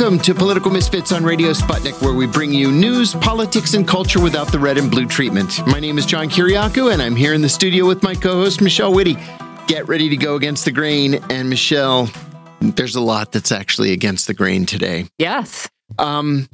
Welcome 0.00 0.18
to 0.20 0.34
Political 0.34 0.70
Misfits 0.70 1.12
on 1.12 1.24
Radio 1.24 1.50
Sputnik, 1.50 2.00
where 2.00 2.14
we 2.14 2.26
bring 2.26 2.54
you 2.54 2.72
news, 2.72 3.14
politics, 3.14 3.74
and 3.74 3.86
culture 3.86 4.18
without 4.18 4.50
the 4.50 4.58
red 4.58 4.78
and 4.78 4.90
blue 4.90 5.04
treatment. 5.04 5.60
My 5.66 5.78
name 5.78 5.98
is 5.98 6.06
John 6.06 6.30
Kiriakou, 6.30 6.90
and 6.90 7.02
I'm 7.02 7.14
here 7.14 7.34
in 7.34 7.42
the 7.42 7.50
studio 7.50 7.86
with 7.86 8.02
my 8.02 8.14
co 8.14 8.32
host, 8.32 8.62
Michelle 8.62 8.94
Witte. 8.94 9.18
Get 9.66 9.88
ready 9.88 10.08
to 10.08 10.16
go 10.16 10.36
against 10.36 10.64
the 10.64 10.72
grain. 10.72 11.16
And 11.28 11.50
Michelle, 11.50 12.08
there's 12.62 12.94
a 12.94 13.00
lot 13.02 13.32
that's 13.32 13.52
actually 13.52 13.92
against 13.92 14.26
the 14.26 14.32
grain 14.32 14.64
today. 14.64 15.04
Yes. 15.18 15.68
Um, 15.98 16.48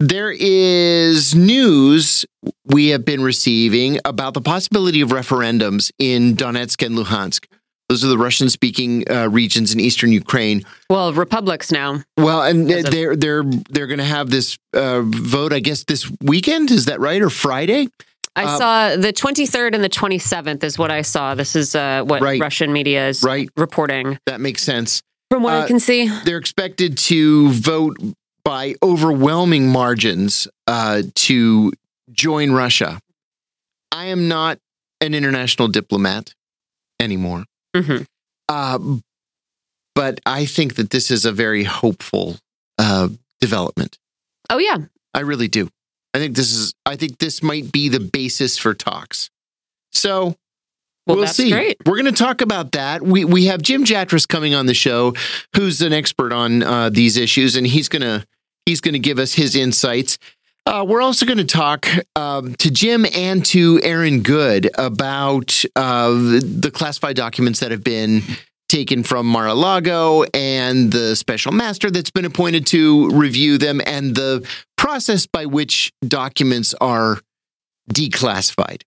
there 0.00 0.30
is 0.30 1.34
news 1.34 2.24
we 2.64 2.88
have 2.88 3.04
been 3.04 3.22
receiving 3.22 4.00
about 4.06 4.32
the 4.32 4.40
possibility 4.40 5.02
of 5.02 5.10
referendums 5.10 5.92
in 5.98 6.36
Donetsk 6.36 6.86
and 6.86 6.96
Luhansk. 6.96 7.44
Those 7.88 8.04
are 8.04 8.08
the 8.08 8.18
Russian 8.18 8.50
speaking 8.50 9.10
uh, 9.10 9.28
regions 9.30 9.72
in 9.72 9.80
eastern 9.80 10.12
Ukraine. 10.12 10.64
Well, 10.90 11.12
republics 11.14 11.72
now. 11.72 12.02
Well, 12.18 12.42
and 12.42 12.68
they're 12.68 13.16
they're 13.16 13.44
they're 13.44 13.86
going 13.86 13.98
to 13.98 14.04
have 14.04 14.28
this 14.28 14.58
uh, 14.74 15.02
vote, 15.02 15.54
I 15.54 15.60
guess, 15.60 15.84
this 15.84 16.10
weekend. 16.20 16.70
Is 16.70 16.84
that 16.84 17.00
right, 17.00 17.22
or 17.22 17.30
Friday? 17.30 17.88
I 18.36 18.44
uh, 18.44 18.58
saw 18.58 18.96
the 18.96 19.12
23rd 19.12 19.74
and 19.74 19.82
the 19.82 19.88
27th 19.88 20.62
is 20.62 20.78
what 20.78 20.92
I 20.92 21.02
saw. 21.02 21.34
This 21.34 21.56
is 21.56 21.74
uh, 21.74 22.04
what 22.04 22.20
right, 22.20 22.40
Russian 22.40 22.72
media 22.72 23.08
is 23.08 23.24
right. 23.24 23.48
reporting. 23.56 24.18
That 24.26 24.40
makes 24.40 24.62
sense. 24.62 25.02
From 25.30 25.42
what 25.42 25.54
I 25.54 25.60
uh, 25.60 25.66
can 25.66 25.80
see, 25.80 26.08
they're 26.24 26.38
expected 26.38 26.96
to 26.98 27.50
vote 27.50 27.96
by 28.44 28.76
overwhelming 28.82 29.68
margins 29.68 30.46
uh, 30.66 31.02
to 31.14 31.72
join 32.12 32.52
Russia. 32.52 33.00
I 33.90 34.06
am 34.06 34.28
not 34.28 34.58
an 35.00 35.14
international 35.14 35.68
diplomat 35.68 36.34
anymore. 37.00 37.44
Mm-hmm. 37.74 38.02
Uh, 38.48 38.98
but 39.94 40.20
I 40.24 40.46
think 40.46 40.76
that 40.76 40.90
this 40.90 41.10
is 41.10 41.24
a 41.24 41.32
very 41.32 41.64
hopeful 41.64 42.36
uh, 42.78 43.08
development. 43.40 43.98
Oh 44.50 44.58
yeah, 44.58 44.78
I 45.14 45.20
really 45.20 45.48
do. 45.48 45.68
I 46.14 46.18
think 46.18 46.36
this 46.36 46.52
is. 46.52 46.74
I 46.86 46.96
think 46.96 47.18
this 47.18 47.42
might 47.42 47.70
be 47.72 47.88
the 47.88 48.00
basis 48.00 48.58
for 48.58 48.74
talks. 48.74 49.30
So 49.92 50.36
well, 51.08 51.16
we'll 51.16 51.26
see. 51.26 51.50
Great. 51.50 51.78
We're 51.86 51.96
going 51.96 52.04
to 52.04 52.12
talk 52.12 52.42
about 52.42 52.72
that. 52.72 53.02
We 53.02 53.24
we 53.24 53.46
have 53.46 53.62
Jim 53.62 53.84
Jatras 53.84 54.28
coming 54.28 54.54
on 54.54 54.66
the 54.66 54.74
show, 54.74 55.14
who's 55.56 55.80
an 55.80 55.92
expert 55.92 56.32
on 56.32 56.62
uh, 56.62 56.90
these 56.90 57.16
issues, 57.16 57.56
and 57.56 57.66
he's 57.66 57.88
gonna 57.88 58.24
he's 58.66 58.80
gonna 58.80 58.98
give 58.98 59.18
us 59.18 59.32
his 59.34 59.56
insights. 59.56 60.18
Uh, 60.68 60.84
we're 60.84 61.00
also 61.00 61.24
going 61.24 61.38
to 61.38 61.46
talk 61.46 61.88
um, 62.14 62.54
to 62.56 62.70
Jim 62.70 63.06
and 63.14 63.42
to 63.46 63.80
Aaron 63.82 64.20
Good 64.20 64.68
about 64.76 65.64
uh, 65.74 66.10
the 66.10 66.70
classified 66.70 67.16
documents 67.16 67.60
that 67.60 67.70
have 67.70 67.82
been 67.82 68.20
taken 68.68 69.02
from 69.02 69.24
Mar-a-Lago 69.24 70.24
and 70.34 70.92
the 70.92 71.16
special 71.16 71.52
master 71.52 71.90
that's 71.90 72.10
been 72.10 72.26
appointed 72.26 72.66
to 72.66 73.08
review 73.12 73.56
them 73.56 73.80
and 73.86 74.14
the 74.14 74.46
process 74.76 75.24
by 75.24 75.46
which 75.46 75.90
documents 76.06 76.74
are 76.82 77.18
declassified 77.90 78.82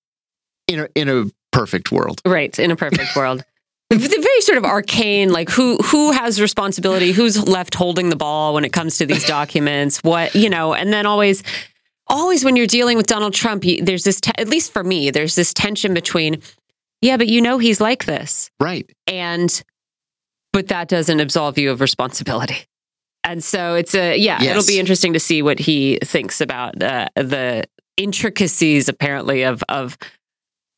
in 0.67 0.81
a, 0.81 0.87
in 0.93 1.09
a 1.09 1.31
perfect 1.51 1.91
world. 1.91 2.21
Right, 2.23 2.59
in 2.59 2.69
a 2.69 2.75
perfect 2.75 3.15
world. 3.15 3.43
the 3.89 3.97
very 3.97 4.41
sort 4.41 4.57
of 4.57 4.63
arcane 4.63 5.33
like 5.33 5.49
who 5.49 5.75
who 5.79 6.13
has 6.13 6.39
responsibility 6.39 7.11
who's 7.11 7.45
left 7.45 7.75
holding 7.75 8.07
the 8.07 8.15
ball 8.15 8.53
when 8.53 8.63
it 8.63 8.71
comes 8.71 8.97
to 8.97 9.05
these 9.05 9.25
documents 9.27 9.97
what 10.01 10.33
you 10.33 10.49
know 10.49 10.73
and 10.73 10.93
then 10.93 11.05
always 11.05 11.43
always 12.11 12.45
when 12.45 12.55
you're 12.55 12.67
dealing 12.67 12.97
with 12.97 13.07
Donald 13.07 13.33
Trump, 13.33 13.63
there's 13.81 14.03
this, 14.03 14.21
te- 14.21 14.31
at 14.37 14.47
least 14.47 14.71
for 14.71 14.83
me, 14.83 15.09
there's 15.09 15.33
this 15.33 15.53
tension 15.53 15.93
between, 15.95 16.41
yeah, 17.01 17.17
but 17.17 17.27
you 17.27 17.41
know 17.41 17.57
he's 17.57 17.81
like 17.81 18.05
this. 18.05 18.51
Right. 18.59 18.87
And, 19.07 19.63
but 20.53 20.67
that 20.67 20.87
doesn't 20.87 21.19
absolve 21.19 21.57
you 21.57 21.71
of 21.71 21.81
responsibility. 21.81 22.67
And 23.23 23.43
so 23.43 23.75
it's 23.75 23.95
a, 23.95 24.17
yeah, 24.17 24.41
yes. 24.41 24.51
it'll 24.51 24.67
be 24.67 24.79
interesting 24.79 25.13
to 25.13 25.19
see 25.19 25.41
what 25.41 25.57
he 25.57 25.97
thinks 26.03 26.41
about 26.41 26.81
uh, 26.83 27.07
the 27.15 27.63
intricacies, 27.97 28.89
apparently, 28.89 29.43
of, 29.43 29.63
of, 29.69 29.97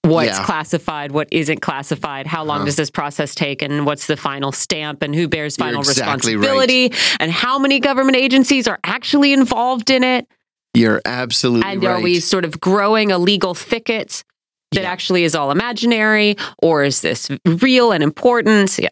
What's 0.05 0.37
yeah. 0.37 0.43
classified, 0.43 1.13
what 1.13 1.29
isn't 1.31 1.61
classified, 1.61 2.27
how 2.27 2.43
long 2.43 2.59
huh. 2.59 2.65
does 2.65 2.75
this 2.75 2.91
process 2.91 3.33
take, 3.33 3.61
and 3.61 3.85
what's 3.85 4.05
the 4.05 4.17
final 4.17 4.51
stamp, 4.51 5.01
and 5.01 5.15
who 5.15 5.29
bears 5.29 5.55
final 5.55 5.79
exactly 5.79 6.35
responsibility, 6.35 6.89
right. 6.89 7.17
and 7.21 7.31
how 7.31 7.57
many 7.57 7.79
government 7.79 8.17
agencies 8.17 8.67
are 8.67 8.79
actually 8.83 9.31
involved 9.31 9.89
in 9.89 10.03
it. 10.03 10.27
You're 10.73 11.01
absolutely 11.05 11.61
right. 11.61 11.73
and 11.73 11.83
right. 11.83 11.99
are 11.99 12.01
we 12.01 12.19
sort 12.19 12.45
of 12.45 12.59
growing 12.59 13.11
a 13.11 13.17
legal 13.17 13.53
thicket 13.53 14.23
that 14.71 14.83
yeah. 14.83 14.91
actually 14.91 15.23
is 15.23 15.35
all 15.35 15.51
imaginary, 15.51 16.35
or 16.61 16.83
is 16.83 17.01
this 17.01 17.29
real 17.45 17.91
and 17.91 18.03
important? 18.03 18.77
Yeah. 18.77 18.89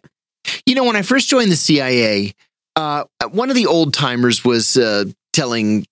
You 0.66 0.74
know, 0.74 0.84
when 0.84 0.96
I 0.96 1.02
first 1.02 1.28
joined 1.28 1.50
the 1.50 1.56
CIA, 1.56 2.34
uh, 2.76 3.04
one 3.30 3.50
of 3.50 3.56
the 3.56 3.66
old 3.66 3.94
timers 3.94 4.44
was 4.44 4.76
uh, 4.76 5.04
telling 5.32 5.84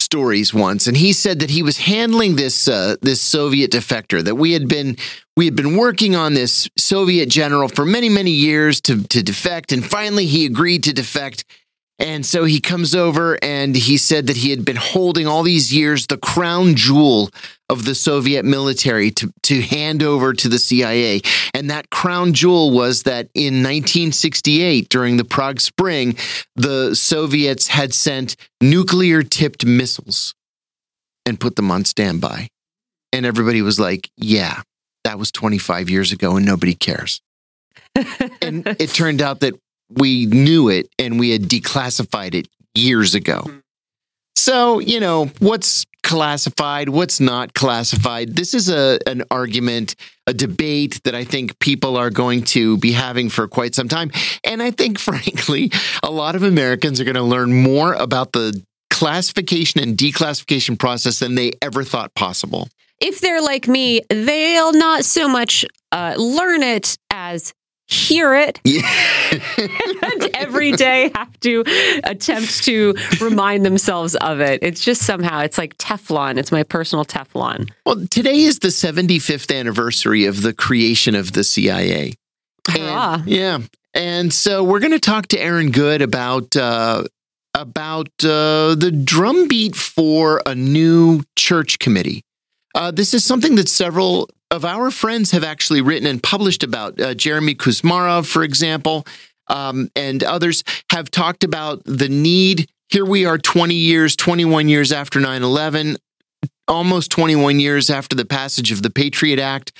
stories 0.00 0.52
once, 0.52 0.86
and 0.86 0.96
he 0.96 1.12
said 1.12 1.40
that 1.40 1.50
he 1.50 1.62
was 1.62 1.78
handling 1.78 2.36
this 2.36 2.68
uh, 2.68 2.96
this 3.02 3.20
Soviet 3.20 3.70
defector 3.70 4.22
that 4.22 4.34
we 4.34 4.52
had 4.52 4.68
been 4.68 4.96
we 5.36 5.44
had 5.44 5.56
been 5.56 5.76
working 5.76 6.14
on 6.14 6.34
this 6.34 6.68
Soviet 6.76 7.28
general 7.28 7.68
for 7.68 7.84
many 7.84 8.08
many 8.08 8.30
years 8.30 8.80
to 8.82 9.02
to 9.04 9.22
defect, 9.22 9.72
and 9.72 9.84
finally 9.84 10.26
he 10.26 10.44
agreed 10.44 10.84
to 10.84 10.92
defect 10.92 11.44
and 11.98 12.26
so 12.26 12.44
he 12.44 12.60
comes 12.60 12.94
over 12.94 13.38
and 13.42 13.74
he 13.74 13.96
said 13.96 14.26
that 14.26 14.36
he 14.36 14.50
had 14.50 14.64
been 14.64 14.76
holding 14.76 15.26
all 15.26 15.42
these 15.42 15.72
years 15.72 16.06
the 16.06 16.18
crown 16.18 16.74
jewel 16.74 17.30
of 17.70 17.84
the 17.84 17.94
Soviet 17.94 18.44
military 18.44 19.10
to, 19.12 19.32
to 19.44 19.62
hand 19.62 20.02
over 20.02 20.34
to 20.34 20.48
the 20.48 20.58
CIA. 20.58 21.22
And 21.54 21.70
that 21.70 21.90
crown 21.90 22.34
jewel 22.34 22.70
was 22.70 23.04
that 23.04 23.28
in 23.34 23.62
1968, 23.62 24.88
during 24.90 25.16
the 25.16 25.24
Prague 25.24 25.60
Spring, 25.60 26.16
the 26.54 26.94
Soviets 26.94 27.68
had 27.68 27.94
sent 27.94 28.36
nuclear 28.60 29.22
tipped 29.22 29.64
missiles 29.64 30.34
and 31.24 31.40
put 31.40 31.56
them 31.56 31.70
on 31.70 31.86
standby. 31.86 32.48
And 33.12 33.24
everybody 33.24 33.62
was 33.62 33.80
like, 33.80 34.10
yeah, 34.16 34.60
that 35.04 35.18
was 35.18 35.30
25 35.30 35.88
years 35.88 36.12
ago 36.12 36.36
and 36.36 36.44
nobody 36.44 36.74
cares. 36.74 37.22
and 38.42 38.66
it 38.78 38.90
turned 38.90 39.22
out 39.22 39.40
that 39.40 39.54
we 39.88 40.26
knew 40.26 40.68
it 40.68 40.88
and 40.98 41.18
we 41.18 41.30
had 41.30 41.42
declassified 41.42 42.34
it 42.34 42.48
years 42.74 43.14
ago. 43.14 43.44
So, 44.36 44.78
you 44.78 45.00
know, 45.00 45.30
what's 45.38 45.86
classified, 46.02 46.88
what's 46.88 47.18
not 47.18 47.54
classified? 47.54 48.36
This 48.36 48.54
is 48.54 48.68
a 48.68 48.98
an 49.06 49.24
argument, 49.30 49.96
a 50.26 50.34
debate 50.34 51.00
that 51.04 51.14
I 51.14 51.24
think 51.24 51.58
people 51.58 51.96
are 51.96 52.10
going 52.10 52.44
to 52.54 52.76
be 52.78 52.92
having 52.92 53.28
for 53.28 53.48
quite 53.48 53.74
some 53.74 53.88
time. 53.88 54.12
And 54.44 54.62
I 54.62 54.70
think 54.70 54.98
frankly, 55.10 55.72
a 56.02 56.10
lot 56.10 56.36
of 56.36 56.42
Americans 56.42 57.00
are 57.00 57.04
going 57.04 57.16
to 57.16 57.22
learn 57.22 57.52
more 57.52 57.94
about 57.94 58.32
the 58.32 58.62
classification 58.90 59.80
and 59.80 59.96
declassification 59.96 60.78
process 60.78 61.18
than 61.18 61.34
they 61.34 61.52
ever 61.60 61.82
thought 61.82 62.14
possible. 62.14 62.68
If 63.00 63.20
they're 63.20 63.42
like 63.42 63.68
me, 63.68 64.00
they'll 64.08 64.72
not 64.72 65.04
so 65.04 65.28
much 65.28 65.66
uh, 65.92 66.14
learn 66.16 66.62
it 66.62 66.96
as 67.10 67.52
hear 67.88 68.34
it 68.34 68.60
yeah. 68.64 68.82
and 69.30 70.30
every 70.34 70.72
day 70.72 71.10
have 71.14 71.38
to 71.40 71.64
attempt 72.04 72.64
to 72.64 72.94
remind 73.20 73.64
themselves 73.64 74.16
of 74.16 74.40
it. 74.40 74.60
It's 74.62 74.80
just 74.80 75.02
somehow 75.02 75.40
it's 75.40 75.56
like 75.56 75.76
Teflon. 75.78 76.36
It's 76.36 76.50
my 76.50 76.64
personal 76.64 77.04
Teflon. 77.04 77.70
Well, 77.84 78.04
today 78.10 78.40
is 78.40 78.58
the 78.58 78.68
75th 78.68 79.56
anniversary 79.56 80.24
of 80.24 80.42
the 80.42 80.52
creation 80.52 81.14
of 81.14 81.32
the 81.32 81.44
CIA. 81.44 82.14
And, 82.68 83.26
yeah. 83.28 83.60
And 83.94 84.32
so 84.32 84.64
we're 84.64 84.80
going 84.80 84.92
to 84.92 85.00
talk 85.00 85.28
to 85.28 85.38
Aaron 85.38 85.70
Good 85.70 86.02
about 86.02 86.56
uh, 86.56 87.04
about 87.54 88.08
uh, 88.22 88.74
the 88.74 88.90
drumbeat 89.04 89.74
for 89.74 90.42
a 90.44 90.54
new 90.54 91.22
church 91.36 91.78
committee. 91.78 92.22
Uh, 92.74 92.90
this 92.90 93.14
is 93.14 93.24
something 93.24 93.54
that 93.54 93.68
several 93.68 94.28
of 94.50 94.64
our 94.64 94.90
friends 94.90 95.30
have 95.32 95.44
actually 95.44 95.80
written 95.80 96.06
and 96.06 96.22
published 96.22 96.62
about. 96.62 97.00
Uh, 97.00 97.14
Jeremy 97.14 97.54
Kuzmarov, 97.54 98.26
for 98.26 98.42
example, 98.42 99.06
um, 99.48 99.90
and 99.96 100.22
others 100.22 100.64
have 100.90 101.10
talked 101.10 101.44
about 101.44 101.82
the 101.84 102.08
need. 102.08 102.68
Here 102.88 103.04
we 103.04 103.26
are 103.26 103.38
20 103.38 103.74
years, 103.74 104.16
21 104.16 104.68
years 104.68 104.92
after 104.92 105.20
9 105.20 105.42
11, 105.42 105.96
almost 106.68 107.10
21 107.10 107.60
years 107.60 107.90
after 107.90 108.14
the 108.14 108.24
passage 108.24 108.70
of 108.70 108.82
the 108.82 108.90
Patriot 108.90 109.38
Act. 109.38 109.72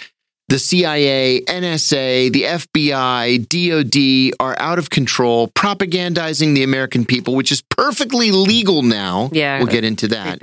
The 0.48 0.60
CIA, 0.60 1.40
NSA, 1.40 2.32
the 2.32 2.42
FBI, 2.42 3.48
DOD 3.48 4.36
are 4.38 4.56
out 4.60 4.78
of 4.78 4.90
control, 4.90 5.48
propagandizing 5.48 6.54
the 6.54 6.62
American 6.62 7.04
people, 7.04 7.34
which 7.34 7.50
is 7.50 7.62
perfectly 7.62 8.30
legal 8.30 8.82
now. 8.82 9.28
Yeah. 9.32 9.58
We'll 9.58 9.66
get 9.66 9.82
into 9.82 10.06
that. 10.08 10.40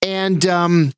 And 0.00 0.46
um, 0.46 0.92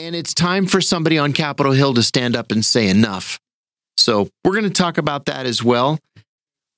and 0.00 0.16
it's 0.16 0.32
time 0.32 0.66
for 0.66 0.80
somebody 0.80 1.18
on 1.18 1.32
Capitol 1.32 1.72
Hill 1.72 1.94
to 1.94 2.02
stand 2.02 2.34
up 2.34 2.50
and 2.50 2.64
say 2.64 2.88
enough. 2.88 3.38
So 3.96 4.28
we're 4.44 4.52
going 4.52 4.64
to 4.64 4.70
talk 4.70 4.96
about 4.96 5.26
that 5.26 5.46
as 5.46 5.62
well. 5.62 5.98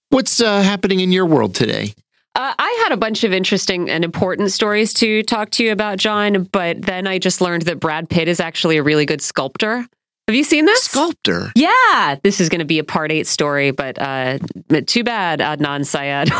What's 0.08 0.40
uh, 0.40 0.60
happening 0.62 1.00
in 1.00 1.12
your 1.12 1.24
world 1.24 1.54
today? 1.54 1.94
Uh, 2.34 2.52
I 2.58 2.80
had 2.82 2.92
a 2.92 2.96
bunch 2.96 3.24
of 3.24 3.32
interesting 3.32 3.88
and 3.88 4.04
important 4.04 4.50
stories 4.50 4.92
to 4.94 5.22
talk 5.22 5.50
to 5.50 5.64
you 5.64 5.70
about, 5.70 5.98
John, 5.98 6.44
but 6.44 6.82
then 6.82 7.06
I 7.06 7.18
just 7.18 7.40
learned 7.40 7.62
that 7.62 7.78
Brad 7.78 8.08
Pitt 8.08 8.26
is 8.26 8.40
actually 8.40 8.78
a 8.78 8.82
really 8.82 9.06
good 9.06 9.22
sculptor. 9.22 9.86
Have 10.28 10.36
you 10.36 10.44
seen 10.44 10.64
this? 10.64 10.82
Sculptor. 10.82 11.52
Yeah, 11.54 12.16
this 12.22 12.40
is 12.40 12.48
going 12.48 12.60
to 12.60 12.64
be 12.64 12.78
a 12.78 12.84
part 12.84 13.12
eight 13.12 13.26
story, 13.26 13.70
but 13.70 14.00
uh, 14.00 14.38
too 14.86 15.04
bad, 15.04 15.40
Adnan 15.40 15.84
Syed. 15.84 16.30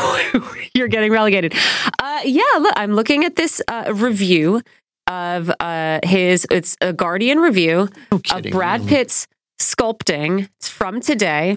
You're 0.75 0.88
getting 0.88 1.12
relegated. 1.12 1.55
Uh, 1.99 2.20
yeah, 2.25 2.43
look, 2.58 2.73
I'm 2.76 2.94
looking 2.94 3.25
at 3.25 3.37
this 3.37 3.61
uh, 3.69 3.93
review 3.94 4.62
of 5.12 5.50
uh, 5.61 6.00
his, 6.05 6.47
it's 6.50 6.76
a 6.81 6.93
Guardian 6.93 7.38
review 7.38 7.88
No 8.11 8.17
of 8.17 8.23
kidding. 8.23 8.53
Brad 8.53 8.87
Pitt's 8.87 9.26
sculpting 9.61 10.49
from 10.61 11.00
today. 11.00 11.56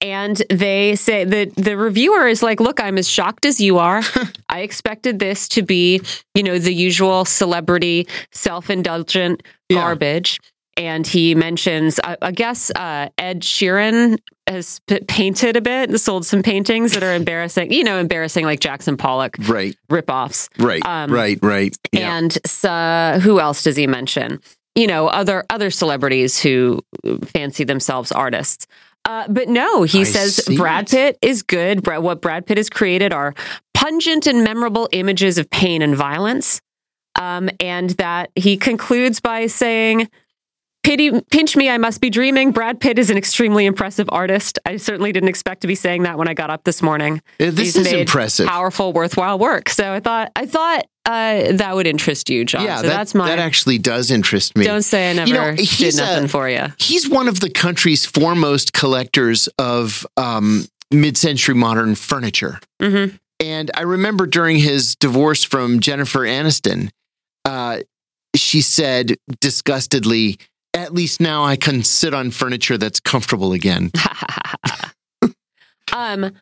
And 0.00 0.40
they 0.48 0.94
say 0.94 1.24
that 1.24 1.56
the 1.56 1.76
reviewer 1.76 2.28
is 2.28 2.40
like, 2.40 2.60
look, 2.60 2.80
I'm 2.80 2.98
as 2.98 3.08
shocked 3.08 3.44
as 3.44 3.60
you 3.60 3.78
are. 3.78 4.00
I 4.48 4.60
expected 4.60 5.18
this 5.18 5.48
to 5.48 5.62
be, 5.62 6.00
you 6.34 6.42
know, 6.44 6.58
the 6.58 6.72
usual 6.72 7.24
celebrity, 7.24 8.06
self 8.30 8.70
indulgent 8.70 9.42
Yeah. 9.68 9.78
garbage. 9.78 10.38
And 10.78 11.06
he 11.06 11.34
mentions, 11.34 11.98
I, 12.04 12.16
I 12.22 12.30
guess, 12.30 12.70
uh, 12.70 13.08
Ed 13.18 13.42
Sheeran 13.42 14.18
has 14.46 14.80
p- 14.86 15.00
painted 15.00 15.56
a 15.56 15.60
bit, 15.60 15.90
and 15.90 16.00
sold 16.00 16.24
some 16.24 16.40
paintings 16.42 16.92
that 16.92 17.02
are 17.02 17.14
embarrassing, 17.14 17.72
you 17.72 17.82
know, 17.84 17.98
embarrassing 17.98 18.44
like 18.44 18.60
Jackson 18.60 18.96
Pollock 18.96 19.36
Right, 19.48 19.74
ripoffs. 19.90 20.48
right, 20.58 20.80
Um, 20.86 21.10
right, 21.12 21.38
right. 21.42 21.76
Yeah. 21.92 22.16
And 22.16 22.38
so, 22.46 23.18
who 23.22 23.40
else 23.40 23.64
does 23.64 23.74
he 23.76 23.86
mention? 23.88 24.40
You 24.76 24.86
know, 24.86 25.08
other 25.08 25.44
other 25.50 25.70
celebrities 25.70 26.40
who 26.40 26.80
fancy 27.24 27.64
themselves 27.64 28.12
artists. 28.12 28.66
Uh, 29.04 29.26
but 29.28 29.48
no, 29.48 29.82
he 29.82 30.00
I 30.02 30.04
says 30.04 30.40
Brad 30.56 30.84
it. 30.84 30.90
Pitt 30.90 31.18
is 31.22 31.42
good. 31.42 31.84
What 31.86 32.22
Brad 32.22 32.46
Pitt 32.46 32.56
has 32.58 32.70
created 32.70 33.12
are 33.12 33.34
pungent 33.74 34.26
and 34.28 34.44
memorable 34.44 34.88
images 34.92 35.38
of 35.38 35.50
pain 35.50 35.82
and 35.82 35.96
violence. 35.96 36.60
Um, 37.18 37.50
and 37.58 37.90
that 37.90 38.30
he 38.36 38.56
concludes 38.56 39.18
by 39.18 39.46
saying, 39.48 40.08
Pity, 40.88 41.20
pinch 41.30 41.54
me, 41.54 41.68
I 41.68 41.76
must 41.76 42.00
be 42.00 42.08
dreaming. 42.08 42.50
Brad 42.50 42.80
Pitt 42.80 42.98
is 42.98 43.10
an 43.10 43.18
extremely 43.18 43.66
impressive 43.66 44.08
artist. 44.10 44.58
I 44.64 44.78
certainly 44.78 45.12
didn't 45.12 45.28
expect 45.28 45.60
to 45.60 45.66
be 45.66 45.74
saying 45.74 46.04
that 46.04 46.16
when 46.16 46.28
I 46.28 46.32
got 46.32 46.48
up 46.48 46.64
this 46.64 46.80
morning 46.80 47.20
Uh, 47.38 47.50
this 47.50 47.74
he's 47.74 47.76
is 47.76 47.92
impressive. 47.92 48.46
powerful, 48.48 48.94
worthwhile 48.94 49.38
work. 49.38 49.68
So 49.68 49.92
I 49.92 50.00
thought 50.00 50.32
I 50.34 50.46
thought 50.46 50.86
uh, 51.04 51.52
that 51.52 51.74
would 51.74 51.86
interest 51.86 52.30
you, 52.30 52.46
John. 52.46 52.64
yeah, 52.64 52.76
so 52.76 52.82
that, 52.84 52.88
that's 52.96 53.14
my. 53.14 53.28
that 53.28 53.38
actually 53.38 53.76
does 53.76 54.10
interest 54.10 54.56
me. 54.56 54.64
don't 54.64 54.80
say 54.80 55.10
I 55.10 55.12
never 55.12 55.28
You 55.28 55.34
know, 55.34 55.56
did 55.56 55.60
he's 55.66 55.98
a- 55.98 56.00
nothing 56.00 56.26
for 56.28 56.48
you. 56.48 56.68
He's 56.78 57.06
one 57.06 57.28
of 57.28 57.40
the 57.40 57.50
country's 57.50 58.06
foremost 58.06 58.72
collectors 58.72 59.46
of 59.58 60.06
um, 60.16 60.64
mid-century 60.90 61.54
modern 61.54 61.96
furniture. 61.96 62.60
hmm 62.80 63.08
And 63.40 63.70
I 63.74 63.82
remember 63.82 64.26
during 64.26 64.56
his 64.56 64.94
divorce 64.96 65.44
from 65.44 65.80
Jennifer 65.80 66.20
Aniston, 66.20 66.88
uh, 67.44 67.80
she 68.34 68.60
said 68.62 69.16
disgustedly, 69.40 70.38
"At 70.74 70.92
least 70.92 71.20
now 71.20 71.44
I 71.44 71.56
can 71.56 71.82
sit 71.82 72.14
on 72.14 72.30
furniture 72.30 72.78
that's 72.78 73.00
comfortable 73.00 73.52
again." 73.52 73.90
um. 75.92 76.32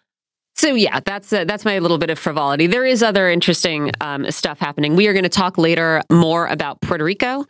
So 0.55 0.75
yeah, 0.75 1.01
that's 1.05 1.33
uh, 1.33 1.45
that's 1.45 1.67
my 1.67 1.79
little 1.79 1.99
bit 1.99 2.09
of 2.09 2.19
frivolity. 2.19 2.67
There 2.67 2.87
is 2.87 3.03
other 3.03 3.29
interesting 3.29 3.91
um, 4.01 4.31
stuff 4.31 4.59
happening. 4.59 4.97
We 4.97 5.07
are 5.07 5.13
going 5.13 5.25
to 5.25 5.29
talk 5.29 5.59
later 5.59 6.01
more 6.11 6.47
about 6.47 6.81
Puerto 6.81 7.05
Rico. 7.05 7.45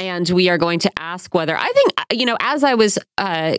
And 0.00 0.28
we 0.30 0.48
are 0.48 0.56
going 0.56 0.78
to 0.78 0.90
ask 0.98 1.34
whether 1.34 1.54
I 1.54 1.70
think, 1.72 1.92
you 2.12 2.24
know, 2.24 2.38
as 2.40 2.64
I 2.64 2.72
was 2.72 2.98
uh, 3.18 3.54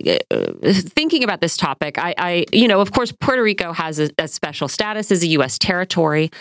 thinking 0.72 1.24
about 1.24 1.40
this 1.40 1.56
topic, 1.56 2.00
I, 2.00 2.16
I, 2.18 2.46
you 2.52 2.68
know, 2.68 2.82
of 2.82 2.92
course, 2.92 3.12
Puerto 3.12 3.44
Rico 3.44 3.74
has 3.74 4.00
a, 4.00 4.10
a 4.18 4.28
special 4.28 4.68
status 4.68 5.12
as 5.12 5.22
a 5.22 5.28
U.S. 5.28 5.60
territory. 5.60 6.32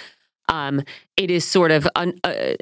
Um, 0.49 0.83
it 1.19 1.31
is 1.31 1.45
sort 1.45 1.71
of 1.71 1.87
un, 1.97 2.19
uh, 2.25 2.55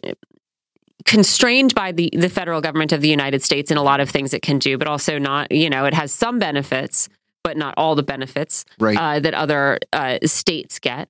constrained 1.05 1.75
by 1.75 1.93
the 1.93 2.11
the 2.13 2.29
federal 2.29 2.61
government 2.61 2.93
of 2.93 3.01
the 3.01 3.09
United 3.09 3.43
States 3.43 3.71
in 3.71 3.77
a 3.77 3.83
lot 3.83 4.01
of 4.01 4.11
things 4.11 4.35
it 4.35 4.43
can 4.43 4.59
do, 4.59 4.77
but 4.79 4.89
also 4.89 5.19
not. 5.19 5.51
You 5.53 5.71
know, 5.71 5.85
it 5.85 5.95
has 5.95 6.13
some 6.13 6.39
benefits, 6.39 7.09
but 7.45 7.57
not 7.57 7.75
all 7.77 7.95
the 7.95 8.03
benefits 8.03 8.65
Right. 8.79 8.97
uh, 8.97 9.21
that 9.21 9.35
other 9.35 9.79
uh, 9.93 10.19
states 10.25 10.79
get. 10.79 11.09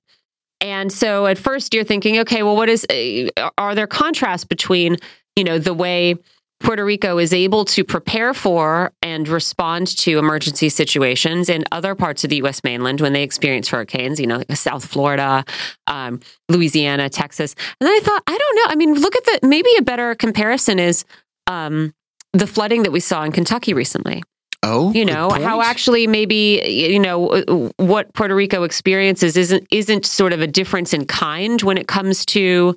And 0.61 0.91
so, 0.91 1.25
at 1.25 1.37
first, 1.37 1.73
you're 1.73 1.85
thinking, 1.85 2.19
okay, 2.19 2.43
well, 2.43 2.55
what 2.55 2.69
is? 2.69 2.85
Uh, 2.89 3.49
are 3.57 3.75
there 3.75 3.87
contrasts 3.87 4.43
between 4.43 4.97
you 5.35 5.43
know 5.43 5.57
the 5.57 5.73
way 5.73 6.15
Puerto 6.59 6.83
Rico 6.83 7.17
is 7.17 7.33
able 7.33 7.65
to 7.65 7.83
prepare 7.83 8.33
for 8.33 8.91
and 9.01 9.27
respond 9.27 9.87
to 9.97 10.19
emergency 10.19 10.69
situations 10.69 11.49
in 11.49 11.63
other 11.71 11.95
parts 11.95 12.23
of 12.23 12.29
the 12.29 12.37
U.S. 12.37 12.63
mainland 12.63 12.99
when 13.01 13.13
they 13.13 13.23
experience 13.23 13.69
hurricanes, 13.69 14.19
you 14.19 14.27
know, 14.27 14.37
like 14.37 14.55
South 14.55 14.85
Florida, 14.85 15.45
um, 15.87 16.19
Louisiana, 16.49 17.09
Texas. 17.09 17.55
And 17.79 17.87
then 17.87 17.93
I 17.93 17.99
thought, 18.03 18.23
I 18.27 18.37
don't 18.37 18.55
know. 18.55 18.63
I 18.67 18.75
mean, 18.75 18.93
look 18.93 19.15
at 19.15 19.23
the 19.25 19.47
maybe 19.47 19.69
a 19.77 19.81
better 19.81 20.15
comparison 20.15 20.79
is 20.79 21.05
um, 21.47 21.93
the 22.33 22.47
flooding 22.47 22.83
that 22.83 22.91
we 22.91 22.99
saw 22.99 23.23
in 23.23 23.31
Kentucky 23.31 23.73
recently 23.73 24.21
oh, 24.63 24.91
you 24.91 25.05
know 25.05 25.29
how 25.29 25.61
actually 25.61 26.07
maybe 26.07 26.61
you 26.67 26.99
know 26.99 27.71
what 27.77 28.13
Puerto 28.13 28.35
Rico 28.35 28.63
experiences 28.63 29.37
isn't 29.37 29.67
isn't 29.71 30.05
sort 30.05 30.33
of 30.33 30.41
a 30.41 30.47
difference 30.47 30.93
in 30.93 31.05
kind 31.05 31.61
when 31.61 31.77
it 31.77 31.87
comes 31.87 32.25
to 32.27 32.75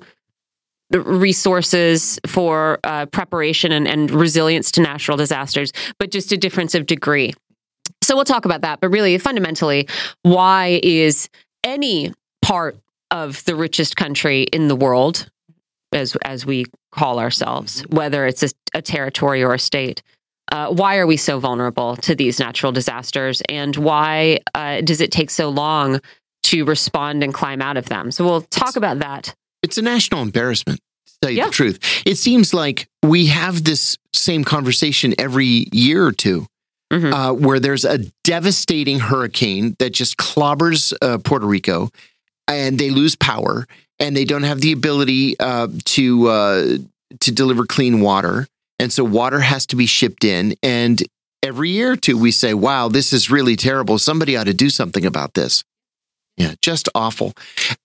the 0.93 1.01
resources 1.01 2.19
for 2.27 2.79
uh, 2.83 3.07
preparation 3.07 3.71
and, 3.71 3.87
and 3.87 4.11
resilience 4.11 4.71
to 4.71 4.81
natural 4.81 5.17
disasters, 5.17 5.73
but 5.97 6.11
just 6.11 6.31
a 6.31 6.37
difference 6.37 6.75
of 6.75 6.85
degree. 6.85 7.33
So 8.03 8.15
we'll 8.15 8.25
talk 8.25 8.45
about 8.45 8.61
that. 8.61 8.79
But 8.79 8.89
really, 8.89 9.17
fundamentally, 9.17 9.87
why 10.21 10.79
is 10.83 11.29
any 11.63 12.13
part 12.43 12.77
of 13.09 13.43
the 13.45 13.55
richest 13.55 13.95
country 13.95 14.43
in 14.43 14.67
the 14.67 14.75
world, 14.75 15.29
as 15.91 16.15
as 16.23 16.45
we 16.45 16.65
call 16.91 17.19
ourselves, 17.19 17.81
whether 17.89 18.27
it's 18.27 18.43
a, 18.43 18.49
a 18.75 18.81
territory 18.81 19.41
or 19.41 19.53
a 19.55 19.59
state, 19.59 20.03
uh, 20.51 20.71
why 20.71 20.97
are 20.97 21.07
we 21.07 21.17
so 21.17 21.39
vulnerable 21.39 21.95
to 21.97 22.13
these 22.13 22.39
natural 22.39 22.71
disasters, 22.71 23.41
and 23.49 23.75
why 23.77 24.39
uh, 24.53 24.81
does 24.81 25.01
it 25.01 25.11
take 25.11 25.31
so 25.31 25.49
long 25.49 25.99
to 26.43 26.65
respond 26.65 27.23
and 27.23 27.33
climb 27.33 27.63
out 27.63 27.77
of 27.77 27.85
them? 27.85 28.11
So 28.11 28.23
we'll 28.23 28.41
talk 28.41 28.75
about 28.75 28.99
that. 28.99 29.33
It's 29.63 29.77
a 29.77 29.81
national 29.81 30.21
embarrassment, 30.21 30.79
to 31.07 31.13
tell 31.21 31.31
you 31.31 31.37
Yeah. 31.37 31.45
the 31.47 31.51
truth. 31.51 31.79
It 32.05 32.17
seems 32.17 32.53
like 32.53 32.87
we 33.01 33.27
have 33.27 33.63
this 33.63 33.97
same 34.13 34.43
conversation 34.43 35.15
every 35.17 35.67
year 35.71 36.05
or 36.05 36.11
2 36.11 36.45
Mhm. 36.91 37.13
uh, 37.13 37.33
where 37.33 37.59
there's 37.59 37.85
a 37.85 37.99
devastating 38.23 38.99
hurricane 38.99 39.75
that 39.79 39.93
just 39.93 40.17
clobbers 40.17 40.93
uh, 41.01 41.17
Puerto 41.17 41.47
Rico 41.47 41.89
and 42.47 42.77
they 42.77 42.89
lose 42.91 43.15
power 43.15 43.65
and 43.99 44.15
they 44.15 44.25
don't 44.25 44.43
have 44.43 44.61
the 44.61 44.71
ability 44.73 45.39
uh, 45.39 45.67
to, 45.85 46.27
uh, 46.27 46.77
to 47.21 47.31
deliver 47.31 47.65
clean 47.65 48.01
water. 48.01 48.47
And 48.79 48.91
so 48.91 49.03
water 49.03 49.39
has 49.39 49.65
to 49.67 49.75
be 49.75 49.85
shipped 49.85 50.23
in. 50.25 50.55
And 50.61 51.01
every 51.41 51.69
year 51.69 51.91
or 51.93 51.95
two, 51.95 52.17
we 52.17 52.31
say, 52.31 52.53
wow, 52.53 52.89
this 52.89 53.13
is 53.13 53.31
really 53.31 53.55
terrible. 53.55 53.97
Somebody 53.97 54.35
ought 54.35 54.45
to 54.45 54.53
do 54.53 54.69
something 54.69 55.05
about 55.05 55.33
this. 55.35 55.63
Yeah, 56.37 56.55
just 56.61 56.89
awful. 56.95 57.33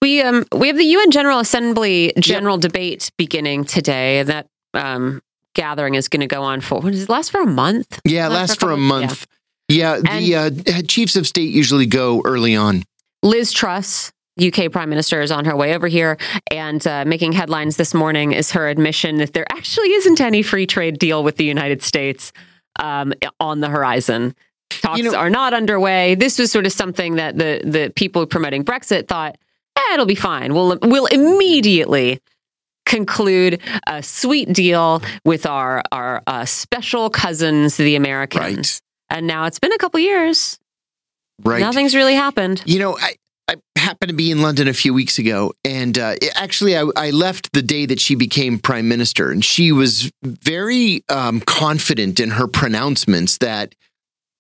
We 0.00 0.22
um 0.22 0.46
we 0.56 0.68
have 0.68 0.76
the 0.76 0.84
UN 0.84 1.10
General 1.10 1.38
Assembly 1.38 2.12
general 2.18 2.56
debate 2.58 3.10
beginning 3.18 3.64
today. 3.64 4.20
And 4.20 4.28
that 4.28 4.46
um 4.74 5.20
gathering 5.54 5.94
is 5.96 6.08
going 6.08 6.20
to 6.20 6.26
go 6.26 6.42
on 6.42 6.60
for 6.60 6.80
what 6.80 6.92
does 6.92 7.02
it 7.02 7.08
last 7.08 7.30
for 7.30 7.40
a 7.40 7.46
month? 7.46 8.00
Yeah, 8.04 8.28
Last 8.28 8.50
last 8.50 8.60
for 8.60 8.66
for 8.66 8.70
a 8.70 8.74
a 8.74 8.76
couple- 8.76 9.00
month. 9.00 9.26
Yeah, 9.70 9.98
the 9.98 10.34
uh, 10.34 10.82
chiefs 10.88 11.14
of 11.14 11.26
state 11.26 11.50
usually 11.52 11.84
go 11.84 12.22
early 12.24 12.56
on. 12.56 12.84
Liz 13.22 13.52
Truss, 13.52 14.12
UK 14.42 14.72
Prime 14.72 14.88
Minister, 14.88 15.20
is 15.20 15.30
on 15.30 15.44
her 15.44 15.54
way 15.54 15.74
over 15.74 15.88
here 15.88 16.16
and 16.50 16.86
uh, 16.86 17.04
making 17.04 17.32
headlines 17.32 17.76
this 17.76 17.92
morning 17.92 18.32
is 18.32 18.52
her 18.52 18.66
admission 18.66 19.18
that 19.18 19.34
there 19.34 19.44
actually 19.52 19.92
isn't 19.92 20.22
any 20.22 20.40
free 20.40 20.66
trade 20.66 20.98
deal 20.98 21.22
with 21.22 21.36
the 21.36 21.44
United 21.44 21.82
States 21.82 22.32
um, 22.80 23.12
on 23.40 23.60
the 23.60 23.68
horizon. 23.68 24.34
Talks 24.80 24.99
You 24.99 25.04
know- 25.04 25.16
are 25.16 25.30
not 25.30 25.54
underway. 25.54 26.14
This 26.14 26.38
was 26.38 26.50
sort 26.50 26.66
of 26.66 26.73
something 26.73 27.16
that 27.16 27.37
the 27.38 27.61
the 27.64 27.92
people 27.94 28.26
promoting 28.26 28.64
Brexit 28.64 29.08
thought, 29.08 29.37
eh, 29.76 29.94
it'll 29.94 30.06
be 30.06 30.14
fine. 30.14 30.54
We'll 30.54 30.78
we'll 30.82 31.06
immediately 31.06 32.20
conclude 32.87 33.61
a 33.87 34.02
sweet 34.02 34.52
deal 34.52 35.02
with 35.25 35.47
our 35.47 35.82
our 35.92 36.23
uh, 36.26 36.44
special 36.44 37.11
cousins, 37.11 37.76
the 37.76 37.97
Americans. 37.97 38.80
Right. 39.11 39.16
And 39.18 39.26
now 39.26 39.44
it's 39.47 39.58
been 39.58 39.73
a 39.73 39.78
couple 39.78 40.00
years. 40.00 40.58
Right. 41.44 41.61
Nothing's 41.61 41.94
really 41.94 42.14
happened. 42.14 42.62
You 42.66 42.78
know, 42.80 42.99
I, 42.99 43.14
I 43.49 43.56
happened 43.76 44.11
to 44.11 44.14
be 44.14 44.30
in 44.30 44.42
London 44.42 44.68
a 44.68 44.73
few 44.75 44.92
weeks 44.92 45.18
ago, 45.18 45.52
and 45.64 45.97
uh, 45.99 46.16
actually, 46.35 46.76
I, 46.76 46.85
I 46.97 47.11
left 47.11 47.52
the 47.52 47.62
day 47.62 47.87
that 47.87 48.00
she 48.00 48.16
became 48.16 48.58
prime 48.58 48.88
minister, 48.88 49.30
and 49.30 49.44
she 49.44 49.70
was 49.73 50.11
very 50.23 51.04
um, 51.08 51.40
confident 51.40 52.20
in 52.20 52.30
her 52.30 52.47
pronouncements 52.49 53.38
that 53.38 53.75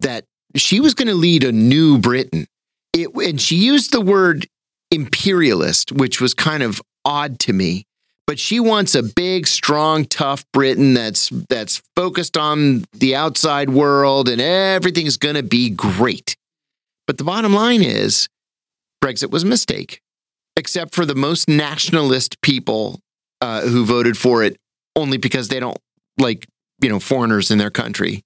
that 0.00 0.24
she 0.56 0.80
was 0.80 0.94
going 0.94 1.08
to 1.08 1.14
lead 1.14 1.44
a 1.44 1.52
new 1.52 1.98
Britain. 1.98 2.46
It, 2.92 3.14
and 3.14 3.40
she 3.40 3.56
used 3.56 3.92
the 3.92 4.00
word 4.00 4.46
imperialist, 4.90 5.92
which 5.92 6.20
was 6.20 6.34
kind 6.34 6.62
of 6.62 6.80
odd 7.04 7.38
to 7.40 7.52
me. 7.52 7.84
But 8.26 8.38
she 8.38 8.60
wants 8.60 8.94
a 8.94 9.02
big, 9.02 9.46
strong, 9.46 10.04
tough 10.04 10.44
Britain 10.52 10.92
that's 10.92 11.30
that's 11.48 11.80
focused 11.96 12.36
on 12.36 12.84
the 12.92 13.16
outside 13.16 13.70
world, 13.70 14.28
and 14.28 14.40
everything's 14.40 15.16
going 15.16 15.36
to 15.36 15.42
be 15.42 15.70
great. 15.70 16.36
But 17.06 17.16
the 17.16 17.24
bottom 17.24 17.54
line 17.54 17.82
is 17.82 18.28
Brexit 19.02 19.30
was 19.30 19.44
a 19.44 19.46
mistake, 19.46 20.02
except 20.56 20.94
for 20.94 21.06
the 21.06 21.14
most 21.14 21.48
nationalist 21.48 22.40
people 22.42 23.00
uh, 23.40 23.62
who 23.62 23.86
voted 23.86 24.18
for 24.18 24.42
it 24.42 24.58
only 24.94 25.16
because 25.16 25.48
they 25.48 25.60
don't 25.60 25.78
like, 26.18 26.46
you 26.82 26.90
know, 26.90 27.00
foreigners 27.00 27.50
in 27.50 27.56
their 27.56 27.70
country. 27.70 28.22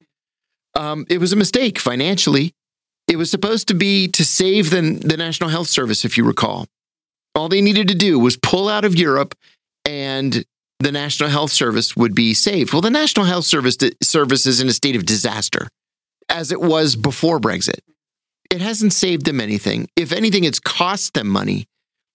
Um, 0.75 1.07
it 1.09 1.19
was 1.19 1.33
a 1.33 1.37
mistake 1.37 1.79
financially. 1.79 2.55
It 3.09 3.17
was 3.17 3.31
supposed 3.31 3.69
to 3.69 3.75
be 3.75 4.09
to 4.09 4.25
save 4.25 4.71
the, 4.71 4.81
the 4.81 5.17
National 5.17 5.51
Health 5.51 5.69
Service, 5.69 6.05
if 6.05 6.17
you 6.17 6.25
recall. 6.25 6.67
All 7.35 7.49
they 7.49 7.61
needed 7.61 7.89
to 7.89 7.95
do 7.95 8.19
was 8.19 8.37
pull 8.37 8.69
out 8.69 8.85
of 8.85 8.95
Europe 8.95 9.35
and 9.85 10.45
the 10.79 10.93
National 10.93 11.29
Health 11.29 11.53
Service 11.53 11.97
would 11.97 12.15
be 12.15 12.35
saved. 12.35 12.73
Well, 12.73 12.83
the 12.83 12.91
National 12.91 13.27
Health 13.27 13.45
Service, 13.45 13.77
service 14.03 14.47
is 14.47 14.61
in 14.61 14.69
a 14.69 14.73
state 14.73 14.97
of 14.97 15.07
disaster, 15.07 15.69
as 16.29 16.53
it 16.53 16.61
was 16.61 16.97
before 16.97 17.39
Brexit. 17.39 17.81
It 18.51 18.61
hasn't 18.61 18.93
saved 18.93 19.25
them 19.25 19.41
anything. 19.41 19.89
If 19.97 20.13
anything, 20.13 20.45
it's 20.45 20.61
cost 20.61 21.15
them 21.15 21.29
money. 21.29 21.67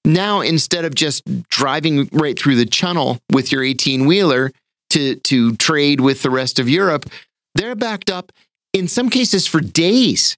Now, 0.06 0.42
instead 0.42 0.86
of 0.86 0.96
just 0.96 1.24
driving 1.50 2.10
right 2.12 2.38
through 2.38 2.56
the 2.56 2.66
channel 2.66 3.20
with 3.32 3.52
your 3.52 3.64
18 3.64 4.06
wheeler 4.06 4.52
to, 4.92 5.16
to 5.16 5.56
trade 5.56 6.00
with 6.00 6.22
the 6.22 6.30
rest 6.30 6.60
of 6.60 6.70
Europe, 6.70 7.10
they're 7.56 7.76
backed 7.76 8.10
up 8.10 8.32
in 8.74 8.88
some 8.88 9.10
cases 9.10 9.48
for 9.48 9.60
days 9.60 10.36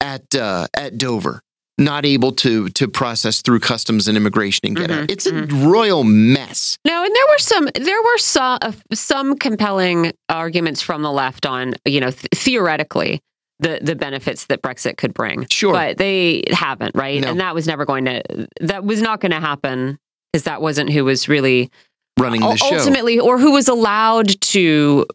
at 0.00 0.34
uh, 0.34 0.66
at 0.74 0.98
Dover 0.98 1.42
not 1.78 2.06
able 2.06 2.32
to 2.32 2.68
to 2.70 2.88
process 2.88 3.42
through 3.42 3.60
customs 3.60 4.08
and 4.08 4.16
immigration 4.16 4.66
and 4.66 4.76
get 4.76 4.90
mm-hmm, 4.90 5.02
out. 5.02 5.10
It's 5.10 5.26
mm-hmm. 5.26 5.66
a 5.66 5.68
royal 5.68 6.04
mess. 6.04 6.78
No, 6.84 7.04
and 7.04 7.14
there 7.14 7.26
were 7.28 7.38
some 7.38 7.68
there 7.74 8.02
were 8.02 8.18
some 8.18 8.58
uh, 8.62 8.72
some 8.92 9.36
compelling 9.36 10.12
arguments 10.28 10.80
from 10.80 11.02
the 11.02 11.12
left 11.12 11.44
on 11.46 11.74
you 11.84 12.00
know 12.00 12.10
th- 12.10 12.28
theoretically 12.34 13.20
the 13.58 13.80
the 13.82 13.94
benefits 13.94 14.46
that 14.46 14.62
Brexit 14.62 14.96
could 14.96 15.12
bring. 15.12 15.46
Sure, 15.50 15.72
but 15.72 15.98
they 15.98 16.44
haven't, 16.50 16.94
right? 16.94 17.20
No. 17.20 17.30
And 17.30 17.40
that 17.40 17.54
was 17.54 17.66
never 17.66 17.84
going 17.84 18.06
to 18.06 18.48
that 18.60 18.84
was 18.84 19.02
not 19.02 19.20
going 19.20 19.32
to 19.32 19.40
happen 19.40 19.98
because 20.32 20.44
that 20.44 20.62
wasn't 20.62 20.90
who 20.90 21.04
was 21.04 21.28
really 21.28 21.70
running 22.18 22.40
the 22.40 22.56
show 22.56 22.76
ultimately, 22.76 23.18
or 23.18 23.38
who 23.38 23.52
was 23.52 23.68
allowed 23.68 24.40
to 24.40 25.06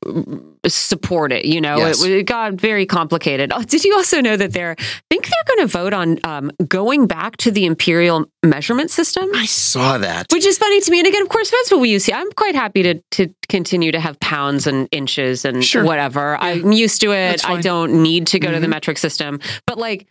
support 0.67 1.31
it. 1.31 1.45
You 1.45 1.59
know, 1.59 1.77
yes. 1.77 2.03
it, 2.03 2.11
it, 2.11 2.23
got 2.25 2.53
very 2.53 2.85
complicated. 2.85 3.51
Oh, 3.53 3.63
did 3.63 3.83
you 3.83 3.95
also 3.95 4.21
know 4.21 4.37
that 4.37 4.53
they're? 4.53 4.75
I 4.77 5.01
think 5.09 5.27
they're 5.27 5.55
going 5.55 5.67
to 5.67 5.67
vote 5.67 5.93
on 5.93 6.19
um, 6.23 6.51
going 6.67 7.07
back 7.07 7.37
to 7.37 7.51
the 7.51 7.65
imperial 7.65 8.25
measurement 8.43 8.91
system. 8.91 9.29
I 9.33 9.45
saw 9.45 9.97
that, 9.97 10.27
which 10.31 10.45
is 10.45 10.57
funny 10.57 10.81
to 10.81 10.91
me. 10.91 10.99
And 10.99 11.07
again, 11.07 11.23
of 11.23 11.29
course, 11.29 11.49
that's 11.49 11.71
what 11.71 11.79
we 11.79 11.89
use 11.89 12.05
here. 12.05 12.15
I'm 12.15 12.31
quite 12.33 12.55
happy 12.55 12.83
to 12.83 13.01
to 13.11 13.33
continue 13.49 13.91
to 13.91 13.99
have 13.99 14.19
pounds 14.19 14.67
and 14.67 14.87
inches 14.91 15.45
and 15.45 15.63
sure. 15.63 15.83
whatever. 15.83 16.37
Yeah. 16.39 16.47
I'm 16.47 16.71
used 16.71 17.01
to 17.01 17.13
it. 17.13 17.47
I 17.47 17.61
don't 17.61 18.03
need 18.03 18.27
to 18.27 18.39
go 18.39 18.47
mm-hmm. 18.47 18.55
to 18.55 18.59
the 18.59 18.65
mm-hmm. 18.65 18.71
metric 18.71 18.97
system, 18.97 19.39
but 19.65 19.77
like 19.77 20.07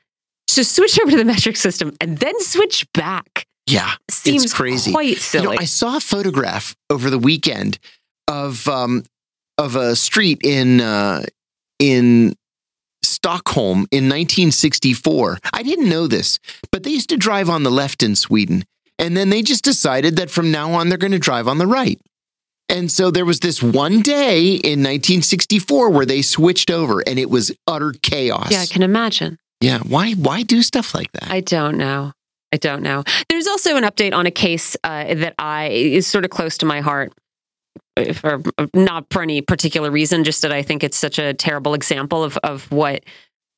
to 0.49 0.65
switch 0.65 0.99
over 1.01 1.11
to 1.13 1.17
the 1.17 1.25
metric 1.35 1.57
system 1.57 1.97
and 2.01 2.19
then 2.19 2.39
switch 2.41 2.87
back 2.93 3.47
yeah, 3.71 3.95
seems 4.11 4.45
it's 4.45 4.55
crazy. 4.55 4.93
Quite 4.93 5.19
silly. 5.19 5.45
You 5.45 5.51
know, 5.51 5.59
I 5.61 5.65
saw 5.65 5.97
a 5.97 6.01
photograph 6.01 6.75
over 6.89 7.11
the 7.11 7.19
weekend 7.19 7.79
of 8.29 8.67
um, 8.69 9.05
of 9.59 9.77
a 9.77 9.97
street 9.97 10.41
in 10.45 10.81
uh, 10.81 11.25
in 11.79 12.35
Stockholm 13.03 13.87
in 13.91 14.05
1964. 14.05 15.39
I 15.53 15.63
didn't 15.63 15.89
know 15.89 16.07
this, 16.07 16.39
but 16.73 16.83
they 16.83 16.91
used 16.91 17.11
to 17.11 17.17
drive 17.17 17.49
on 17.49 17.63
the 17.63 17.71
left 17.71 18.03
in 18.03 18.17
Sweden, 18.17 18.65
and 18.99 19.17
then 19.17 19.31
they 19.31 19.43
just 19.43 19.65
decided 19.65 20.17
that 20.17 20.31
from 20.31 20.51
now 20.51 20.73
on 20.73 20.89
they're 20.89 20.99
going 20.99 21.13
to 21.13 21.19
drive 21.19 21.49
on 21.49 21.59
the 21.59 21.67
right. 21.67 22.01
And 22.69 22.91
so 22.91 23.11
there 23.11 23.25
was 23.25 23.41
this 23.41 23.61
one 23.61 24.01
day 24.01 24.51
in 24.55 24.79
1964 24.79 25.91
where 25.91 26.07
they 26.07 26.23
switched 26.23 26.71
over, 26.71 27.01
and 27.01 27.19
it 27.19 27.29
was 27.29 27.53
utter 27.67 27.93
chaos. 28.01 28.53
Yeah, 28.53 28.61
I 28.61 28.67
can 28.67 28.83
imagine. 28.83 29.39
Yeah, 29.61 29.81
why 29.81 30.13
why 30.13 30.43
do 30.43 30.63
stuff 30.63 30.95
like 30.95 31.11
that? 31.13 31.31
I 31.31 31.41
don't 31.41 31.77
know. 31.77 32.13
I 32.53 32.57
don't 32.57 32.83
know. 32.83 33.05
There's 33.29 33.47
also 33.47 33.77
an 33.77 33.85
update 33.85 34.13
on 34.13 34.27
a 34.27 34.31
case 34.31 34.77
uh, 34.83 35.15
that 35.15 35.35
I 35.39 35.69
is 35.69 36.07
sort 36.07 36.25
of 36.25 36.31
close 36.31 36.59
to 36.59 36.67
my 36.67 36.81
heart. 36.81 37.13
Uh, 37.97 38.13
for 38.13 38.43
not 38.75 39.07
for 39.11 39.23
any 39.23 39.41
particular 39.41 39.91
reason, 39.91 40.25
just 40.25 40.43
that 40.43 40.53
I 40.53 40.63
think 40.63 40.83
it's 40.83 40.97
such 40.97 41.19
a 41.19 41.35
terrible 41.35 41.75
example 41.75 42.25
of 42.25 42.37
of 42.39 42.71
what 42.71 43.05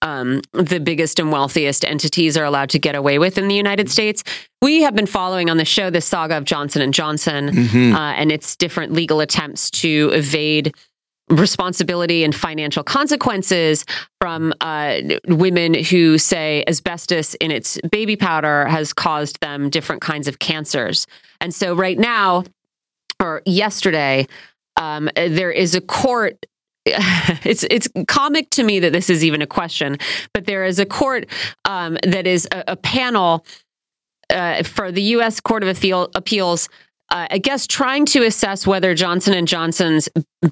um, 0.02 0.42
the 0.52 0.80
biggest 0.80 1.18
and 1.18 1.32
wealthiest 1.32 1.84
entities 1.84 2.36
are 2.36 2.44
allowed 2.44 2.70
to 2.70 2.78
get 2.78 2.94
away 2.94 3.18
with 3.18 3.38
in 3.38 3.48
the 3.48 3.54
United 3.54 3.88
States. 3.88 4.22
We 4.60 4.82
have 4.82 4.94
been 4.94 5.06
following 5.06 5.48
on 5.48 5.56
the 5.56 5.64
show 5.64 5.90
the 5.90 6.00
saga 6.00 6.36
of 6.36 6.44
Johnson 6.44 6.82
and 6.82 6.92
Johnson 6.92 7.50
mm-hmm. 7.50 7.94
uh, 7.94 8.12
and 8.12 8.30
its 8.30 8.56
different 8.56 8.92
legal 8.92 9.20
attempts 9.20 9.70
to 9.70 10.10
evade 10.12 10.74
responsibility 11.28 12.24
and 12.24 12.34
financial 12.34 12.82
consequences 12.82 13.84
from 14.20 14.52
uh, 14.60 14.98
women 15.26 15.74
who 15.74 16.18
say 16.18 16.64
asbestos 16.66 17.34
in 17.34 17.50
its 17.50 17.78
baby 17.90 18.16
powder 18.16 18.66
has 18.66 18.92
caused 18.92 19.40
them 19.40 19.70
different 19.70 20.02
kinds 20.02 20.28
of 20.28 20.38
cancers. 20.38 21.06
And 21.40 21.54
so, 21.54 21.74
right 21.74 21.98
now, 21.98 22.44
or 23.20 23.42
yesterday, 23.46 24.26
um, 24.76 25.08
there 25.14 25.50
is 25.50 25.74
a 25.74 25.80
court. 25.80 26.46
it's 26.84 27.64
it's 27.64 27.88
comic 28.08 28.50
to 28.50 28.64
me 28.64 28.80
that 28.80 28.92
this 28.92 29.08
is 29.08 29.24
even 29.24 29.40
a 29.40 29.46
question, 29.46 29.98
but 30.34 30.46
there 30.46 30.64
is 30.64 30.78
a 30.78 30.86
court 30.86 31.26
um, 31.64 31.96
that 32.02 32.26
is 32.26 32.48
a, 32.50 32.64
a 32.68 32.76
panel 32.76 33.46
uh, 34.30 34.62
for 34.64 34.90
the 34.90 35.02
U.S. 35.02 35.40
Court 35.40 35.62
of 35.62 35.84
Appeals 36.14 36.68
uh, 37.12 37.26
I 37.30 37.38
guess 37.38 37.66
trying 37.66 38.06
to 38.06 38.24
assess 38.24 38.66
whether 38.66 38.94
Johnson 38.94 39.34
and 39.34 39.46
Johnson's 39.46 40.08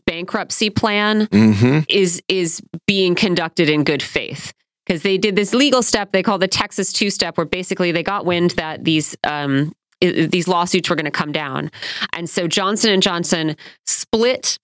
bankruptcy 0.06 0.68
plan 0.68 1.26
mm-hmm. 1.26 1.80
is 1.88 2.22
is 2.28 2.62
being 2.86 3.14
conducted 3.14 3.70
in 3.70 3.82
good 3.82 4.02
faith 4.02 4.52
because 4.84 5.02
they 5.02 5.16
did 5.16 5.36
this 5.36 5.54
legal 5.54 5.82
step 5.82 6.12
they 6.12 6.22
call 6.22 6.38
the 6.38 6.46
Texas 6.46 6.92
two 6.92 7.08
step 7.10 7.38
where 7.38 7.46
basically 7.46 7.92
they 7.92 8.02
got 8.02 8.26
wind 8.26 8.50
that 8.52 8.84
these 8.84 9.16
um, 9.24 9.72
these 10.00 10.46
lawsuits 10.46 10.90
were 10.90 10.96
going 10.96 11.06
to 11.06 11.10
come 11.10 11.32
down, 11.32 11.70
and 12.12 12.28
so 12.28 12.46
Johnson 12.46 12.92
and 12.92 13.02
Johnson 13.02 13.56
split 13.86 14.58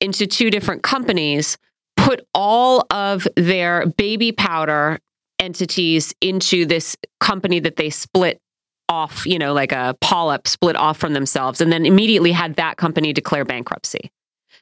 into 0.00 0.26
two 0.26 0.50
different 0.50 0.82
companies, 0.82 1.58
put 1.96 2.26
all 2.34 2.84
of 2.90 3.28
their 3.36 3.86
baby 3.86 4.32
powder 4.32 4.98
entities 5.38 6.14
into 6.20 6.64
this 6.64 6.96
company 7.20 7.60
that 7.60 7.76
they 7.76 7.90
split 7.90 8.41
off, 8.92 9.26
you 9.26 9.38
know, 9.38 9.52
like 9.54 9.72
a 9.72 9.96
polyp 10.00 10.46
split 10.46 10.76
off 10.76 10.98
from 10.98 11.14
themselves, 11.14 11.60
and 11.60 11.72
then 11.72 11.86
immediately 11.86 12.32
had 12.32 12.56
that 12.56 12.76
company 12.76 13.12
declare 13.12 13.44
bankruptcy. 13.44 14.10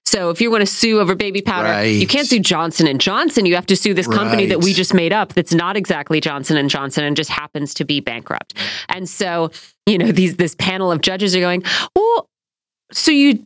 So 0.06 0.30
if 0.30 0.40
you 0.40 0.50
want 0.50 0.62
to 0.62 0.66
sue 0.66 0.98
over 1.00 1.14
baby 1.14 1.42
powder, 1.42 1.68
right. 1.68 1.84
you 1.84 2.06
can't 2.06 2.26
sue 2.26 2.40
Johnson 2.40 2.86
and 2.86 3.00
Johnson. 3.00 3.44
You 3.46 3.54
have 3.54 3.66
to 3.66 3.76
sue 3.76 3.94
this 3.94 4.06
company 4.06 4.44
right. 4.44 4.48
that 4.48 4.64
we 4.64 4.72
just 4.72 4.94
made 4.94 5.12
up 5.12 5.34
that's 5.34 5.52
not 5.52 5.76
exactly 5.76 6.20
Johnson 6.20 6.56
and 6.56 6.70
Johnson 6.70 7.04
and 7.04 7.16
just 7.16 7.30
happens 7.30 7.74
to 7.74 7.84
be 7.84 8.00
bankrupt. 8.00 8.54
And 8.88 9.08
so, 9.08 9.50
you 9.86 9.98
know, 9.98 10.10
these 10.10 10.36
this 10.36 10.54
panel 10.56 10.90
of 10.90 11.00
judges 11.00 11.36
are 11.36 11.40
going, 11.40 11.62
"Well, 11.94 12.28
so 12.92 13.10
you 13.10 13.28
you 13.28 13.44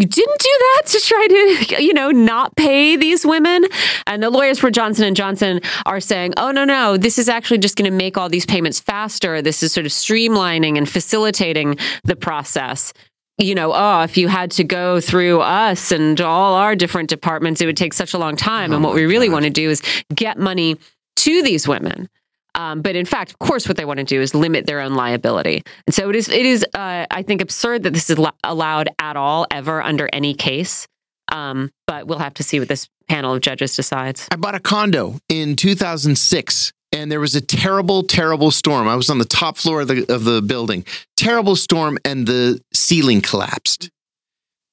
didn't 0.00 0.38
do 0.38 0.58
that 0.58 0.82
to 0.86 1.00
try 1.00 1.26
to 1.28 1.82
you 1.82 1.94
know 1.94 2.10
not 2.10 2.54
pay 2.56 2.96
these 2.96 3.24
women 3.24 3.64
and 4.06 4.22
the 4.22 4.30
lawyers 4.30 4.58
for 4.58 4.70
johnson 4.70 5.04
and 5.04 5.16
johnson 5.16 5.60
are 5.86 6.00
saying 6.00 6.34
oh 6.36 6.50
no 6.50 6.64
no 6.64 6.96
this 6.96 7.18
is 7.18 7.28
actually 7.28 7.58
just 7.58 7.76
going 7.76 7.90
to 7.90 7.96
make 7.96 8.16
all 8.16 8.28
these 8.28 8.46
payments 8.46 8.80
faster 8.80 9.40
this 9.40 9.62
is 9.62 9.72
sort 9.72 9.86
of 9.86 9.92
streamlining 9.92 10.76
and 10.76 10.88
facilitating 10.88 11.76
the 12.04 12.16
process 12.16 12.92
you 13.38 13.54
know, 13.54 13.72
oh, 13.74 14.02
if 14.02 14.16
you 14.16 14.28
had 14.28 14.50
to 14.52 14.64
go 14.64 14.98
through 14.98 15.40
us 15.40 15.92
and 15.92 16.18
all 16.22 16.54
our 16.54 16.74
different 16.74 17.10
departments, 17.10 17.60
it 17.60 17.66
would 17.66 17.76
take 17.76 17.92
such 17.92 18.14
a 18.14 18.18
long 18.18 18.34
time. 18.34 18.72
Oh 18.72 18.76
and 18.76 18.84
what 18.84 18.94
we 18.94 19.04
really 19.04 19.26
God. 19.26 19.34
want 19.34 19.44
to 19.44 19.50
do 19.50 19.68
is 19.68 19.82
get 20.14 20.38
money 20.38 20.78
to 21.16 21.42
these 21.42 21.68
women. 21.68 22.08
Um, 22.56 22.82
but 22.82 22.96
in 22.96 23.06
fact, 23.06 23.30
of 23.30 23.38
course, 23.38 23.68
what 23.68 23.76
they 23.76 23.84
want 23.84 23.98
to 23.98 24.04
do 24.04 24.20
is 24.20 24.34
limit 24.34 24.66
their 24.66 24.80
own 24.80 24.94
liability. 24.94 25.62
And 25.86 25.94
so 25.94 26.08
it 26.08 26.16
is. 26.16 26.28
It 26.28 26.46
is. 26.46 26.64
Uh, 26.74 27.06
I 27.10 27.22
think 27.22 27.42
absurd 27.42 27.84
that 27.84 27.92
this 27.92 28.10
is 28.10 28.18
allowed 28.42 28.88
at 28.98 29.16
all 29.16 29.46
ever 29.50 29.82
under 29.82 30.08
any 30.12 30.34
case. 30.34 30.88
Um, 31.30 31.70
but 31.86 32.06
we'll 32.06 32.18
have 32.18 32.34
to 32.34 32.42
see 32.42 32.58
what 32.58 32.68
this 32.68 32.88
panel 33.08 33.34
of 33.34 33.40
judges 33.40 33.76
decides. 33.76 34.26
I 34.30 34.36
bought 34.36 34.54
a 34.54 34.60
condo 34.60 35.18
in 35.28 35.56
2006 35.56 36.72
and 36.92 37.10
there 37.10 37.20
was 37.20 37.34
a 37.34 37.40
terrible, 37.40 38.02
terrible 38.04 38.50
storm. 38.50 38.88
I 38.88 38.96
was 38.96 39.10
on 39.10 39.18
the 39.18 39.24
top 39.24 39.56
floor 39.56 39.82
of 39.82 39.88
the 39.88 40.06
of 40.12 40.24
the 40.24 40.40
building. 40.40 40.84
Terrible 41.16 41.56
storm, 41.56 41.98
and 42.04 42.26
the 42.26 42.60
ceiling 42.72 43.20
collapsed. 43.20 43.90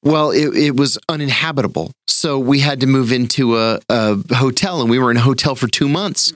Well, 0.03 0.31
it, 0.31 0.55
it 0.55 0.75
was 0.75 0.97
uninhabitable, 1.09 1.91
so 2.07 2.37
we 2.37 2.59
had 2.59 2.81
to 2.81 2.87
move 2.87 3.11
into 3.11 3.57
a, 3.57 3.79
a 3.89 4.17
hotel, 4.35 4.81
and 4.81 4.89
we 4.89 4.99
were 4.99 5.11
in 5.11 5.17
a 5.17 5.21
hotel 5.21 5.55
for 5.55 5.67
two 5.67 5.89
months. 5.89 6.33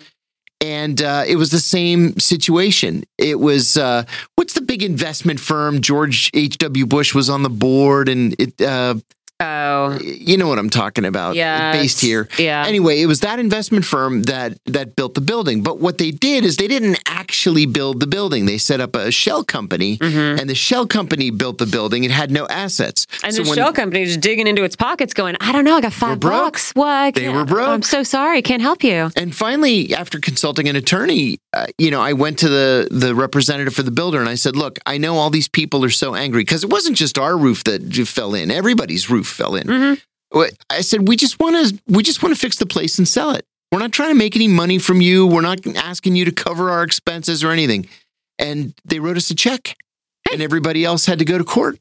And 0.60 1.02
uh, 1.02 1.24
it 1.28 1.36
was 1.36 1.52
the 1.52 1.60
same 1.60 2.18
situation. 2.20 3.04
It 3.18 3.40
was 3.40 3.78
uh, 3.78 4.06
what's 4.36 4.54
the 4.54 4.62
big 4.62 4.82
investment 4.82 5.40
firm? 5.40 5.82
George 5.82 6.32
H. 6.34 6.58
W. 6.58 6.86
Bush 6.86 7.14
was 7.14 7.30
on 7.30 7.44
the 7.44 7.50
board, 7.50 8.10
and 8.10 8.36
it 8.40 8.60
uh, 8.62 8.96
Oh, 9.40 10.00
you 10.02 10.36
know 10.36 10.48
what 10.48 10.58
I'm 10.58 10.70
talking 10.70 11.06
about. 11.06 11.36
Yeah, 11.36 11.72
based 11.72 12.02
here. 12.02 12.28
Yeah. 12.40 12.64
Anyway, 12.66 13.02
it 13.02 13.06
was 13.06 13.20
that 13.20 13.38
investment 13.38 13.86
firm 13.86 14.24
that 14.24 14.58
that 14.66 14.96
built 14.96 15.14
the 15.14 15.22
building. 15.22 15.62
But 15.62 15.80
what 15.80 16.00
they 16.00 16.10
did 16.10 16.44
is 16.44 16.58
they 16.58 16.68
didn't 16.68 16.98
actually 17.06 17.68
build 17.68 18.00
the 18.00 18.08
building. 18.08 18.48
They 18.48 18.58
set 18.58 18.82
up 18.82 18.96
a 18.96 19.12
shell 19.12 19.44
company, 19.44 19.98
mm-hmm. 19.98 20.40
and 20.40 20.50
the 20.50 20.56
shell 20.56 20.88
company 20.88 21.30
built 21.30 21.60
the 21.60 21.68
building. 21.68 22.04
It 22.04 22.10
had 22.10 22.32
no 22.32 22.48
assets. 22.48 23.06
And 23.24 23.32
so 23.32 23.44
the 23.44 23.54
shell 23.54 23.74
company 23.74 24.02
was 24.02 24.18
digging 24.18 24.48
into 24.48 24.64
its 24.64 24.76
pockets, 24.76 25.14
going, 25.14 25.36
"I 25.40 25.52
don't 25.52 25.66
know, 25.66 25.78
I 25.78 25.82
got 25.82 25.94
5 25.94 26.20
bucks. 26.20 26.72
What? 26.72 27.14
They 27.14 27.30
were 27.30 27.46
broke. 27.46 27.70
I'm 27.70 27.84
so 27.84 28.02
sorry, 28.02 28.42
can't 28.42 28.64
help 28.64 28.84
you." 28.84 29.12
And 29.16 29.36
finally, 29.36 29.94
after 29.94 30.20
consulting 30.20 30.68
an 30.68 30.76
attorney, 30.76 31.38
uh, 31.54 31.68
you 31.78 31.92
know, 31.92 32.02
I 32.02 32.14
went 32.14 32.40
to 32.40 32.50
the 32.50 32.88
the 32.90 33.14
representative 33.14 33.76
for 33.76 33.84
the 33.84 33.92
builder 33.92 34.20
and 34.20 34.30
I 34.30 34.36
said, 34.36 34.56
"Look, 34.56 34.80
I 34.88 34.98
know 34.98 35.18
all 35.18 35.30
these 35.30 35.48
people 35.48 35.86
are 35.86 35.92
so 35.92 36.16
angry 36.16 36.42
because 36.42 36.64
it 36.64 36.72
wasn't 36.72 36.98
just 36.98 37.20
our 37.20 37.38
roof 37.38 37.64
that 37.66 37.84
fell 38.08 38.34
in; 38.34 38.50
everybody's 38.50 39.12
roof 39.12 39.27
fell 39.28 39.56
in." 39.56 39.68
Mm-hmm. 39.68 40.42
I 40.70 40.82
said, 40.82 41.08
we 41.08 41.16
just 41.16 41.40
want 41.40 41.56
to 41.56 41.82
we 41.88 42.04
just 42.04 42.22
want 42.22 42.36
to 42.36 42.40
fix 42.40 42.58
the 42.58 42.66
place 42.66 42.98
and 42.98 43.08
sell 43.08 43.32
it. 43.32 43.46
We're 43.72 43.80
not 43.80 43.92
trying 43.92 44.12
to 44.12 44.16
make 44.16 44.36
any 44.36 44.48
money 44.48 44.78
from 44.78 45.02
you. 45.02 45.28
We're 45.28 45.42
not 45.42 45.66
asking 45.76 46.16
you 46.16 46.26
to 46.26 46.32
cover 46.32 46.70
our 46.70 46.84
expenses 46.84 47.44
or 47.44 47.52
anything. 47.52 47.88
And 48.40 48.74
they 48.86 49.00
wrote 49.00 49.18
us 49.18 49.30
a 49.30 49.36
check, 49.36 49.76
and 50.32 50.42
everybody 50.42 50.86
else 50.86 51.06
had 51.06 51.20
to 51.20 51.26
go 51.26 51.38
to 51.38 51.44
court. 51.44 51.80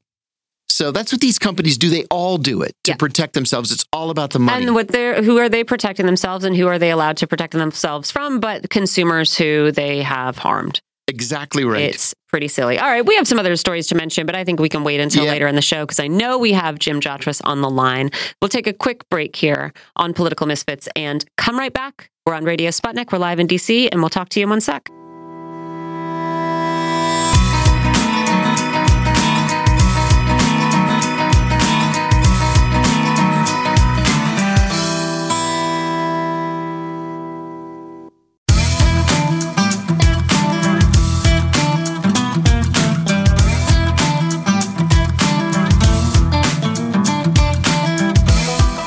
So 0.68 0.90
that's 0.90 1.12
what 1.12 1.20
these 1.20 1.38
companies 1.38 1.78
do. 1.78 1.88
They 1.88 2.04
all 2.04 2.38
do 2.38 2.62
it 2.62 2.74
to 2.84 2.92
yeah. 2.92 2.96
protect 2.96 3.34
themselves. 3.34 3.72
It's 3.72 3.84
all 3.92 4.10
about 4.10 4.30
the 4.30 4.38
money. 4.38 4.66
And 4.66 4.74
what 4.74 4.88
they're 4.88 5.22
who 5.22 5.38
are 5.38 5.48
they 5.48 5.64
protecting 5.64 6.06
themselves 6.06 6.44
and 6.44 6.56
who 6.56 6.66
are 6.66 6.78
they 6.78 6.90
allowed 6.90 7.18
to 7.18 7.26
protect 7.26 7.52
themselves 7.52 8.10
from? 8.10 8.40
But 8.40 8.68
consumers 8.68 9.36
who 9.36 9.70
they 9.70 10.02
have 10.02 10.38
harmed. 10.38 10.80
Exactly 11.08 11.64
right. 11.64 11.94
It's 11.94 12.14
pretty 12.28 12.48
silly. 12.48 12.78
All 12.78 12.88
right, 12.88 13.06
we 13.06 13.14
have 13.16 13.28
some 13.28 13.38
other 13.38 13.54
stories 13.56 13.86
to 13.88 13.94
mention, 13.94 14.26
but 14.26 14.34
I 14.34 14.42
think 14.42 14.58
we 14.58 14.68
can 14.68 14.82
wait 14.82 15.00
until 15.00 15.24
yeah. 15.24 15.30
later 15.30 15.46
in 15.46 15.54
the 15.54 15.62
show 15.62 15.84
because 15.84 16.00
I 16.00 16.08
know 16.08 16.36
we 16.36 16.52
have 16.52 16.78
Jim 16.78 17.00
Jatras 17.00 17.40
on 17.44 17.60
the 17.60 17.70
line. 17.70 18.10
We'll 18.42 18.48
take 18.48 18.66
a 18.66 18.72
quick 18.72 19.08
break 19.08 19.36
here 19.36 19.72
on 19.94 20.14
Political 20.14 20.48
Misfits 20.48 20.88
and 20.96 21.24
come 21.36 21.58
right 21.58 21.72
back. 21.72 22.10
We're 22.26 22.34
on 22.34 22.44
Radio 22.44 22.70
Sputnik. 22.70 23.12
We're 23.12 23.18
live 23.18 23.38
in 23.38 23.46
DC, 23.46 23.88
and 23.92 24.00
we'll 24.00 24.10
talk 24.10 24.30
to 24.30 24.40
you 24.40 24.46
in 24.46 24.50
one 24.50 24.60
sec. 24.60 24.90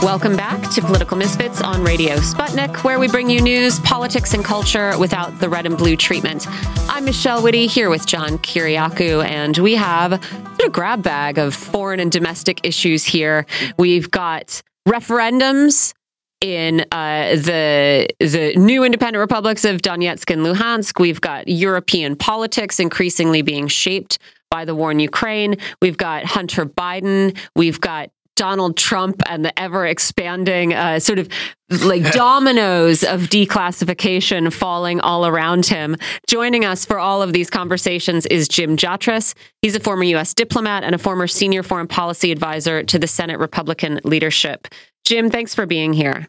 Welcome 0.10 0.36
back 0.36 0.72
to 0.72 0.82
Political 0.82 1.18
Misfits 1.18 1.62
on 1.62 1.84
Radio 1.84 2.16
Sputnik, 2.16 2.84
where 2.84 2.98
we 2.98 3.08
bring 3.08 3.30
you 3.30 3.42
news, 3.42 3.80
politics, 3.82 4.34
and 4.34 4.44
culture 4.44 4.98
without 4.98 5.40
the 5.40 5.48
red 5.48 5.68
and 5.68 5.78
blue 5.78 5.96
treatment. 5.96 6.48
I'm 6.90 7.06
Michelle 7.06 7.44
Witte 7.44 7.70
here 7.70 7.92
with 7.92 8.08
John 8.08 8.40
Kiriakou, 8.40 9.24
and 9.24 9.56
we 9.60 9.76
have 9.76 10.14
a 10.14 10.70
grab 10.72 11.04
bag 11.04 11.38
of 11.38 11.54
foreign 11.54 12.00
and 12.00 12.12
domestic 12.12 12.60
issues 12.64 13.06
here. 13.06 13.46
We've 13.78 14.10
got 14.10 14.64
referendums 14.88 15.94
in 16.42 16.88
uh, 16.92 17.36
the 17.36 18.08
the 18.20 18.56
new 18.56 18.84
independent 18.84 19.22
republics 19.22 19.64
of 19.64 19.84
Donetsk 19.84 20.34
and 20.34 20.44
Luhansk. 20.44 21.00
We've 21.00 21.22
got 21.22 21.48
European 21.48 22.16
politics 22.16 22.80
increasingly 22.80 23.44
being 23.44 23.68
shaped 23.68 24.18
by 24.50 24.66
the 24.66 24.74
war 24.74 24.90
in 24.90 25.00
Ukraine. 25.00 25.58
We've 25.84 25.98
got 25.98 26.26
Hunter 26.26 26.66
Biden. 26.66 27.38
We've 27.56 27.80
got 27.80 28.10
Donald 28.40 28.78
Trump 28.78 29.22
and 29.28 29.44
the 29.44 29.60
ever 29.60 29.86
expanding 29.86 30.74
uh, 30.74 30.98
sort 30.98 31.20
of 31.20 31.28
like 31.84 32.04
dominoes 32.14 33.04
of 33.04 33.24
declassification 33.24 34.52
falling 34.54 35.02
all 35.02 35.28
around 35.28 35.66
him. 35.66 35.98
Joining 36.26 36.64
us 36.64 36.86
for 36.86 37.00
all 37.00 37.22
of 37.22 37.34
these 37.34 37.50
conversations 37.50 38.26
is 38.28 38.48
Jim 38.48 38.78
Jatras. 38.78 39.34
He's 39.62 39.76
a 39.76 39.80
former 39.82 40.06
U.S. 40.06 40.34
diplomat 40.34 40.86
and 40.86 40.96
a 40.96 40.98
former 40.98 41.28
senior 41.28 41.64
foreign 41.64 41.90
policy 41.90 42.32
advisor 42.32 42.82
to 42.84 42.98
the 42.98 43.08
Senate 43.08 43.40
Republican 43.40 44.00
leadership. 44.06 44.70
Jim, 45.04 45.30
thanks 45.30 45.54
for 45.54 45.66
being 45.66 45.92
here. 45.92 46.26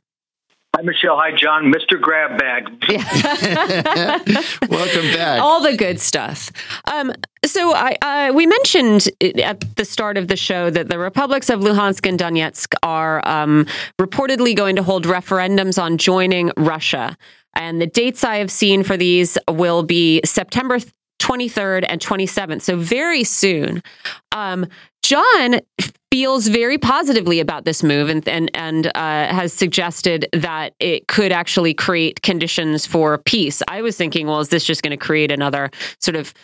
Hi, 0.77 0.83
Michelle. 0.83 1.17
Hi, 1.17 1.33
John. 1.37 1.73
Mr. 1.73 2.01
Grab 2.01 2.39
Bag. 2.39 2.69
Welcome 4.71 5.13
back. 5.13 5.41
All 5.41 5.61
the 5.61 5.77
good 5.77 6.01
stuff. 6.01 6.53
Um, 6.91 7.13
so 7.45 7.75
I, 7.75 7.97
uh, 8.01 8.33
we 8.33 8.47
mentioned 8.47 9.09
at 9.43 9.77
the 9.77 9.85
start 9.85 10.17
of 10.17 10.29
the 10.29 10.37
show 10.37 10.71
that 10.71 10.89
the 10.89 10.99
republics 10.99 11.51
of 11.51 11.61
Luhansk 11.61 12.09
and 12.09 12.19
Donetsk 12.19 12.75
are 12.85 13.27
um, 13.29 13.67
reportedly 14.01 14.55
going 14.55 14.77
to 14.77 14.83
hold 14.83 15.07
referendums 15.07 15.83
on 15.83 15.99
joining 15.99 16.53
Russia. 16.57 17.17
And 17.55 17.81
the 17.81 17.87
dates 17.87 18.23
I 18.23 18.37
have 18.37 18.51
seen 18.51 18.85
for 18.85 18.97
these 18.97 19.37
will 19.49 19.83
be 19.83 20.21
September 20.25 20.79
23rd 21.31 21.85
and 21.89 22.01
27th. 22.01 22.63
So 22.63 22.77
very 22.77 23.25
soon. 23.25 23.83
Um, 24.33 24.67
John 25.03 25.61
feels 26.11 26.49
very 26.49 26.77
positively 26.77 27.41
about 27.41 27.65
this 27.65 27.83
move 27.83 28.09
and 28.09 28.27
and, 28.29 28.51
and 28.55 28.87
uh, 28.89 28.91
has 29.29 29.53
suggested 29.53 30.29
that 30.33 30.75
it 30.81 31.07
could 31.07 31.33
actually 31.33 31.73
create 31.73 32.23
conditions 32.23 32.85
for 32.85 33.19
peace. 33.19 33.63
I 33.69 33.81
was 33.83 33.97
thinking, 33.97 34.27
well, 34.27 34.41
is 34.41 34.49
this 34.49 34.65
just 34.65 34.83
going 34.83 34.91
to 34.91 34.97
create 34.97 35.31
another 35.31 35.71
sort 36.01 36.17
of 36.17 36.35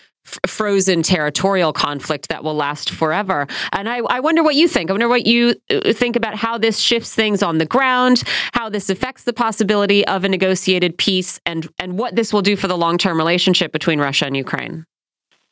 frozen 0.46 1.02
territorial 1.02 1.72
conflict 1.72 2.28
that 2.28 2.44
will 2.44 2.54
last 2.54 2.90
forever. 2.90 3.46
And 3.72 3.88
I, 3.88 3.98
I, 3.98 4.20
wonder 4.20 4.42
what 4.42 4.54
you 4.54 4.68
think. 4.68 4.90
I 4.90 4.92
wonder 4.92 5.08
what 5.08 5.26
you 5.26 5.54
uh, 5.70 5.92
think 5.92 6.16
about 6.16 6.34
how 6.34 6.58
this 6.58 6.78
shifts 6.78 7.14
things 7.14 7.42
on 7.42 7.58
the 7.58 7.66
ground, 7.66 8.22
how 8.52 8.68
this 8.68 8.90
affects 8.90 9.24
the 9.24 9.32
possibility 9.32 10.06
of 10.06 10.24
a 10.24 10.28
negotiated 10.28 10.98
peace, 10.98 11.40
and 11.46 11.68
and 11.78 11.98
what 11.98 12.16
this 12.16 12.32
will 12.32 12.42
do 12.42 12.56
for 12.56 12.68
the 12.68 12.76
long 12.76 12.98
term 12.98 13.16
relationship 13.16 13.72
between 13.72 14.00
Russia 14.00 14.26
and 14.26 14.36
Ukraine. 14.36 14.84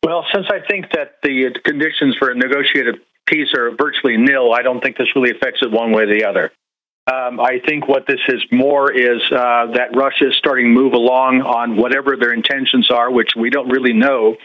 Well, 0.02 0.26
since 0.34 0.46
I 0.50 0.58
think 0.68 0.86
that 0.92 1.16
the 1.22 1.50
conditions 1.64 2.16
for 2.18 2.30
a 2.30 2.34
negotiated 2.34 2.96
peace 3.26 3.48
are 3.56 3.70
virtually 3.70 4.18
nil, 4.18 4.52
I 4.52 4.62
don't 4.62 4.82
think 4.82 4.98
this 4.98 5.08
really 5.16 5.30
affects 5.30 5.60
it 5.62 5.70
one 5.70 5.92
way 5.92 6.02
or 6.02 6.14
the 6.14 6.24
other. 6.24 6.52
Um, 7.06 7.38
I 7.38 7.60
think 7.66 7.86
what 7.86 8.06
this 8.06 8.20
is 8.28 8.40
more 8.50 8.90
is 8.90 9.20
uh, 9.30 9.66
that 9.74 9.94
Russia 9.94 10.28
is 10.28 10.36
starting 10.36 10.74
to 10.74 10.80
move 10.80 10.94
along 10.94 11.42
on 11.42 11.76
whatever 11.76 12.16
their 12.16 12.32
intentions 12.32 12.90
are, 12.90 13.10
which 13.10 13.32
we 13.36 13.50
don't 13.50 13.68
really 13.68 13.92
know, 13.92 14.36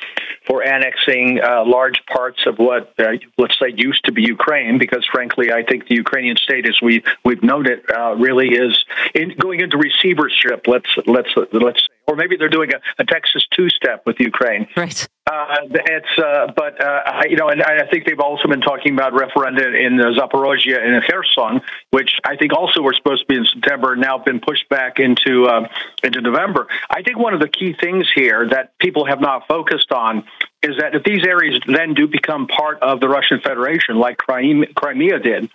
for 0.45 0.61
annexing 0.61 1.39
uh, 1.41 1.63
large 1.65 2.01
parts 2.05 2.39
of 2.45 2.57
what, 2.57 2.93
uh, 2.99 3.11
let's 3.37 3.57
say, 3.57 3.73
used 3.73 4.03
to 4.05 4.11
be 4.11 4.23
Ukraine. 4.23 4.77
Because 4.77 5.07
frankly, 5.09 5.53
I 5.53 5.63
think 5.63 5.87
the 5.87 5.95
Ukrainian 5.95 6.35
state, 6.35 6.67
as 6.67 6.77
we 6.81 7.01
we've 7.23 7.43
noted, 7.43 7.79
uh, 7.95 8.15
really 8.15 8.49
is 8.49 8.77
in, 9.13 9.35
going 9.39 9.59
into 9.61 9.77
receivership. 9.77 10.67
Let's 10.67 10.89
let's 11.05 11.29
let's 11.51 11.87
or 12.07 12.15
maybe 12.15 12.37
they're 12.37 12.49
doing 12.49 12.71
a, 12.73 13.01
a 13.01 13.05
Texas 13.05 13.45
two-step 13.55 14.03
with 14.05 14.19
Ukraine. 14.19 14.67
Right. 14.75 15.07
Uh, 15.29 15.55
it's 15.71 16.17
uh, 16.17 16.51
but 16.55 16.83
uh, 16.83 17.21
you 17.29 17.35
know, 17.35 17.49
and 17.49 17.61
I 17.61 17.85
think 17.91 18.05
they've 18.05 18.19
also 18.19 18.47
been 18.47 18.61
talking 18.61 18.93
about 18.93 19.13
referenda 19.13 19.79
in 19.79 19.97
Zaporozhye 20.17 20.79
and 20.79 21.03
Kherson, 21.03 21.61
which 21.91 22.09
I 22.25 22.35
think 22.35 22.51
also 22.51 22.81
were 22.81 22.93
supposed 22.93 23.21
to 23.21 23.27
be 23.27 23.35
in 23.35 23.45
September, 23.45 23.95
now 23.95 24.17
been 24.17 24.39
pushed 24.39 24.67
back 24.69 24.97
into 24.97 25.45
uh, 25.45 25.67
into 26.03 26.21
November. 26.21 26.67
I 26.89 27.03
think 27.03 27.19
one 27.19 27.35
of 27.35 27.41
the 27.41 27.47
key 27.47 27.75
things 27.79 28.07
here 28.15 28.49
that 28.49 28.77
people 28.79 29.05
have 29.05 29.21
not 29.21 29.47
focused 29.47 29.91
on 29.91 30.23
is 30.63 30.77
that 30.79 30.95
if 30.95 31.03
these 31.03 31.25
areas 31.25 31.61
then 31.67 31.93
do 31.93 32.07
become 32.07 32.47
part 32.47 32.81
of 32.81 32.99
the 32.99 33.07
Russian 33.07 33.39
Federation, 33.39 33.97
like 33.97 34.17
Crimea 34.17 35.19
did, 35.19 35.49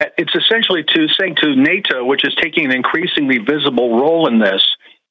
it's 0.00 0.34
essentially 0.34 0.84
to 0.84 1.08
saying 1.08 1.36
to 1.42 1.56
NATO, 1.56 2.04
which 2.04 2.24
is 2.24 2.34
taking 2.40 2.66
an 2.66 2.72
increasingly 2.72 3.38
visible 3.38 3.98
role 3.98 4.28
in 4.28 4.38
this 4.38 4.64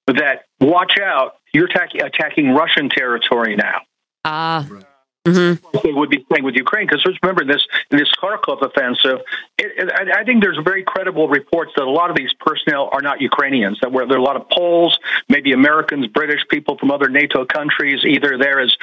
that 0.07 0.45
watch 0.59 0.93
out, 1.01 1.35
you're 1.53 1.65
attacking, 1.65 2.01
attacking 2.01 2.51
Russian 2.51 2.89
territory 2.89 3.55
now. 3.55 3.81
Ah. 4.23 4.65
Uh, 4.65 4.81
mm-hmm. 5.27 5.77
They 5.83 5.91
would 5.91 6.09
be 6.09 6.25
saying 6.31 6.45
with 6.45 6.55
Ukraine 6.55 6.87
because 6.87 7.05
remember 7.21 7.43
this 7.43 7.65
this 7.89 8.07
Kharkov 8.21 8.61
offensive. 8.61 9.19
It, 9.57 9.71
it, 9.77 9.91
I, 9.91 10.21
I 10.21 10.23
think 10.23 10.41
there's 10.41 10.59
very 10.63 10.83
credible 10.83 11.27
reports 11.27 11.73
that 11.75 11.83
a 11.83 11.89
lot 11.89 12.09
of 12.09 12.15
these 12.15 12.31
personnel 12.39 12.89
are 12.93 13.01
not 13.01 13.19
Ukrainians. 13.19 13.79
That 13.81 13.91
where 13.91 14.07
there 14.07 14.15
are 14.15 14.21
a 14.21 14.23
lot 14.23 14.37
of 14.37 14.49
Poles, 14.49 14.97
maybe 15.27 15.51
Americans, 15.51 16.07
British 16.07 16.39
people 16.49 16.77
from 16.77 16.91
other 16.91 17.09
NATO 17.09 17.43
countries, 17.43 18.05
either 18.05 18.37
there 18.37 18.61
as 18.61 18.73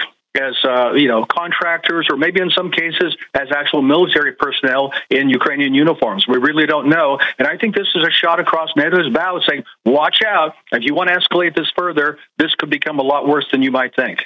as 0.40 0.54
uh, 0.64 0.92
you 0.94 1.08
know 1.08 1.24
contractors 1.24 2.08
or 2.10 2.16
maybe 2.16 2.40
in 2.40 2.50
some 2.50 2.70
cases 2.70 3.16
as 3.34 3.48
actual 3.54 3.82
military 3.82 4.32
personnel 4.32 4.92
in 5.10 5.28
Ukrainian 5.28 5.74
uniforms. 5.74 6.26
We 6.26 6.38
really 6.38 6.66
don't 6.66 6.88
know, 6.88 7.18
and 7.38 7.46
I 7.46 7.56
think 7.56 7.74
this 7.74 7.88
is 7.94 8.06
a 8.06 8.10
shot 8.10 8.40
across 8.40 8.70
NATO's 8.76 9.12
bow, 9.12 9.40
saying, 9.48 9.64
"Watch 9.84 10.18
out! 10.26 10.54
If 10.72 10.82
you 10.84 10.94
want 10.94 11.10
to 11.10 11.16
escalate 11.16 11.54
this 11.54 11.70
further, 11.76 12.18
this 12.38 12.54
could 12.54 12.70
become 12.70 12.98
a 12.98 13.02
lot 13.02 13.28
worse 13.28 13.46
than 13.52 13.62
you 13.62 13.70
might 13.70 13.94
think." 13.94 14.20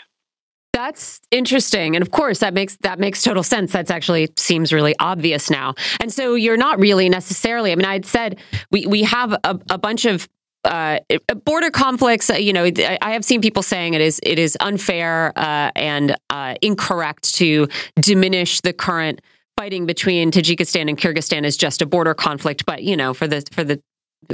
That's 0.72 1.20
interesting, 1.30 1.96
and 1.96 2.02
of 2.02 2.10
course, 2.10 2.38
that 2.38 2.54
makes 2.54 2.76
that 2.82 2.98
makes 2.98 3.22
total 3.22 3.42
sense. 3.42 3.72
That's 3.72 3.90
actually 3.90 4.28
seems 4.36 4.72
really 4.72 4.94
obvious 5.00 5.50
now. 5.50 5.74
And 6.00 6.12
so 6.12 6.34
you're 6.34 6.56
not 6.56 6.78
really 6.78 7.08
necessarily. 7.08 7.72
I 7.72 7.74
mean, 7.74 7.84
I'd 7.84 8.06
said 8.06 8.38
we 8.70 8.86
we 8.86 9.02
have 9.02 9.32
a, 9.32 9.58
a 9.70 9.78
bunch 9.78 10.04
of 10.04 10.28
uh, 10.64 10.98
border 11.44 11.70
conflicts, 11.70 12.30
uh, 12.30 12.34
you 12.34 12.52
know, 12.52 12.70
I 13.00 13.12
have 13.12 13.24
seen 13.24 13.40
people 13.40 13.62
saying 13.62 13.94
it 13.94 14.00
is 14.00 14.20
it 14.22 14.38
is 14.38 14.56
unfair 14.60 15.32
uh, 15.36 15.70
and 15.76 16.16
uh, 16.30 16.56
incorrect 16.62 17.34
to 17.36 17.68
diminish 18.00 18.60
the 18.60 18.72
current 18.72 19.20
fighting 19.56 19.86
between 19.86 20.30
Tajikistan 20.30 20.88
and 20.88 20.98
Kyrgyzstan 20.98 21.44
as 21.44 21.56
just 21.56 21.82
a 21.82 21.86
border 21.86 22.14
conflict. 22.14 22.66
But 22.66 22.82
you 22.82 22.96
know, 22.96 23.14
for 23.14 23.26
the 23.26 23.44
for 23.52 23.64
the 23.64 23.80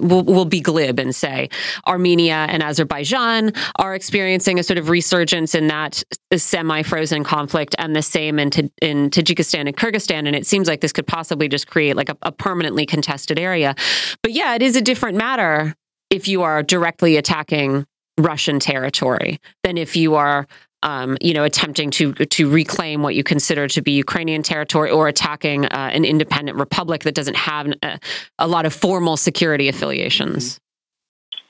We'll, 0.00 0.24
we'll, 0.24 0.46
be 0.46 0.60
glib 0.60 0.98
and 0.98 1.14
say 1.14 1.50
Armenia 1.86 2.46
and 2.48 2.62
Azerbaijan 2.62 3.52
are 3.76 3.94
experiencing 3.94 4.58
a 4.58 4.62
sort 4.62 4.78
of 4.78 4.88
resurgence 4.88 5.54
in 5.54 5.68
that 5.68 6.02
semi-frozen 6.34 7.22
conflict, 7.22 7.76
and 7.78 7.94
the 7.94 8.02
same 8.02 8.38
in, 8.40 8.50
in 8.80 9.10
Tajikistan 9.10 9.68
and 9.68 9.76
Kyrgyzstan. 9.76 10.26
And 10.26 10.34
it 10.34 10.46
seems 10.46 10.66
like 10.66 10.80
this 10.80 10.92
could 10.92 11.06
possibly 11.06 11.48
just 11.48 11.68
create 11.68 11.96
like 11.96 12.08
a, 12.08 12.16
a 12.22 12.32
permanently 12.32 12.86
contested 12.86 13.38
area. 13.38 13.76
But 14.22 14.32
yeah, 14.32 14.54
it 14.54 14.62
is 14.62 14.74
a 14.74 14.80
different 14.80 15.18
matter 15.18 15.76
if 16.14 16.28
you 16.28 16.42
are 16.42 16.62
directly 16.62 17.16
attacking 17.16 17.84
Russian 18.18 18.60
territory 18.60 19.40
than 19.64 19.76
if 19.76 19.96
you 19.96 20.14
are 20.14 20.46
um, 20.84 21.16
you 21.22 21.32
know, 21.32 21.44
attempting 21.44 21.90
to 21.92 22.12
to 22.12 22.50
reclaim 22.50 23.02
what 23.02 23.14
you 23.14 23.24
consider 23.24 23.66
to 23.68 23.80
be 23.80 23.92
Ukrainian 23.92 24.42
territory 24.42 24.90
or 24.90 25.08
attacking 25.08 25.64
uh, 25.64 25.90
an 25.92 26.04
independent 26.04 26.58
republic 26.58 27.04
that 27.04 27.14
doesn't 27.14 27.36
have 27.36 27.72
a, 27.82 27.98
a 28.38 28.46
lot 28.46 28.66
of 28.66 28.74
formal 28.74 29.16
security 29.16 29.68
affiliations. 29.68 30.60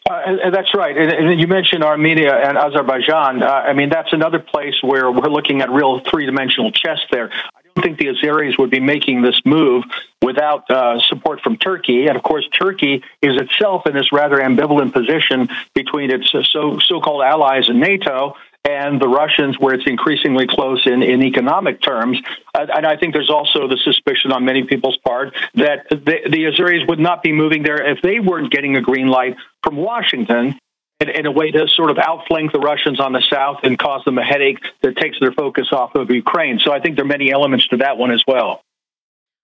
Uh, 0.09 0.21
and, 0.27 0.55
that's 0.55 0.73
right. 0.75 0.97
And, 0.97 1.11
and, 1.11 1.41
you 1.41 1.49
mentioned 1.49 1.83
Armenia 1.83 2.33
and 2.33 2.57
Azerbaijan. 2.59 3.43
Uh, 3.43 3.47
I 3.47 3.73
mean, 3.73 3.89
that's 3.89 4.13
another 4.13 4.39
place 4.39 4.75
where 4.83 5.11
we're 5.11 5.31
looking 5.31 5.63
at 5.63 5.71
real 5.71 6.01
three 6.09 6.27
dimensional 6.27 6.71
chess 6.71 7.01
there. 7.11 7.31
I 7.33 7.64
think 7.83 7.99
the 7.99 8.07
Azeris 8.07 8.59
would 8.59 8.71
be 8.71 8.81
making 8.81 9.23
this 9.23 9.41
move 9.45 9.85
without 10.23 10.71
uh, 10.71 11.01
support 11.01 11.41
from 11.41 11.57
Turkey. 11.57 12.07
And 12.07 12.17
of 12.17 12.23
course, 12.23 12.49
Turkey 12.49 13.03
is 13.23 13.37
itself 13.41 13.87
in 13.87 13.95
this 13.95 14.13
rather 14.13 14.39
ambivalent 14.39 14.93
position 14.93 15.49
between 15.75 16.11
its 16.11 16.31
so 16.31 16.79
so 16.79 17.01
called 17.01 17.23
allies 17.23 17.69
in 17.69 17.81
NATO 17.81 18.35
and 18.65 18.99
the 18.99 19.09
Russians, 19.09 19.59
where 19.59 19.75
it's 19.75 19.87
increasingly 19.87 20.47
close 20.47 20.87
in, 20.87 21.03
in 21.03 21.23
economic 21.23 21.83
terms. 21.83 22.19
Uh, 22.55 22.67
and 22.75 22.87
I 22.87 22.97
think 22.97 23.13
there's 23.13 23.29
also 23.29 23.69
the 23.69 23.77
suspicion 23.85 24.33
on 24.33 24.47
many 24.47 24.65
people's 24.65 24.97
part 24.97 25.35
that 25.55 25.87
the, 25.91 25.97
the 26.31 26.45
Azeris 26.45 26.89
would 26.89 26.99
not 26.99 27.23
be 27.23 27.33
moving 27.33 27.63
there 27.63 27.91
if 27.91 28.01
they 28.01 28.21
weren't 28.21 28.51
getting 28.51 28.77
a 28.77 28.81
green 28.81 29.09
light 29.09 29.37
from 29.63 29.77
Washington 29.77 30.59
in, 31.01 31.09
in, 31.09 31.27
a 31.27 31.31
way 31.31 31.51
to 31.51 31.67
sort 31.69 31.91
of 31.91 31.99
outflank 31.99 32.53
the 32.53 32.59
Russians 32.59 33.01
on 33.01 33.13
the 33.13 33.23
south 33.31 33.61
and 33.63 33.79
cause 33.79 34.05
them 34.05 34.19
a 34.19 34.25
headache 34.25 34.61
that 34.83 34.97
takes 34.97 35.19
their 35.21 35.33
focus 35.33 35.69
off 35.73 35.95
of 35.95 36.11
Ukraine. 36.11 36.61
So 36.65 36.73
I 36.73 36.81
think 36.81 36.97
there 36.97 37.05
are 37.05 37.09
many 37.09 37.33
elements 37.33 37.67
to 37.69 37.79
that 37.79 37.99
one 37.99 38.11
as 38.11 38.23
well. 38.27 38.63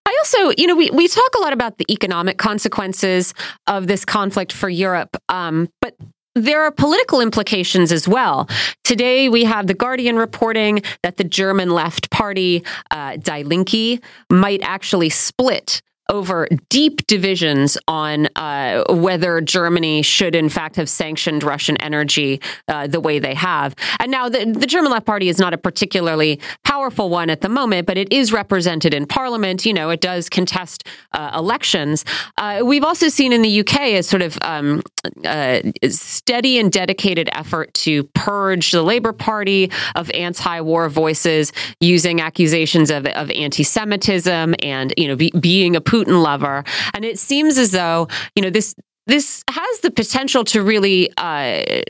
I 0.07 0.17
also, 0.19 0.53
you 0.57 0.67
know, 0.67 0.77
we, 0.77 0.91
we 0.91 1.09
talk 1.09 1.35
a 1.37 1.41
lot 1.41 1.53
about 1.53 1.79
the 1.79 1.91
economic 1.93 2.39
consequences 2.39 3.35
of 3.67 3.87
this 3.87 4.05
conflict 4.05 4.53
for 4.53 4.69
Europe, 4.69 5.17
um, 5.29 5.69
but 5.81 5.97
there 6.35 6.63
are 6.63 6.71
political 6.71 7.21
implications 7.21 7.93
as 7.93 8.07
well. 8.07 8.49
Today, 8.85 9.29
we 9.29 9.45
have 9.45 9.67
The 9.67 9.75
Guardian 9.75 10.17
reporting 10.17 10.83
that 11.03 11.17
the 11.17 11.25
German 11.25 11.71
left 11.71 12.11
party, 12.11 12.65
uh, 12.91 13.17
Die 13.17 13.43
Linke, 13.43 14.03
might 14.31 14.63
actually 14.63 15.11
split 15.11 15.83
over 16.11 16.49
deep 16.69 17.07
divisions 17.07 17.79
on 17.89 18.29
uh, 18.37 18.85
whether 18.91 19.41
Germany 19.41 20.03
should, 20.03 20.35
in 20.35 20.49
fact, 20.49 20.77
have 20.77 20.89
sanctioned 20.89 21.43
Russian 21.43 21.77
energy 21.79 22.41
uh, 22.69 22.87
the 22.87 23.01
way 23.01 23.19
they 23.19 23.35
have. 23.35 23.75
And 24.01 24.11
now 24.11 24.29
the, 24.29 24.45
the, 24.45 24.67
German 24.67 24.91
Left 24.91 25.07
Party 25.07 25.29
is 25.29 25.39
not 25.39 25.55
a 25.55 25.59
particularly 25.59 26.41
powerful 26.65 27.09
one 27.09 27.31
at 27.31 27.41
the 27.41 27.49
moment, 27.49 27.87
but 27.87 27.97
it 27.97 28.13
is 28.13 28.33
represented 28.33 28.93
in 28.93 29.07
parliament. 29.07 29.65
You 29.65 29.73
know, 29.73 29.91
it 29.91 30.01
does 30.01 30.29
contest 30.29 30.87
uh, 31.13 31.31
elections. 31.35 32.05
Uh, 32.37 32.61
we've 32.65 32.85
also 32.85 33.09
seen 33.09 33.33
in 33.33 33.43
the 33.43 33.61
UK 33.61 33.81
a 33.81 34.03
sort 34.03 34.23
of 34.23 34.39
um, 34.43 34.83
uh, 35.25 35.61
steady 35.89 36.59
and 36.59 36.73
dedicated 36.73 37.29
effort 37.33 37.73
to 37.75 38.05
purge 38.15 38.73
the 38.73 38.83
Labour 38.83 39.13
Party 39.13 39.71
of 39.95 40.11
anti-war 40.11 40.89
voices 40.89 41.53
using 41.81 42.21
accusations 42.21 42.91
of, 42.91 43.07
of 43.07 43.31
anti-Semitism 43.31 44.55
and, 44.63 44.93
you 44.97 45.07
know, 45.07 45.17
be, 45.17 45.31
being 45.39 45.77
a 45.77 45.81
Putin 45.81 46.00
Putin 46.01 46.23
lover. 46.23 46.65
And 46.95 47.05
it 47.05 47.19
seems 47.19 47.59
as 47.59 47.71
though, 47.71 48.09
you 48.35 48.43
know, 48.43 48.51
this 48.51 48.75
this 49.07 49.43
has 49.49 49.81
the 49.81 49.91
potential 49.91 50.45
to 50.45 50.63
really 50.63 51.11
uh, 51.17 51.83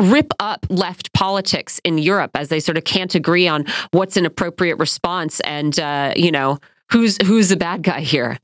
rip 0.00 0.32
up 0.40 0.66
left 0.70 1.12
politics 1.12 1.80
in 1.84 1.98
Europe 1.98 2.30
as 2.34 2.48
they 2.48 2.60
sort 2.60 2.78
of 2.78 2.84
can't 2.84 3.14
agree 3.14 3.46
on 3.46 3.66
what's 3.90 4.16
an 4.16 4.24
appropriate 4.24 4.76
response 4.76 5.40
and 5.40 5.78
uh, 5.78 6.12
you 6.16 6.30
know 6.30 6.58
who's 6.90 7.18
who's 7.26 7.48
the 7.48 7.56
bad 7.56 7.82
guy 7.82 8.00
here. 8.00 8.38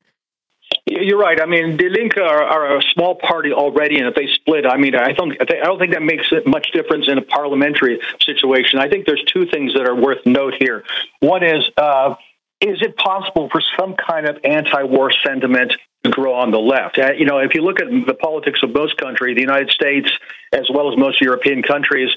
You're 0.86 1.18
right. 1.18 1.40
I 1.40 1.46
mean, 1.46 1.76
the 1.76 1.88
Linke 1.88 2.16
are, 2.16 2.42
are, 2.42 2.78
a 2.78 2.82
small 2.94 3.16
party 3.16 3.52
already, 3.52 3.98
and 3.98 4.06
if 4.06 4.14
they 4.14 4.26
split, 4.32 4.66
I 4.66 4.76
mean, 4.76 4.94
I 4.94 5.12
don't, 5.12 5.32
I 5.40 5.64
don't 5.64 5.78
think 5.78 5.92
that 5.92 6.02
makes 6.02 6.26
much 6.46 6.70
difference 6.72 7.06
in 7.08 7.18
a 7.18 7.22
parliamentary 7.22 8.00
situation. 8.22 8.78
I 8.78 8.88
think 8.88 9.06
there's 9.06 9.22
two 9.24 9.46
things 9.46 9.74
that 9.74 9.88
are 9.88 9.94
worth 9.94 10.24
note 10.26 10.54
here. 10.58 10.84
One 11.20 11.44
is 11.44 11.64
uh, 11.76 12.14
is 12.60 12.82
it 12.82 12.96
possible 12.96 13.48
for 13.50 13.62
some 13.78 13.94
kind 13.94 14.28
of 14.28 14.38
anti-war 14.44 15.10
sentiment 15.24 15.72
to 16.04 16.10
grow 16.10 16.34
on 16.34 16.50
the 16.50 16.58
left? 16.58 16.98
Uh, 16.98 17.12
you 17.12 17.24
know, 17.24 17.38
if 17.38 17.54
you 17.54 17.62
look 17.62 17.80
at 17.80 17.88
the 17.88 18.14
politics 18.14 18.60
of 18.62 18.72
most 18.72 18.96
countries, 18.96 19.34
the 19.34 19.40
United 19.40 19.70
States 19.70 20.10
as 20.52 20.68
well 20.72 20.92
as 20.92 20.98
most 20.98 21.20
European 21.20 21.62
countries, 21.62 22.10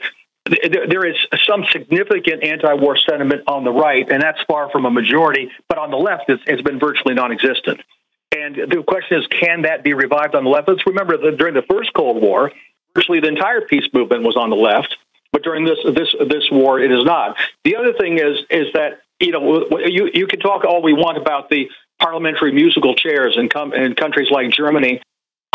there 0.46 1.06
is 1.08 1.16
some 1.48 1.64
significant 1.72 2.44
anti-war 2.44 2.98
sentiment 2.98 3.44
on 3.48 3.64
the 3.64 3.72
right, 3.72 4.10
and 4.12 4.22
that's 4.22 4.42
far 4.46 4.70
from 4.70 4.86
a 4.86 4.92
majority. 4.92 5.50
But 5.70 5.78
on 5.78 5.90
the 5.90 5.98
left, 5.98 6.26
it's, 6.28 6.44
it's 6.46 6.62
been 6.62 6.80
virtually 6.80 7.14
non-existent. 7.14 7.82
And 8.36 8.56
the 8.56 8.84
question 8.86 9.20
is, 9.20 9.28
can 9.28 9.62
that 9.62 9.84
be 9.84 9.94
revived 9.94 10.36
on 10.36 10.44
the 10.44 10.50
left? 10.50 10.68
Let's 10.68 10.86
remember 10.86 11.18
that 11.18 11.38
during 11.38 11.54
the 11.54 11.62
first 11.62 11.94
Cold 11.94 12.22
War, 12.22 12.52
virtually 12.94 13.22
the 13.22 13.30
entire 13.30 13.62
peace 13.62 13.88
movement 13.94 14.24
was 14.24 14.36
on 14.36 14.50
the 14.50 14.56
left. 14.56 14.98
But 15.32 15.44
during 15.44 15.66
this 15.66 15.80
this 15.84 16.14
this 16.28 16.44
war, 16.52 16.80
it 16.80 16.92
is 16.92 17.04
not. 17.06 17.38
The 17.64 17.78
other 17.78 17.94
thing 17.94 18.20
is 18.20 18.40
is 18.52 18.68
that 18.74 19.02
you 19.24 19.32
know, 19.32 19.68
you 19.86 20.10
you 20.14 20.28
can 20.28 20.40
talk 20.40 20.66
all 20.66 20.82
we 20.82 20.94
want 20.94 21.18
about 21.18 21.50
the 21.50 21.70
parliamentary 22.00 22.52
musical 22.52 22.96
chairs 22.96 23.38
in, 23.40 23.50
com- 23.50 23.74
in 23.74 23.96
countries 23.96 24.30
like 24.30 24.52
Germany. 24.52 25.02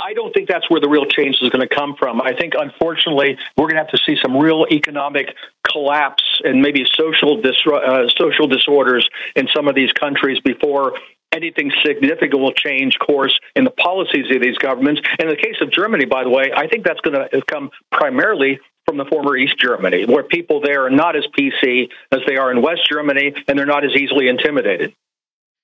I 0.01 0.15
don't 0.15 0.33
think 0.33 0.49
that's 0.49 0.71
where 0.71 0.81
the 0.81 0.89
real 0.89 1.05
change 1.05 1.37
is 1.43 1.51
going 1.51 1.67
to 1.67 1.75
come 1.75 1.97
from. 1.99 2.23
I 2.23 2.33
think, 2.33 2.55
unfortunately, 2.57 3.37
we're 3.57 3.65
going 3.65 3.75
to 3.75 3.81
have 3.81 3.91
to 3.91 3.99
see 4.07 4.17
some 4.23 4.37
real 4.37 4.65
economic 4.71 5.35
collapse 5.71 6.23
and 6.45 6.63
maybe 6.63 6.87
social 6.95 7.43
dis- 7.43 7.67
uh, 7.67 8.09
social 8.17 8.47
disorders 8.47 9.09
in 9.37 9.49
some 9.55 9.69
of 9.69 9.75
these 9.75 9.93
countries 9.93 10.39
before 10.41 10.95
anything 11.33 11.71
significant 11.85 12.41
will 12.41 12.53
change 12.53 12.99
course 12.99 13.39
in 13.55 13.65
the 13.65 13.71
policies 13.71 14.25
of 14.35 14.41
these 14.41 14.57
governments. 14.57 15.03
In 15.19 15.29
the 15.29 15.37
case 15.37 15.57
of 15.61 15.71
Germany, 15.71 16.07
by 16.07 16.25
the 16.25 16.31
way, 16.31 16.53
I 16.57 16.69
think 16.69 16.85
that's 16.85 17.01
going 17.01 17.19
to 17.19 17.43
come 17.43 17.71
primarily 17.93 18.61
from 18.89 18.97
the 18.97 19.05
former 19.05 19.37
East 19.37 19.59
Germany, 19.59 20.07
where 20.07 20.23
people 20.23 20.63
there 20.63 20.87
are 20.87 20.91
not 20.91 21.15
as 21.15 21.25
PC 21.39 21.91
as 22.11 22.21
they 22.27 22.37
are 22.39 22.51
in 22.51 22.63
West 22.63 22.89
Germany, 22.89 23.35
and 23.47 23.59
they're 23.59 23.67
not 23.67 23.85
as 23.85 23.93
easily 23.93 24.29
intimidated. 24.29 24.95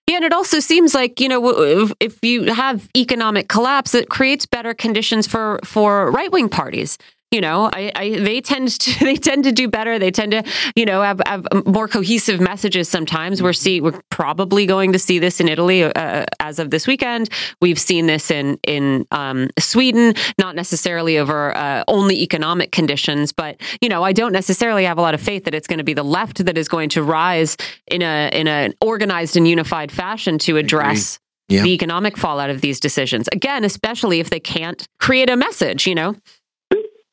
Yeah, 0.07 0.17
and 0.17 0.25
it 0.27 0.35
also 0.35 0.61
seems 0.61 0.95
like 0.95 1.19
you 1.21 1.29
know 1.31 1.91
if 1.99 2.19
you 2.23 2.53
have 2.53 2.91
economic 2.95 3.49
collapse, 3.49 3.95
it 3.95 4.11
creates 4.11 4.45
better 4.45 4.75
conditions 4.75 5.27
for 5.27 5.59
for 5.65 6.11
right 6.11 6.31
wing 6.31 6.51
parties 6.51 6.99
you 7.35 7.41
know, 7.41 7.69
I, 7.73 7.91
I, 7.97 8.11
they 8.21 8.41
tend 8.41 8.69
to 8.81 8.99
they 9.05 9.17
tend 9.17 9.43
to 9.45 9.53
do 9.53 9.69
better. 9.69 9.99
They 9.99 10.13
tend 10.13 10.33
to, 10.33 10.45
you 10.77 10.85
know, 10.87 11.03
have, 11.03 11.21
have 11.27 11.47
more 11.67 11.89
cohesive 11.89 12.41
messages. 12.41 12.89
Sometimes 12.89 13.43
we're 13.43 13.53
see 13.53 13.81
we're 13.81 14.01
probably 14.11 14.67
going 14.67 14.93
to 14.93 15.01
see 15.01 15.19
this 15.19 15.41
in 15.41 15.49
Italy 15.49 15.83
uh, 15.83 16.27
as 16.39 16.61
of 16.61 16.71
this 16.71 16.87
weekend. 16.87 17.29
We've 17.61 17.79
seen 17.79 18.07
this 18.07 18.31
in 18.31 18.59
in 18.63 19.07
um, 19.11 19.51
Sweden, 19.59 20.15
not 20.39 20.55
necessarily 20.55 21.19
over 21.19 21.57
uh, 21.57 21.83
only 21.89 22.23
economic 22.23 22.71
conditions, 22.71 23.33
but 23.33 23.61
you 23.81 23.89
know, 23.89 24.05
I 24.05 24.13
don't 24.13 24.33
necessarily 24.33 24.85
have 24.85 24.97
a 24.97 25.03
lot 25.03 25.15
of 25.15 25.21
faith 25.21 25.45
that 25.45 25.55
it's 25.55 25.67
going 25.67 25.79
to 25.79 25.85
be 25.85 25.95
the 25.95 26.05
left 26.05 26.45
that 26.45 26.57
is 26.57 26.69
going 26.69 26.89
to 26.91 27.03
rise 27.03 27.57
in 27.89 28.03
a 28.03 28.31
in 28.33 28.47
an 28.47 28.75
organized 28.81 29.37
and 29.37 29.49
unified 29.49 29.91
fashion 29.91 30.39
to 30.39 30.57
address. 30.57 31.19
Yeah. 31.47 31.63
the 31.63 31.75
economic 31.75 32.17
fallout 32.17 32.49
of 32.49 32.63
these 32.63 32.81
decisions. 32.81 33.29
Again, 33.31 33.65
especially 33.65 34.19
if 34.19 34.31
they 34.31 34.41
can't 34.41 34.89
create 34.99 35.29
a 35.29 35.37
message, 35.37 35.87
you 35.87 35.95
know? 35.95 36.17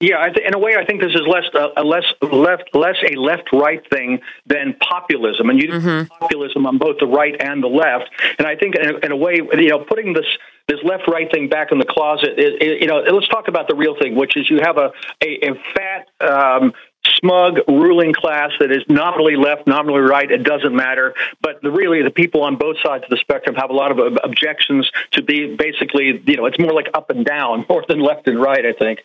Yeah, 0.01 0.23
th- 0.23 0.45
in 0.45 0.55
a 0.55 0.59
way, 0.59 0.75
I 0.77 0.83
think 0.85 0.99
this 0.99 1.13
is 1.13 1.21
less 1.27 1.45
uh, 1.53 1.69
a 1.77 1.83
less 1.83 2.03
left 2.21 2.73
less 2.73 2.95
a 3.07 3.15
left 3.15 3.49
right 3.53 3.81
thing 3.89 4.19
than 4.47 4.73
populism, 4.81 5.49
and 5.49 5.61
you 5.61 5.69
mm-hmm. 5.69 6.07
populism 6.19 6.65
on 6.65 6.77
both 6.79 6.97
the 6.99 7.05
right 7.05 7.35
and 7.39 7.63
the 7.63 7.67
left. 7.67 8.09
And 8.39 8.47
I 8.47 8.55
think, 8.55 8.75
in 8.75 8.95
a, 8.95 8.97
in 9.05 9.11
a 9.11 9.15
way, 9.15 9.35
you 9.35 9.69
know, 9.69 9.79
putting 9.79 10.13
this 10.13 10.25
this 10.67 10.79
left 10.83 11.07
right 11.07 11.31
thing 11.31 11.49
back 11.49 11.71
in 11.71 11.77
the 11.77 11.85
closet. 11.85 12.37
you 12.37 12.87
know, 12.87 12.99
let's 12.99 13.27
talk 13.27 13.47
about 13.47 13.67
the 13.67 13.75
real 13.75 13.95
thing, 13.99 14.15
which 14.15 14.35
is 14.35 14.49
you 14.49 14.59
have 14.61 14.77
a 14.77 14.91
a, 15.23 15.49
a 15.49 15.53
fat. 15.75 16.07
Um, 16.19 16.73
smug 17.17 17.57
ruling 17.67 18.13
class 18.13 18.51
that 18.59 18.71
is 18.71 18.83
nominally 18.87 19.35
left, 19.35 19.65
nominally 19.65 20.01
right. 20.01 20.29
It 20.29 20.43
doesn't 20.43 20.75
matter. 20.75 21.15
But 21.41 21.61
the, 21.63 21.71
really, 21.71 22.03
the 22.03 22.11
people 22.11 22.43
on 22.43 22.57
both 22.57 22.77
sides 22.85 23.03
of 23.03 23.09
the 23.09 23.17
spectrum 23.17 23.55
have 23.55 23.71
a 23.71 23.73
lot 23.73 23.91
of 23.91 24.19
objections 24.23 24.89
to 25.13 25.23
be 25.23 25.55
basically, 25.55 26.21
you 26.25 26.37
know, 26.37 26.45
it's 26.45 26.59
more 26.59 26.73
like 26.73 26.89
up 26.93 27.09
and 27.09 27.25
down 27.25 27.65
more 27.67 27.83
than 27.87 27.99
left 27.99 28.27
and 28.27 28.39
right. 28.39 28.65
I 28.65 28.73
think. 28.73 28.99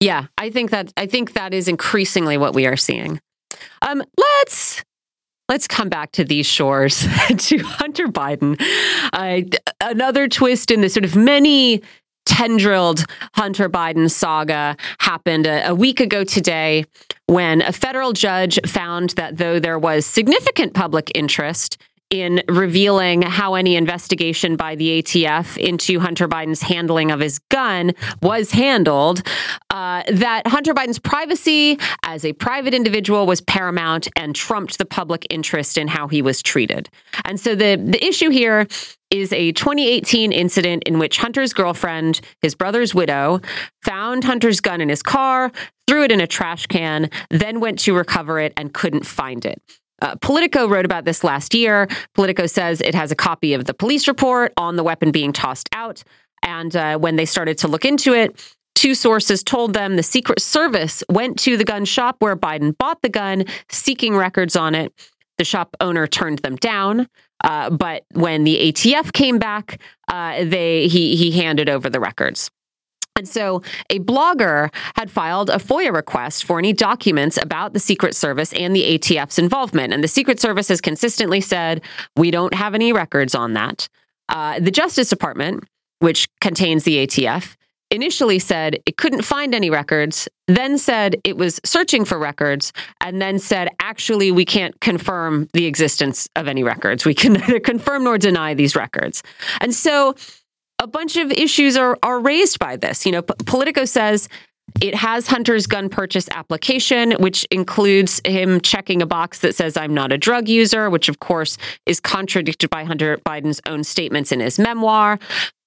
Yeah, 0.00 0.26
I 0.36 0.50
think 0.50 0.70
that 0.70 0.92
I 0.96 1.06
think 1.06 1.32
that 1.34 1.54
is 1.54 1.68
increasingly 1.68 2.36
what 2.36 2.54
we 2.54 2.66
are 2.66 2.76
seeing. 2.76 3.20
Um, 3.82 4.02
let's 4.16 4.82
let's 5.48 5.66
come 5.66 5.88
back 5.88 6.12
to 6.12 6.24
these 6.24 6.46
shores 6.46 7.00
to 7.36 7.58
Hunter 7.58 8.08
Biden. 8.08 8.60
Uh, 9.12 9.42
another 9.80 10.28
twist 10.28 10.70
in 10.70 10.80
the 10.80 10.88
sort 10.88 11.04
of 11.04 11.16
many 11.16 11.82
tendrilled 12.26 13.04
Hunter 13.34 13.68
Biden 13.68 14.10
saga 14.10 14.76
happened 14.98 15.46
a, 15.46 15.68
a, 15.68 15.74
week 15.74 16.00
ago 16.00 16.24
today 16.24 16.86
when 17.26 17.60
a 17.60 17.70
federal 17.70 18.14
judge 18.14 18.58
found 18.66 19.10
that 19.10 19.36
though 19.36 19.60
there 19.60 19.78
was 19.78 20.06
significant 20.06 20.72
public 20.72 21.12
interest 21.14 21.76
in 22.14 22.42
revealing 22.48 23.22
how 23.22 23.54
any 23.54 23.74
investigation 23.74 24.54
by 24.54 24.76
the 24.76 25.02
ATF 25.02 25.58
into 25.58 25.98
Hunter 25.98 26.28
Biden's 26.28 26.62
handling 26.62 27.10
of 27.10 27.18
his 27.18 27.40
gun 27.50 27.92
was 28.22 28.52
handled, 28.52 29.26
uh, 29.70 30.04
that 30.12 30.46
Hunter 30.46 30.72
Biden's 30.72 31.00
privacy 31.00 31.76
as 32.04 32.24
a 32.24 32.32
private 32.34 32.72
individual 32.72 33.26
was 33.26 33.40
paramount 33.40 34.06
and 34.14 34.34
trumped 34.34 34.78
the 34.78 34.84
public 34.84 35.26
interest 35.28 35.76
in 35.76 35.88
how 35.88 36.06
he 36.06 36.22
was 36.22 36.40
treated. 36.40 36.88
And 37.24 37.40
so 37.40 37.56
the, 37.56 37.74
the 37.76 38.04
issue 38.04 38.30
here 38.30 38.68
is 39.10 39.32
a 39.32 39.50
2018 39.52 40.30
incident 40.30 40.84
in 40.84 41.00
which 41.00 41.18
Hunter's 41.18 41.52
girlfriend, 41.52 42.20
his 42.42 42.54
brother's 42.54 42.94
widow, 42.94 43.40
found 43.82 44.22
Hunter's 44.22 44.60
gun 44.60 44.80
in 44.80 44.88
his 44.88 45.02
car, 45.02 45.50
threw 45.88 46.04
it 46.04 46.12
in 46.12 46.20
a 46.20 46.26
trash 46.26 46.66
can, 46.66 47.10
then 47.30 47.58
went 47.58 47.80
to 47.80 47.94
recover 47.94 48.38
it 48.38 48.52
and 48.56 48.72
couldn't 48.72 49.04
find 49.04 49.44
it. 49.44 49.60
Uh, 50.04 50.14
Politico 50.20 50.68
wrote 50.68 50.84
about 50.84 51.06
this 51.06 51.24
last 51.24 51.54
year. 51.54 51.88
Politico 52.12 52.46
says 52.46 52.82
it 52.82 52.94
has 52.94 53.10
a 53.10 53.16
copy 53.16 53.54
of 53.54 53.64
the 53.64 53.72
police 53.72 54.06
report 54.06 54.52
on 54.58 54.76
the 54.76 54.84
weapon 54.84 55.10
being 55.10 55.32
tossed 55.32 55.70
out. 55.72 56.02
And 56.42 56.76
uh, 56.76 56.98
when 56.98 57.16
they 57.16 57.24
started 57.24 57.56
to 57.58 57.68
look 57.68 57.86
into 57.86 58.12
it, 58.12 58.54
two 58.74 58.94
sources 58.94 59.42
told 59.42 59.72
them 59.72 59.96
the 59.96 60.02
Secret 60.02 60.42
Service 60.42 61.02
went 61.08 61.38
to 61.40 61.56
the 61.56 61.64
gun 61.64 61.86
shop 61.86 62.16
where 62.18 62.36
Biden 62.36 62.76
bought 62.76 63.00
the 63.00 63.08
gun, 63.08 63.44
seeking 63.70 64.14
records 64.14 64.56
on 64.56 64.74
it. 64.74 64.92
The 65.38 65.44
shop 65.44 65.74
owner 65.80 66.06
turned 66.06 66.40
them 66.40 66.56
down. 66.56 67.08
Uh, 67.42 67.70
but 67.70 68.04
when 68.12 68.44
the 68.44 68.72
ATF 68.72 69.10
came 69.14 69.38
back, 69.38 69.80
uh, 70.08 70.44
they 70.44 70.86
he 70.86 71.16
he 71.16 71.30
handed 71.32 71.70
over 71.70 71.88
the 71.88 71.98
records. 71.98 72.50
And 73.16 73.28
so 73.28 73.62
a 73.90 74.00
blogger 74.00 74.74
had 74.96 75.10
filed 75.10 75.48
a 75.48 75.56
FOIA 75.56 75.94
request 75.94 76.44
for 76.44 76.58
any 76.58 76.72
documents 76.72 77.36
about 77.40 77.72
the 77.72 77.78
Secret 77.78 78.14
Service 78.16 78.52
and 78.54 78.74
the 78.74 78.98
ATF's 78.98 79.38
involvement. 79.38 79.92
And 79.92 80.02
the 80.02 80.08
Secret 80.08 80.40
Service 80.40 80.68
has 80.68 80.80
consistently 80.80 81.40
said, 81.40 81.80
we 82.16 82.32
don't 82.32 82.54
have 82.54 82.74
any 82.74 82.92
records 82.92 83.34
on 83.34 83.52
that. 83.52 83.88
Uh, 84.28 84.58
the 84.58 84.72
Justice 84.72 85.08
Department, 85.08 85.64
which 86.00 86.28
contains 86.40 86.82
the 86.82 87.06
ATF, 87.06 87.56
initially 87.90 88.40
said 88.40 88.80
it 88.86 88.96
couldn't 88.96 89.22
find 89.22 89.54
any 89.54 89.70
records, 89.70 90.28
then 90.48 90.76
said 90.76 91.16
it 91.22 91.36
was 91.36 91.60
searching 91.64 92.04
for 92.04 92.18
records, 92.18 92.72
and 93.00 93.22
then 93.22 93.38
said, 93.38 93.68
actually, 93.80 94.32
we 94.32 94.44
can't 94.44 94.78
confirm 94.80 95.48
the 95.52 95.66
existence 95.66 96.28
of 96.34 96.48
any 96.48 96.64
records. 96.64 97.04
We 97.04 97.14
can 97.14 97.34
neither 97.34 97.60
confirm 97.60 98.04
nor 98.04 98.18
deny 98.18 98.54
these 98.54 98.74
records. 98.74 99.22
And 99.60 99.72
so 99.72 100.14
a 100.78 100.86
bunch 100.86 101.16
of 101.16 101.30
issues 101.30 101.76
are, 101.76 101.98
are 102.02 102.20
raised 102.20 102.58
by 102.58 102.76
this. 102.76 103.06
You 103.06 103.12
know, 103.12 103.22
Politico 103.22 103.84
says 103.84 104.28
it 104.80 104.94
has 104.94 105.28
Hunter's 105.28 105.66
gun 105.66 105.88
purchase 105.88 106.28
application, 106.30 107.12
which 107.12 107.46
includes 107.50 108.20
him 108.24 108.60
checking 108.60 109.02
a 109.02 109.06
box 109.06 109.40
that 109.40 109.54
says, 109.54 109.76
I'm 109.76 109.94
not 109.94 110.10
a 110.10 110.18
drug 110.18 110.48
user, 110.48 110.90
which 110.90 111.08
of 111.08 111.20
course 111.20 111.58
is 111.86 112.00
contradicted 112.00 112.70
by 112.70 112.84
Hunter 112.84 113.18
Biden's 113.18 113.60
own 113.66 113.84
statements 113.84 114.32
in 114.32 114.40
his 114.40 114.58
memoir. 114.58 115.18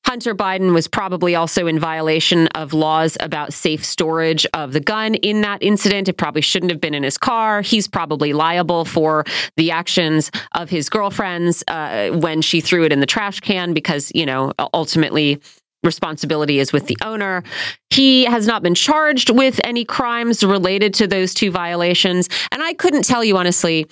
Hunter 0.08 0.34
Biden 0.34 0.74
was 0.74 0.88
probably 0.88 1.36
also 1.36 1.68
in 1.68 1.78
violation 1.78 2.48
of 2.56 2.72
laws 2.72 3.18
about 3.20 3.52
safe 3.52 3.84
storage 3.84 4.48
of 4.54 4.72
the 4.72 4.80
gun 4.80 5.16
in 5.16 5.42
that 5.42 5.62
incident. 5.62 6.08
It 6.08 6.14
probably 6.14 6.42
shouldn't 6.42 6.72
have 6.72 6.80
been 6.80 6.94
in 6.94 7.04
his 7.04 7.18
car. 7.18 7.62
He's 7.62 7.90
probably 7.90 8.32
liable 8.32 8.86
for 8.86 9.26
the 9.58 9.70
actions 9.72 10.32
of 10.56 10.70
his 10.70 10.88
girlfriends 10.88 11.62
uh, 11.68 12.12
when 12.12 12.42
she 12.42 12.62
threw 12.62 12.86
it 12.86 12.94
in 12.94 13.02
the 13.02 13.06
trash 13.06 13.42
can 13.42 13.74
because, 13.74 14.10
you 14.16 14.26
know, 14.26 14.54
ultimately 14.74 15.42
responsibility 15.84 16.60
is 16.60 16.72
with 16.72 16.88
the 16.88 16.98
owner. 17.02 17.44
He 17.90 18.24
has 18.24 18.48
not 18.48 18.64
been 18.64 18.76
charged 18.76 19.30
with 19.30 19.60
any 19.66 19.84
crimes 19.84 20.42
related 20.42 20.94
to 20.96 21.08
those 21.08 21.34
two 21.34 21.52
violations. 21.52 22.30
And 22.54 22.64
I 22.64 22.76
couldn't 22.76 23.04
tell 23.04 23.26
you 23.26 23.36
honestly 23.36 23.88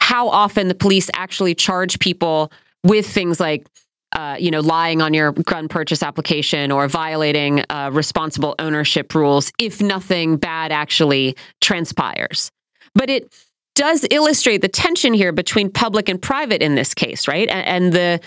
how 0.00 0.30
often 0.30 0.66
the 0.66 0.74
police 0.74 1.10
actually 1.14 1.54
charge 1.54 2.00
people 2.00 2.50
with 2.82 3.06
things 3.06 3.38
like 3.38 3.68
uh, 4.12 4.36
you 4.38 4.50
know, 4.50 4.60
lying 4.60 5.00
on 5.00 5.14
your 5.14 5.32
gun 5.32 5.68
purchase 5.68 6.02
application 6.02 6.72
or 6.72 6.88
violating 6.88 7.64
uh, 7.70 7.90
responsible 7.92 8.54
ownership 8.58 9.14
rules 9.14 9.52
if 9.58 9.80
nothing 9.80 10.36
bad 10.36 10.72
actually 10.72 11.36
transpires. 11.60 12.50
But 12.94 13.08
it 13.08 13.32
does 13.74 14.04
illustrate 14.10 14.62
the 14.62 14.68
tension 14.68 15.14
here 15.14 15.32
between 15.32 15.70
public 15.70 16.08
and 16.08 16.20
private 16.20 16.62
in 16.62 16.74
this 16.74 16.92
case, 16.92 17.28
right? 17.28 17.48
And, 17.48 17.66
and 17.66 17.92
the 17.92 18.20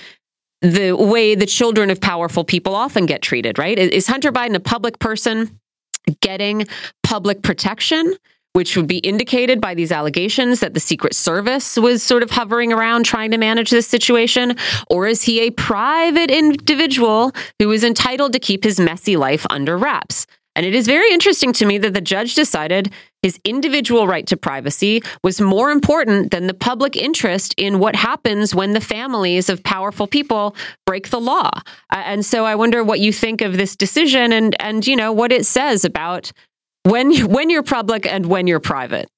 the 0.61 0.93
way 0.93 1.35
the 1.35 1.45
children 1.45 1.89
of 1.89 1.99
powerful 1.99 2.45
people 2.45 2.73
often 2.73 3.05
get 3.05 3.21
treated, 3.21 3.59
right? 3.59 3.77
Is 3.77 4.07
Hunter 4.07 4.31
Biden 4.31 4.55
a 4.55 4.61
public 4.61 4.97
person 4.97 5.59
getting 6.21 6.65
public 7.03 7.41
protection? 7.43 8.15
Which 8.53 8.77
would 8.77 8.87
be 8.87 8.99
indicated 8.99 9.59
by 9.59 9.73
these 9.73 9.91
allegations 9.91 10.59
that 10.61 10.73
the 10.73 10.79
Secret 10.79 11.13
Service 11.15 11.77
was 11.77 12.01
sort 12.01 12.23
of 12.23 12.31
hovering 12.31 12.71
around 12.71 13.03
trying 13.03 13.31
to 13.31 13.37
manage 13.37 13.71
this 13.71 13.87
situation? 13.87 14.55
Or 14.89 15.07
is 15.07 15.23
he 15.23 15.41
a 15.41 15.51
private 15.51 16.31
individual 16.31 17.31
who 17.59 17.71
is 17.71 17.83
entitled 17.83 18.33
to 18.33 18.39
keep 18.39 18.63
his 18.63 18.79
messy 18.79 19.17
life 19.17 19.45
under 19.49 19.77
wraps? 19.77 20.25
And 20.55 20.65
it 20.65 20.75
is 20.75 20.85
very 20.85 21.11
interesting 21.11 21.51
to 21.53 21.65
me 21.65 21.77
that 21.79 21.93
the 21.93 22.01
judge 22.01 22.35
decided 22.35 22.93
his 23.23 23.39
individual 23.43 24.05
right 24.05 24.27
to 24.27 24.37
privacy 24.37 25.01
was 25.23 25.41
more 25.41 25.71
important 25.71 26.31
than 26.31 26.47
the 26.47 26.53
public 26.53 26.95
interest 26.95 27.55
in 27.57 27.79
what 27.79 27.95
happens 27.95 28.53
when 28.53 28.73
the 28.73 28.81
families 28.81 29.49
of 29.49 29.63
powerful 29.63 30.05
people 30.05 30.55
break 30.85 31.09
the 31.09 31.19
law. 31.19 31.49
Uh, 31.91 32.03
and 32.05 32.25
so 32.25 32.45
I 32.45 32.55
wonder 32.55 32.83
what 32.83 32.99
you 32.99 33.11
think 33.11 33.41
of 33.41 33.57
this 33.57 33.75
decision 33.75 34.31
and 34.31 34.55
and 34.61 34.85
you 34.85 34.95
know 34.95 35.11
what 35.11 35.31
it 35.31 35.45
says 35.45 35.85
about 35.85 36.31
when 36.83 37.13
when 37.31 37.49
you're 37.49 37.63
public 37.63 38.05
and 38.05 38.25
when 38.25 38.47
you're 38.47 38.59
private? 38.59 39.09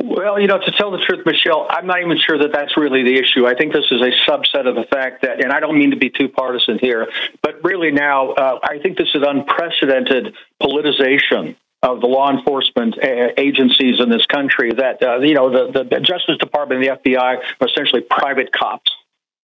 Well, 0.00 0.38
you 0.38 0.46
know, 0.46 0.58
to 0.58 0.70
tell 0.72 0.90
the 0.90 0.98
truth, 0.98 1.24
Michelle, 1.24 1.66
I'm 1.70 1.86
not 1.86 2.00
even 2.00 2.18
sure 2.18 2.38
that 2.38 2.52
that's 2.52 2.76
really 2.76 3.04
the 3.04 3.18
issue. 3.18 3.46
I 3.46 3.54
think 3.54 3.72
this 3.72 3.86
is 3.90 4.00
a 4.00 4.10
subset 4.30 4.68
of 4.68 4.74
the 4.74 4.84
fact 4.90 5.22
that, 5.22 5.42
and 5.42 5.52
I 5.52 5.60
don't 5.60 5.78
mean 5.78 5.90
to 5.92 5.96
be 5.96 6.10
too 6.10 6.28
partisan 6.28 6.78
here, 6.78 7.08
but 7.42 7.64
really 7.64 7.90
now, 7.90 8.32
uh, 8.32 8.58
I 8.62 8.78
think 8.78 8.98
this 8.98 9.08
is 9.14 9.22
unprecedented 9.26 10.34
politicization 10.62 11.56
of 11.82 12.00
the 12.00 12.06
law 12.06 12.30
enforcement 12.30 12.96
uh, 13.02 13.28
agencies 13.36 14.00
in 14.00 14.10
this 14.10 14.26
country. 14.26 14.72
That 14.72 15.02
uh, 15.02 15.18
you 15.20 15.34
know, 15.34 15.50
the, 15.50 15.84
the 15.84 16.00
Justice 16.00 16.36
Department 16.38 16.84
and 16.84 16.90
the 16.90 17.10
FBI 17.10 17.38
are 17.60 17.66
essentially 17.66 18.02
private 18.02 18.52
cops 18.52 18.90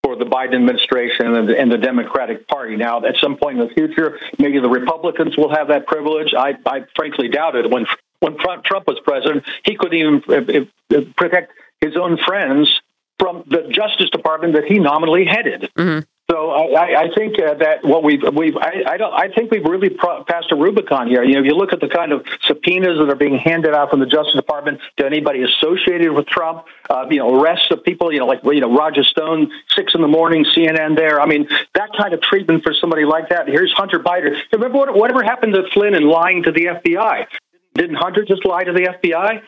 for 0.04 0.16
the 0.16 0.26
Biden 0.26 0.56
administration 0.56 1.34
and 1.34 1.48
the, 1.48 1.58
and 1.58 1.72
the, 1.72 1.78
Democratic 1.78 2.46
Party. 2.46 2.76
Now, 2.76 3.02
at 3.02 3.16
some 3.22 3.38
point 3.38 3.58
in 3.58 3.66
the 3.66 3.72
future, 3.72 4.18
maybe 4.38 4.60
the 4.60 4.68
Republicans 4.68 5.34
will 5.34 5.48
have 5.48 5.68
that 5.68 5.86
privilege. 5.86 6.34
I, 6.36 6.58
I 6.66 6.84
frankly 6.94 7.28
doubt 7.28 7.56
it. 7.56 7.70
When 7.70 7.86
when 8.20 8.36
Trump 8.38 8.86
was 8.86 9.00
president, 9.04 9.44
he 9.64 9.76
couldn't 9.76 9.98
even 9.98 10.22
uh, 10.28 10.96
uh, 10.96 11.00
protect 11.16 11.52
his 11.80 11.96
own 11.96 12.18
friends 12.18 12.80
from 13.18 13.44
the 13.46 13.68
Justice 13.70 14.10
Department 14.10 14.54
that 14.54 14.64
he 14.64 14.78
nominally 14.78 15.24
headed. 15.24 15.70
Mm-hmm. 15.76 16.00
So 16.30 16.50
I, 16.52 17.02
I 17.02 17.08
think 17.14 17.38
uh, 17.38 17.52
that 17.54 17.84
what 17.84 18.02
we've 18.02 18.22
we've 18.34 18.56
I, 18.56 18.82
I, 18.88 18.96
don't 18.96 19.12
I 19.12 19.28
think 19.28 19.50
we've 19.50 19.64
really 19.64 19.90
pro- 19.90 20.24
passed 20.24 20.50
a 20.52 20.56
Rubicon 20.56 21.06
here. 21.06 21.22
You 21.22 21.34
know, 21.34 21.40
if 21.40 21.46
you 21.46 21.54
look 21.54 21.74
at 21.74 21.80
the 21.80 21.88
kind 21.88 22.12
of 22.12 22.24
subpoenas 22.46 22.98
that 22.98 23.10
are 23.10 23.14
being 23.14 23.36
handed 23.36 23.74
out 23.74 23.90
from 23.90 24.00
the 24.00 24.06
Justice 24.06 24.34
Department 24.34 24.80
to 24.96 25.04
anybody 25.04 25.42
associated 25.42 26.12
with 26.12 26.26
Trump, 26.26 26.64
uh, 26.88 27.04
you 27.10 27.18
know, 27.18 27.42
arrests 27.42 27.70
of 27.70 27.84
people, 27.84 28.10
you 28.10 28.20
know, 28.20 28.26
like 28.26 28.40
you 28.42 28.60
know 28.60 28.74
Roger 28.74 29.04
Stone, 29.04 29.52
six 29.76 29.94
in 29.94 30.00
the 30.00 30.08
morning, 30.08 30.46
CNN. 30.46 30.96
There, 30.96 31.20
I 31.20 31.26
mean, 31.26 31.46
that 31.74 31.90
kind 31.98 32.14
of 32.14 32.22
treatment 32.22 32.62
for 32.64 32.72
somebody 32.72 33.04
like 33.04 33.28
that. 33.28 33.46
Here's 33.46 33.72
Hunter 33.74 33.98
Biden. 33.98 34.34
Remember 34.50 34.78
what, 34.78 34.96
whatever 34.96 35.22
happened 35.22 35.52
to 35.52 35.64
Flynn 35.74 35.94
and 35.94 36.06
lying 36.06 36.42
to 36.44 36.52
the 36.52 36.66
FBI? 36.66 37.26
Didn't 37.74 37.96
Hunter 37.96 38.24
just 38.24 38.46
lie 38.46 38.64
to 38.64 38.72
the 38.72 38.96
FBI? 39.02 39.42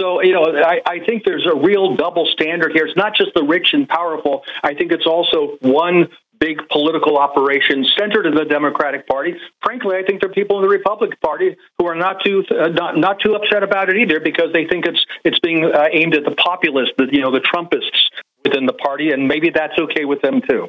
So, 0.00 0.22
you 0.22 0.32
know, 0.32 0.44
I, 0.44 0.80
I 0.86 0.98
think 1.06 1.24
there's 1.24 1.46
a 1.46 1.54
real 1.54 1.94
double 1.94 2.26
standard 2.32 2.72
here. 2.72 2.86
It's 2.86 2.96
not 2.96 3.14
just 3.14 3.32
the 3.34 3.42
rich 3.42 3.74
and 3.74 3.86
powerful. 3.86 4.42
I 4.62 4.74
think 4.74 4.92
it's 4.92 5.06
also 5.06 5.58
one 5.60 6.08
big 6.38 6.56
political 6.70 7.18
operation 7.18 7.84
centered 7.98 8.24
in 8.24 8.34
the 8.34 8.46
Democratic 8.46 9.06
Party. 9.06 9.34
Frankly, 9.62 9.96
I 9.96 10.02
think 10.02 10.22
there 10.22 10.30
are 10.30 10.32
people 10.32 10.56
in 10.56 10.62
the 10.62 10.70
Republican 10.70 11.18
Party 11.22 11.54
who 11.78 11.86
are 11.86 11.94
not 11.94 12.24
too 12.24 12.42
uh, 12.50 12.68
not 12.68 12.96
not 12.96 13.20
too 13.20 13.34
upset 13.34 13.62
about 13.62 13.90
it 13.90 13.96
either 13.96 14.20
because 14.20 14.52
they 14.54 14.66
think 14.66 14.86
it's 14.86 15.04
it's 15.22 15.38
being 15.40 15.64
uh, 15.66 15.84
aimed 15.92 16.16
at 16.16 16.24
the 16.24 16.34
populists, 16.34 16.92
the 16.96 17.06
you 17.12 17.20
know 17.20 17.30
the 17.30 17.40
Trumpists 17.40 18.08
within 18.42 18.64
the 18.64 18.72
party, 18.72 19.10
and 19.10 19.28
maybe 19.28 19.50
that's 19.50 19.78
okay 19.78 20.06
with 20.06 20.22
them 20.22 20.40
too. 20.48 20.68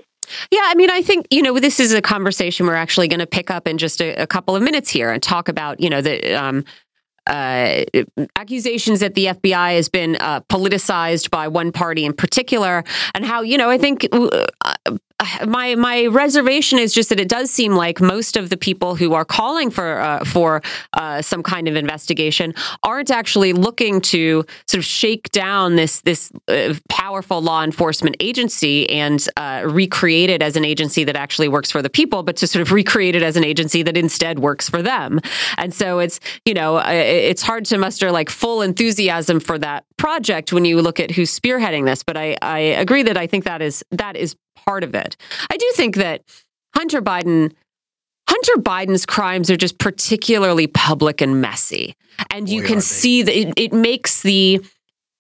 Yeah, 0.52 0.62
I 0.64 0.76
mean, 0.76 0.90
I 0.90 1.02
think 1.02 1.26
you 1.32 1.42
know 1.42 1.58
this 1.60 1.80
is 1.80 1.94
a 1.94 2.02
conversation 2.02 2.66
we're 2.68 2.76
actually 2.76 3.08
going 3.08 3.20
to 3.20 3.28
pick 3.28 3.50
up 3.50 3.66
in 3.68 3.78
just 3.78 4.02
a, 4.02 4.14
a, 4.16 4.28
couple 4.28 4.56
of 4.56 4.62
minutes 4.62 4.90
here 4.90 5.10
and 5.10 5.24
talk 5.24 5.48
about 5.48 5.80
you 5.80 5.90
know 5.90 6.02
the 6.02 6.34
um, 6.34 6.66
uh, 7.28 7.84
accusations 8.36 9.00
that 9.00 9.16
the 9.16 9.26
FBI 9.26 9.76
has 9.76 9.90
been 9.90 10.18
uh, 10.20 10.42
politicized 10.42 11.30
by 11.30 11.48
one 11.48 11.72
party 11.72 12.06
in 12.06 12.14
particular, 12.14 12.84
and 13.14 13.26
how 13.26 13.42
you 13.42 13.58
know 13.58 13.70
I 13.70 13.78
think 13.78 14.08
uh, 14.12 14.46
my 15.46 15.76
my 15.76 16.08
reservation 16.08 16.80
is 16.80 16.94
just 16.94 17.10
that 17.10 17.20
it 17.20 17.30
does 17.30 17.52
seem 17.52 17.74
like 17.74 18.02
most 18.02 18.38
of 18.38 18.50
the 18.50 18.58
people 18.58 18.96
who 18.96 19.14
are 19.14 19.26
calling 19.26 19.70
for 19.70 20.00
uh, 20.00 20.24
for 20.26 20.62
uh, 20.94 21.22
some 21.22 21.44
kind 21.44 21.68
of 21.68 21.76
investigation 21.76 22.54
aren't 22.84 23.12
actually 23.12 23.54
looking 23.54 24.02
to 24.02 24.44
sort 24.68 24.80
of 24.80 24.86
shake 24.86 25.30
down 25.32 25.76
this 25.76 26.02
this 26.02 26.32
uh, 26.48 26.74
powerful 26.90 27.42
law 27.42 27.64
enforcement 27.64 28.16
agency 28.20 28.90
and 28.90 29.28
uh, 29.38 29.64
recreate 29.66 30.30
it 30.30 30.42
as 30.42 30.56
an 30.56 30.66
agency 30.66 31.04
that 31.04 31.16
actually 31.16 31.48
works 31.48 31.72
for 31.72 31.82
the 31.82 31.90
people, 31.90 32.24
but 32.24 32.36
to 32.38 32.48
sort 32.48 32.62
of 32.62 32.72
recreate 32.72 33.16
it 33.16 33.24
as 33.24 33.36
an 33.36 33.44
agency 33.44 33.84
that 33.84 33.98
instead 33.98 34.40
works 34.40 34.70
for 34.70 34.82
them. 34.82 35.20
And 35.58 35.74
so 35.74 36.00
it's 36.00 36.20
you 36.46 36.54
know 36.54 36.78
uh, 36.78 36.90
it's 36.92 37.42
hard 37.42 37.66
to 37.66 37.78
muster 37.78 38.12
like 38.12 38.30
full 38.30 38.62
enthusiasm 38.62 39.40
for 39.40 39.60
that 39.60 39.86
project 39.98 40.52
when 40.52 40.66
you 40.66 40.82
look 40.82 41.00
at 41.00 41.12
who's 41.12 41.38
spearheading 41.38 41.86
this. 41.86 42.02
But 42.04 42.18
I 42.18 42.38
I 42.42 42.60
agree 42.60 43.04
that 43.04 43.18
I 43.18 43.28
think 43.28 43.44
that 43.44 43.62
is 43.62 43.84
that 43.92 44.16
is 44.16 44.36
part 44.66 44.84
of 44.84 44.96
it. 44.96 45.16
I 45.50 45.58
do 45.58 45.72
think 45.76 45.96
that 45.96 46.24
Hunter 46.76 47.02
Biden 47.02 47.54
Hunter 48.30 48.62
Biden's 48.62 49.06
crimes 49.06 49.50
are 49.50 49.58
just 49.58 49.78
particularly 49.78 50.66
public 50.66 51.20
and 51.20 51.42
messy. 51.42 51.96
And 52.30 52.48
you 52.48 52.62
Boy, 52.62 52.68
can 52.68 52.82
see 52.82 53.24
that 53.24 53.38
it, 53.38 53.54
it, 53.58 53.74
makes 53.74 54.22
the 54.22 54.64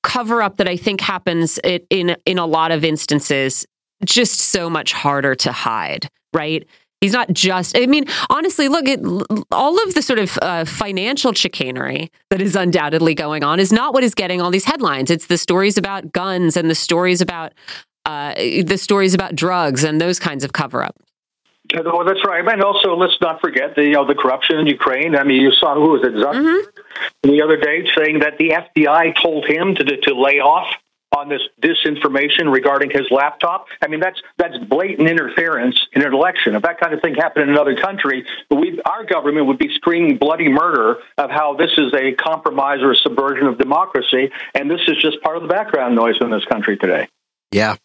cover 0.01 0.41
up 0.41 0.57
that 0.57 0.67
I 0.67 0.77
think 0.77 1.01
happens 1.01 1.59
in 1.89 2.15
in 2.25 2.37
a 2.37 2.45
lot 2.45 2.71
of 2.71 2.85
instances 2.85 3.65
just 4.05 4.39
so 4.39 4.69
much 4.69 4.93
harder 4.93 5.35
to 5.35 5.51
hide, 5.51 6.07
right? 6.33 6.65
He's 7.01 7.13
not 7.13 7.33
just, 7.33 7.75
I 7.75 7.87
mean, 7.87 8.05
honestly, 8.29 8.67
look 8.67 8.87
at 8.87 8.99
all 9.51 9.83
of 9.83 9.95
the 9.95 10.03
sort 10.03 10.19
of 10.19 10.37
uh, 10.39 10.65
financial 10.65 11.33
chicanery 11.33 12.11
that 12.29 12.41
is 12.41 12.55
undoubtedly 12.55 13.15
going 13.15 13.43
on 13.43 13.59
is 13.59 13.73
not 13.73 13.93
what 13.95 14.03
is 14.03 14.13
getting 14.13 14.39
all 14.39 14.51
these 14.51 14.65
headlines. 14.65 15.09
It's 15.09 15.25
the 15.25 15.37
stories 15.37 15.79
about 15.79 16.11
guns 16.11 16.55
and 16.55 16.69
the 16.69 16.75
stories 16.75 17.19
about 17.19 17.53
uh, 18.11 18.63
the 18.63 18.77
stories 18.77 19.13
about 19.13 19.35
drugs 19.35 19.83
and 19.83 19.99
those 20.01 20.19
kinds 20.19 20.43
of 20.43 20.53
cover 20.53 20.83
up. 20.83 20.95
Well, 21.73 22.03
that's 22.03 22.25
right. 22.25 22.45
And 22.45 22.63
also, 22.63 22.95
let's 22.95 23.15
not 23.21 23.39
forget 23.39 23.75
the 23.75 23.83
you 23.83 23.93
know 23.93 24.05
the 24.05 24.15
corruption 24.15 24.57
in 24.59 24.67
Ukraine. 24.67 25.15
I 25.15 25.23
mean, 25.23 25.41
you 25.41 25.51
saw 25.51 25.75
who 25.75 25.91
was 25.91 26.01
it 26.03 26.13
Zuckerberg 26.13 26.65
mm-hmm. 26.65 27.29
the 27.29 27.41
other 27.41 27.57
day 27.57 27.87
saying 27.97 28.19
that 28.19 28.37
the 28.37 28.49
FBI 28.49 29.21
told 29.21 29.45
him 29.45 29.75
to 29.75 29.83
to 29.83 30.13
lay 30.13 30.39
off 30.39 30.67
on 31.15 31.27
this 31.27 31.41
disinformation 31.61 32.51
regarding 32.51 32.89
his 32.89 33.03
laptop. 33.11 33.67
I 33.81 33.87
mean, 33.87 33.99
that's 33.99 34.21
that's 34.37 34.57
blatant 34.57 35.07
interference 35.07 35.79
in 35.93 36.01
an 36.01 36.13
election. 36.13 36.55
If 36.55 36.63
that 36.63 36.79
kind 36.79 36.93
of 36.93 37.01
thing 37.01 37.15
happened 37.15 37.43
in 37.43 37.49
another 37.49 37.75
country, 37.75 38.25
we 38.49 38.81
our 38.83 39.05
government 39.05 39.45
would 39.47 39.59
be 39.59 39.69
screaming 39.75 40.17
bloody 40.17 40.49
murder 40.49 40.97
of 41.17 41.29
how 41.29 41.55
this 41.55 41.71
is 41.77 41.93
a 41.93 42.13
compromise 42.13 42.81
or 42.81 42.91
a 42.91 42.95
subversion 42.95 43.47
of 43.47 43.57
democracy, 43.57 44.31
and 44.55 44.69
this 44.69 44.81
is 44.87 44.97
just 44.97 45.21
part 45.21 45.37
of 45.37 45.43
the 45.43 45.49
background 45.49 45.95
noise 45.95 46.15
in 46.19 46.31
this 46.31 46.45
country 46.45 46.77
today. 46.77 47.07
Yeah, 47.51 47.75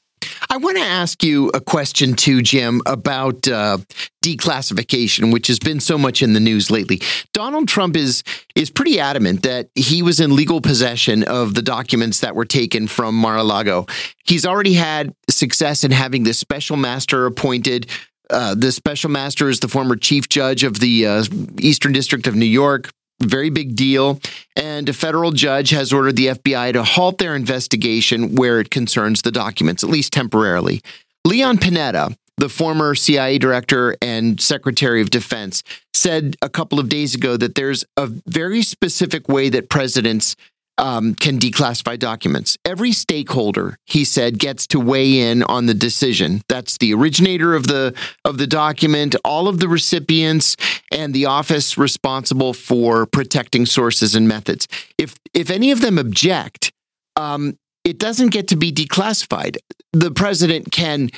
I 0.49 0.59
want 0.59 0.77
to 0.77 0.83
ask 0.83 1.23
you 1.23 1.51
a 1.55 1.61
question 1.61 2.15
too, 2.15 2.41
Jim, 2.43 2.81
about 2.87 3.47
uh, 3.49 3.79
declassification, 4.25 5.33
which 5.33 5.49
has 5.49 5.59
been 5.59 5.81
so 5.81 5.99
much 5.99 6.23
in 6.23 6.33
the 6.33 6.41
news 6.41 6.71
lately. 6.71 7.01
Donald 7.33 7.69
Trump 7.69 7.97
is 7.97 8.23
is 8.55 8.71
pretty 8.71 8.99
adamant 8.99 9.43
that 9.43 9.69
he 9.75 10.03
was 10.03 10.21
in 10.21 10.35
legal 10.35 10.61
possession 10.61 11.25
of 11.25 11.55
the 11.55 11.63
documents 11.63 12.21
that 12.21 12.35
were 12.35 12.45
taken 12.45 12.87
from 12.87 13.15
Mar-a-Lago. 13.15 13.87
He's 14.25 14.47
already 14.47 14.75
had 14.75 15.15
success 15.29 15.85
in 15.85 15.91
having 15.91 16.25
this 16.25 16.39
special 16.39 16.77
master 16.77 17.27
appointed. 17.27 17.91
Uh, 18.31 18.55
the 18.55 18.73
special 18.73 19.11
master 19.11 19.49
is 19.49 19.61
the 19.61 19.69
former 19.69 19.95
chief 19.95 20.29
judge 20.29 20.65
of 20.65 20.81
the 20.81 21.07
uh, 21.07 21.25
Eastern 21.61 21.93
District 21.93 22.27
of 22.27 22.35
New 22.35 22.47
York 22.47 22.91
very 23.21 23.51
big 23.51 23.77
deal. 23.77 24.21
And 24.57 24.89
a 24.89 24.93
federal 24.93 25.33
judge 25.33 25.71
has 25.71 25.93
ordered 25.93 26.17
the 26.17 26.29
FBI 26.29 26.73
to 26.75 26.83
halt 26.83 27.19
their 27.19 27.35
investigation 27.35 28.35
where 28.35 28.61
it 28.61 28.71
concerns 28.71 29.23
the 29.23 29.33
documents, 29.33 29.83
at 29.83 29.91
least 29.91 30.13
temporarily. 30.13 30.83
Leon 31.25 31.59
Panetta, 31.59 32.17
the 32.37 32.49
former 32.49 32.95
CIA 32.95 33.39
director 33.39 33.97
and 34.03 34.41
secretary 34.41 35.01
of 35.01 35.11
defense, 35.11 35.63
said 35.95 36.37
a 36.43 36.49
couple 36.49 36.79
of 36.79 36.89
days 36.89 37.15
ago 37.15 37.37
that 37.37 37.55
there's 37.55 37.85
a 37.97 38.07
very 38.07 38.63
specific 38.63 39.29
way 39.29 39.49
that 39.49 39.71
presidents 39.71 40.37
um, 40.79 41.15
can 41.15 41.39
declassify 41.39 41.99
documents. 41.99 42.59
Every 42.65 42.93
stakeholder, 42.93 43.79
he 43.85 44.05
said, 44.05 44.39
gets 44.39 44.67
to 44.69 44.81
weigh 44.81 45.21
in 45.21 45.43
on 45.43 45.67
the 45.67 45.75
decision. 45.75 46.43
That's 46.49 46.79
the 46.79 46.93
originator 46.95 47.55
of 47.55 47.67
the 47.67 47.95
of 48.25 48.39
the 48.39 48.47
document, 48.47 49.17
all 49.25 49.49
of 49.49 49.59
the 49.59 49.69
recipients, 49.69 50.57
and 50.93 51.15
the 51.15 51.27
office 51.27 51.79
responsible 51.79 52.53
for 52.53 53.07
protecting 53.07 53.67
sources 53.67 54.15
and 54.15 54.29
methods. 54.29 54.69
If 54.99 55.15
if 55.35 55.51
any 55.51 55.71
of 55.71 55.81
them 55.81 55.99
object, 55.99 56.73
um, 57.17 57.59
it 57.85 57.99
doesn't 57.99 58.29
get 58.29 58.49
to 58.49 58.57
be 58.57 58.73
declassified. 58.73 59.57
The 59.93 60.11
president 60.11 60.73
can 60.73 61.11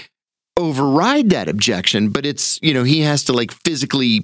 override 0.57 1.31
that 1.31 1.49
objection, 1.49 2.11
but 2.11 2.25
it's 2.25 2.61
you 2.62 2.75
know 2.75 2.85
he 2.85 3.01
has 3.01 3.25
to 3.25 3.33
like 3.33 3.53
physically 3.53 4.23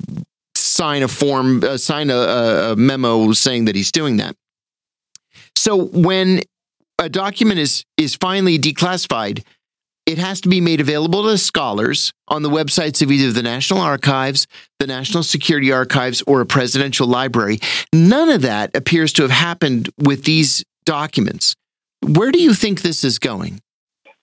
sign 0.55 1.03
a 1.03 1.09
form, 1.09 1.63
uh, 1.65 1.77
sign 1.77 2.11
a, 2.11 2.73
a 2.73 2.77
memo 2.77 3.33
saying 3.33 3.65
that 3.65 3.75
he's 3.75 3.93
doing 3.93 4.19
that. 4.19 4.37
So 5.65 5.83
when 5.83 6.43
a 6.99 7.09
document 7.09 7.59
is 7.59 7.87
is 7.97 8.17
finally 8.17 8.59
declassified, 8.59 9.43
it 10.05 10.19
has 10.19 10.43
to 10.43 10.51
be 10.51 10.61
made 10.61 10.79
available 10.79 11.23
to 11.23 11.39
scholars 11.39 12.13
on 12.29 12.43
the 12.43 12.51
websites 12.51 13.01
of 13.01 13.11
either 13.11 13.33
the 13.33 13.43
National 13.43 13.81
Archives, 13.81 14.47
the 14.79 14.87
National 14.87 15.23
Security 15.23 15.73
Archives, 15.73 16.23
or 16.27 16.43
a 16.43 16.47
presidential 16.47 17.07
library. 17.07 17.61
None 17.95 18.29
of 18.29 18.43
that 18.43 18.77
appears 18.77 19.11
to 19.15 19.23
have 19.23 19.31
happened 19.31 19.89
with 19.97 20.25
these 20.25 20.63
documents. 20.85 21.55
Where 22.03 22.31
do 22.31 22.43
you 22.43 22.53
think 22.53 22.83
this 22.83 23.03
is 23.03 23.19
going? 23.19 23.61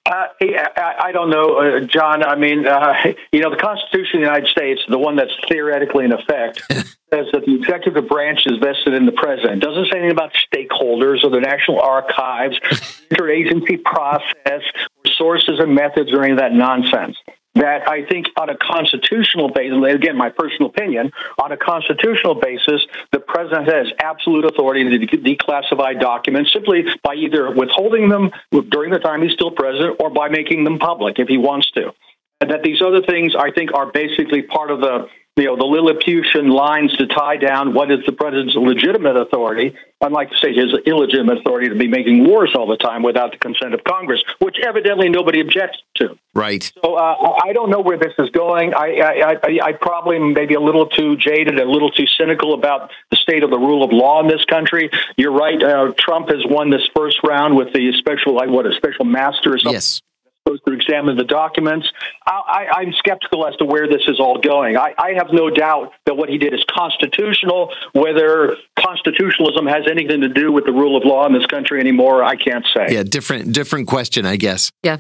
Uh, 0.05 0.27
I, 0.41 0.95
I 1.05 1.11
don't 1.11 1.29
know, 1.29 1.57
uh, 1.57 1.79
John. 1.81 2.23
I 2.23 2.35
mean, 2.35 2.67
uh, 2.67 2.93
you 3.31 3.41
know, 3.41 3.51
the 3.51 3.61
Constitution 3.61 4.17
of 4.17 4.21
the 4.21 4.27
United 4.27 4.47
States, 4.47 4.81
the 4.87 4.97
one 4.97 5.15
that's 5.15 5.33
theoretically 5.49 6.05
in 6.05 6.13
effect, 6.13 6.61
says 6.69 7.27
that 7.33 7.43
the 7.45 7.55
executive 7.55 8.07
branch 8.07 8.41
is 8.45 8.57
vested 8.57 8.93
in 8.93 9.05
the 9.05 9.11
president. 9.11 9.63
It 9.63 9.65
doesn't 9.65 9.91
say 9.91 9.99
anything 9.99 10.11
about 10.11 10.31
stakeholders 10.33 11.23
or 11.23 11.29
the 11.29 11.39
National 11.39 11.79
Archives, 11.81 12.59
interagency 13.11 13.83
process, 13.83 14.63
sources 15.05 15.59
and 15.59 15.75
methods, 15.75 16.11
or 16.11 16.23
any 16.23 16.33
of 16.33 16.39
that 16.39 16.53
nonsense 16.53 17.17
that 17.55 17.87
I 17.87 18.05
think 18.05 18.27
on 18.39 18.49
a 18.49 18.57
constitutional 18.57 19.49
basis, 19.49 19.77
again, 19.93 20.15
my 20.15 20.29
personal 20.29 20.69
opinion, 20.69 21.11
on 21.41 21.51
a 21.51 21.57
constitutional 21.57 22.35
basis, 22.35 22.81
the 23.11 23.19
president 23.19 23.67
has 23.67 23.87
absolute 23.99 24.45
authority 24.45 24.83
to 24.83 25.17
declassify 25.17 25.99
documents 25.99 26.53
simply 26.53 26.85
by 27.03 27.15
either 27.15 27.51
withholding 27.51 28.09
them 28.09 28.31
during 28.69 28.91
the 28.91 28.99
time 28.99 29.21
he's 29.21 29.33
still 29.33 29.51
president 29.51 29.97
or 29.99 30.09
by 30.09 30.29
making 30.29 30.63
them 30.63 30.79
public 30.79 31.19
if 31.19 31.27
he 31.27 31.37
wants 31.37 31.69
to. 31.71 31.91
And 32.39 32.49
that 32.49 32.63
these 32.63 32.81
other 32.81 33.01
things, 33.03 33.35
I 33.37 33.51
think, 33.51 33.73
are 33.73 33.91
basically 33.91 34.41
part 34.41 34.71
of 34.71 34.79
the 34.79 35.07
you 35.37 35.45
know, 35.45 35.55
the 35.55 35.63
Lilliputian 35.63 36.49
lines 36.49 36.95
to 36.97 37.07
tie 37.07 37.37
down 37.37 37.73
what 37.73 37.89
is 37.89 37.99
the 38.05 38.11
president's 38.11 38.53
legitimate 38.55 39.15
authority, 39.15 39.73
unlike, 40.01 40.29
say, 40.41 40.53
his 40.53 40.73
illegitimate 40.85 41.37
authority 41.37 41.69
to 41.69 41.75
be 41.75 41.87
making 41.87 42.27
wars 42.27 42.51
all 42.53 42.67
the 42.67 42.75
time 42.75 43.01
without 43.01 43.31
the 43.31 43.37
consent 43.37 43.73
of 43.73 43.81
Congress, 43.85 44.21
which 44.39 44.57
evidently 44.61 45.07
nobody 45.07 45.39
objects 45.39 45.77
to. 45.95 46.17
Right. 46.35 46.69
So 46.83 46.95
uh, 46.95 47.37
I 47.45 47.53
don't 47.53 47.69
know 47.69 47.79
where 47.79 47.97
this 47.97 48.11
is 48.19 48.29
going. 48.31 48.73
I, 48.73 48.99
I, 48.99 49.31
I, 49.31 49.59
I 49.63 49.73
probably 49.73 50.19
maybe 50.19 50.55
a 50.55 50.59
little 50.59 50.87
too 50.87 51.15
jaded, 51.15 51.57
a 51.59 51.65
little 51.65 51.91
too 51.91 52.07
cynical 52.07 52.53
about 52.53 52.91
the 53.09 53.15
state 53.15 53.43
of 53.43 53.51
the 53.51 53.59
rule 53.59 53.85
of 53.85 53.93
law 53.93 54.21
in 54.21 54.27
this 54.27 54.43
country. 54.43 54.89
You're 55.15 55.31
right. 55.31 55.61
Uh, 55.63 55.93
Trump 55.97 56.27
has 56.27 56.43
won 56.45 56.71
this 56.71 56.87
first 56.93 57.19
round 57.25 57.55
with 57.55 57.71
the 57.71 57.93
special, 57.93 58.35
like 58.35 58.49
what, 58.49 58.65
a 58.65 58.73
special 58.73 59.05
master 59.05 59.53
or 59.53 59.59
something. 59.59 59.73
Yes 59.73 60.01
supposed 60.45 60.63
to 60.67 60.73
examine 60.73 61.17
the 61.17 61.23
documents. 61.23 61.87
I, 62.25 62.81
am 62.81 62.93
skeptical 62.97 63.47
as 63.47 63.55
to 63.57 63.65
where 63.65 63.87
this 63.87 64.01
is 64.07 64.19
all 64.19 64.39
going. 64.39 64.77
I, 64.77 64.93
I, 64.97 65.13
have 65.17 65.27
no 65.31 65.49
doubt 65.49 65.93
that 66.05 66.15
what 66.15 66.29
he 66.29 66.37
did 66.37 66.53
is 66.53 66.63
constitutional. 66.69 67.73
Whether 67.93 68.57
constitutionalism 68.79 69.67
has 69.67 69.83
anything 69.89 70.21
to 70.21 70.29
do 70.29 70.51
with 70.51 70.65
the 70.65 70.71
rule 70.71 70.97
of 70.97 71.03
law 71.05 71.25
in 71.25 71.33
this 71.33 71.45
country 71.45 71.79
anymore, 71.79 72.23
I 72.23 72.35
can't 72.35 72.65
say. 72.75 72.87
Yeah, 72.93 73.03
different 73.03 73.53
different 73.53 73.87
question, 73.87 74.25
I 74.25 74.37
guess. 74.37 74.71
Yeah. 74.83 74.97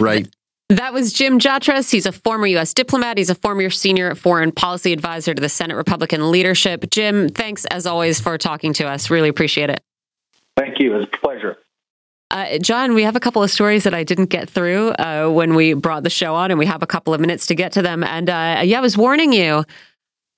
Right. 0.00 0.28
That 0.68 0.92
was 0.92 1.12
Jim 1.12 1.38
Jatras. 1.38 1.92
He's 1.92 2.06
a 2.06 2.12
former 2.12 2.46
U.S. 2.48 2.74
diplomat. 2.74 3.18
He's 3.18 3.30
a 3.30 3.36
former 3.36 3.70
senior 3.70 4.16
foreign 4.16 4.50
policy 4.50 4.92
advisor 4.92 5.32
to 5.32 5.40
the 5.40 5.48
Senate 5.48 5.76
Republican 5.76 6.32
leadership. 6.32 6.90
Jim, 6.90 7.28
thanks 7.28 7.66
as 7.66 7.86
always 7.86 8.20
for 8.20 8.36
talking 8.36 8.72
to 8.74 8.88
us. 8.88 9.08
Really 9.08 9.28
appreciate 9.28 9.70
it. 9.70 9.80
Thank 10.56 10.80
you. 10.80 10.96
It's 10.96 11.12
a 11.12 11.18
pleasure. 11.18 11.58
Uh, 12.30 12.58
John, 12.58 12.94
we 12.94 13.04
have 13.04 13.16
a 13.16 13.20
couple 13.20 13.42
of 13.42 13.50
stories 13.50 13.84
that 13.84 13.94
I 13.94 14.02
didn't 14.02 14.26
get 14.26 14.50
through 14.50 14.90
uh, 14.90 15.28
when 15.28 15.54
we 15.54 15.74
brought 15.74 16.02
the 16.02 16.10
show 16.10 16.34
on, 16.34 16.50
and 16.50 16.58
we 16.58 16.66
have 16.66 16.82
a 16.82 16.86
couple 16.86 17.14
of 17.14 17.20
minutes 17.20 17.46
to 17.46 17.54
get 17.54 17.72
to 17.72 17.82
them. 17.82 18.02
And 18.02 18.28
uh, 18.28 18.62
yeah, 18.64 18.78
I 18.78 18.80
was 18.80 18.96
warning 18.96 19.32
you 19.32 19.64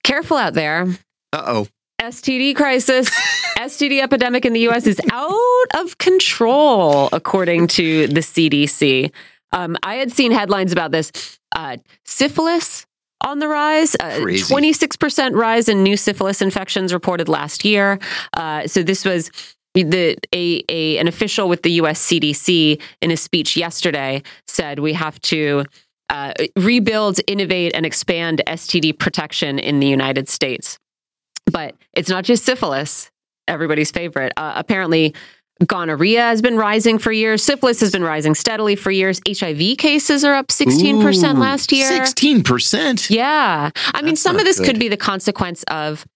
careful 0.04 0.36
out 0.36 0.54
there. 0.54 0.86
Uh 1.32 1.42
oh. 1.46 1.66
STD 2.00 2.54
crisis, 2.54 3.10
STD 3.58 4.00
epidemic 4.00 4.44
in 4.44 4.52
the 4.52 4.68
US 4.68 4.86
is 4.86 5.00
out 5.10 5.34
of 5.76 5.98
control, 5.98 7.08
according 7.12 7.66
to 7.68 8.06
the 8.06 8.20
CDC. 8.20 9.10
Um, 9.52 9.76
I 9.82 9.96
had 9.96 10.12
seen 10.12 10.30
headlines 10.30 10.72
about 10.72 10.92
this 10.92 11.10
uh, 11.56 11.78
syphilis 12.04 12.86
on 13.20 13.40
the 13.40 13.48
rise. 13.48 13.96
Uh, 13.96 14.20
26% 14.20 15.34
rise 15.34 15.68
in 15.68 15.82
new 15.82 15.96
syphilis 15.96 16.40
infections 16.40 16.92
reported 16.92 17.28
last 17.28 17.64
year. 17.64 17.98
Uh, 18.34 18.66
so 18.66 18.82
this 18.82 19.04
was 19.04 19.30
the 19.74 20.16
a, 20.32 20.64
a 20.68 20.98
an 20.98 21.08
official 21.08 21.48
with 21.48 21.62
the 21.62 21.72
U.S. 21.72 22.04
CDC 22.04 22.80
in 23.00 23.10
a 23.10 23.16
speech 23.16 23.56
yesterday 23.56 24.22
said 24.46 24.78
we 24.78 24.92
have 24.94 25.20
to 25.22 25.64
uh, 26.10 26.32
rebuild, 26.56 27.20
innovate, 27.26 27.72
and 27.74 27.84
expand 27.84 28.42
STD 28.46 28.98
protection 28.98 29.58
in 29.58 29.80
the 29.80 29.86
United 29.86 30.28
States. 30.28 30.78
But 31.50 31.74
it's 31.94 32.08
not 32.08 32.24
just 32.24 32.44
syphilis, 32.44 33.10
everybody's 33.46 33.90
favorite. 33.90 34.32
Uh, 34.36 34.52
apparently, 34.56 35.14
gonorrhea 35.66 36.20
has 36.20 36.40
been 36.40 36.56
rising 36.56 36.98
for 36.98 37.10
years. 37.10 37.42
Syphilis 37.42 37.80
has 37.80 37.90
been 37.90 38.04
rising 38.04 38.34
steadily 38.34 38.76
for 38.76 38.90
years. 38.90 39.20
HIV 39.28 39.78
cases 39.78 40.24
are 40.24 40.34
up 40.34 40.48
16% 40.48 41.34
Ooh, 41.34 41.38
last 41.38 41.72
year. 41.72 41.90
16%? 41.90 43.10
Yeah. 43.10 43.70
I 43.74 43.92
That's 43.92 44.04
mean, 44.04 44.16
some 44.16 44.38
of 44.38 44.44
this 44.44 44.58
good. 44.58 44.66
could 44.66 44.78
be 44.78 44.88
the 44.88 44.96
consequence 44.96 45.64
of 45.64 46.06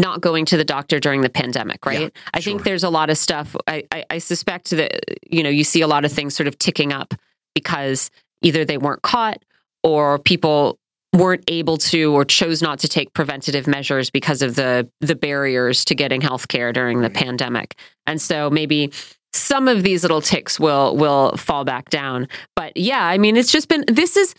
not 0.00 0.20
going 0.20 0.44
to 0.46 0.56
the 0.56 0.64
doctor 0.64 1.00
during 1.00 1.20
the 1.20 1.30
pandemic, 1.30 1.84
right? 1.86 2.00
Yeah, 2.00 2.08
I 2.34 2.40
sure. 2.40 2.52
think 2.52 2.64
there's 2.64 2.84
a 2.84 2.90
lot 2.90 3.10
of 3.10 3.18
stuff. 3.18 3.56
I, 3.66 3.84
I, 3.92 4.04
I 4.10 4.18
suspect 4.18 4.70
that, 4.70 5.00
you 5.30 5.42
know, 5.42 5.50
you 5.50 5.64
see 5.64 5.80
a 5.80 5.86
lot 5.86 6.04
of 6.04 6.12
things 6.12 6.34
sort 6.34 6.46
of 6.46 6.58
ticking 6.58 6.92
up 6.92 7.14
because 7.54 8.10
either 8.42 8.64
they 8.64 8.78
weren't 8.78 9.02
caught 9.02 9.42
or 9.82 10.18
people 10.18 10.78
weren't 11.14 11.44
able 11.48 11.78
to 11.78 12.14
or 12.14 12.24
chose 12.24 12.60
not 12.60 12.78
to 12.80 12.88
take 12.88 13.12
preventative 13.14 13.66
measures 13.66 14.10
because 14.10 14.42
of 14.42 14.54
the 14.56 14.88
the 15.00 15.14
barriers 15.14 15.84
to 15.86 15.94
getting 15.94 16.20
health 16.20 16.48
care 16.48 16.72
during 16.72 17.00
the 17.00 17.10
pandemic. 17.10 17.78
And 18.06 18.20
so 18.20 18.50
maybe 18.50 18.92
some 19.32 19.68
of 19.68 19.82
these 19.82 20.02
little 20.02 20.20
ticks 20.20 20.60
will 20.60 20.96
will 20.96 21.36
fall 21.36 21.64
back 21.64 21.88
down. 21.88 22.28
But 22.54 22.76
yeah, 22.76 23.04
I 23.04 23.18
mean 23.18 23.36
it's 23.36 23.50
just 23.50 23.68
been 23.68 23.84
this 23.88 24.16
is 24.16 24.34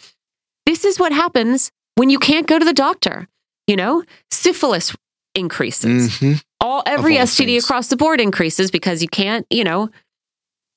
this 0.66 0.86
is 0.86 1.00
what 1.00 1.12
happens 1.12 1.72
when 1.96 2.10
you 2.10 2.20
can't 2.20 2.48
go 2.48 2.60
to 2.60 2.66
the 2.66 2.74
doctor. 2.74 3.28
You 3.66 3.76
know, 3.76 4.04
syphilis 4.32 4.96
increases. 5.40 6.12
Mm-hmm. 6.12 6.34
All 6.62 6.84
every 6.86 7.18
all 7.18 7.26
STD 7.26 7.46
things. 7.46 7.64
across 7.64 7.88
the 7.88 7.98
board 7.98 8.22
increases 8.22 8.70
because 8.70 9.02
you 9.02 9.08
can't, 9.08 9.48
you 9.50 9.64
know, 9.64 9.90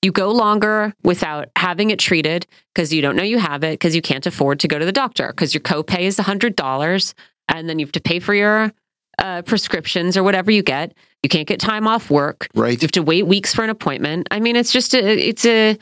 you 0.03 0.11
go 0.11 0.31
longer 0.31 0.95
without 1.03 1.49
having 1.57 1.91
it 1.91 1.99
treated 1.99 2.47
because 2.75 2.93
you 2.93 3.03
don't 3.03 3.17
know 3.17 3.23
you 3.23 3.39
have 3.39 3.63
it 3.63 3.75
because 3.75 3.95
you 3.95 4.03
can't 4.03 4.27
afford 4.27 4.61
to 4.61 4.69
go 4.69 4.79
to 4.79 4.85
the 4.85 4.93
doctor 4.93 5.29
because 5.29 5.55
your 5.55 5.61
copay 5.61 6.01
is 6.01 6.17
$100 6.17 7.15
and 7.49 7.69
then 7.69 7.79
you 7.79 7.87
have 7.87 7.93
to 7.93 8.01
pay 8.01 8.19
for 8.19 8.35
your 8.35 8.73
uh, 9.19 9.43
prescriptions 9.43 10.17
or 10.17 10.23
whatever 10.23 10.51
you 10.51 10.63
get. 10.63 10.95
You 11.23 11.29
can't 11.29 11.47
get 11.47 11.61
time 11.61 11.87
off 11.87 12.11
work. 12.11 12.49
Right. 12.55 12.73
You 12.73 12.87
have 12.87 12.93
to 12.93 13.03
wait 13.03 13.27
weeks 13.27 13.55
for 13.55 13.63
an 13.63 13.71
appointment. 13.71 14.27
I 14.31 14.41
mean, 14.41 14.57
it's 14.57 14.73
just 14.73 14.95
a, 14.95 14.99
it's 14.99 15.47
a 15.47 15.79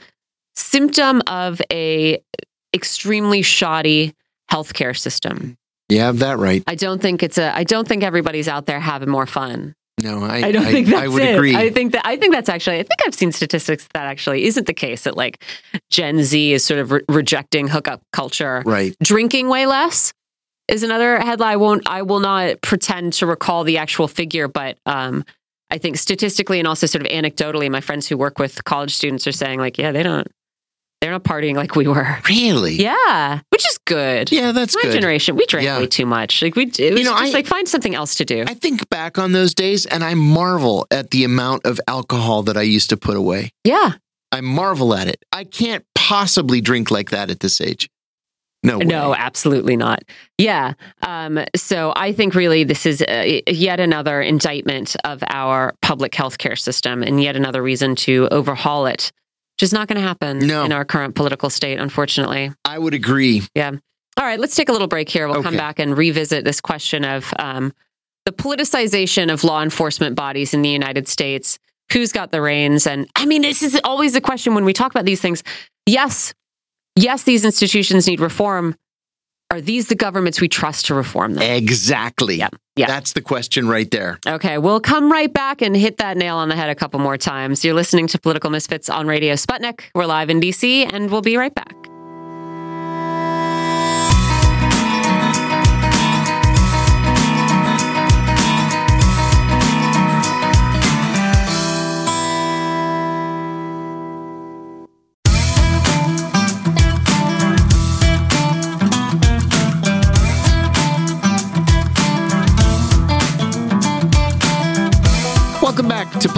symptom 0.54 1.22
of 1.26 1.62
a 1.72 2.22
extremely 2.74 3.40
shoddy 3.42 4.14
healthcare 4.50 4.96
system. 4.96 5.56
You 5.90 6.00
have 6.00 6.20
that 6.20 6.38
right. 6.38 6.62
I 6.66 6.74
don't 6.74 7.00
think 7.00 7.22
it's 7.22 7.38
a. 7.38 7.54
I 7.54 7.64
don't 7.64 7.86
think 7.86 8.02
everybody's 8.02 8.48
out 8.48 8.66
there 8.66 8.80
having 8.80 9.08
more 9.08 9.26
fun. 9.26 9.74
No, 10.02 10.22
I, 10.22 10.36
I 10.46 10.52
don't 10.52 10.64
I, 10.64 10.72
think 10.72 10.86
that's 10.88 11.02
I 11.02 11.08
would 11.08 11.22
it. 11.22 11.34
agree. 11.34 11.54
I 11.54 11.70
think 11.70 11.92
that 11.92 12.06
I 12.06 12.16
think 12.16 12.32
that's 12.32 12.48
actually. 12.48 12.78
I 12.78 12.82
think 12.82 13.06
I've 13.06 13.14
seen 13.14 13.32
statistics 13.32 13.86
that 13.92 14.04
actually 14.04 14.44
isn't 14.44 14.66
the 14.66 14.74
case. 14.74 15.04
That 15.04 15.16
like 15.16 15.42
Gen 15.90 16.22
Z 16.22 16.52
is 16.52 16.64
sort 16.64 16.80
of 16.80 16.90
re- 16.92 17.02
rejecting 17.08 17.68
hookup 17.68 18.02
culture. 18.12 18.62
Right. 18.64 18.96
Drinking 19.02 19.48
way 19.48 19.66
less 19.66 20.12
is 20.68 20.82
another 20.82 21.18
headline. 21.18 21.52
I 21.52 21.56
won't. 21.56 21.88
I 21.88 22.02
will 22.02 22.20
not 22.20 22.60
pretend 22.62 23.12
to 23.14 23.26
recall 23.26 23.64
the 23.64 23.78
actual 23.78 24.08
figure, 24.08 24.48
but 24.48 24.78
um, 24.86 25.24
I 25.70 25.78
think 25.78 25.98
statistically 25.98 26.58
and 26.58 26.66
also 26.66 26.86
sort 26.86 27.04
of 27.04 27.12
anecdotally, 27.12 27.70
my 27.70 27.80
friends 27.80 28.08
who 28.08 28.16
work 28.16 28.38
with 28.38 28.64
college 28.64 28.94
students 28.94 29.26
are 29.26 29.32
saying 29.32 29.58
like, 29.60 29.78
yeah, 29.78 29.92
they 29.92 30.02
don't 30.02 30.26
they're 31.00 31.10
not 31.10 31.24
partying 31.24 31.54
like 31.54 31.76
we 31.76 31.88
were. 31.88 32.18
Really? 32.28 32.74
Yeah, 32.74 33.40
which 33.50 33.66
is 33.66 33.78
good. 33.86 34.30
Yeah, 34.30 34.52
that's 34.52 34.74
My 34.74 34.82
good. 34.82 34.92
generation, 34.92 35.36
we 35.36 35.46
drank 35.46 35.64
yeah. 35.64 35.78
way 35.78 35.86
too 35.86 36.06
much. 36.06 36.42
Like 36.42 36.56
we, 36.56 36.64
it 36.64 36.92
was 36.92 37.00
you 37.00 37.04
know, 37.04 37.18
just 37.18 37.34
I, 37.34 37.38
like 37.38 37.46
find 37.46 37.66
something 37.66 37.94
else 37.94 38.16
to 38.16 38.24
do. 38.24 38.44
I 38.46 38.54
think 38.54 38.88
back 38.90 39.18
on 39.18 39.32
those 39.32 39.54
days, 39.54 39.86
and 39.86 40.04
I 40.04 40.14
marvel 40.14 40.86
at 40.90 41.10
the 41.10 41.24
amount 41.24 41.64
of 41.64 41.80
alcohol 41.88 42.42
that 42.44 42.56
I 42.56 42.62
used 42.62 42.90
to 42.90 42.96
put 42.96 43.16
away. 43.16 43.50
Yeah, 43.64 43.92
I 44.30 44.42
marvel 44.42 44.94
at 44.94 45.08
it. 45.08 45.24
I 45.32 45.44
can't 45.44 45.84
possibly 45.94 46.60
drink 46.60 46.90
like 46.90 47.10
that 47.10 47.30
at 47.30 47.40
this 47.40 47.60
age. 47.60 47.88
No, 48.62 48.78
way. 48.78 48.84
no, 48.84 49.14
absolutely 49.14 49.76
not. 49.76 50.02
Yeah. 50.36 50.74
Um, 51.02 51.42
so 51.56 51.94
I 51.96 52.12
think 52.12 52.34
really 52.34 52.62
this 52.62 52.84
is 52.84 53.00
uh, 53.00 53.40
yet 53.46 53.80
another 53.80 54.20
indictment 54.20 54.96
of 55.04 55.24
our 55.28 55.74
public 55.80 56.12
healthcare 56.12 56.58
system 56.58 57.02
and 57.02 57.22
yet 57.22 57.36
another 57.36 57.62
reason 57.62 57.96
to 57.96 58.28
overhaul 58.30 58.84
it 58.84 59.12
just 59.60 59.72
not 59.72 59.86
going 59.86 60.00
to 60.00 60.06
happen 60.06 60.38
no. 60.38 60.64
in 60.64 60.72
our 60.72 60.84
current 60.84 61.14
political 61.14 61.50
state, 61.50 61.78
unfortunately. 61.78 62.50
I 62.64 62.78
would 62.78 62.94
agree. 62.94 63.42
Yeah. 63.54 63.72
All 64.16 64.26
right, 64.26 64.40
let's 64.40 64.56
take 64.56 64.68
a 64.68 64.72
little 64.72 64.88
break 64.88 65.08
here. 65.08 65.28
We'll 65.28 65.38
okay. 65.38 65.48
come 65.48 65.56
back 65.56 65.78
and 65.78 65.96
revisit 65.96 66.44
this 66.44 66.60
question 66.60 67.04
of 67.04 67.32
um, 67.38 67.72
the 68.24 68.32
politicization 68.32 69.32
of 69.32 69.44
law 69.44 69.62
enforcement 69.62 70.16
bodies 70.16 70.54
in 70.54 70.62
the 70.62 70.70
United 70.70 71.06
States. 71.06 71.58
Who's 71.92 72.10
got 72.10 72.32
the 72.32 72.40
reins? 72.40 72.86
And 72.86 73.08
I 73.16 73.26
mean, 73.26 73.42
this 73.42 73.62
is 73.62 73.78
always 73.84 74.14
the 74.14 74.20
question 74.20 74.54
when 74.54 74.64
we 74.64 74.72
talk 74.72 74.90
about 74.92 75.04
these 75.04 75.20
things. 75.20 75.42
Yes, 75.86 76.34
yes, 76.96 77.24
these 77.24 77.44
institutions 77.44 78.06
need 78.06 78.20
reform, 78.20 78.76
are 79.50 79.60
these 79.60 79.88
the 79.88 79.94
governments 79.94 80.40
we 80.40 80.48
trust 80.48 80.86
to 80.86 80.94
reform 80.94 81.34
them? 81.34 81.42
Exactly. 81.42 82.36
Yeah. 82.36 82.48
Yeah. 82.76 82.86
That's 82.86 83.12
the 83.12 83.20
question 83.20 83.68
right 83.68 83.90
there. 83.90 84.18
Okay. 84.26 84.58
We'll 84.58 84.80
come 84.80 85.10
right 85.10 85.32
back 85.32 85.60
and 85.60 85.76
hit 85.76 85.98
that 85.98 86.16
nail 86.16 86.36
on 86.36 86.48
the 86.48 86.56
head 86.56 86.70
a 86.70 86.74
couple 86.74 87.00
more 87.00 87.18
times. 87.18 87.64
You're 87.64 87.74
listening 87.74 88.06
to 88.08 88.18
Political 88.18 88.50
Misfits 88.50 88.88
on 88.88 89.06
Radio 89.06 89.34
Sputnik. 89.34 89.90
We're 89.94 90.06
live 90.06 90.30
in 90.30 90.40
DC, 90.40 90.90
and 90.92 91.10
we'll 91.10 91.20
be 91.20 91.36
right 91.36 91.54
back. 91.54 91.79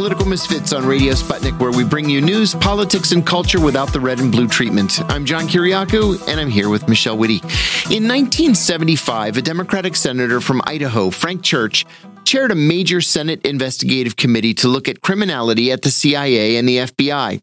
Political 0.03 0.27
Misfits 0.27 0.73
on 0.73 0.85
Radio 0.85 1.13
Sputnik, 1.13 1.57
where 1.61 1.71
we 1.71 1.85
bring 1.85 2.11
you 2.11 2.21
news, 2.21 2.57
politics, 2.57 3.13
and 3.13 3.25
culture 3.25 3.61
without 3.61 3.93
the 3.93 4.01
red 4.01 4.19
and 4.19 4.33
blue 4.33 4.49
treatment. 4.49 5.01
I'm 5.09 5.25
John 5.25 5.47
Kiriakou, 5.47 6.27
and 6.27 6.41
I'm 6.41 6.51
here 6.51 6.69
with 6.69 6.89
Michelle 6.89 7.17
Witte. 7.17 7.45
In 7.85 8.09
1975, 8.09 9.37
a 9.37 9.43
Democratic 9.43 9.95
senator 9.95 10.41
from 10.41 10.61
Idaho, 10.65 11.11
Frank 11.11 11.45
Church, 11.45 11.87
chaired 12.25 12.51
a 12.51 12.57
major 12.57 13.01
Senate 13.01 13.47
investigative 13.47 14.17
committee 14.17 14.55
to 14.55 14.67
look 14.67 14.89
at 14.89 15.03
criminality 15.03 15.71
at 15.71 15.83
the 15.83 15.93
CIA 15.93 16.57
and 16.57 16.69
the 16.69 16.79
FBI. 16.79 17.41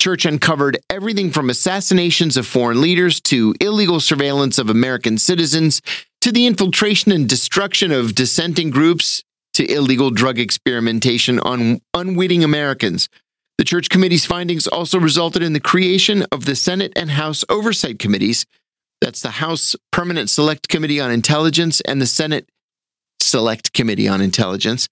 Church 0.00 0.24
uncovered 0.24 0.78
everything 0.88 1.30
from 1.30 1.50
assassinations 1.50 2.38
of 2.38 2.46
foreign 2.46 2.80
leaders 2.80 3.20
to 3.20 3.54
illegal 3.60 4.00
surveillance 4.00 4.56
of 4.56 4.70
American 4.70 5.18
citizens 5.18 5.82
to 6.22 6.32
the 6.32 6.46
infiltration 6.46 7.12
and 7.12 7.28
destruction 7.28 7.92
of 7.92 8.14
dissenting 8.14 8.70
groups 8.70 9.22
to 9.58 9.72
illegal 9.72 10.10
drug 10.10 10.38
experimentation 10.38 11.40
on 11.40 11.80
unwitting 11.92 12.44
Americans. 12.44 13.08
The 13.58 13.64
Church 13.64 13.90
Committee's 13.90 14.24
findings 14.24 14.68
also 14.68 15.00
resulted 15.00 15.42
in 15.42 15.52
the 15.52 15.58
creation 15.58 16.24
of 16.30 16.44
the 16.44 16.54
Senate 16.54 16.92
and 16.94 17.10
House 17.10 17.44
Oversight 17.48 17.98
Committees. 17.98 18.46
That's 19.00 19.20
the 19.20 19.30
House 19.30 19.74
Permanent 19.90 20.30
Select 20.30 20.68
Committee 20.68 21.00
on 21.00 21.10
Intelligence 21.10 21.80
and 21.80 22.00
the 22.00 22.06
Senate 22.06 22.48
Select 23.20 23.72
Committee 23.72 24.06
on 24.06 24.20
Intelligence 24.20 24.88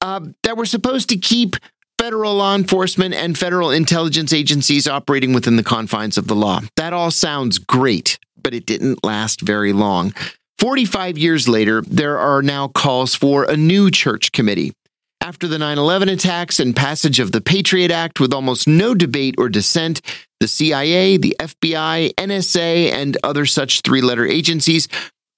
uh, 0.00 0.20
that 0.44 0.56
were 0.56 0.66
supposed 0.66 1.08
to 1.08 1.16
keep 1.16 1.56
federal 1.98 2.36
law 2.36 2.54
enforcement 2.54 3.12
and 3.12 3.36
federal 3.36 3.72
intelligence 3.72 4.32
agencies 4.32 4.86
operating 4.86 5.32
within 5.32 5.56
the 5.56 5.64
confines 5.64 6.16
of 6.16 6.28
the 6.28 6.36
law. 6.36 6.60
That 6.76 6.92
all 6.92 7.10
sounds 7.10 7.58
great, 7.58 8.20
but 8.40 8.54
it 8.54 8.66
didn't 8.66 9.02
last 9.02 9.40
very 9.40 9.72
long. 9.72 10.14
45 10.58 11.18
years 11.18 11.48
later, 11.48 11.82
there 11.82 12.18
are 12.18 12.40
now 12.40 12.68
calls 12.68 13.14
for 13.14 13.44
a 13.44 13.56
new 13.56 13.90
church 13.90 14.32
committee. 14.32 14.72
After 15.20 15.48
the 15.48 15.58
9 15.58 15.76
11 15.76 16.08
attacks 16.08 16.60
and 16.60 16.74
passage 16.74 17.20
of 17.20 17.32
the 17.32 17.40
Patriot 17.40 17.90
Act 17.90 18.20
with 18.20 18.32
almost 18.32 18.68
no 18.68 18.94
debate 18.94 19.34
or 19.38 19.48
dissent, 19.48 20.00
the 20.40 20.48
CIA, 20.48 21.16
the 21.16 21.36
FBI, 21.40 22.14
NSA, 22.14 22.92
and 22.92 23.16
other 23.24 23.44
such 23.44 23.80
three 23.80 24.00
letter 24.00 24.24
agencies 24.24 24.88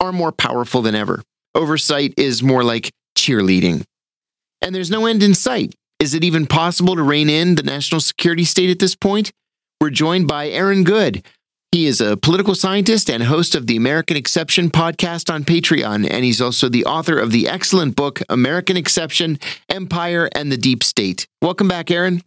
are 0.01 0.13
more 0.13 0.33
powerful 0.33 0.83
than 0.83 0.95
ever. 0.95 1.23
Oversight 1.55 2.15
is 2.17 2.43
more 2.43 2.63
like 2.63 2.93
cheerleading. 3.17 3.85
And 4.61 4.75
there's 4.75 4.91
no 4.91 5.07
end 5.07 5.23
in 5.23 5.35
sight. 5.35 5.75
Is 5.99 6.15
it 6.15 6.23
even 6.23 6.47
possible 6.47 6.95
to 6.95 7.03
rein 7.03 7.29
in 7.29 7.55
the 7.55 7.63
national 7.63 8.01
security 8.01 8.45
state 8.45 8.71
at 8.71 8.79
this 8.79 8.95
point? 8.95 9.33
We're 9.81 9.91
joined 9.91 10.29
by 10.29 10.49
Aaron 10.49 10.85
Good, 10.85 11.25
he 11.73 11.87
is 11.87 12.01
a 12.01 12.17
political 12.17 12.55
scientist 12.55 13.11
and 13.11 13.23
host 13.23 13.55
of 13.55 13.67
the 13.67 13.77
American 13.77 14.17
Exception 14.17 14.71
podcast 14.71 15.33
on 15.33 15.45
Patreon, 15.45 16.09
and 16.11 16.25
he's 16.25 16.41
also 16.41 16.69
the 16.71 16.87
author 16.87 17.19
of 17.19 17.31
the 17.31 17.47
excellent 17.47 17.95
book, 17.95 18.23
American 18.31 18.77
Exception 18.77 19.39
Empire 19.69 20.31
and 20.35 20.51
the 20.51 20.57
Deep 20.57 20.83
State. 20.83 21.27
Welcome 21.43 21.69
back, 21.69 21.91
Aaron. 21.91 22.23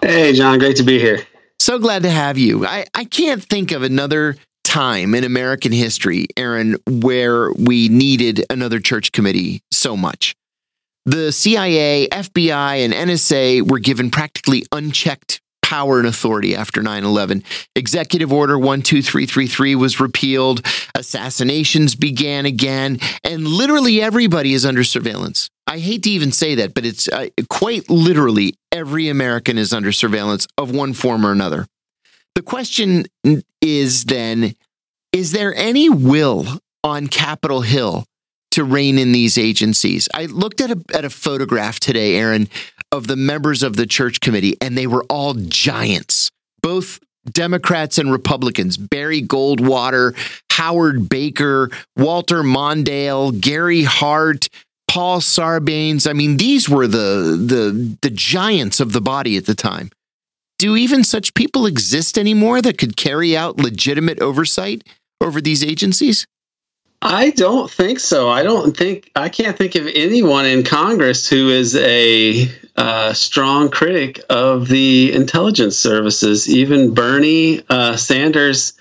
Hey, 0.00 0.32
John. 0.32 0.58
Great 0.58 0.76
to 0.76 0.82
be 0.82 0.98
here. 0.98 1.26
So 1.60 1.78
glad 1.78 2.02
to 2.04 2.10
have 2.10 2.38
you. 2.38 2.66
I, 2.66 2.86
I 2.94 3.04
can't 3.04 3.44
think 3.44 3.72
of 3.72 3.82
another 3.82 4.36
time 4.64 5.14
in 5.14 5.22
American 5.22 5.70
history, 5.70 6.28
Aaron, 6.38 6.76
where 6.88 7.52
we 7.52 7.90
needed 7.90 8.42
another 8.48 8.80
church 8.80 9.12
committee 9.12 9.62
so 9.70 9.98
much. 9.98 10.34
The 11.04 11.30
CIA, 11.30 12.08
FBI, 12.08 12.84
and 12.84 12.94
NSA 12.94 13.70
were 13.70 13.80
given 13.80 14.10
practically 14.10 14.64
unchecked 14.72 15.41
power 15.72 15.98
and 15.98 16.06
authority 16.06 16.54
after 16.54 16.82
9 16.82 17.02
11. 17.02 17.42
Executive 17.74 18.30
Order 18.30 18.58
12333 18.58 19.74
was 19.74 20.00
repealed, 20.00 20.60
assassinations 20.94 21.94
began 21.94 22.44
again, 22.44 22.98
and 23.24 23.46
literally 23.46 24.02
everybody 24.02 24.52
is 24.52 24.66
under 24.66 24.84
surveillance. 24.84 25.48
I 25.66 25.78
hate 25.78 26.02
to 26.02 26.10
even 26.10 26.30
say 26.30 26.56
that, 26.56 26.74
but 26.74 26.84
it's 26.84 27.08
uh, 27.08 27.28
quite 27.48 27.88
literally 27.88 28.52
every 28.70 29.08
American 29.08 29.56
is 29.56 29.72
under 29.72 29.92
surveillance 29.92 30.46
of 30.58 30.74
one 30.74 30.92
form 30.92 31.24
or 31.24 31.32
another. 31.32 31.66
The 32.34 32.42
question 32.42 33.06
is 33.62 34.04
then 34.04 34.54
is 35.10 35.32
there 35.32 35.54
any 35.54 35.88
will 35.88 36.60
on 36.84 37.06
Capitol 37.06 37.62
Hill 37.62 38.04
to 38.52 38.64
rein 38.64 38.98
in 38.98 39.12
these 39.12 39.38
agencies. 39.38 40.08
I 40.14 40.26
looked 40.26 40.60
at 40.60 40.70
a, 40.70 40.84
at 40.94 41.04
a 41.06 41.10
photograph 41.10 41.80
today, 41.80 42.16
Aaron, 42.16 42.48
of 42.92 43.06
the 43.06 43.16
members 43.16 43.62
of 43.62 43.76
the 43.76 43.86
church 43.86 44.20
committee, 44.20 44.56
and 44.60 44.76
they 44.76 44.86
were 44.86 45.04
all 45.08 45.34
giants, 45.34 46.30
both 46.62 47.00
Democrats 47.30 47.98
and 47.98 48.12
Republicans. 48.12 48.76
Barry 48.76 49.22
Goldwater, 49.22 50.14
Howard 50.50 51.08
Baker, 51.08 51.70
Walter 51.96 52.42
Mondale, 52.42 53.40
Gary 53.40 53.84
Hart, 53.84 54.48
Paul 54.88 55.20
Sarbanes. 55.20 56.08
I 56.08 56.12
mean, 56.12 56.36
these 56.36 56.68
were 56.68 56.86
the 56.86 57.38
the 57.40 57.96
the 58.02 58.10
giants 58.10 58.78
of 58.78 58.92
the 58.92 59.00
body 59.00 59.36
at 59.36 59.46
the 59.46 59.54
time. 59.54 59.90
Do 60.58 60.76
even 60.76 61.02
such 61.02 61.34
people 61.34 61.66
exist 61.66 62.18
anymore 62.18 62.62
that 62.62 62.78
could 62.78 62.96
carry 62.96 63.36
out 63.36 63.56
legitimate 63.56 64.20
oversight 64.20 64.84
over 65.20 65.40
these 65.40 65.64
agencies? 65.64 66.26
I 67.04 67.30
don't 67.30 67.68
think 67.68 67.98
so. 67.98 68.28
I 68.28 68.44
don't 68.44 68.76
think 68.76 69.10
I 69.16 69.28
can't 69.28 69.58
think 69.58 69.74
of 69.74 69.88
anyone 69.92 70.46
in 70.46 70.62
Congress 70.62 71.28
who 71.28 71.48
is 71.48 71.74
a 71.76 72.48
uh, 72.76 73.12
strong 73.12 73.70
critic 73.70 74.20
of 74.30 74.68
the 74.68 75.12
intelligence 75.12 75.76
services. 75.76 76.48
Even 76.48 76.94
Bernie 76.94 77.60
uh, 77.68 77.96
Sanders 77.96 78.74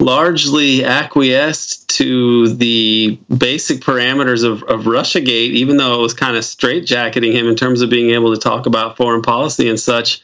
largely 0.00 0.84
acquiesced 0.84 1.88
to 1.88 2.48
the 2.54 3.18
basic 3.36 3.80
parameters 3.80 4.42
of, 4.42 4.62
of 4.64 4.84
Russiagate, 4.84 5.52
even 5.52 5.76
though 5.76 5.94
it 5.98 6.02
was 6.02 6.14
kind 6.14 6.36
of 6.36 6.44
straitjacketing 6.44 7.32
him 7.32 7.46
in 7.46 7.56
terms 7.56 7.82
of 7.82 7.90
being 7.90 8.10
able 8.10 8.34
to 8.34 8.40
talk 8.40 8.64
about 8.64 8.96
foreign 8.96 9.22
policy 9.22 9.68
and 9.68 9.78
such. 9.78 10.22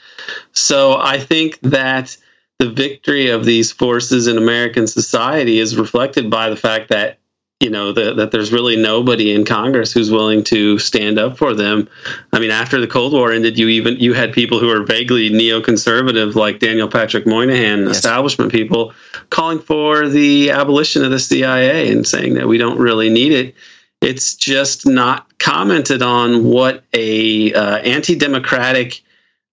So 0.53 0.97
I 0.99 1.19
think 1.19 1.61
that 1.61 2.17
the 2.59 2.71
victory 2.71 3.29
of 3.29 3.45
these 3.45 3.73
forces 3.73 4.27
in 4.27 4.39
American 4.39 4.87
society 4.87 5.59
is 5.59 5.77
reflected 5.77 6.31
by 6.31 6.49
the 6.49 6.57
fact 6.57 6.89
that 6.91 7.19
you 7.63 7.71
know 7.71 7.93
the, 7.93 8.13
that 8.15 8.33
there's 8.33 8.53
really 8.53 8.77
nobody 8.77 9.33
in 9.33 9.45
Congress 9.45 9.93
who's 9.93 10.11
willing 10.11 10.43
to 10.45 10.79
stand 10.79 11.19
up 11.19 11.39
for 11.39 11.55
them. 11.55 11.89
I 12.33 12.41
mean, 12.41 12.51
after 12.51 12.81
the 12.81 12.89
Cold 12.89 13.13
War 13.13 13.31
ended, 13.31 13.57
you 13.57 13.69
even 13.69 13.97
you 13.99 14.15
had 14.15 14.33
people 14.33 14.59
who 14.59 14.67
were 14.67 14.83
vaguely 14.83 15.31
neoconservative, 15.31 16.35
like 16.35 16.59
Daniel 16.59 16.89
Patrick 16.89 17.27
Moynihan, 17.27 17.87
yes. 17.87 17.97
establishment 17.97 18.51
people, 18.51 18.93
calling 19.31 19.61
for 19.61 20.09
the 20.09 20.51
abolition 20.51 21.05
of 21.05 21.13
the 21.13 21.21
CIA 21.21 21.91
and 21.91 22.07
saying 22.07 22.35
that 22.35 22.49
we 22.49 22.59
don't 22.59 22.79
really 22.79 23.09
need 23.09 23.33
it. 23.33 23.55
It's 24.01 24.35
just 24.35 24.85
not 24.85 25.39
commented 25.39 26.03
on 26.03 26.45
what 26.45 26.83
a 26.93 27.55
uh, 27.55 27.77
anti-democratic 27.79 29.01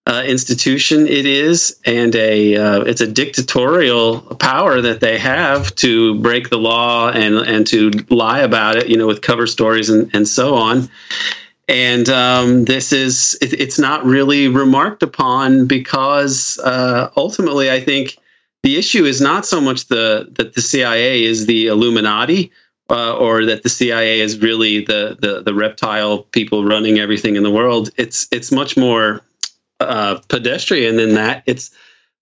uh, 0.10 0.24
institution 0.24 1.06
it 1.08 1.28
is, 1.28 1.80
and 1.86 2.16
a 2.16 2.56
uh, 2.56 2.82
it's 2.82 3.00
a 3.00 3.06
dictatorial 3.06 4.22
power 4.38 4.82
that 4.82 5.02
they 5.02 5.20
have 5.20 5.74
to 5.76 6.16
break 6.16 6.50
the 6.50 6.58
law 6.58 7.12
and 7.12 7.36
and 7.36 7.68
to 7.68 7.92
lie 8.10 8.40
about 8.40 8.76
it, 8.76 8.90
you 8.90 8.98
know, 8.98 9.06
with 9.06 9.22
cover 9.22 9.46
stories 9.46 9.88
and 9.88 10.10
and 10.16 10.28
so 10.28 10.56
on. 10.56 10.90
And 11.68 12.10
um, 12.10 12.66
this 12.66 12.92
is 12.92 13.38
it, 13.40 13.54
it's 13.54 13.78
not 13.78 14.04
really 14.04 14.48
remarked 14.48 15.04
upon 15.04 15.68
because 15.68 16.58
uh, 16.64 17.12
ultimately, 17.16 17.70
I 17.70 17.80
think 17.80 18.18
the 18.64 18.78
issue 18.78 19.06
is 19.06 19.22
not 19.22 19.46
so 19.46 19.62
much 19.62 19.90
the 19.90 20.28
that 20.38 20.56
the 20.56 20.62
CIA 20.62 21.24
is 21.24 21.46
the 21.46 21.68
Illuminati. 21.68 22.52
Uh, 22.92 23.16
or 23.18 23.46
that 23.46 23.62
the 23.62 23.70
CIA 23.70 24.20
is 24.20 24.42
really 24.42 24.84
the, 24.84 25.16
the 25.22 25.44
the 25.44 25.54
reptile 25.54 26.24
people 26.24 26.66
running 26.66 26.98
everything 26.98 27.36
in 27.36 27.44
the 27.44 27.52
world. 27.52 27.92
It's 27.98 28.28
it's 28.32 28.52
much 28.52 28.76
more 28.76 29.22
uh, 29.80 30.20
pedestrian 30.28 30.98
than 30.98 31.16
that. 31.16 31.44
It's 31.46 31.72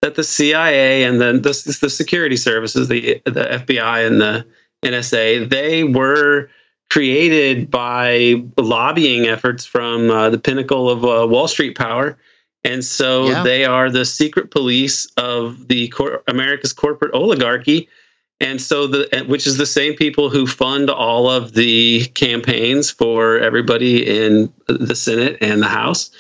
that 0.02 0.16
the 0.16 0.24
CIA 0.24 1.04
and 1.04 1.20
then 1.20 1.42
the, 1.42 1.78
the 1.82 1.90
security 1.90 2.38
services, 2.38 2.88
the 2.88 3.22
the 3.26 3.46
FBI 3.46 4.06
and 4.06 4.22
the 4.22 4.46
NSA, 4.84 5.50
they 5.50 5.84
were 5.84 6.50
created 6.90 7.70
by 7.70 8.44
lobbying 8.58 9.26
efforts 9.26 9.66
from 9.66 10.10
uh, 10.10 10.30
the 10.30 10.38
pinnacle 10.38 10.90
of 10.90 11.04
uh, 11.04 11.28
Wall 11.28 11.48
Street 11.48 11.78
power. 11.78 12.18
And 12.64 12.84
so 12.84 13.28
yeah. 13.28 13.44
they 13.44 13.66
are 13.66 13.90
the 13.90 14.06
secret 14.06 14.52
police 14.52 15.06
of 15.18 15.68
the 15.68 15.88
cor- 15.90 16.24
America's 16.28 16.74
corporate 16.74 17.14
oligarchy. 17.14 17.90
And 18.40 18.62
so 18.62 18.88
the 18.88 19.26
which 19.28 19.48
is 19.48 19.58
the 19.58 19.66
same 19.66 19.96
people 19.96 20.30
who 20.30 20.46
fund 20.46 20.90
all 20.90 21.30
of 21.30 21.54
the 21.54 22.06
campaigns 22.14 22.92
for 22.92 23.40
everybody 23.40 24.06
in 24.06 24.54
the 24.68 24.96
Senate 24.96 25.38
and 25.42 25.62
the 25.62 25.68
House. 25.68 26.12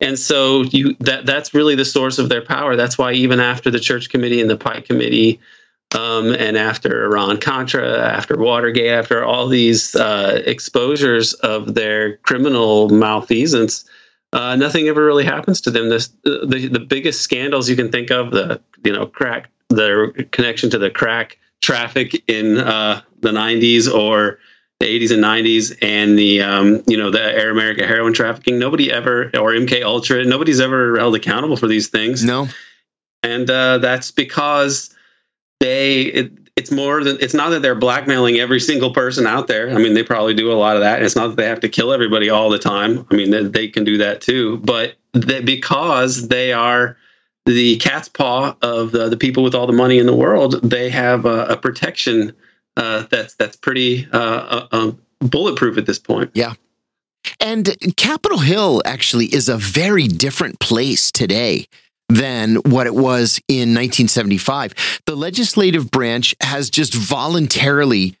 And 0.00 0.18
so 0.18 0.62
you 0.62 0.94
that 1.00 1.26
that's 1.26 1.52
really 1.52 1.74
the 1.74 1.84
source 1.84 2.18
of 2.18 2.28
their 2.28 2.42
power. 2.42 2.74
That's 2.76 2.96
why 2.96 3.12
even 3.12 3.38
after 3.40 3.70
the 3.70 3.80
Church 3.80 4.08
Committee 4.08 4.40
and 4.40 4.48
the 4.48 4.56
Pike 4.56 4.86
Committee, 4.86 5.40
um, 5.94 6.32
and 6.34 6.56
after 6.56 7.04
Iran 7.04 7.38
Contra, 7.38 7.98
after 7.98 8.36
Watergate, 8.38 8.90
after 8.90 9.24
all 9.24 9.48
these 9.48 9.94
uh, 9.94 10.42
exposures 10.46 11.34
of 11.34 11.74
their 11.74 12.16
criminal 12.18 12.88
malfeasance, 12.88 13.84
uh, 14.32 14.54
nothing 14.56 14.88
ever 14.88 15.04
really 15.04 15.24
happens 15.24 15.60
to 15.62 15.70
them. 15.70 15.88
This 15.88 16.08
the 16.22 16.68
the 16.72 16.80
biggest 16.80 17.22
scandals 17.22 17.68
you 17.68 17.76
can 17.76 17.90
think 17.90 18.10
of, 18.10 18.30
the 18.30 18.60
you 18.84 18.92
know 18.92 19.06
crack, 19.06 19.50
the 19.68 20.26
connection 20.30 20.70
to 20.70 20.78
the 20.78 20.90
crack 20.90 21.38
traffic 21.60 22.22
in 22.26 22.58
uh, 22.58 23.02
the 23.20 23.30
'90s, 23.30 23.92
or 23.92 24.38
the 24.80 24.86
80s 24.86 25.12
and 25.12 25.22
90s 25.22 25.76
and 25.82 26.18
the 26.18 26.40
um, 26.40 26.82
you 26.86 26.96
know 26.96 27.10
the 27.10 27.22
Air 27.22 27.50
America 27.50 27.86
heroin 27.86 28.14
trafficking. 28.14 28.58
Nobody 28.58 28.90
ever 28.90 29.26
or 29.34 29.52
MK 29.52 29.82
Ultra. 29.82 30.24
Nobody's 30.24 30.60
ever 30.60 30.98
held 30.98 31.14
accountable 31.14 31.56
for 31.56 31.68
these 31.68 31.88
things. 31.88 32.24
No, 32.24 32.48
and 33.22 33.48
uh, 33.48 33.78
that's 33.78 34.10
because 34.10 34.94
they. 35.60 36.02
It, 36.02 36.32
it's 36.56 36.70
more 36.70 37.02
than 37.02 37.16
it's 37.20 37.32
not 37.32 37.50
that 37.50 37.62
they're 37.62 37.74
blackmailing 37.74 38.38
every 38.38 38.60
single 38.60 38.92
person 38.92 39.26
out 39.26 39.46
there. 39.46 39.70
I 39.70 39.78
mean, 39.78 39.94
they 39.94 40.02
probably 40.02 40.34
do 40.34 40.52
a 40.52 40.54
lot 40.54 40.76
of 40.76 40.82
that. 40.82 41.02
It's 41.02 41.16
not 41.16 41.28
that 41.28 41.36
they 41.36 41.46
have 41.46 41.60
to 41.60 41.68
kill 41.68 41.92
everybody 41.92 42.28
all 42.28 42.50
the 42.50 42.58
time. 42.58 43.06
I 43.10 43.14
mean, 43.14 43.30
they, 43.30 43.44
they 43.44 43.68
can 43.68 43.84
do 43.84 43.96
that 43.98 44.20
too. 44.20 44.58
But 44.58 44.96
they, 45.14 45.40
because 45.40 46.28
they 46.28 46.52
are 46.52 46.98
the 47.46 47.78
cat's 47.78 48.08
paw 48.08 48.54
of 48.60 48.92
the, 48.92 49.08
the 49.08 49.16
people 49.16 49.42
with 49.42 49.54
all 49.54 49.66
the 49.66 49.72
money 49.72 49.98
in 49.98 50.04
the 50.04 50.14
world, 50.14 50.60
they 50.62 50.90
have 50.90 51.24
a, 51.24 51.46
a 51.46 51.56
protection 51.56 52.34
uh, 52.80 53.06
that's 53.10 53.34
that's 53.34 53.56
pretty 53.56 54.08
uh, 54.10 54.18
uh, 54.18 54.68
um, 54.72 55.00
bulletproof 55.20 55.76
at 55.76 55.84
this 55.84 55.98
point. 55.98 56.30
Yeah. 56.34 56.54
And 57.38 57.76
Capitol 57.96 58.38
Hill 58.38 58.80
actually 58.86 59.26
is 59.26 59.50
a 59.50 59.58
very 59.58 60.08
different 60.08 60.58
place 60.58 61.12
today 61.12 61.66
than 62.08 62.56
what 62.56 62.86
it 62.86 62.94
was 62.94 63.38
in 63.46 63.74
1975. 63.74 65.02
The 65.04 65.14
legislative 65.14 65.90
branch 65.90 66.34
has 66.40 66.70
just 66.70 66.94
voluntarily 66.94 68.16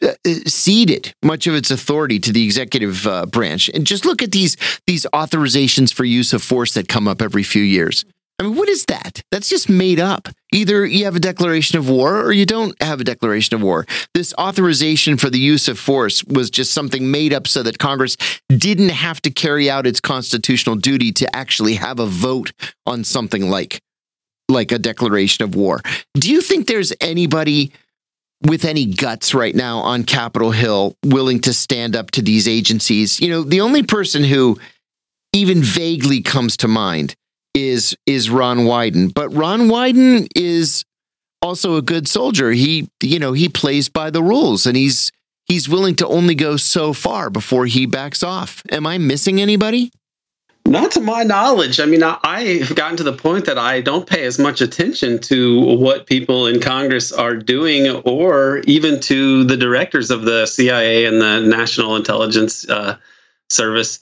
uh, 0.00 0.12
ceded 0.46 1.12
much 1.22 1.48
of 1.48 1.54
its 1.54 1.72
authority 1.72 2.20
to 2.20 2.32
the 2.32 2.44
executive 2.44 3.06
uh, 3.08 3.26
branch. 3.26 3.68
And 3.68 3.84
just 3.84 4.04
look 4.04 4.22
at 4.22 4.30
these 4.30 4.56
these 4.86 5.06
authorizations 5.12 5.92
for 5.92 6.04
use 6.04 6.32
of 6.32 6.42
force 6.42 6.74
that 6.74 6.88
come 6.88 7.08
up 7.08 7.20
every 7.20 7.42
few 7.42 7.62
years. 7.62 8.04
I 8.38 8.42
mean, 8.42 8.56
what 8.56 8.68
is 8.68 8.84
that? 8.86 9.22
That's 9.30 9.48
just 9.48 9.68
made 9.68 10.00
up. 10.00 10.28
Either 10.52 10.84
you 10.84 11.04
have 11.04 11.14
a 11.14 11.20
declaration 11.20 11.78
of 11.78 11.88
war 11.88 12.20
or 12.20 12.32
you 12.32 12.44
don't 12.44 12.80
have 12.82 13.00
a 13.00 13.04
declaration 13.04 13.54
of 13.54 13.62
war. 13.62 13.86
This 14.12 14.34
authorization 14.34 15.16
for 15.16 15.30
the 15.30 15.38
use 15.38 15.68
of 15.68 15.78
force 15.78 16.24
was 16.24 16.50
just 16.50 16.72
something 16.72 17.10
made 17.10 17.32
up 17.32 17.46
so 17.46 17.62
that 17.62 17.78
Congress 17.78 18.16
didn't 18.48 18.88
have 18.88 19.22
to 19.22 19.30
carry 19.30 19.70
out 19.70 19.86
its 19.86 20.00
constitutional 20.00 20.74
duty 20.74 21.12
to 21.12 21.36
actually 21.36 21.74
have 21.74 22.00
a 22.00 22.06
vote 22.06 22.52
on 22.86 23.04
something 23.04 23.50
like 23.50 23.80
like 24.50 24.72
a 24.72 24.78
declaration 24.78 25.44
of 25.44 25.54
war. 25.54 25.80
Do 26.14 26.30
you 26.30 26.42
think 26.42 26.66
there's 26.66 26.92
anybody 27.00 27.72
with 28.42 28.64
any 28.64 28.84
guts 28.84 29.32
right 29.32 29.54
now 29.54 29.78
on 29.78 30.04
Capitol 30.04 30.50
Hill 30.50 30.96
willing 31.04 31.40
to 31.40 31.54
stand 31.54 31.96
up 31.96 32.10
to 32.10 32.22
these 32.22 32.46
agencies? 32.46 33.20
You 33.20 33.30
know, 33.30 33.42
the 33.42 33.62
only 33.62 33.84
person 33.84 34.22
who 34.22 34.58
even 35.32 35.62
vaguely 35.62 36.20
comes 36.20 36.58
to 36.58 36.68
mind 36.68 37.16
is 37.54 37.96
is 38.06 38.28
Ron 38.28 38.60
Wyden. 38.60 39.14
But 39.14 39.30
Ron 39.30 39.68
Wyden 39.68 40.28
is 40.34 40.84
also 41.40 41.76
a 41.76 41.82
good 41.82 42.08
soldier. 42.08 42.50
He 42.50 42.88
you 43.02 43.18
know, 43.18 43.32
he 43.32 43.48
plays 43.48 43.88
by 43.88 44.10
the 44.10 44.22
rules 44.22 44.66
and 44.66 44.76
he's 44.76 45.12
he's 45.46 45.68
willing 45.68 45.94
to 45.96 46.06
only 46.08 46.34
go 46.34 46.56
so 46.56 46.92
far 46.92 47.30
before 47.30 47.66
he 47.66 47.86
backs 47.86 48.22
off. 48.22 48.62
Am 48.70 48.86
I 48.86 48.98
missing 48.98 49.40
anybody? 49.40 49.92
Not 50.66 50.92
to 50.92 51.00
my 51.02 51.24
knowledge. 51.24 51.78
I 51.78 51.84
mean, 51.84 52.02
I, 52.02 52.58
have 52.60 52.74
gotten 52.74 52.96
to 52.96 53.02
the 53.02 53.12
point 53.12 53.44
that 53.44 53.58
I 53.58 53.82
don't 53.82 54.06
pay 54.06 54.24
as 54.24 54.38
much 54.38 54.62
attention 54.62 55.18
to 55.20 55.60
what 55.76 56.06
people 56.06 56.46
in 56.46 56.58
Congress 56.58 57.12
are 57.12 57.36
doing, 57.36 57.90
or 57.90 58.60
even 58.60 58.98
to 59.00 59.44
the 59.44 59.58
directors 59.58 60.10
of 60.10 60.22
the 60.22 60.46
CIA 60.46 61.04
and 61.04 61.20
the 61.20 61.40
National 61.40 61.96
Intelligence 61.96 62.66
uh, 62.66 62.96
Service 63.50 64.00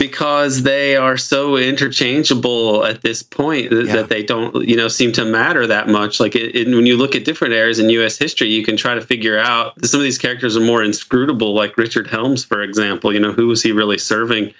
because 0.00 0.62
they 0.62 0.96
are 0.96 1.18
so 1.18 1.58
interchangeable 1.58 2.86
at 2.86 3.02
this 3.02 3.22
point 3.22 3.68
that, 3.68 3.84
yeah. 3.84 3.96
that 3.96 4.08
they 4.08 4.22
don't 4.22 4.66
you 4.66 4.74
know 4.74 4.88
seem 4.88 5.12
to 5.12 5.26
matter 5.26 5.66
that 5.66 5.88
much. 5.88 6.18
Like 6.18 6.34
it, 6.34 6.56
it, 6.56 6.74
when 6.74 6.86
you 6.86 6.96
look 6.96 7.14
at 7.14 7.26
different 7.26 7.52
eras 7.52 7.78
in 7.78 7.90
us 7.90 8.16
history 8.16 8.48
you 8.48 8.64
can 8.64 8.78
try 8.78 8.94
to 8.94 9.02
figure 9.02 9.38
out 9.38 9.84
some 9.84 10.00
of 10.00 10.04
these 10.04 10.16
characters 10.16 10.56
are 10.56 10.64
more 10.64 10.82
inscrutable 10.82 11.54
like 11.54 11.76
richard 11.76 12.06
helms 12.06 12.42
for 12.42 12.62
example. 12.62 13.12
You 13.12 13.20
know 13.20 13.32
who 13.32 13.48
was 13.48 13.62
he 13.62 13.72
really 13.72 13.98
serving 13.98 14.54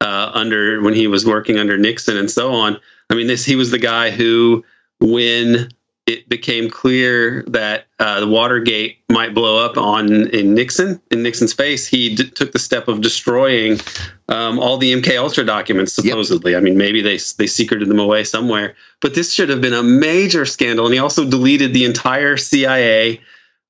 uh, 0.00 0.30
under 0.32 0.80
when 0.80 0.94
he 0.94 1.08
was 1.08 1.26
working 1.26 1.58
under 1.58 1.76
nixon 1.76 2.16
and 2.16 2.30
so 2.30 2.54
on? 2.54 2.80
I 3.10 3.14
mean 3.14 3.26
this 3.26 3.44
he 3.44 3.54
was 3.54 3.70
the 3.70 3.78
guy 3.78 4.10
who 4.10 4.64
when 4.98 5.68
it 6.06 6.28
became 6.28 6.70
clear 6.70 7.42
that 7.48 7.86
uh, 7.98 8.20
the 8.20 8.28
Watergate 8.28 8.98
might 9.10 9.34
blow 9.34 9.64
up 9.64 9.76
on 9.76 10.28
in 10.28 10.54
Nixon 10.54 11.00
in 11.10 11.22
Nixon's 11.22 11.52
face, 11.52 11.86
he 11.86 12.14
d- 12.14 12.30
took 12.30 12.52
the 12.52 12.60
step 12.60 12.86
of 12.86 13.00
destroying 13.00 13.80
um, 14.28 14.60
all 14.60 14.78
the 14.78 14.92
MK 14.92 15.18
Ultra 15.18 15.44
documents. 15.44 15.94
Supposedly, 15.94 16.52
yep. 16.52 16.60
I 16.60 16.62
mean, 16.62 16.78
maybe 16.78 17.02
they 17.02 17.18
they 17.38 17.48
secreted 17.48 17.88
them 17.88 17.98
away 17.98 18.22
somewhere, 18.22 18.76
but 19.00 19.14
this 19.14 19.32
should 19.32 19.48
have 19.48 19.60
been 19.60 19.74
a 19.74 19.82
major 19.82 20.46
scandal. 20.46 20.86
And 20.86 20.94
he 20.94 21.00
also 21.00 21.28
deleted 21.28 21.74
the 21.74 21.84
entire 21.84 22.36
CIA 22.36 23.20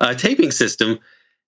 uh, 0.02 0.14
taping 0.14 0.50
system. 0.50 0.98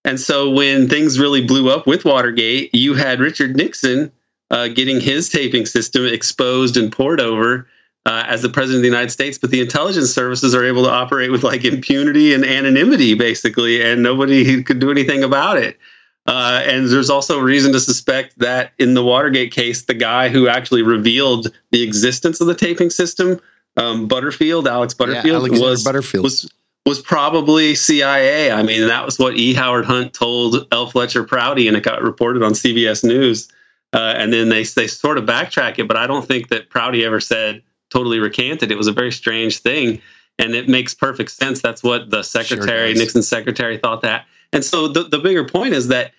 And 0.04 0.18
so 0.18 0.48
when 0.48 0.88
things 0.88 1.18
really 1.18 1.44
blew 1.44 1.70
up 1.70 1.86
with 1.86 2.06
Watergate, 2.06 2.74
you 2.74 2.94
had 2.94 3.20
Richard 3.20 3.56
Nixon 3.56 4.10
uh, 4.50 4.68
getting 4.68 5.00
his 5.00 5.28
taping 5.28 5.66
system 5.66 6.06
exposed 6.06 6.78
and 6.78 6.90
pored 6.90 7.20
over 7.20 7.66
uh, 8.06 8.24
as 8.26 8.42
the 8.42 8.48
president 8.48 8.78
of 8.78 8.82
the 8.82 8.88
United 8.88 9.10
States, 9.10 9.38
but 9.38 9.50
the 9.50 9.60
intelligence 9.60 10.12
services 10.12 10.54
are 10.54 10.64
able 10.64 10.82
to 10.84 10.90
operate 10.90 11.30
with 11.30 11.42
like 11.42 11.64
impunity 11.64 12.32
and 12.32 12.44
anonymity, 12.44 13.14
basically, 13.14 13.82
and 13.82 14.02
nobody 14.02 14.62
could 14.62 14.78
do 14.78 14.90
anything 14.90 15.22
about 15.22 15.58
it. 15.58 15.78
Uh, 16.26 16.62
and 16.66 16.88
there's 16.88 17.08
also 17.08 17.38
reason 17.38 17.72
to 17.72 17.80
suspect 17.80 18.38
that 18.38 18.72
in 18.78 18.92
the 18.92 19.02
Watergate 19.02 19.50
case, 19.50 19.84
the 19.84 19.94
guy 19.94 20.28
who 20.28 20.46
actually 20.46 20.82
revealed 20.82 21.48
the 21.70 21.82
existence 21.82 22.40
of 22.40 22.46
the 22.46 22.54
taping 22.54 22.90
system, 22.90 23.40
um, 23.78 24.06
Butterfield, 24.06 24.68
Alex 24.68 24.92
Butterfield, 24.92 25.50
yeah, 25.50 25.58
was 25.58 25.84
Butterfield. 25.84 26.24
was 26.24 26.50
was 26.84 27.00
probably 27.00 27.74
CIA. 27.74 28.50
I 28.50 28.62
mean, 28.62 28.88
that 28.88 29.04
was 29.04 29.18
what 29.18 29.36
E. 29.36 29.54
Howard 29.54 29.84
Hunt 29.84 30.12
told 30.14 30.66
L. 30.72 30.90
Fletcher 30.90 31.24
Prouty, 31.24 31.68
and 31.68 31.76
it 31.76 31.82
got 31.82 32.02
reported 32.02 32.42
on 32.42 32.52
CBS 32.52 33.04
News. 33.04 33.48
Uh, 33.92 34.14
and 34.16 34.32
then 34.32 34.50
they 34.50 34.64
they 34.64 34.86
sort 34.86 35.16
of 35.16 35.24
backtrack 35.24 35.78
it, 35.78 35.88
but 35.88 35.96
I 35.96 36.06
don't 36.06 36.26
think 36.26 36.48
that 36.48 36.68
Prouty 36.68 37.04
ever 37.04 37.20
said 37.20 37.62
totally 37.90 38.18
recanted. 38.18 38.70
It 38.70 38.78
was 38.78 38.86
a 38.86 38.92
very 38.92 39.12
strange 39.12 39.58
thing, 39.58 40.00
and 40.38 40.54
it 40.54 40.68
makes 40.68 40.94
perfect 40.94 41.30
sense. 41.30 41.60
That's 41.60 41.82
what 41.82 42.10
the 42.10 42.22
secretary, 42.22 42.92
sure 42.92 43.02
Nixon's 43.02 43.28
secretary, 43.28 43.78
thought 43.78 44.02
that. 44.02 44.26
And 44.52 44.64
so 44.64 44.88
the 44.88 45.04
the 45.04 45.18
bigger 45.18 45.44
point 45.44 45.74
is 45.74 45.88
that 45.88 46.12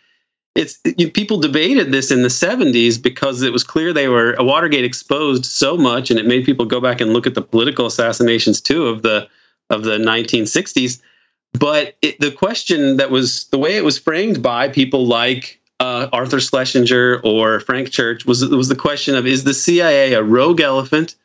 it's 0.56 0.80
you, 0.98 1.10
people 1.10 1.40
debated 1.40 1.92
this 1.92 2.12
in 2.12 2.22
the 2.22 2.28
70s 2.28 3.02
because 3.02 3.42
it 3.42 3.54
was 3.54 3.64
clear 3.64 3.94
they 3.94 4.10
were 4.10 4.36
Watergate 4.40 4.84
exposed 4.84 5.46
so 5.46 5.78
much, 5.78 6.10
and 6.10 6.20
it 6.20 6.26
made 6.26 6.46
people 6.46 6.66
go 6.66 6.82
back 6.82 7.02
and 7.02 7.14
look 7.14 7.28
at 7.28 7.36
the 7.36 7.42
political 7.42 7.86
assassinations 7.86 8.60
too 8.60 8.88
of 8.88 9.02
the 9.02 9.28
of 9.70 9.84
the 9.84 9.98
1960s. 9.98 11.02
But 11.54 11.96
it, 12.02 12.20
the 12.20 12.32
question 12.32 12.98
that 12.98 13.10
was 13.10 13.46
the 13.46 13.58
way 13.58 13.78
it 13.78 13.84
was 13.84 13.98
framed 13.98 14.42
by 14.44 14.70
people 14.70 15.08
like 15.08 15.60
uh, 15.80 16.08
Arthur 16.12 16.40
Schlesinger 16.40 17.22
or 17.24 17.60
Frank 17.60 17.90
Church 17.90 18.26
was 18.26 18.46
was 18.48 18.70
the 18.70 18.76
question 18.76 19.16
of 19.16 19.26
is 19.26 19.44
the 19.44 19.54
CIA 19.54 20.14
a 20.14 20.24
rogue 20.24 20.62
elephant 20.62 21.16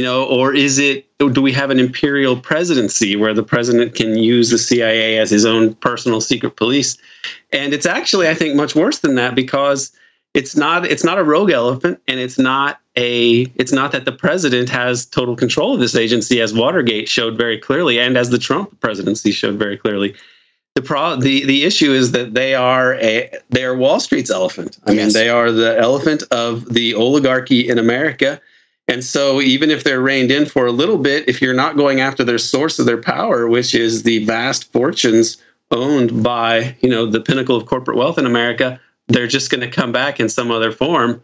you 0.00 0.06
know 0.06 0.24
or 0.24 0.54
is 0.54 0.78
it 0.78 1.06
do 1.18 1.42
we 1.42 1.52
have 1.52 1.68
an 1.68 1.78
imperial 1.78 2.34
presidency 2.34 3.16
where 3.16 3.34
the 3.34 3.42
president 3.42 3.94
can 3.94 4.16
use 4.16 4.48
the 4.48 4.56
cia 4.56 5.18
as 5.18 5.28
his 5.30 5.44
own 5.44 5.74
personal 5.74 6.22
secret 6.22 6.56
police? 6.56 6.96
And 7.52 7.74
it's 7.74 7.84
actually 7.84 8.26
i 8.26 8.34
think 8.34 8.56
much 8.56 8.74
worse 8.74 9.00
than 9.00 9.16
that 9.16 9.34
because 9.34 9.92
it's 10.32 10.56
not 10.56 10.86
it's 10.86 11.04
not 11.04 11.18
a 11.18 11.22
rogue 11.22 11.50
elephant 11.50 12.00
and 12.08 12.18
it's 12.18 12.38
not 12.38 12.80
a 12.96 13.42
it's 13.56 13.72
not 13.72 13.92
that 13.92 14.06
the 14.06 14.12
president 14.12 14.70
has 14.70 15.04
total 15.04 15.36
control 15.36 15.74
of 15.74 15.80
this 15.80 15.94
agency 15.94 16.40
as 16.40 16.54
watergate 16.54 17.06
showed 17.06 17.36
very 17.36 17.58
clearly 17.58 18.00
and 18.00 18.16
as 18.16 18.30
the 18.30 18.38
trump 18.38 18.80
presidency 18.80 19.32
showed 19.32 19.56
very 19.56 19.76
clearly. 19.76 20.14
The 20.76 20.82
pro 20.82 21.16
the 21.16 21.44
the 21.44 21.64
issue 21.64 21.92
is 21.92 22.12
that 22.12 22.32
they 22.32 22.54
are 22.54 22.94
a 22.94 23.30
they 23.50 23.64
are 23.64 23.76
wall 23.76 24.00
street's 24.00 24.30
elephant. 24.30 24.78
I 24.86 24.92
yes. 24.92 24.98
mean 24.98 25.12
they 25.12 25.28
are 25.28 25.52
the 25.52 25.78
elephant 25.78 26.22
of 26.30 26.72
the 26.72 26.94
oligarchy 26.94 27.68
in 27.68 27.76
america 27.78 28.40
and 28.90 29.04
so, 29.04 29.40
even 29.40 29.70
if 29.70 29.84
they're 29.84 30.00
reined 30.00 30.32
in 30.32 30.46
for 30.46 30.66
a 30.66 30.72
little 30.72 30.98
bit, 30.98 31.28
if 31.28 31.40
you're 31.40 31.54
not 31.54 31.76
going 31.76 32.00
after 32.00 32.24
their 32.24 32.38
source 32.38 32.80
of 32.80 32.86
their 32.86 33.00
power, 33.00 33.46
which 33.46 33.72
is 33.72 34.02
the 34.02 34.24
vast 34.24 34.72
fortunes 34.72 35.40
owned 35.70 36.24
by, 36.24 36.76
you 36.80 36.90
know, 36.90 37.06
the 37.06 37.20
pinnacle 37.20 37.54
of 37.54 37.66
corporate 37.66 37.96
wealth 37.96 38.18
in 38.18 38.26
America, 38.26 38.80
they're 39.06 39.28
just 39.28 39.48
going 39.48 39.60
to 39.60 39.70
come 39.70 39.92
back 39.92 40.18
in 40.18 40.28
some 40.28 40.50
other 40.50 40.72
form. 40.72 41.22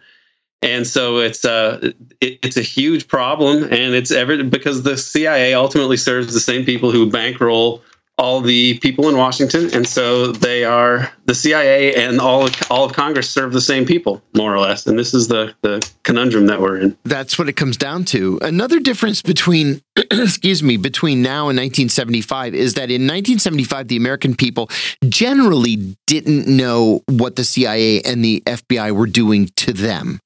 And 0.62 0.86
so 0.86 1.18
it's 1.18 1.44
a 1.44 1.50
uh, 1.50 1.90
it, 2.20 2.38
it's 2.44 2.56
a 2.56 2.62
huge 2.62 3.08
problem, 3.08 3.64
and 3.64 3.94
it's 3.94 4.12
ever 4.12 4.44
because 4.44 4.84
the 4.84 4.96
CIA 4.96 5.52
ultimately 5.52 5.96
serves 5.96 6.32
the 6.32 6.40
same 6.40 6.64
people 6.64 6.92
who 6.92 7.10
bankroll 7.10 7.82
all 8.18 8.40
the 8.40 8.78
people 8.78 9.08
in 9.08 9.16
Washington, 9.16 9.68
and 9.74 9.86
so 9.86 10.32
they 10.32 10.64
are 10.64 11.12
the 11.26 11.34
CIA 11.34 11.94
and 11.94 12.18
all 12.18 12.46
of, 12.46 12.54
all 12.70 12.84
of 12.84 12.94
Congress 12.94 13.30
serve 13.30 13.52
the 13.52 13.60
same 13.60 13.84
people, 13.84 14.22
more 14.34 14.54
or 14.54 14.58
less. 14.58 14.86
And 14.86 14.98
this 14.98 15.12
is 15.12 15.28
the 15.28 15.54
the 15.60 15.86
conundrum 16.02 16.46
that 16.46 16.60
we're 16.60 16.78
in. 16.78 16.96
That's 17.04 17.38
what 17.38 17.48
it 17.48 17.54
comes 17.54 17.76
down 17.76 18.04
to. 18.06 18.38
Another 18.40 18.80
difference 18.80 19.20
between 19.20 19.82
excuse 19.96 20.62
me 20.62 20.76
between 20.76 21.20
now 21.20 21.48
and 21.48 21.58
1975 21.58 22.54
is 22.54 22.74
that 22.74 22.90
in 22.90 23.02
1975 23.02 23.88
the 23.88 23.96
American 23.96 24.34
people 24.34 24.70
generally 25.08 25.96
didn't 26.06 26.46
know 26.46 27.02
what 27.08 27.36
the 27.36 27.44
CIA 27.44 28.00
and 28.02 28.24
the 28.24 28.42
FBI 28.46 28.92
were 28.92 29.06
doing 29.06 29.50
to 29.56 29.72
them. 29.72 30.20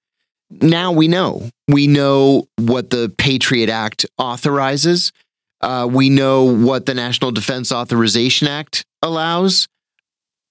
Now 0.51 0.93
we 0.93 1.09
know. 1.09 1.49
We 1.69 1.87
know 1.87 2.49
what 2.57 2.91
the 2.91 3.13
Patriot 3.17 3.69
Act 3.69 4.07
authorizes 4.19 5.13
uh, 5.61 5.89
we 5.91 6.11
know 6.11 6.45
what 6.45 6.87
the 6.87 6.95
National 6.95 7.31
Defense 7.31 7.73
Authorization 7.73 8.49
Act 8.49 8.85
allows, 9.03 9.69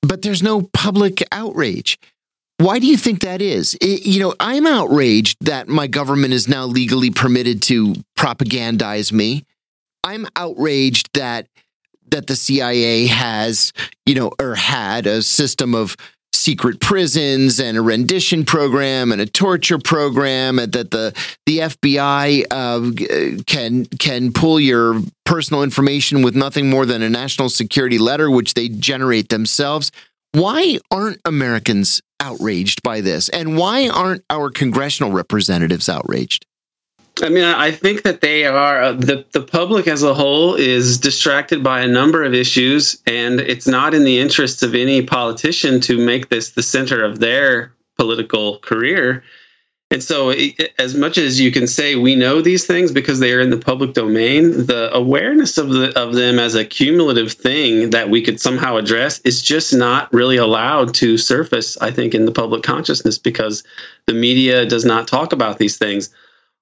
but 0.01 0.21
there's 0.21 0.43
no 0.43 0.61
public 0.73 1.23
outrage. 1.31 1.97
Why 2.57 2.79
do 2.79 2.87
you 2.87 2.97
think 2.97 3.21
that 3.21 3.41
is? 3.41 3.75
It, 3.75 4.05
you 4.05 4.19
know, 4.19 4.35
I'm 4.39 4.67
outraged 4.67 5.37
that 5.41 5.69
my 5.69 5.87
government 5.87 6.33
is 6.33 6.47
now 6.47 6.65
legally 6.65 7.09
permitted 7.09 7.61
to 7.63 7.95
propagandize 8.17 9.13
me. 9.13 9.45
I'm 10.03 10.27
outraged 10.35 11.09
that 11.13 11.47
that 12.11 12.27
the 12.27 12.35
CIA 12.35 13.05
has, 13.07 13.71
you 14.05 14.15
know, 14.15 14.31
or 14.39 14.55
had 14.55 15.05
a 15.05 15.21
system 15.21 15.75
of 15.75 15.95
secret 16.33 16.79
prisons 16.79 17.59
and 17.59 17.77
a 17.77 17.81
rendition 17.81 18.45
program 18.45 19.11
and 19.11 19.21
a 19.21 19.25
torture 19.25 19.79
program 19.79 20.57
that 20.57 20.91
the 20.91 21.13
the 21.45 21.59
FBI 21.59 22.45
uh, 22.51 23.41
can 23.45 23.85
can 23.85 24.31
pull 24.31 24.59
your 24.59 25.01
personal 25.25 25.63
information 25.63 26.21
with 26.21 26.35
nothing 26.35 26.69
more 26.69 26.85
than 26.85 27.01
a 27.01 27.09
national 27.09 27.49
security 27.49 27.97
letter 27.97 28.29
which 28.31 28.53
they 28.53 28.69
generate 28.69 29.29
themselves. 29.29 29.91
Why 30.31 30.79
aren't 30.91 31.19
Americans 31.25 32.01
outraged 32.19 32.83
by 32.83 33.01
this? 33.01 33.29
And 33.29 33.57
why 33.57 33.89
aren't 33.89 34.23
our 34.29 34.49
congressional 34.51 35.11
representatives 35.11 35.89
outraged 35.89 36.45
I 37.21 37.29
mean, 37.29 37.43
I 37.43 37.71
think 37.71 38.03
that 38.03 38.21
they 38.21 38.45
are 38.45 38.81
uh, 38.81 38.91
the 38.93 39.25
the 39.31 39.41
public 39.41 39.87
as 39.87 40.03
a 40.03 40.13
whole 40.13 40.55
is 40.55 40.97
distracted 40.97 41.63
by 41.63 41.81
a 41.81 41.87
number 41.87 42.23
of 42.23 42.33
issues, 42.33 43.01
and 43.05 43.39
it's 43.39 43.67
not 43.67 43.93
in 43.93 44.03
the 44.03 44.19
interests 44.19 44.63
of 44.63 44.75
any 44.75 45.01
politician 45.01 45.81
to 45.81 45.97
make 45.97 46.29
this 46.29 46.51
the 46.51 46.63
center 46.63 47.03
of 47.03 47.19
their 47.19 47.73
political 47.97 48.59
career. 48.59 49.23
And 49.91 50.03
so, 50.03 50.31
as 50.77 50.93
much 50.93 51.17
as 51.17 51.41
you 51.41 51.51
can 51.51 51.65
say 51.65 51.95
we 51.95 52.15
know 52.15 52.41
these 52.41 52.67
things 52.67 52.91
because 52.91 53.19
they 53.19 53.33
are 53.33 53.39
in 53.39 53.49
the 53.49 53.57
public 53.57 53.93
domain, 53.93 54.67
the 54.67 54.93
awareness 54.93 55.57
of 55.57 55.69
the 55.69 55.97
of 55.99 56.13
them 56.13 56.37
as 56.37 56.53
a 56.53 56.63
cumulative 56.63 57.31
thing 57.31 57.89
that 57.89 58.09
we 58.09 58.21
could 58.21 58.39
somehow 58.39 58.77
address 58.77 59.19
is 59.21 59.41
just 59.41 59.73
not 59.73 60.13
really 60.13 60.37
allowed 60.37 60.93
to 60.95 61.17
surface. 61.17 61.75
I 61.79 61.91
think 61.91 62.13
in 62.13 62.25
the 62.25 62.31
public 62.31 62.61
consciousness 62.63 63.17
because 63.17 63.63
the 64.05 64.13
media 64.13 64.65
does 64.65 64.85
not 64.85 65.07
talk 65.07 65.33
about 65.33 65.57
these 65.57 65.77
things 65.77 66.13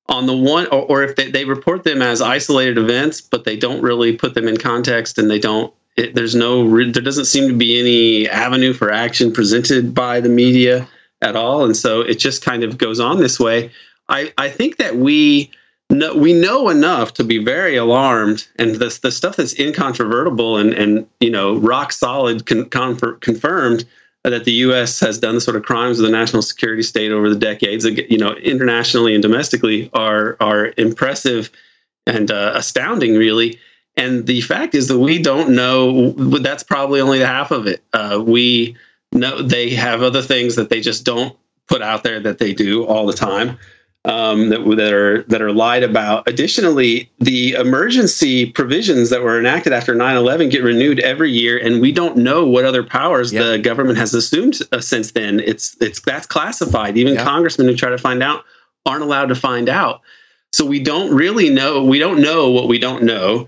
on 0.10 0.26
the 0.26 0.36
one 0.36 0.66
or, 0.68 0.84
or 0.84 1.03
if 1.03 1.16
they, 1.16 1.30
they 1.30 1.45
report 1.45 1.84
them 1.84 2.01
as 2.01 2.22
isolated 2.22 2.78
events 2.78 3.22
but 3.22 3.43
they 3.43 3.58
don't 3.58 3.82
really 3.82 4.16
put 4.16 4.34
them 4.34 4.47
in 4.47 4.58
context 4.58 5.18
and 5.18 5.30
they 5.30 5.39
don't 5.39 5.74
it, 5.97 6.14
there's 6.16 6.36
no 6.36 6.70
there 6.91 7.03
doesn't 7.03 7.26
seem 7.26 7.49
to 7.49 7.55
be 7.55 7.80
any 7.80 8.30
avenue 8.30 8.72
for 8.72 8.91
action 8.91 9.34
presented 9.34 9.93
by 9.93 10.20
the 10.20 10.30
media 10.30 10.88
at 11.22 11.36
all. 11.36 11.66
And 11.66 11.76
so 11.76 12.01
it 12.01 12.20
just 12.20 12.43
kind 12.43 12.64
of 12.64 12.78
goes 12.78 12.99
on 12.99 13.18
this 13.18 13.39
way. 13.39 13.72
I 14.08 14.32
i 14.38 14.49
think 14.49 14.78
that 14.78 14.95
we 14.95 15.51
know 15.89 16.16
we 16.16 16.34
know 16.34 16.70
enough 16.70 17.14
to 17.16 17.24
be 17.24 17.43
very 17.43 17.76
alarmed 17.76 18.47
and 18.58 18.76
the, 18.76 18.97
the 19.01 19.12
stuff 19.12 19.36
that's 19.36 19.60
incontrovertible 19.60 20.58
and 20.58 20.74
and 20.74 21.08
you 21.20 21.32
know 21.32 21.58
rock 21.58 21.91
solid 21.91 22.45
con, 22.45 22.70
confirmed 23.20 23.86
that 24.30 24.45
the 24.45 24.53
U.S. 24.53 24.99
has 24.99 25.19
done 25.19 25.36
the 25.36 25.41
sort 25.41 25.57
of 25.57 25.63
crimes 25.63 25.99
of 25.99 26.05
the 26.05 26.11
national 26.11 26.41
security 26.41 26.84
state 26.84 27.11
over 27.11 27.30
the 27.30 27.36
decades, 27.36 27.86
you 27.86 28.17
know, 28.17 28.34
internationally 28.34 29.13
and 29.13 29.21
domestically, 29.21 29.89
are 29.93 30.38
are 30.39 30.73
impressive 30.78 31.49
and 32.05 32.32
uh, 32.32 32.53
astounding, 32.55 33.15
really. 33.15 33.59
And 33.95 34.25
the 34.28 34.41
fact 34.41 34.75
is 34.75 34.88
that 34.89 34.99
we 34.99 35.21
don't 35.21 35.55
know. 35.55 36.11
That's 36.11 36.63
probably 36.63 37.01
only 37.01 37.19
half 37.19 37.51
of 37.51 37.67
it. 37.67 37.84
Uh, 37.93 38.23
we 38.25 38.78
know 39.11 39.41
they 39.41 39.71
have 39.71 40.03
other 40.03 40.21
things 40.21 40.55
that 40.55 40.69
they 40.69 40.82
just 40.82 41.03
don't 41.03 41.36
put 41.67 41.82
out 41.82 42.03
there 42.03 42.19
that 42.19 42.38
they 42.38 42.53
do 42.53 42.86
all 42.86 43.05
the 43.05 43.13
time 43.13 43.57
um, 44.08 44.49
that, 44.49 44.64
that 44.78 44.93
are 44.93 45.24
that 45.24 45.41
are 45.41 45.51
lied 45.51 45.84
about. 45.84 46.28
Additionally, 46.28 47.12
the 47.20 47.51
emergency 47.51 48.49
provisions 48.49 49.10
that 49.10 49.22
were 49.22 49.38
enacted 49.38 49.74
after 49.74 49.93
9/11 49.93 50.49
get 50.49 50.64
renewed 50.64 50.99
every 51.01 51.30
year, 51.30 51.58
and 51.58 51.82
we 51.82 51.91
don't 51.91 52.16
know 52.16 52.45
what 52.45 52.64
other 52.66 52.84
powers 52.84 53.34
yep. 53.34 53.43
the 53.43 53.60
government 53.60 53.97
has 53.97 54.14
assumed 54.14 54.60
uh, 54.72 54.80
since 54.80 55.12
then. 55.12 55.41
It's 55.41 55.76
it's 55.82 55.99
that's 55.99 56.26
classified. 56.26 56.97
Even 56.97 57.16
yep. 57.16 57.26
congressmen 57.26 57.68
who 57.68 57.76
try 57.76 57.89
to 57.89 57.97
find 57.97 58.24
out 58.24 58.45
aren't 58.86 59.03
allowed 59.03 59.28
to 59.28 59.36
find 59.36 59.68
out. 59.68 60.01
So 60.53 60.66
we 60.66 60.80
don't 60.80 61.14
really 61.14 61.49
know. 61.49 61.84
We 61.84 61.99
don't 61.99 62.22
know 62.22 62.49
what 62.49 62.70
we 62.70 62.80
don't 62.80 63.03
know. 63.03 63.47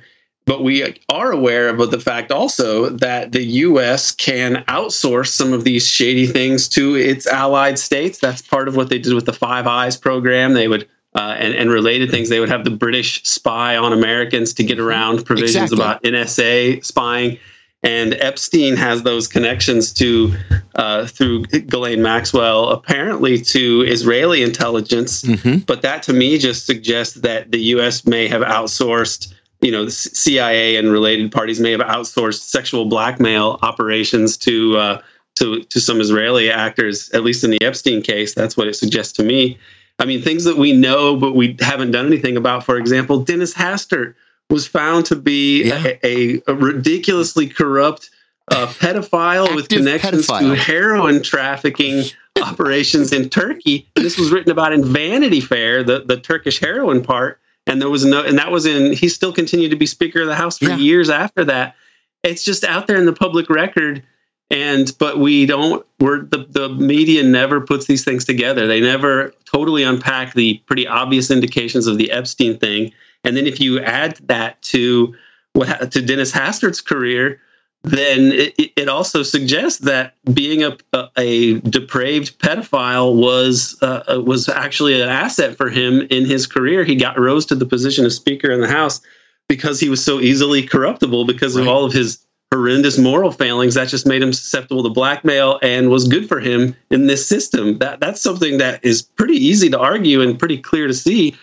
But 0.50 0.64
we 0.64 0.96
are 1.10 1.32
aware 1.32 1.70
of 1.70 1.92
the 1.92 2.00
fact 2.00 2.32
also 2.32 2.90
that 2.90 3.34
the 3.34 3.44
U.S. 3.44 4.10
can 4.10 4.64
outsource 4.68 5.28
some 5.28 5.54
of 5.54 5.64
these 5.64 5.88
shady 5.88 6.26
things 6.26 6.68
to 6.70 6.96
its 6.96 7.28
allied 7.28 7.78
states. 7.78 8.18
That's 8.18 8.42
part 8.42 8.68
of 8.68 8.76
what 8.76 8.90
they 8.90 8.98
did 8.98 9.14
with 9.14 9.28
the 9.28 9.32
Five 9.32 9.68
Eyes 9.68 9.96
program. 9.96 10.56
They 10.56 10.68
would 10.68 10.88
uh, 11.14 11.36
and, 11.38 11.54
and 11.54 11.70
related 11.70 12.10
things. 12.10 12.30
They 12.30 12.40
would 12.40 12.50
have 12.50 12.64
the 12.64 12.72
British 12.72 13.24
spy 13.26 13.78
on 13.78 13.94
Americans 13.94 14.52
to 14.56 14.64
get 14.64 14.80
around 14.80 15.24
provisions 15.24 15.72
exactly. 15.72 15.78
about 15.78 16.02
NSA 16.02 16.84
spying. 16.84 17.38
And 17.84 18.16
Epstein 18.16 18.76
has 18.76 19.04
those 19.04 19.28
connections 19.28 19.94
to, 19.94 20.34
uh, 20.74 21.06
through 21.06 21.46
Ghislaine 21.46 22.02
Maxwell, 22.02 22.70
apparently 22.70 23.40
to 23.40 23.84
Israeli 23.88 24.42
intelligence. 24.42 25.22
Mm-hmm. 25.22 25.60
But 25.60 25.84
that 25.84 26.02
to 26.04 26.14
me 26.14 26.40
just 26.40 26.66
suggests 26.66 27.14
that 27.18 27.52
the 27.52 27.60
U.S. 27.76 28.08
may 28.08 28.28
have 28.28 28.42
outsourced 28.42 29.32
you 29.62 29.72
know, 29.72 29.86
the 29.86 29.92
CIA 29.92 30.78
and 30.78 30.92
related 30.92 31.32
parties 31.32 31.60
may 31.60 31.72
have 31.72 31.82
outsourced 31.82 32.42
sexual 32.42 32.86
blackmail 32.86 33.60
operations 33.62 34.38
to 34.38 34.78
uh, 34.78 35.02
to 35.36 35.64
to 35.64 35.80
some 35.80 36.00
Israeli 36.00 36.50
actors. 36.50 37.10
At 37.12 37.24
least 37.24 37.44
in 37.44 37.52
the 37.52 37.62
Epstein 37.62 38.02
case, 38.02 38.34
that's 38.34 38.56
what 38.56 38.68
it 38.68 38.76
suggests 38.76 39.14
to 39.14 39.24
me. 39.24 39.58
I 40.00 40.06
mean, 40.06 40.22
things 40.22 40.46
that 40.46 40.58
we 40.58 40.72
know 40.72 41.18
but 41.18 41.36
we 41.36 41.58
haven't 41.60 41.92
done 41.92 42.06
anything 42.06 42.38
about. 42.38 42.64
For 42.64 42.78
example, 42.78 43.24
Dennis 43.24 43.54
Hastert 43.54 44.16
was 44.50 44.66
found 44.66 45.06
to 45.08 45.16
be 45.16 45.64
yeah. 45.66 45.84
a, 46.04 46.08
a, 46.08 46.42
a, 46.48 46.56
ridiculously 46.56 47.48
corrupt 47.48 48.10
uh, 48.50 48.66
pedophile 48.80 49.54
with 49.56 49.70
connections 49.70 50.26
pedophile. 50.26 50.40
to 50.40 50.56
heroin 50.56 51.22
trafficking 51.22 52.04
operations 52.42 53.14
in 53.14 53.30
Turkey. 53.30 53.88
This 53.96 54.18
was 54.18 54.32
written 54.32 54.52
about 54.52 54.74
in 54.74 54.84
Vanity 54.84 55.42
Fair, 55.42 55.84
the, 55.84 56.00
the 56.00 56.18
Turkish 56.20 56.60
heroin 56.60 57.04
part 57.04 57.40
and 57.70 57.80
there 57.80 57.90
was 57.90 58.04
no 58.04 58.24
and 58.24 58.38
that 58.40 58.52
was 58.52 58.66
in 58.66 58.94
he 58.94 59.08
still 59.08 59.32
continued 59.32 59.70
to 59.70 59.78
be 59.78 59.86
speaker 59.86 60.22
of 60.22 60.28
the 60.28 60.36
house 60.36 60.58
for 60.58 60.66
yeah. 60.66 60.78
years 60.78 61.10
after 61.10 61.46
that. 61.46 61.76
It's 62.24 62.44
just 62.44 62.64
out 62.64 62.88
there 62.88 62.98
in 62.98 63.06
the 63.06 63.14
public 63.14 63.50
record. 63.50 64.04
And 64.52 64.92
but 64.98 65.20
we 65.20 65.46
don't 65.46 65.86
we're 66.00 66.24
the, 66.24 66.48
the 66.50 66.70
media 66.70 67.22
never 67.22 67.62
puts 67.62 67.86
these 67.86 68.04
things 68.04 68.26
together. 68.26 68.66
They 68.66 68.82
never 68.82 69.32
totally 69.46 69.84
unpack 69.84 70.34
the 70.34 70.56
pretty 70.66 70.88
obvious 70.88 71.30
indications 71.30 71.86
of 71.86 72.00
the 72.00 72.12
epstein 72.12 72.58
thing. 72.58 72.92
And 73.24 73.38
then 73.38 73.46
if 73.46 73.60
you 73.60 73.80
add 73.80 74.16
that 74.24 74.60
to 74.64 75.16
what 75.54 75.92
to 75.92 76.02
dennis 76.02 76.32
hastert's 76.32 76.82
career 76.82 77.40
then 77.84 78.32
it, 78.34 78.72
it, 78.76 78.90
also 78.90 79.24
suggests 79.24 79.80
that 79.80 80.16
being 80.34 80.64
a, 80.64 80.78
a, 81.18 81.60
depraved 81.62 82.38
pedophile 82.40 83.16
was 83.16 83.78
uh, 83.82 84.04
uh, 84.12 84.22
was 84.22 84.50
actually 84.50 85.02
an 85.02 85.08
asset 85.08 85.56
for 85.56 85.70
him 85.70 86.02
in 86.10 86.26
his 86.26 86.46
career. 86.46 86.84
He 86.84 86.96
got 86.96 87.18
rose 87.18 87.46
to 87.48 87.56
the 87.56 87.66
position 87.66 88.06
of 88.06 88.12
Speaker 88.12 88.52
in 88.52 88.60
the 88.60 88.68
House 88.68 89.00
because 89.48 89.80
he 89.80 89.90
was 89.90 90.04
so 90.04 90.20
easily 90.20 90.62
corruptible 90.62 91.26
because 91.26 91.56
right. 91.56 91.62
of 91.62 91.68
all 91.70 91.86
of 91.86 91.94
his 91.94 92.26
horrendous 92.52 92.98
moral 92.98 93.32
failings. 93.32 93.76
That 93.76 93.88
just 93.88 94.06
made 94.06 94.22
him 94.22 94.34
susceptible 94.34 94.84
to 94.84 94.90
blackmail 94.90 95.60
and 95.62 95.90
was 95.90 96.08
good 96.08 96.28
for 96.28 96.40
him 96.40 96.76
in 96.90 97.08
this 97.08 97.28
system. 97.28 97.78
That 97.78 98.02
that's 98.02 98.22
something 98.22 98.58
that 98.58 98.84
is 98.84 99.02
pretty 99.02 99.36
easy 99.36 99.70
to 99.70 99.80
argue 99.80 100.22
and 100.22 100.38
pretty 100.38 100.58
clear 100.58 100.88
to 100.88 100.94
see, 100.94 101.38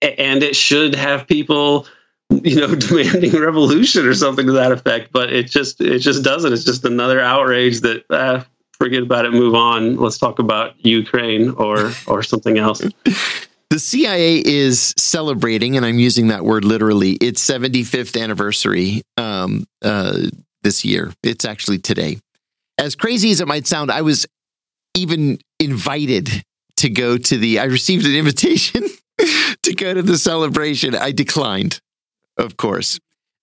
and 0.00 0.42
it 0.42 0.56
should 0.56 0.94
have 0.94 1.28
people 1.28 1.86
you 2.44 2.56
know, 2.56 2.74
demanding 2.74 3.32
revolution 3.32 4.06
or 4.06 4.14
something 4.14 4.46
to 4.46 4.52
that 4.52 4.72
effect. 4.72 5.12
But 5.12 5.32
it 5.32 5.50
just 5.50 5.80
it 5.80 5.98
just 5.98 6.22
doesn't. 6.22 6.52
It's 6.52 6.64
just 6.64 6.84
another 6.84 7.20
outrage 7.20 7.80
that 7.80 8.04
uh, 8.10 8.44
forget 8.72 9.02
about 9.02 9.24
it, 9.24 9.32
move 9.32 9.54
on. 9.54 9.96
Let's 9.96 10.18
talk 10.18 10.38
about 10.38 10.84
Ukraine 10.84 11.50
or 11.50 11.92
or 12.06 12.22
something 12.22 12.58
else. 12.58 12.82
The 13.70 13.78
CIA 13.78 14.42
is 14.44 14.92
celebrating, 14.98 15.78
and 15.78 15.86
I'm 15.86 15.98
using 15.98 16.28
that 16.28 16.44
word 16.44 16.62
literally, 16.62 17.12
its 17.12 17.42
75th 17.42 18.22
anniversary 18.22 19.00
um, 19.16 19.64
uh, 19.80 20.24
this 20.60 20.84
year. 20.84 21.10
It's 21.22 21.46
actually 21.46 21.78
today. 21.78 22.18
As 22.76 22.94
crazy 22.94 23.30
as 23.30 23.40
it 23.40 23.48
might 23.48 23.66
sound, 23.66 23.90
I 23.90 24.02
was 24.02 24.26
even 24.92 25.38
invited 25.58 26.44
to 26.76 26.90
go 26.90 27.16
to 27.16 27.38
the. 27.38 27.60
I 27.60 27.64
received 27.64 28.04
an 28.04 28.14
invitation 28.14 28.90
to 29.62 29.74
go 29.74 29.94
to 29.94 30.02
the 30.02 30.18
celebration. 30.18 30.94
I 30.94 31.12
declined 31.12 31.80
of 32.38 32.56
course. 32.56 33.00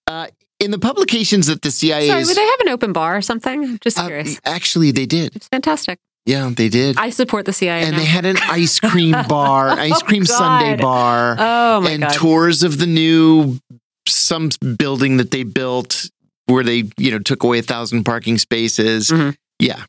Uh, 0.07 0.27
in 0.59 0.71
the 0.71 0.79
publications 0.79 1.47
that 1.47 1.61
the 1.61 1.71
CIA 1.71 2.07
Sorry, 2.07 2.23
would 2.23 2.35
they 2.35 2.45
have 2.45 2.59
an 2.61 2.69
open 2.69 2.93
bar 2.93 3.15
or 3.15 3.21
something? 3.21 3.79
Just 3.79 3.97
uh, 3.97 4.07
curious. 4.07 4.37
Uh, 4.37 4.41
actually, 4.45 4.91
they 4.91 5.05
did. 5.05 5.35
It's 5.35 5.47
fantastic. 5.47 5.99
Yeah, 6.25 6.51
they 6.55 6.69
did. 6.69 6.97
I 6.97 7.09
support 7.09 7.45
the 7.45 7.53
CIA. 7.53 7.83
And 7.83 7.93
now. 7.93 7.97
they 7.97 8.05
had 8.05 8.25
an 8.25 8.37
ice 8.43 8.79
cream 8.79 9.15
bar, 9.27 9.69
ice 9.69 10.01
cream 10.03 10.23
oh, 10.23 10.25
Sundae 10.25 10.77
bar. 10.81 11.35
Oh 11.39 11.81
my 11.81 11.91
and 11.91 12.03
God. 12.03 12.13
tours 12.13 12.61
of 12.63 12.77
the 12.77 12.85
new 12.85 13.59
some 14.07 14.49
building 14.77 15.17
that 15.17 15.31
they 15.31 15.43
built 15.43 16.09
where 16.45 16.63
they, 16.63 16.83
you 16.97 17.11
know, 17.11 17.19
took 17.19 17.43
away 17.43 17.59
a 17.59 17.63
thousand 17.63 18.03
parking 18.03 18.37
spaces. 18.37 19.09
Mm-hmm. 19.09 19.31
Yeah. 19.59 19.85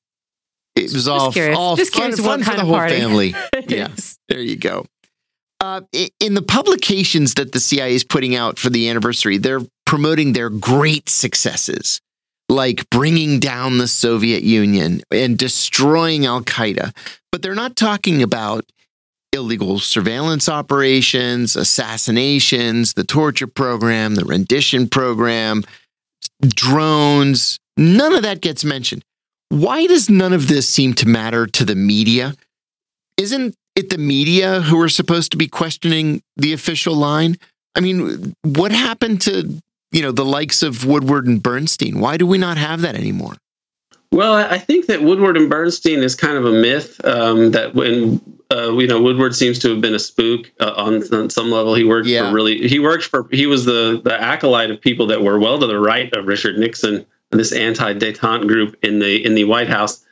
It 0.77 0.93
was 0.93 1.09
all, 1.09 1.33
all 1.57 1.77
Just 1.77 1.95
fun, 1.95 2.13
fun 2.13 2.43
for 2.43 2.55
the 2.55 2.65
whole 2.65 2.77
party. 2.77 2.97
family. 2.97 3.35
yeah. 3.69 3.89
There 4.29 4.41
you 4.41 4.57
go. 4.57 4.87
Uh, 5.61 5.83
in 6.21 6.35
the 6.35 6.43
publications 6.43 7.35
that 7.35 7.53
the 7.53 7.61
CIA 7.61 7.95
is 7.95 8.05
putting 8.05 8.35
out 8.35 8.59
for 8.59 8.71
the 8.71 8.89
anniversary, 8.89 9.37
they're 9.37 9.61
promoting 9.85 10.33
their 10.33 10.49
great 10.49 11.09
successes, 11.11 12.01
like 12.49 12.89
bringing 12.89 13.41
down 13.41 13.77
the 13.77 13.89
Soviet 13.89 14.43
Union 14.43 15.03
and 15.11 15.37
destroying 15.37 16.25
Al 16.25 16.41
Qaeda. 16.41 16.97
But 17.31 17.43
they're 17.43 17.55
not 17.55 17.77
talking 17.77 18.23
about 18.23 18.65
illegal 19.33 19.79
surveillance 19.79 20.49
operations, 20.49 21.57
assassinations, 21.57 22.95
the 22.95 23.05
torture 23.05 23.47
program, 23.47 24.15
the 24.15 24.25
rendition 24.25 24.89
program, 24.89 25.63
drones. 26.43 27.59
None 27.77 28.15
of 28.15 28.23
that 28.23 28.41
gets 28.41 28.65
mentioned. 28.65 29.03
Why 29.51 29.87
does 29.87 30.09
none 30.09 30.33
of 30.33 30.49
this 30.49 30.69
seem 30.69 30.95
to 30.95 31.09
matter 31.09 31.47
to 31.47 31.65
the 31.65 31.75
media? 31.75 32.35
Isn't 33.17 33.55
it 33.75 33.91
the 33.91 33.99
media 33.99 34.61
who 34.61 34.81
are 34.81 34.89
supposed 34.89 35.31
to 35.33 35.37
be 35.37 35.49
questioning 35.49 36.23
the 36.37 36.53
official 36.53 36.95
line? 36.95 37.37
I 37.75 37.81
mean, 37.81 38.35
what 38.43 38.73
happened 38.73 39.21
to, 39.23 39.61
you 39.93 40.03
know, 40.03 40.13
the 40.13 40.25
likes 40.25 40.63
of 40.63 40.85
Woodward 40.85 41.27
and 41.27 41.43
Bernstein? 41.43 42.01
Why 42.01 42.17
do 42.17 42.27
we 42.27 42.39
not 42.39 42.57
have 42.57 42.81
that 42.83 42.95
anymore? 42.95 43.37
Well, 44.13 44.35
I 44.35 44.59
think 44.59 44.87
that 44.87 45.03
Woodward 45.03 45.37
and 45.37 45.49
Bernstein 45.49 46.03
is 46.03 46.17
kind 46.17 46.37
of 46.37 46.45
a 46.45 46.51
myth. 46.51 47.01
Um, 47.05 47.53
that 47.53 47.75
when 47.75 48.21
uh, 48.51 48.77
you 48.77 48.89
know 48.89 49.01
Woodward 49.01 49.37
seems 49.37 49.61
to 49.61 49.71
have 49.71 49.81
been 49.81 49.95
a 49.95 50.01
spook 50.01 50.51
uh, 50.59 50.73
on, 50.77 51.03
on, 51.15 51.31
some 51.31 51.51
level. 51.51 51.75
He 51.75 51.85
worked 51.85 52.09
yeah. 52.09 52.29
for 52.29 52.35
really. 52.35 52.67
He 52.67 52.81
worked 52.81 53.05
for. 53.05 53.29
He 53.31 53.47
was 53.47 53.65
the 53.65 54.01
the 54.03 54.21
acolyte 54.21 54.73
of 54.73 54.81
people 54.81 55.07
that 55.07 55.23
were 55.23 55.39
well 55.39 55.61
to 55.61 55.67
the 55.67 55.79
right 55.79 56.13
of 56.17 56.27
Richard 56.27 56.59
Nixon, 56.59 57.07
this 57.31 57.53
anti-détente 57.53 58.49
group 58.49 58.77
in 58.83 58.99
the 58.99 59.25
in 59.25 59.37
the 59.37 59.45
White 59.45 59.69
House 59.69 60.05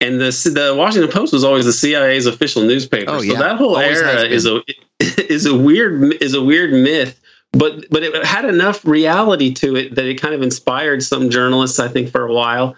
and 0.00 0.20
the 0.20 0.30
the 0.54 0.74
Washington 0.76 1.10
Post 1.10 1.32
was 1.32 1.44
always 1.44 1.66
the 1.66 1.72
CIA's 1.72 2.26
official 2.26 2.62
newspaper. 2.62 3.10
Oh, 3.10 3.20
yeah. 3.20 3.34
So 3.34 3.38
that 3.40 3.56
whole 3.56 3.76
always 3.76 4.00
era 4.00 4.22
is 4.22 4.46
a 4.46 4.62
is 5.00 5.46
a 5.46 5.56
weird 5.56 6.14
is 6.22 6.34
a 6.34 6.42
weird 6.42 6.72
myth, 6.72 7.20
but 7.52 7.84
but 7.90 8.02
it 8.02 8.24
had 8.24 8.44
enough 8.44 8.84
reality 8.84 9.52
to 9.54 9.76
it 9.76 9.94
that 9.94 10.06
it 10.06 10.20
kind 10.20 10.34
of 10.34 10.42
inspired 10.42 11.02
some 11.02 11.30
journalists, 11.30 11.78
I 11.78 11.88
think, 11.88 12.10
for 12.10 12.26
a 12.26 12.32
while. 12.32 12.76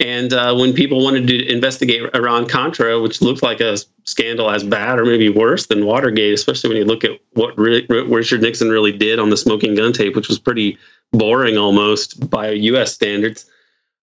And 0.00 0.32
uh, 0.32 0.54
when 0.54 0.74
people 0.74 1.02
wanted 1.02 1.26
to 1.26 1.52
investigate 1.52 2.14
Iran 2.14 2.46
Contra, 2.46 3.00
which 3.00 3.20
looked 3.20 3.42
like 3.42 3.60
a 3.60 3.78
scandal 4.04 4.48
as 4.48 4.62
bad 4.62 5.00
or 5.00 5.04
maybe 5.04 5.28
worse 5.28 5.66
than 5.66 5.86
Watergate, 5.86 6.32
especially 6.34 6.68
when 6.68 6.76
you 6.76 6.84
look 6.84 7.02
at 7.02 7.18
what 7.32 7.58
really, 7.58 7.84
Richard 7.88 8.40
Nixon 8.42 8.68
really 8.68 8.96
did 8.96 9.18
on 9.18 9.30
the 9.30 9.36
smoking 9.36 9.74
gun 9.74 9.92
tape, 9.92 10.14
which 10.14 10.28
was 10.28 10.38
pretty 10.38 10.78
boring 11.12 11.58
almost 11.58 12.30
by 12.30 12.50
U.S. 12.50 12.94
standards 12.94 13.46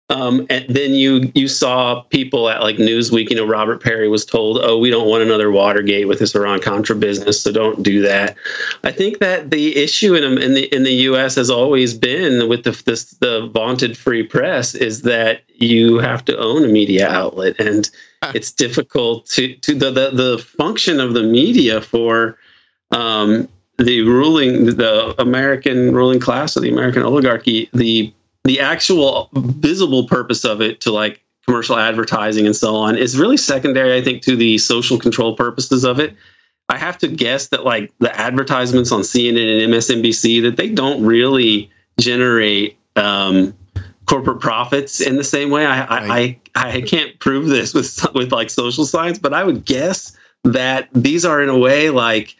um, 0.09 0.45
and 0.51 0.65
then 0.69 0.93
you 0.93 1.31
you 1.33 1.47
saw 1.47 2.01
people 2.01 2.47
at 2.47 2.61
like 2.61 2.77
Newsweek. 2.77 3.31
You 3.31 3.37
know, 3.37 3.47
Robert 3.47 3.81
Parry 3.81 4.07
was 4.07 4.23
told, 4.23 4.59
"Oh, 4.61 4.77
we 4.77 4.91
don't 4.91 5.07
want 5.07 5.23
another 5.23 5.49
Watergate 5.49 6.07
with 6.07 6.19
this 6.19 6.35
Iran 6.35 6.61
Contra 6.61 6.95
business, 6.95 7.41
so 7.41 7.51
don't 7.51 7.81
do 7.81 8.03
that." 8.03 8.37
I 8.83 8.91
think 8.91 9.17
that 9.19 9.49
the 9.49 9.75
issue 9.75 10.13
in 10.13 10.23
in 10.37 10.53
the 10.53 10.65
in 10.65 10.83
the 10.83 10.93
U.S. 10.93 11.33
has 11.35 11.49
always 11.49 11.95
been 11.95 12.47
with 12.47 12.65
the 12.65 12.79
this 12.85 13.11
the 13.13 13.47
vaunted 13.47 13.97
free 13.97 14.21
press 14.21 14.75
is 14.75 15.01
that 15.03 15.41
you 15.55 15.97
have 15.97 16.23
to 16.25 16.37
own 16.37 16.63
a 16.63 16.67
media 16.67 17.09
outlet, 17.09 17.59
and 17.59 17.89
it's 18.35 18.51
difficult 18.51 19.25
to 19.29 19.55
to 19.55 19.73
the 19.73 19.89
the, 19.89 20.11
the 20.11 20.37
function 20.37 20.99
of 20.99 21.13
the 21.13 21.23
media 21.23 21.81
for. 21.81 22.37
Um, 22.91 23.49
the 23.77 24.03
ruling, 24.03 24.77
the 24.77 25.13
American 25.21 25.93
ruling 25.93 26.21
class 26.21 26.55
or 26.55 26.61
the 26.61 26.69
American 26.69 27.03
oligarchy, 27.03 27.69
the 27.73 28.13
the 28.45 28.59
actual 28.59 29.29
visible 29.33 30.07
purpose 30.07 30.45
of 30.45 30.61
it 30.61 30.79
to 30.81 30.91
like 30.91 31.21
commercial 31.45 31.77
advertising 31.77 32.45
and 32.45 32.55
so 32.55 32.75
on 32.75 32.97
is 32.97 33.17
really 33.17 33.37
secondary, 33.37 33.95
I 33.95 34.01
think, 34.01 34.21
to 34.23 34.35
the 34.35 34.57
social 34.57 34.97
control 34.97 35.35
purposes 35.35 35.83
of 35.83 35.99
it. 35.99 36.15
I 36.69 36.77
have 36.77 36.97
to 36.99 37.07
guess 37.07 37.49
that 37.49 37.63
like 37.63 37.91
the 37.99 38.15
advertisements 38.19 38.91
on 38.91 39.01
CNN 39.01 39.63
and 39.63 39.73
MSNBC 39.73 40.41
that 40.43 40.57
they 40.57 40.69
don't 40.69 41.03
really 41.03 41.69
generate 41.99 42.77
um, 42.95 43.53
corporate 44.07 44.39
profits 44.39 45.01
in 45.01 45.15
the 45.15 45.23
same 45.23 45.49
way. 45.49 45.65
I, 45.65 45.79
right. 45.79 46.39
I, 46.55 46.67
I 46.67 46.77
I 46.77 46.81
can't 46.81 47.17
prove 47.19 47.47
this 47.47 47.73
with 47.73 48.05
with 48.13 48.31
like 48.31 48.49
social 48.49 48.85
science, 48.85 49.19
but 49.19 49.33
I 49.33 49.43
would 49.43 49.65
guess 49.65 50.15
that 50.43 50.89
these 50.93 51.25
are 51.25 51.41
in 51.41 51.49
a 51.49 51.57
way 51.57 51.89
like 51.89 52.35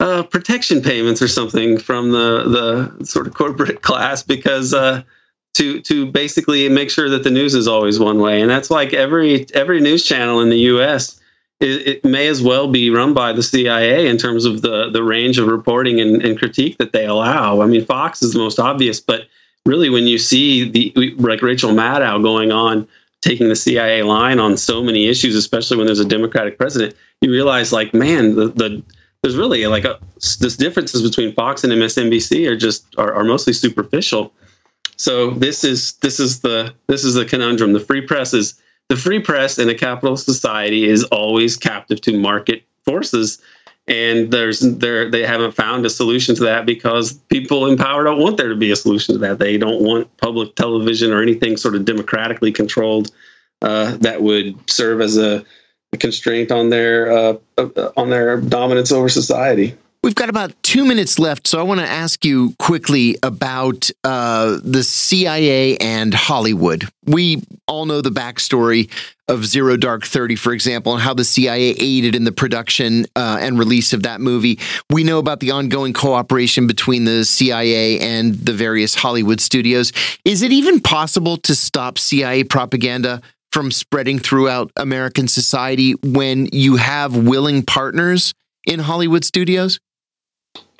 uh, 0.00 0.22
protection 0.22 0.80
payments 0.80 1.20
or 1.20 1.28
something 1.28 1.78
from 1.78 2.12
the 2.12 2.92
the 2.98 3.04
sort 3.04 3.26
of 3.26 3.34
corporate 3.34 3.82
class 3.88 4.22
because 4.22 4.72
uh, 4.72 5.02
to 5.54 5.80
to 5.82 6.06
basically 6.06 6.68
make 6.68 6.90
sure 6.90 7.08
that 7.10 7.24
the 7.24 7.30
news 7.30 7.54
is 7.54 7.68
always 7.68 7.98
one 7.98 8.20
way, 8.20 8.40
and 8.40 8.50
that's 8.50 8.70
like 8.70 8.92
every 8.92 9.46
every 9.54 9.80
news 9.80 10.04
channel 10.04 10.40
in 10.40 10.50
the 10.50 10.58
U.S. 10.58 11.20
It, 11.60 11.88
it 11.88 12.04
may 12.04 12.28
as 12.28 12.40
well 12.40 12.68
be 12.68 12.90
run 12.90 13.14
by 13.14 13.32
the 13.32 13.42
CIA 13.42 14.08
in 14.08 14.16
terms 14.16 14.44
of 14.44 14.62
the 14.62 14.90
the 14.90 15.02
range 15.02 15.38
of 15.38 15.48
reporting 15.48 16.00
and, 16.00 16.22
and 16.22 16.38
critique 16.38 16.78
that 16.78 16.92
they 16.92 17.06
allow. 17.06 17.60
I 17.60 17.66
mean, 17.66 17.84
Fox 17.84 18.22
is 18.22 18.32
the 18.32 18.38
most 18.38 18.60
obvious, 18.60 19.00
but 19.00 19.22
really, 19.66 19.90
when 19.90 20.06
you 20.06 20.18
see 20.18 20.68
the 20.68 21.14
like 21.18 21.42
Rachel 21.42 21.70
Maddow 21.70 22.22
going 22.22 22.52
on 22.52 22.86
taking 23.20 23.48
the 23.48 23.56
CIA 23.56 24.02
line 24.02 24.38
on 24.38 24.56
so 24.56 24.82
many 24.82 25.08
issues, 25.08 25.34
especially 25.34 25.76
when 25.76 25.86
there's 25.86 25.98
a 25.98 26.04
Democratic 26.04 26.56
president, 26.56 26.94
you 27.20 27.30
realize 27.32 27.72
like, 27.72 27.92
man, 27.92 28.36
the, 28.36 28.48
the 28.48 28.82
there's 29.22 29.36
really 29.36 29.66
like 29.66 29.84
a, 29.84 29.98
this 30.38 30.56
differences 30.56 31.02
between 31.02 31.34
Fox 31.34 31.64
and 31.64 31.72
MSNBC 31.72 32.48
are 32.48 32.56
just 32.56 32.86
are, 32.96 33.12
are 33.12 33.24
mostly 33.24 33.52
superficial. 33.52 34.32
So 34.98 35.30
this 35.30 35.64
is 35.64 35.92
this 35.94 36.18
is 36.18 36.40
the 36.40 36.74
this 36.88 37.04
is 37.04 37.14
the 37.14 37.24
conundrum. 37.24 37.72
The 37.72 37.80
free 37.80 38.00
press 38.00 38.34
is 38.34 38.60
the 38.88 38.96
free 38.96 39.20
press 39.20 39.58
in 39.58 39.68
a 39.68 39.74
capitalist 39.74 40.24
society 40.24 40.84
is 40.84 41.04
always 41.04 41.56
captive 41.56 42.00
to 42.02 42.18
market 42.18 42.64
forces, 42.84 43.40
and 43.86 44.32
there's 44.32 44.58
there 44.60 45.08
they 45.08 45.24
haven't 45.24 45.52
found 45.52 45.86
a 45.86 45.90
solution 45.90 46.34
to 46.36 46.44
that 46.44 46.66
because 46.66 47.12
people 47.12 47.66
in 47.66 47.76
power 47.76 48.02
don't 48.02 48.20
want 48.20 48.38
there 48.38 48.48
to 48.48 48.56
be 48.56 48.72
a 48.72 48.76
solution 48.76 49.14
to 49.14 49.18
that. 49.20 49.38
They 49.38 49.56
don't 49.56 49.82
want 49.82 50.14
public 50.16 50.56
television 50.56 51.12
or 51.12 51.22
anything 51.22 51.56
sort 51.56 51.76
of 51.76 51.84
democratically 51.84 52.50
controlled 52.50 53.12
uh, 53.62 53.96
that 53.98 54.20
would 54.22 54.68
serve 54.68 55.00
as 55.00 55.16
a 55.16 55.44
constraint 56.00 56.50
on 56.50 56.70
their 56.70 57.10
uh, 57.10 57.34
uh, 57.56 57.92
on 57.96 58.10
their 58.10 58.40
dominance 58.40 58.90
over 58.90 59.08
society. 59.08 59.76
We've 60.00 60.14
got 60.14 60.28
about 60.28 60.54
two 60.62 60.84
minutes 60.84 61.18
left, 61.18 61.48
so 61.48 61.58
I 61.58 61.62
want 61.62 61.80
to 61.80 61.86
ask 61.86 62.24
you 62.24 62.54
quickly 62.60 63.16
about 63.20 63.90
uh, 64.04 64.58
the 64.62 64.84
CIA 64.84 65.76
and 65.78 66.14
Hollywood. 66.14 66.84
We 67.04 67.42
all 67.66 67.84
know 67.84 68.00
the 68.00 68.10
backstory 68.10 68.90
of 69.26 69.44
Zero 69.44 69.76
Dark 69.76 70.06
Thirty, 70.06 70.36
for 70.36 70.52
example, 70.52 70.92
and 70.92 71.02
how 71.02 71.14
the 71.14 71.24
CIA 71.24 71.74
aided 71.76 72.14
in 72.14 72.22
the 72.22 72.30
production 72.30 73.06
uh, 73.16 73.38
and 73.40 73.58
release 73.58 73.92
of 73.92 74.04
that 74.04 74.20
movie. 74.20 74.60
We 74.88 75.02
know 75.02 75.18
about 75.18 75.40
the 75.40 75.50
ongoing 75.50 75.92
cooperation 75.92 76.68
between 76.68 77.04
the 77.04 77.24
CIA 77.24 77.98
and 77.98 78.34
the 78.34 78.52
various 78.52 78.94
Hollywood 78.94 79.40
studios. 79.40 79.92
Is 80.24 80.42
it 80.42 80.52
even 80.52 80.78
possible 80.78 81.38
to 81.38 81.56
stop 81.56 81.98
CIA 81.98 82.44
propaganda 82.44 83.20
from 83.50 83.72
spreading 83.72 84.20
throughout 84.20 84.70
American 84.76 85.26
society 85.26 85.94
when 86.04 86.46
you 86.52 86.76
have 86.76 87.16
willing 87.16 87.64
partners 87.64 88.32
in 88.64 88.78
Hollywood 88.78 89.24
studios? 89.24 89.80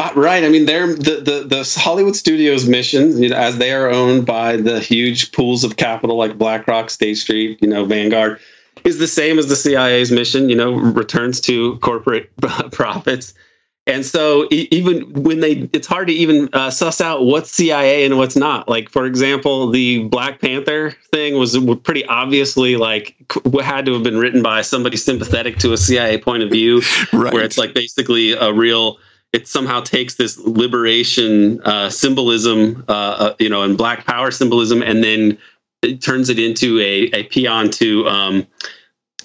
Uh, 0.00 0.12
right. 0.14 0.44
I 0.44 0.48
mean, 0.48 0.66
they're 0.66 0.86
the, 0.94 1.20
the, 1.20 1.44
the 1.48 1.80
Hollywood 1.80 2.14
studios 2.14 2.68
mission, 2.68 3.20
you 3.20 3.30
know, 3.30 3.36
as 3.36 3.58
they 3.58 3.72
are 3.72 3.90
owned 3.90 4.26
by 4.26 4.56
the 4.56 4.78
huge 4.78 5.32
pools 5.32 5.64
of 5.64 5.76
capital 5.76 6.16
like 6.16 6.38
BlackRock, 6.38 6.88
State 6.90 7.16
Street, 7.16 7.58
you 7.60 7.68
know, 7.68 7.84
Vanguard, 7.84 8.38
is 8.84 8.98
the 8.98 9.08
same 9.08 9.40
as 9.40 9.48
the 9.48 9.56
CIA's 9.56 10.12
mission. 10.12 10.48
You 10.48 10.54
know, 10.54 10.74
returns 10.74 11.40
to 11.42 11.78
corporate 11.78 12.30
profits. 12.70 13.34
And 13.88 14.04
so 14.04 14.46
even 14.50 15.10
when 15.14 15.40
they, 15.40 15.68
it's 15.72 15.86
hard 15.86 16.08
to 16.08 16.14
even 16.14 16.50
uh, 16.52 16.70
suss 16.70 17.00
out 17.00 17.24
what's 17.24 17.50
CIA 17.50 18.04
and 18.04 18.18
what's 18.18 18.36
not. 18.36 18.68
Like 18.68 18.90
for 18.90 19.06
example, 19.06 19.70
the 19.70 20.04
Black 20.04 20.42
Panther 20.42 20.94
thing 21.10 21.38
was 21.38 21.58
pretty 21.82 22.04
obviously 22.04 22.76
like 22.76 23.16
had 23.62 23.86
to 23.86 23.94
have 23.94 24.02
been 24.02 24.18
written 24.18 24.42
by 24.42 24.60
somebody 24.60 24.98
sympathetic 24.98 25.56
to 25.60 25.72
a 25.72 25.78
CIA 25.78 26.18
point 26.18 26.42
of 26.42 26.50
view, 26.50 26.82
right. 27.14 27.32
where 27.32 27.42
it's 27.42 27.56
like 27.58 27.74
basically 27.74 28.32
a 28.32 28.52
real. 28.52 28.98
It 29.32 29.46
somehow 29.46 29.80
takes 29.80 30.14
this 30.14 30.38
liberation 30.38 31.60
uh, 31.62 31.90
symbolism, 31.90 32.84
uh, 32.88 32.92
uh 32.92 33.34
you 33.38 33.48
know, 33.48 33.62
and 33.62 33.76
Black 33.76 34.06
Power 34.06 34.30
symbolism, 34.30 34.82
and 34.82 35.04
then 35.04 35.38
it 35.82 36.00
turns 36.00 36.28
it 36.28 36.38
into 36.38 36.78
a, 36.80 37.10
a 37.12 37.24
paean 37.24 37.70
to 37.72 38.08
um, 38.08 38.46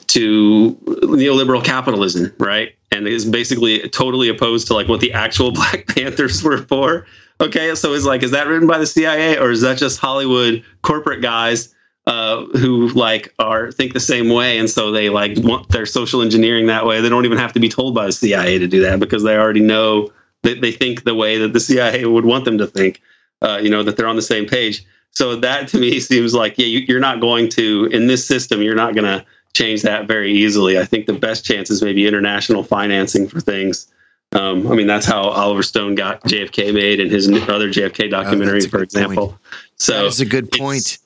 to 0.07 0.77
neoliberal 0.85 1.63
capitalism, 1.63 2.33
right? 2.37 2.75
And 2.91 3.07
is 3.07 3.25
basically 3.25 3.87
totally 3.89 4.29
opposed 4.29 4.67
to 4.67 4.73
like 4.73 4.87
what 4.87 4.99
the 4.99 5.13
actual 5.13 5.51
Black 5.53 5.87
Panthers 5.87 6.43
were 6.43 6.59
for. 6.59 7.07
Okay, 7.41 7.73
so 7.75 7.93
it's 7.93 8.05
like, 8.05 8.21
is 8.23 8.31
that 8.31 8.47
written 8.47 8.67
by 8.67 8.77
the 8.77 8.85
CIA 8.85 9.37
or 9.37 9.51
is 9.51 9.61
that 9.61 9.77
just 9.77 9.99
Hollywood 9.99 10.63
corporate 10.83 11.21
guys 11.21 11.73
uh, 12.05 12.45
who 12.57 12.89
like 12.89 13.33
are 13.39 13.71
think 13.71 13.93
the 13.93 13.99
same 13.99 14.29
way, 14.29 14.57
and 14.57 14.69
so 14.69 14.91
they 14.91 15.09
like 15.09 15.37
want 15.37 15.69
their 15.69 15.85
social 15.85 16.21
engineering 16.21 16.67
that 16.67 16.85
way? 16.85 17.01
They 17.01 17.09
don't 17.09 17.25
even 17.25 17.37
have 17.37 17.53
to 17.53 17.59
be 17.59 17.69
told 17.69 17.95
by 17.95 18.05
the 18.05 18.11
CIA 18.11 18.57
to 18.59 18.67
do 18.67 18.81
that 18.81 18.99
because 18.99 19.23
they 19.23 19.37
already 19.37 19.61
know 19.61 20.11
that 20.41 20.61
they 20.61 20.71
think 20.71 21.03
the 21.03 21.15
way 21.15 21.37
that 21.37 21.53
the 21.53 21.59
CIA 21.59 22.05
would 22.05 22.25
want 22.25 22.45
them 22.45 22.57
to 22.57 22.67
think. 22.67 23.01
Uh, 23.41 23.59
you 23.61 23.69
know 23.69 23.83
that 23.83 23.97
they're 23.97 24.07
on 24.07 24.15
the 24.15 24.21
same 24.21 24.45
page. 24.45 24.85
So 25.11 25.35
that 25.37 25.67
to 25.69 25.77
me 25.77 25.99
seems 26.01 26.33
like 26.33 26.57
yeah, 26.57 26.65
you, 26.65 26.79
you're 26.79 26.99
not 26.99 27.21
going 27.21 27.49
to 27.49 27.85
in 27.85 28.07
this 28.07 28.25
system. 28.25 28.61
You're 28.61 28.75
not 28.75 28.95
going 28.95 29.05
to 29.05 29.25
change 29.53 29.83
that 29.83 30.07
very 30.07 30.33
easily. 30.33 30.79
I 30.79 30.85
think 30.85 31.05
the 31.05 31.13
best 31.13 31.45
chance 31.45 31.69
is 31.69 31.81
maybe 31.81 32.07
international 32.07 32.63
financing 32.63 33.27
for 33.27 33.39
things. 33.39 33.87
Um, 34.33 34.71
I 34.71 34.75
mean, 34.75 34.87
that's 34.87 35.05
how 35.05 35.29
Oliver 35.29 35.61
Stone 35.61 35.95
got 35.95 36.23
JFK 36.23 36.73
made 36.73 36.99
and 36.99 37.11
his 37.11 37.29
other 37.29 37.69
JFK 37.69 38.09
documentary, 38.09 38.63
oh, 38.65 38.67
for 38.67 38.81
example. 38.81 39.27
Point. 39.27 39.39
So 39.75 40.03
that's 40.03 40.19
a 40.21 40.25
good 40.25 40.51
point. 40.51 40.97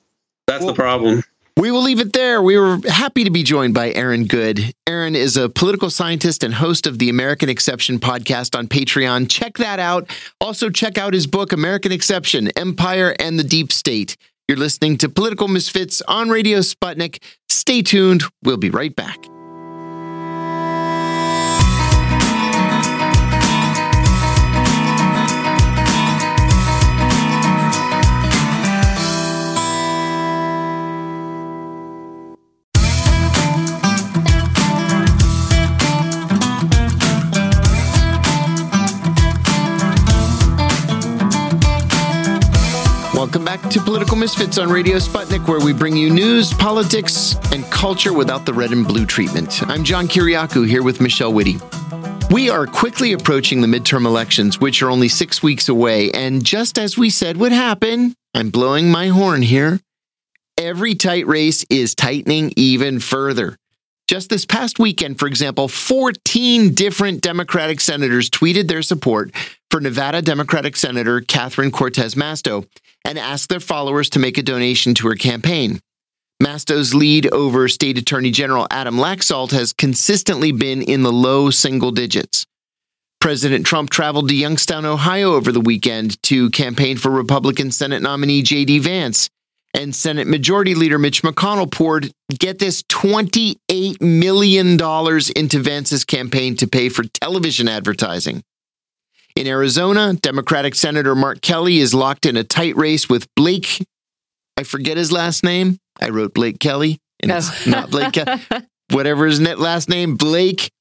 That's 0.48 0.64
well, 0.64 0.72
the 0.72 0.76
problem. 0.76 1.22
We 1.58 1.70
will 1.70 1.82
leave 1.82 2.00
it 2.00 2.12
there. 2.12 2.40
We 2.40 2.56
were 2.56 2.78
happy 2.88 3.24
to 3.24 3.30
be 3.30 3.42
joined 3.42 3.74
by 3.74 3.92
Aaron 3.92 4.26
Good. 4.26 4.72
Aaron 4.86 5.14
is 5.14 5.36
a 5.36 5.48
political 5.48 5.90
scientist 5.90 6.42
and 6.42 6.54
host 6.54 6.86
of 6.86 6.98
the 6.98 7.10
American 7.10 7.48
Exception 7.48 7.98
podcast 7.98 8.56
on 8.56 8.66
Patreon. 8.66 9.28
Check 9.28 9.58
that 9.58 9.78
out. 9.78 10.08
Also, 10.40 10.70
check 10.70 10.96
out 10.96 11.12
his 11.12 11.26
book, 11.26 11.52
American 11.52 11.92
Exception 11.92 12.48
Empire 12.56 13.14
and 13.18 13.38
the 13.38 13.44
Deep 13.44 13.72
State. 13.72 14.16
You're 14.48 14.56
listening 14.56 14.96
to 14.98 15.10
Political 15.10 15.48
Misfits 15.48 16.00
on 16.08 16.30
Radio 16.30 16.60
Sputnik. 16.60 17.22
Stay 17.50 17.82
tuned. 17.82 18.22
We'll 18.42 18.56
be 18.56 18.70
right 18.70 18.94
back. 18.96 19.18
Back 43.62 43.70
to 43.70 43.80
Political 43.80 44.16
Misfits 44.16 44.58
on 44.58 44.68
Radio 44.68 44.96
Sputnik, 44.96 45.46
where 45.48 45.60
we 45.60 45.72
bring 45.72 45.96
you 45.96 46.10
news, 46.10 46.52
politics, 46.54 47.36
and 47.52 47.64
culture 47.66 48.12
without 48.12 48.44
the 48.44 48.52
red 48.52 48.70
and 48.72 48.86
blue 48.86 49.06
treatment. 49.06 49.62
I'm 49.68 49.84
John 49.84 50.06
Kiriakou 50.06 50.66
here 50.66 50.82
with 50.82 51.00
Michelle 51.00 51.32
Witte. 51.32 51.60
We 52.30 52.50
are 52.50 52.66
quickly 52.66 53.12
approaching 53.12 53.60
the 53.60 53.66
midterm 53.66 54.04
elections, 54.04 54.60
which 54.60 54.82
are 54.82 54.90
only 54.90 55.08
six 55.08 55.42
weeks 55.42 55.68
away. 55.68 56.10
And 56.10 56.44
just 56.44 56.78
as 56.78 56.98
we 56.98 57.10
said 57.10 57.36
would 57.38 57.52
happen, 57.52 58.14
I'm 58.34 58.50
blowing 58.50 58.90
my 58.90 59.08
horn 59.08 59.42
here. 59.42 59.80
Every 60.58 60.94
tight 60.94 61.26
race 61.26 61.64
is 61.70 61.94
tightening 61.94 62.52
even 62.56 63.00
further. 63.00 63.56
Just 64.08 64.30
this 64.30 64.44
past 64.44 64.78
weekend, 64.78 65.18
for 65.18 65.26
example, 65.26 65.68
14 65.68 66.74
different 66.74 67.20
Democratic 67.22 67.80
senators 67.80 68.30
tweeted 68.30 68.68
their 68.68 68.82
support 68.82 69.32
for 69.70 69.80
Nevada 69.80 70.22
Democratic 70.22 70.76
Senator 70.76 71.20
Catherine 71.20 71.70
Cortez 71.70 72.14
Masto 72.14 72.66
and 73.08 73.18
asked 73.18 73.48
their 73.48 73.58
followers 73.58 74.10
to 74.10 74.18
make 74.18 74.36
a 74.36 74.42
donation 74.42 74.92
to 74.94 75.08
her 75.08 75.14
campaign. 75.14 75.80
Masto's 76.40 76.94
lead 76.94 77.26
over 77.32 77.66
State 77.66 77.96
Attorney 77.96 78.30
General 78.30 78.66
Adam 78.70 78.96
Laxalt 78.96 79.50
has 79.52 79.72
consistently 79.72 80.52
been 80.52 80.82
in 80.82 81.02
the 81.02 81.12
low 81.12 81.48
single 81.48 81.90
digits. 81.90 82.44
President 83.18 83.66
Trump 83.66 83.88
traveled 83.90 84.28
to 84.28 84.36
Youngstown, 84.36 84.84
Ohio 84.84 85.32
over 85.32 85.50
the 85.50 85.60
weekend 85.60 86.22
to 86.24 86.50
campaign 86.50 86.98
for 86.98 87.10
Republican 87.10 87.72
Senate 87.72 88.02
nominee 88.02 88.42
J.D. 88.42 88.78
Vance. 88.80 89.30
And 89.74 89.94
Senate 89.94 90.26
Majority 90.26 90.74
Leader 90.74 90.98
Mitch 90.98 91.22
McConnell 91.22 91.70
poured, 91.70 92.12
get 92.30 92.58
this, 92.58 92.82
$28 92.84 94.00
million 94.00 94.78
into 95.36 95.58
Vance's 95.58 96.04
campaign 96.04 96.56
to 96.56 96.66
pay 96.66 96.88
for 96.88 97.04
television 97.04 97.68
advertising. 97.68 98.42
In 99.38 99.46
Arizona, 99.46 100.14
Democratic 100.14 100.74
Senator 100.74 101.14
Mark 101.14 101.42
Kelly 101.42 101.78
is 101.78 101.94
locked 101.94 102.26
in 102.26 102.36
a 102.36 102.42
tight 102.42 102.76
race 102.76 103.08
with 103.08 103.32
Blake. 103.36 103.86
I 104.56 104.64
forget 104.64 104.96
his 104.96 105.12
last 105.12 105.44
name. 105.44 105.78
I 106.00 106.08
wrote 106.08 106.34
Blake 106.34 106.58
Kelly. 106.58 106.98
and 107.20 107.30
it's 107.30 107.48
oh. 107.64 107.70
not 107.70 107.88
Blake. 107.88 108.18
whatever 108.90 109.26
his 109.26 109.40
last 109.40 109.88
name, 109.88 110.16
Blake, 110.16 110.72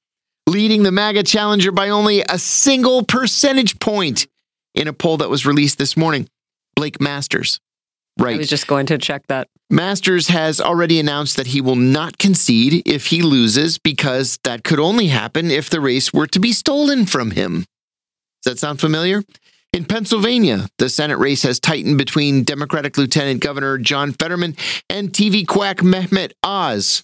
leading 0.47 0.81
the 0.81 0.91
MAGA 0.91 1.21
challenger 1.21 1.71
by 1.71 1.89
only 1.89 2.23
a 2.23 2.39
single 2.39 3.03
percentage 3.03 3.77
point 3.77 4.25
in 4.73 4.87
a 4.87 4.93
poll 4.93 5.17
that 5.17 5.29
was 5.29 5.45
released 5.45 5.77
this 5.77 5.95
morning. 5.95 6.27
Blake 6.75 6.99
Masters. 6.99 7.59
Right. 8.17 8.33
I 8.33 8.37
was 8.39 8.49
just 8.49 8.65
going 8.65 8.87
to 8.87 8.97
check 8.97 9.27
that. 9.27 9.49
Masters 9.69 10.29
has 10.29 10.59
already 10.59 10.99
announced 10.99 11.37
that 11.37 11.45
he 11.45 11.61
will 11.61 11.75
not 11.75 12.17
concede 12.17 12.81
if 12.87 13.05
he 13.05 13.21
loses 13.21 13.77
because 13.77 14.39
that 14.45 14.63
could 14.63 14.79
only 14.79 15.09
happen 15.09 15.51
if 15.51 15.69
the 15.69 15.79
race 15.79 16.11
were 16.11 16.25
to 16.25 16.39
be 16.39 16.51
stolen 16.51 17.05
from 17.05 17.29
him. 17.29 17.63
Does 18.43 18.53
that 18.53 18.59
sound 18.59 18.79
familiar? 18.79 19.23
In 19.73 19.85
Pennsylvania, 19.85 20.67
the 20.77 20.89
Senate 20.89 21.17
race 21.17 21.43
has 21.43 21.59
tightened 21.59 21.97
between 21.97 22.43
Democratic 22.43 22.97
Lieutenant 22.97 23.41
Governor 23.41 23.77
John 23.77 24.13
Fetterman 24.13 24.55
and 24.89 25.11
TV 25.11 25.45
quack 25.45 25.77
Mehmet 25.77 26.31
Oz. 26.41 27.03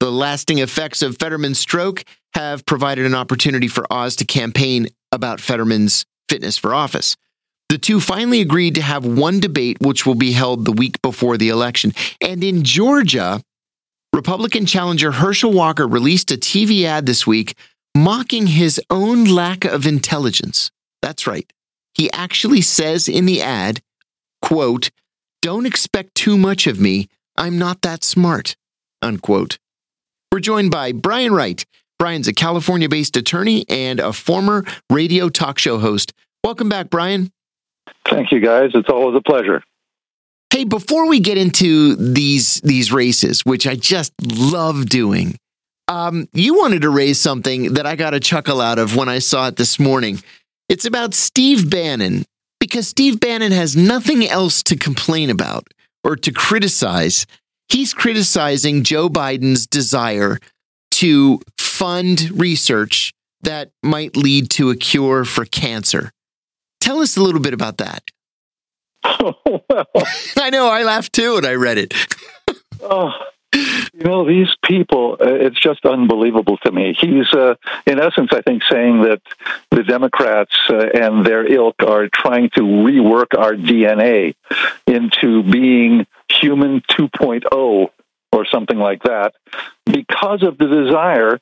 The 0.00 0.10
lasting 0.10 0.58
effects 0.58 1.02
of 1.02 1.18
Fetterman's 1.18 1.58
stroke 1.58 2.04
have 2.34 2.66
provided 2.66 3.06
an 3.06 3.14
opportunity 3.14 3.68
for 3.68 3.86
Oz 3.92 4.16
to 4.16 4.24
campaign 4.24 4.88
about 5.12 5.40
Fetterman's 5.40 6.04
fitness 6.28 6.56
for 6.56 6.74
office. 6.74 7.16
The 7.68 7.78
two 7.78 8.00
finally 8.00 8.40
agreed 8.40 8.74
to 8.76 8.82
have 8.82 9.04
one 9.04 9.40
debate, 9.40 9.78
which 9.80 10.06
will 10.06 10.14
be 10.14 10.32
held 10.32 10.64
the 10.64 10.72
week 10.72 11.00
before 11.02 11.36
the 11.36 11.48
election. 11.48 11.92
And 12.20 12.44
in 12.44 12.62
Georgia, 12.62 13.40
Republican 14.12 14.66
challenger 14.66 15.12
Herschel 15.12 15.52
Walker 15.52 15.86
released 15.86 16.30
a 16.30 16.36
TV 16.36 16.84
ad 16.84 17.06
this 17.06 17.26
week 17.26 17.56
mocking 17.96 18.46
his 18.46 18.80
own 18.90 19.24
lack 19.24 19.64
of 19.64 19.86
intelligence. 19.86 20.70
That's 21.04 21.26
right. 21.26 21.52
He 21.92 22.10
actually 22.12 22.62
says 22.62 23.08
in 23.08 23.26
the 23.26 23.42
ad, 23.42 23.82
quote, 24.40 24.88
don't 25.42 25.66
expect 25.66 26.14
too 26.14 26.38
much 26.38 26.66
of 26.66 26.80
me. 26.80 27.08
I'm 27.36 27.58
not 27.58 27.82
that 27.82 28.02
smart, 28.02 28.56
unquote. 29.02 29.58
We're 30.32 30.40
joined 30.40 30.70
by 30.70 30.92
Brian 30.92 31.34
Wright. 31.34 31.62
Brian's 31.98 32.26
a 32.26 32.32
California 32.32 32.88
based 32.88 33.18
attorney 33.18 33.66
and 33.68 34.00
a 34.00 34.14
former 34.14 34.64
radio 34.88 35.28
talk 35.28 35.58
show 35.58 35.76
host. 35.78 36.14
Welcome 36.42 36.70
back, 36.70 36.88
Brian. 36.88 37.30
Thank 38.08 38.32
you, 38.32 38.40
guys. 38.40 38.70
It's 38.72 38.88
always 38.88 39.14
a 39.14 39.20
pleasure. 39.20 39.62
Hey, 40.48 40.64
before 40.64 41.06
we 41.06 41.20
get 41.20 41.36
into 41.36 41.96
these 41.96 42.62
these 42.62 42.92
races, 42.92 43.44
which 43.44 43.66
I 43.66 43.74
just 43.74 44.14
love 44.22 44.86
doing, 44.86 45.36
um, 45.86 46.28
you 46.32 46.54
wanted 46.54 46.80
to 46.80 46.88
raise 46.88 47.20
something 47.20 47.74
that 47.74 47.84
I 47.84 47.94
got 47.94 48.14
a 48.14 48.20
chuckle 48.20 48.62
out 48.62 48.78
of 48.78 48.96
when 48.96 49.10
I 49.10 49.18
saw 49.18 49.48
it 49.48 49.56
this 49.56 49.78
morning. 49.78 50.22
It's 50.68 50.84
about 50.84 51.14
Steve 51.14 51.70
Bannon 51.70 52.24
because 52.58 52.88
Steve 52.88 53.20
Bannon 53.20 53.52
has 53.52 53.76
nothing 53.76 54.26
else 54.26 54.62
to 54.64 54.76
complain 54.76 55.30
about 55.30 55.66
or 56.02 56.16
to 56.16 56.32
criticize. 56.32 57.26
He's 57.68 57.92
criticizing 57.92 58.82
Joe 58.82 59.08
Biden's 59.08 59.66
desire 59.66 60.38
to 60.92 61.40
fund 61.58 62.30
research 62.38 63.12
that 63.42 63.70
might 63.82 64.16
lead 64.16 64.50
to 64.50 64.70
a 64.70 64.76
cure 64.76 65.24
for 65.24 65.44
cancer. 65.44 66.10
Tell 66.80 67.00
us 67.00 67.16
a 67.16 67.22
little 67.22 67.40
bit 67.40 67.54
about 67.54 67.78
that. 67.78 68.02
Oh, 69.04 69.34
well. 69.68 69.86
I 70.36 70.50
know, 70.50 70.68
I 70.68 70.82
laughed 70.82 71.12
too 71.12 71.34
when 71.34 71.46
I 71.46 71.54
read 71.54 71.78
it. 71.78 71.94
oh, 72.82 73.10
you 73.54 74.04
know, 74.04 74.26
these 74.26 74.48
people, 74.64 75.16
uh, 75.20 75.26
it's 75.26 75.58
just 75.58 75.84
unbelievable 75.84 76.56
to 76.58 76.72
me. 76.72 76.96
He's, 76.98 77.32
uh, 77.32 77.54
in 77.86 78.00
essence, 78.00 78.30
I 78.32 78.42
think, 78.42 78.62
saying 78.64 79.02
that 79.02 79.22
the 79.70 79.82
Democrats 79.82 80.56
uh, 80.68 80.88
and 80.94 81.24
their 81.24 81.46
ilk 81.50 81.82
are 81.82 82.08
trying 82.08 82.50
to 82.50 82.60
rework 82.60 83.38
our 83.38 83.54
DNA 83.54 84.34
into 84.86 85.42
being 85.42 86.06
human 86.28 86.80
2.0 86.82 87.90
or 88.32 88.46
something 88.46 88.78
like 88.78 89.02
that 89.04 89.34
because 89.86 90.42
of 90.42 90.58
the 90.58 90.66
desire 90.66 91.40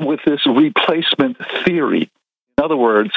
with 0.00 0.20
this 0.26 0.44
replacement 0.46 1.38
theory. 1.64 2.10
In 2.56 2.64
other 2.64 2.76
words, 2.76 3.10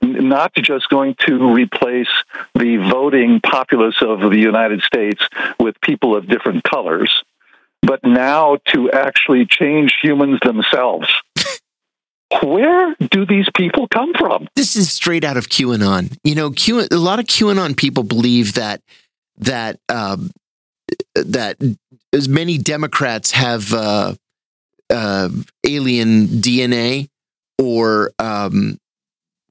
not 0.00 0.54
just 0.54 0.88
going 0.88 1.14
to 1.26 1.52
replace 1.52 2.08
the 2.54 2.76
voting 2.90 3.40
populace 3.40 4.00
of 4.00 4.20
the 4.20 4.38
United 4.38 4.82
States 4.82 5.22
with 5.60 5.80
people 5.80 6.16
of 6.16 6.26
different 6.26 6.64
colors, 6.64 7.22
but 7.82 8.00
now 8.04 8.58
to 8.68 8.90
actually 8.90 9.46
change 9.46 9.96
humans 10.02 10.40
themselves. 10.42 11.08
Where 12.42 12.94
do 13.10 13.24
these 13.24 13.48
people 13.56 13.88
come 13.88 14.12
from? 14.12 14.48
This 14.54 14.76
is 14.76 14.92
straight 14.92 15.24
out 15.24 15.36
of 15.36 15.48
QAnon. 15.48 16.16
You 16.24 16.34
know, 16.34 16.50
Q, 16.50 16.86
a 16.90 16.96
lot 16.96 17.18
of 17.18 17.24
QAnon 17.24 17.76
people 17.76 18.02
believe 18.02 18.54
that 18.54 18.82
that 19.38 19.78
um, 19.88 20.30
that 21.14 21.56
as 22.12 22.28
many 22.28 22.58
Democrats 22.58 23.30
have 23.32 23.72
uh, 23.72 24.14
uh, 24.90 25.28
alien 25.64 26.26
DNA 26.26 27.08
or 27.58 28.12
um, 28.18 28.78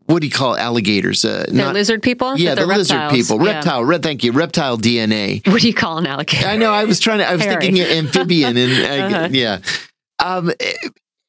what 0.07 0.21
do 0.21 0.27
you 0.27 0.31
call 0.31 0.57
alligators? 0.57 1.25
Uh, 1.25 1.45
not, 1.51 1.73
lizard 1.73 2.01
people. 2.01 2.37
Yeah, 2.37 2.55
the 2.55 2.65
reptiles. 2.65 2.89
lizard 2.89 3.11
people. 3.11 3.39
Reptile. 3.39 3.81
Yeah. 3.81 3.89
Red, 3.89 4.03
thank 4.03 4.23
you. 4.23 4.31
Reptile 4.31 4.77
DNA. 4.77 5.45
What 5.47 5.61
do 5.61 5.67
you 5.67 5.73
call 5.73 5.97
an 5.97 6.07
alligator? 6.07 6.47
I 6.47 6.55
know. 6.55 6.71
I 6.71 6.85
was 6.85 6.99
trying 6.99 7.19
to. 7.19 7.27
I 7.27 7.33
was 7.33 7.43
Harry. 7.43 7.61
thinking 7.61 7.83
amphibian, 7.83 8.55
and 8.57 8.71
uh-huh. 9.13 9.29
yeah. 9.31 9.59
Um, 10.19 10.51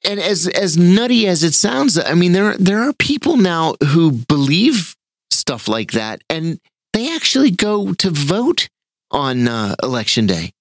and 0.04 0.20
as 0.20 0.46
as 0.46 0.76
nutty 0.76 1.26
as 1.26 1.42
it 1.42 1.54
sounds, 1.54 1.98
I 1.98 2.14
mean 2.14 2.32
there 2.32 2.56
there 2.56 2.80
are 2.80 2.92
people 2.92 3.36
now 3.36 3.74
who 3.88 4.12
believe 4.12 4.96
stuff 5.30 5.66
like 5.66 5.92
that, 5.92 6.22
and 6.30 6.60
they 6.92 7.14
actually 7.14 7.50
go 7.50 7.92
to 7.94 8.10
vote 8.10 8.68
on 9.10 9.48
uh, 9.48 9.74
election 9.82 10.26
day. 10.26 10.52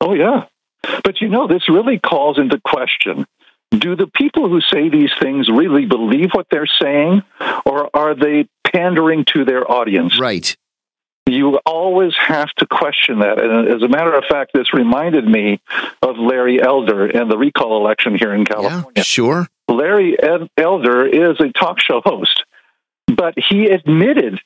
Oh 0.00 0.14
yeah, 0.14 0.46
but 1.04 1.20
you 1.20 1.28
know 1.28 1.46
this 1.46 1.68
really 1.68 1.98
calls 2.00 2.38
into 2.38 2.60
question 2.60 3.24
do 3.70 3.96
the 3.96 4.06
people 4.06 4.48
who 4.48 4.60
say 4.60 4.88
these 4.88 5.10
things 5.20 5.48
really 5.48 5.86
believe 5.86 6.30
what 6.32 6.46
they're 6.50 6.66
saying, 6.66 7.22
or 7.64 7.90
are 7.94 8.14
they 8.14 8.48
pandering 8.72 9.24
to 9.34 9.44
their 9.44 9.70
audience? 9.70 10.18
Right. 10.18 10.56
You 11.28 11.58
always 11.66 12.12
have 12.16 12.50
to 12.58 12.66
question 12.66 13.18
that. 13.18 13.42
And 13.42 13.68
as 13.68 13.82
a 13.82 13.88
matter 13.88 14.14
of 14.14 14.24
fact, 14.30 14.52
this 14.54 14.72
reminded 14.72 15.26
me 15.26 15.60
of 16.00 16.16
Larry 16.18 16.62
Elder 16.62 17.06
and 17.06 17.28
the 17.30 17.36
recall 17.36 17.76
election 17.78 18.16
here 18.16 18.32
in 18.32 18.44
California. 18.44 18.92
Yeah, 18.94 19.02
sure. 19.02 19.48
Larry 19.68 20.16
Elder 20.56 21.04
is 21.04 21.40
a 21.40 21.50
talk 21.52 21.80
show 21.80 22.00
host, 22.04 22.44
but 23.08 23.34
he 23.36 23.66
admitted 23.66 24.40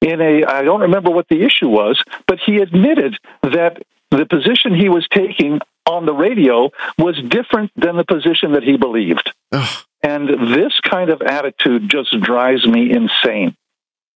in 0.00 0.20
a, 0.20 0.44
I 0.44 0.62
don't 0.62 0.80
remember 0.80 1.10
what 1.10 1.28
the 1.28 1.42
issue 1.42 1.68
was, 1.68 2.02
but 2.26 2.38
he 2.44 2.56
admitted 2.56 3.16
that 3.42 3.82
the 4.10 4.26
position 4.26 4.74
he 4.74 4.88
was 4.88 5.06
taking 5.08 5.60
on 5.86 6.06
the 6.06 6.14
radio 6.14 6.70
was 6.98 7.20
different 7.28 7.70
than 7.76 7.96
the 7.96 8.04
position 8.04 8.52
that 8.52 8.62
he 8.62 8.76
believed. 8.76 9.32
Ugh. 9.52 9.84
And 10.02 10.28
this 10.54 10.78
kind 10.80 11.10
of 11.10 11.22
attitude 11.22 11.88
just 11.88 12.18
drives 12.20 12.66
me 12.66 12.90
insane. 12.90 13.56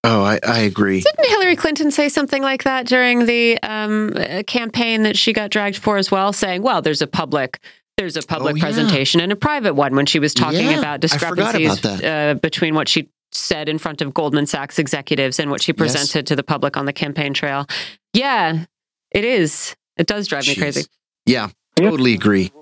Oh, 0.04 0.22
I, 0.22 0.38
I, 0.46 0.60
agree. 0.60 1.00
Didn't 1.00 1.28
Hillary 1.28 1.56
Clinton 1.56 1.90
say 1.90 2.08
something 2.08 2.40
like 2.40 2.64
that 2.64 2.86
during 2.86 3.26
the 3.26 3.58
um, 3.62 4.12
campaign 4.44 5.02
that 5.02 5.16
she 5.16 5.32
got 5.32 5.50
dragged 5.50 5.76
for 5.76 5.96
as 5.96 6.10
well, 6.10 6.32
saying, 6.32 6.62
"Well, 6.62 6.82
there's 6.82 7.02
a 7.02 7.06
public." 7.06 7.60
There's 7.96 8.16
a 8.16 8.22
public 8.22 8.52
oh, 8.52 8.56
yeah. 8.58 8.62
presentation 8.62 9.20
and 9.20 9.32
a 9.32 9.36
private 9.36 9.74
one 9.74 9.96
when 9.96 10.06
she 10.06 10.20
was 10.20 10.32
talking 10.32 10.66
yeah, 10.66 10.78
about 10.78 11.00
discrepancies 11.00 11.80
about 11.80 12.04
uh, 12.04 12.34
between 12.34 12.76
what 12.76 12.88
she 12.88 13.08
said 13.32 13.68
in 13.68 13.76
front 13.78 14.00
of 14.00 14.14
Goldman 14.14 14.46
Sachs 14.46 14.78
executives 14.78 15.40
and 15.40 15.50
what 15.50 15.60
she 15.60 15.72
presented 15.72 16.20
yes. 16.20 16.24
to 16.26 16.36
the 16.36 16.44
public 16.44 16.76
on 16.76 16.86
the 16.86 16.92
campaign 16.92 17.34
trail. 17.34 17.66
Yeah, 18.14 18.66
it 19.10 19.24
is. 19.24 19.74
It 19.96 20.06
does 20.06 20.28
drive 20.28 20.44
Jeez. 20.44 20.56
me 20.56 20.62
crazy. 20.62 20.84
Yeah, 21.26 21.48
totally 21.80 22.14
agree. 22.14 22.52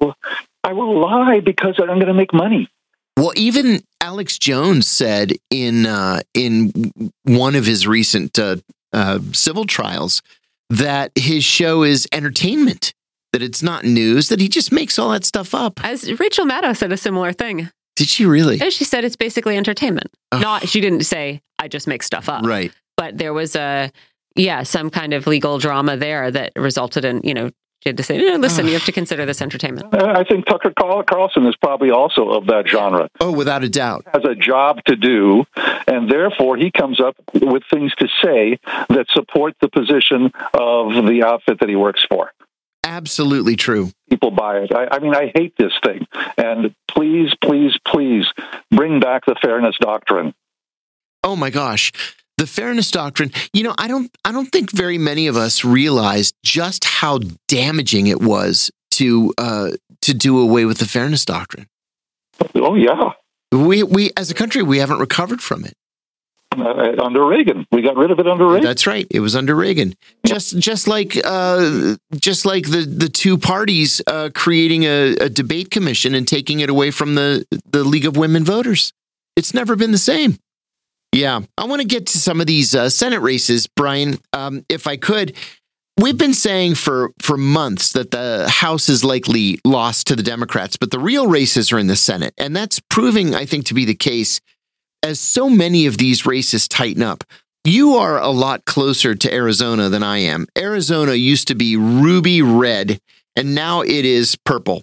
I 0.64 0.72
will 0.72 1.00
lie 1.00 1.40
because 1.40 1.76
I'm 1.78 1.86
going 1.86 2.06
to 2.06 2.14
make 2.14 2.32
money. 2.32 2.68
Well, 3.16 3.32
even 3.36 3.82
Alex 4.00 4.38
Jones 4.38 4.86
said 4.86 5.32
in 5.50 5.86
uh, 5.86 6.20
in 6.34 6.92
one 7.22 7.54
of 7.54 7.64
his 7.64 7.86
recent 7.86 8.38
uh, 8.38 8.56
uh, 8.92 9.20
civil 9.32 9.64
trials 9.64 10.22
that 10.68 11.12
his 11.14 11.44
show 11.44 11.82
is 11.82 12.06
entertainment, 12.12 12.92
that 13.32 13.42
it's 13.42 13.62
not 13.62 13.84
news, 13.84 14.28
that 14.28 14.40
he 14.40 14.48
just 14.48 14.72
makes 14.72 14.98
all 14.98 15.10
that 15.10 15.24
stuff 15.24 15.54
up. 15.54 15.82
As 15.84 16.18
Rachel 16.18 16.44
Maddow 16.44 16.76
said 16.76 16.92
a 16.92 16.96
similar 16.96 17.32
thing. 17.32 17.70
Did 17.94 18.08
she 18.08 18.26
really? 18.26 18.58
She 18.70 18.84
said 18.84 19.04
it's 19.04 19.16
basically 19.16 19.56
entertainment. 19.56 20.10
Oh. 20.32 20.38
Not 20.38 20.68
she 20.68 20.82
didn't 20.82 21.04
say 21.04 21.40
I 21.58 21.68
just 21.68 21.86
make 21.86 22.02
stuff 22.02 22.28
up. 22.28 22.44
Right. 22.44 22.72
But 22.98 23.16
there 23.16 23.32
was 23.32 23.56
a 23.56 23.90
yeah, 24.34 24.62
some 24.64 24.90
kind 24.90 25.14
of 25.14 25.26
legal 25.26 25.58
drama 25.58 25.96
there 25.96 26.30
that 26.30 26.52
resulted 26.56 27.06
in, 27.06 27.22
you 27.24 27.32
know, 27.32 27.50
she 27.80 27.88
had 27.90 27.96
to 27.96 28.02
say, 28.02 28.16
eh, 28.18 28.36
listen, 28.36 28.66
you 28.66 28.72
have 28.72 28.84
to 28.84 28.92
consider 29.00 29.26
this 29.26 29.40
entertainment. 29.42 29.94
I 29.94 30.24
think 30.24 30.46
Tucker 30.46 30.72
Carlson 30.76 31.46
is 31.46 31.56
probably 31.56 31.90
also 31.90 32.30
of 32.30 32.46
that 32.46 32.68
genre. 32.68 33.08
Oh, 33.20 33.32
without 33.32 33.62
a 33.64 33.68
doubt. 33.68 34.06
Has 34.12 34.24
a 34.24 34.34
job 34.34 34.82
to 34.86 34.96
do, 34.96 35.44
and 35.86 36.10
therefore 36.10 36.56
he 36.56 36.70
comes 36.70 37.00
up 37.00 37.16
with 37.34 37.62
things 37.70 37.94
to 37.96 38.08
say 38.22 38.58
that 38.88 39.06
support 39.10 39.54
the 39.60 39.68
position 39.68 40.32
of 40.54 41.06
the 41.06 41.22
outfit 41.24 41.60
that 41.60 41.68
he 41.68 41.76
works 41.76 42.04
for. 42.08 42.32
Absolutely 42.82 43.56
true. 43.56 43.90
People 44.08 44.30
buy 44.30 44.58
it. 44.58 44.72
I, 44.72 44.86
I 44.92 44.98
mean, 45.00 45.14
I 45.14 45.32
hate 45.34 45.54
this 45.58 45.72
thing. 45.84 46.06
And 46.38 46.72
please, 46.88 47.32
please, 47.42 47.72
please 47.84 48.26
bring 48.70 49.00
back 49.00 49.26
the 49.26 49.34
fairness 49.42 49.74
doctrine. 49.80 50.34
Oh 51.24 51.34
my 51.34 51.50
gosh 51.50 51.92
the 52.38 52.46
fairness 52.46 52.90
doctrine 52.90 53.30
you 53.52 53.62
know 53.62 53.74
i 53.78 53.88
don't 53.88 54.10
i 54.24 54.32
don't 54.32 54.52
think 54.52 54.70
very 54.70 54.98
many 54.98 55.26
of 55.26 55.36
us 55.36 55.64
realized 55.64 56.34
just 56.44 56.84
how 56.84 57.18
damaging 57.48 58.06
it 58.06 58.20
was 58.20 58.70
to 58.96 59.34
uh, 59.36 59.72
to 60.00 60.14
do 60.14 60.38
away 60.38 60.64
with 60.64 60.78
the 60.78 60.86
fairness 60.86 61.24
doctrine. 61.24 61.66
Oh 62.54 62.74
yeah, 62.74 63.12
we 63.52 63.82
we 63.82 64.10
as 64.16 64.30
a 64.30 64.34
country 64.34 64.62
we 64.62 64.78
haven't 64.78 64.98
recovered 64.98 65.42
from 65.42 65.64
it. 65.64 65.74
Uh, 66.56 66.94
under 67.02 67.26
Reagan, 67.26 67.66
we 67.70 67.82
got 67.82 67.96
rid 67.96 68.10
of 68.10 68.18
it 68.18 68.26
under 68.26 68.46
Reagan. 68.46 68.64
That's 68.64 68.86
right. 68.86 69.06
It 69.10 69.20
was 69.20 69.36
under 69.36 69.54
Reagan. 69.54 69.94
Just 70.24 70.58
just 70.58 70.88
like 70.88 71.20
uh, 71.24 71.96
just 72.14 72.46
like 72.46 72.70
the 72.70 72.86
the 72.86 73.10
two 73.10 73.36
parties 73.36 74.00
uh, 74.06 74.30
creating 74.34 74.84
a, 74.84 75.16
a 75.16 75.28
debate 75.28 75.70
commission 75.70 76.14
and 76.14 76.26
taking 76.26 76.60
it 76.60 76.70
away 76.70 76.90
from 76.90 77.16
the 77.16 77.44
the 77.70 77.84
League 77.84 78.06
of 78.06 78.16
Women 78.16 78.44
Voters. 78.44 78.92
It's 79.36 79.52
never 79.52 79.76
been 79.76 79.90
the 79.90 79.98
same. 79.98 80.38
Yeah, 81.12 81.40
I 81.56 81.64
want 81.64 81.80
to 81.80 81.88
get 81.88 82.06
to 82.08 82.18
some 82.18 82.40
of 82.40 82.46
these 82.46 82.74
uh, 82.74 82.90
Senate 82.90 83.20
races, 83.20 83.66
Brian, 83.66 84.18
um, 84.32 84.64
if 84.68 84.86
I 84.86 84.96
could. 84.96 85.34
We've 85.98 86.18
been 86.18 86.34
saying 86.34 86.74
for 86.74 87.12
for 87.20 87.38
months 87.38 87.92
that 87.92 88.10
the 88.10 88.46
House 88.50 88.90
is 88.90 89.02
likely 89.02 89.58
lost 89.64 90.08
to 90.08 90.16
the 90.16 90.22
Democrats, 90.22 90.76
but 90.76 90.90
the 90.90 90.98
real 90.98 91.26
races 91.26 91.72
are 91.72 91.78
in 91.78 91.86
the 91.86 91.96
Senate, 91.96 92.34
and 92.36 92.54
that's 92.54 92.80
proving, 92.90 93.34
I 93.34 93.46
think, 93.46 93.64
to 93.66 93.74
be 93.74 93.86
the 93.86 93.94
case. 93.94 94.40
As 95.02 95.18
so 95.20 95.48
many 95.48 95.86
of 95.86 95.96
these 95.96 96.26
races 96.26 96.68
tighten 96.68 97.02
up, 97.02 97.24
you 97.64 97.94
are 97.96 98.18
a 98.20 98.28
lot 98.28 98.64
closer 98.64 99.14
to 99.14 99.32
Arizona 99.32 99.88
than 99.88 100.02
I 100.02 100.18
am. 100.18 100.46
Arizona 100.56 101.14
used 101.14 101.48
to 101.48 101.54
be 101.54 101.76
ruby 101.76 102.42
red, 102.42 103.00
and 103.34 103.54
now 103.54 103.80
it 103.80 104.04
is 104.04 104.36
purple. 104.44 104.82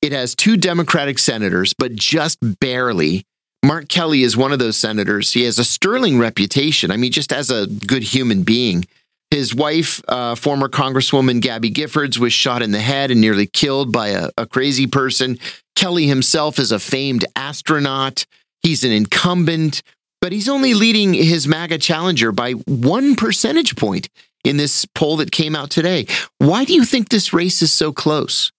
It 0.00 0.12
has 0.12 0.34
two 0.34 0.56
Democratic 0.56 1.18
senators, 1.18 1.74
but 1.76 1.94
just 1.94 2.38
barely. 2.60 3.24
Mark 3.64 3.88
Kelly 3.88 4.22
is 4.22 4.36
one 4.36 4.52
of 4.52 4.58
those 4.58 4.76
senators. 4.76 5.32
He 5.32 5.44
has 5.44 5.58
a 5.58 5.64
sterling 5.64 6.18
reputation. 6.18 6.90
I 6.90 6.98
mean, 6.98 7.12
just 7.12 7.32
as 7.32 7.50
a 7.50 7.66
good 7.66 8.02
human 8.02 8.42
being. 8.42 8.84
His 9.30 9.54
wife, 9.54 10.02
uh, 10.06 10.34
former 10.34 10.68
Congresswoman 10.68 11.40
Gabby 11.40 11.70
Giffords, 11.70 12.18
was 12.18 12.34
shot 12.34 12.60
in 12.60 12.72
the 12.72 12.80
head 12.80 13.10
and 13.10 13.22
nearly 13.22 13.46
killed 13.46 13.90
by 13.90 14.08
a, 14.08 14.28
a 14.36 14.46
crazy 14.46 14.86
person. 14.86 15.38
Kelly 15.74 16.06
himself 16.06 16.58
is 16.58 16.72
a 16.72 16.78
famed 16.78 17.24
astronaut. 17.36 18.26
He's 18.62 18.84
an 18.84 18.92
incumbent, 18.92 19.82
but 20.20 20.30
he's 20.30 20.48
only 20.48 20.74
leading 20.74 21.14
his 21.14 21.48
MAGA 21.48 21.78
challenger 21.78 22.32
by 22.32 22.52
one 22.52 23.16
percentage 23.16 23.76
point 23.76 24.10
in 24.44 24.58
this 24.58 24.84
poll 24.84 25.16
that 25.16 25.32
came 25.32 25.56
out 25.56 25.70
today. 25.70 26.06
Why 26.36 26.66
do 26.66 26.74
you 26.74 26.84
think 26.84 27.08
this 27.08 27.32
race 27.32 27.62
is 27.62 27.72
so 27.72 27.92
close? 27.92 28.52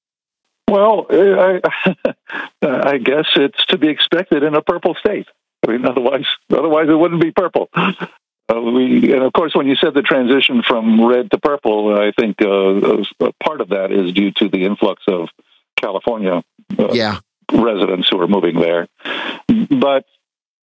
Well, 0.67 1.05
I, 1.11 1.61
I 2.61 2.97
guess 2.97 3.25
it's 3.35 3.65
to 3.67 3.77
be 3.77 3.89
expected 3.89 4.43
in 4.43 4.55
a 4.55 4.61
purple 4.61 4.95
state. 4.95 5.27
I 5.65 5.71
mean, 5.71 5.85
otherwise, 5.89 6.25
otherwise 6.51 6.89
it 6.89 6.95
wouldn't 6.95 7.21
be 7.21 7.31
purple. 7.31 7.69
Uh, 8.47 8.61
we, 8.61 9.11
and 9.11 9.23
of 9.23 9.33
course, 9.33 9.55
when 9.55 9.67
you 9.67 9.75
said 9.75 9.93
the 9.93 10.03
transition 10.03 10.61
from 10.61 11.03
red 11.05 11.31
to 11.31 11.39
purple, 11.39 11.95
I 11.95 12.11
think 12.11 12.41
uh, 12.41 13.03
part 13.43 13.61
of 13.61 13.69
that 13.69 13.91
is 13.91 14.13
due 14.13 14.31
to 14.33 14.49
the 14.49 14.65
influx 14.65 15.01
of 15.07 15.29
California 15.75 16.43
uh, 16.77 16.93
yeah. 16.93 17.19
residents 17.51 18.07
who 18.09 18.21
are 18.21 18.27
moving 18.27 18.59
there. 18.59 18.87
But 19.47 20.05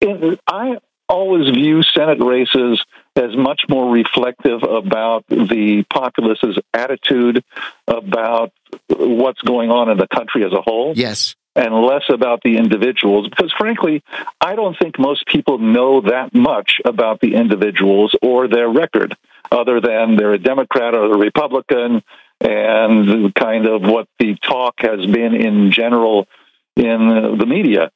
in, 0.01 0.37
I 0.45 0.77
always 1.09 1.53
view 1.53 1.81
Senate 1.83 2.19
races 2.23 2.83
as 3.15 3.35
much 3.35 3.63
more 3.69 3.91
reflective 3.91 4.63
about 4.63 5.25
the 5.27 5.83
populace's 5.91 6.57
attitude 6.73 7.43
about 7.87 8.51
what's 8.87 9.41
going 9.41 9.69
on 9.69 9.89
in 9.89 9.97
the 9.97 10.07
country 10.07 10.43
as 10.45 10.53
a 10.53 10.61
whole. 10.61 10.93
Yes. 10.95 11.35
And 11.55 11.71
less 11.75 12.03
about 12.09 12.41
the 12.41 12.57
individuals, 12.57 13.29
because 13.29 13.53
frankly, 13.55 14.03
I 14.41 14.55
don't 14.55 14.75
think 14.75 14.97
most 14.97 15.27
people 15.27 15.59
know 15.59 16.01
that 16.01 16.33
much 16.33 16.81
about 16.83 17.19
the 17.19 17.35
individuals 17.35 18.15
or 18.23 18.47
their 18.47 18.67
record, 18.67 19.15
other 19.51 19.79
than 19.79 20.15
they're 20.15 20.33
a 20.33 20.39
Democrat 20.39 20.95
or 20.95 21.13
a 21.13 21.17
Republican, 21.17 22.01
and 22.41 23.35
kind 23.35 23.67
of 23.67 23.83
what 23.83 24.07
the 24.17 24.35
talk 24.35 24.75
has 24.79 25.05
been 25.05 25.35
in 25.35 25.71
general 25.71 26.27
in 26.75 27.37
the 27.37 27.45
media. 27.45 27.91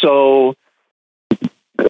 So 0.00 0.54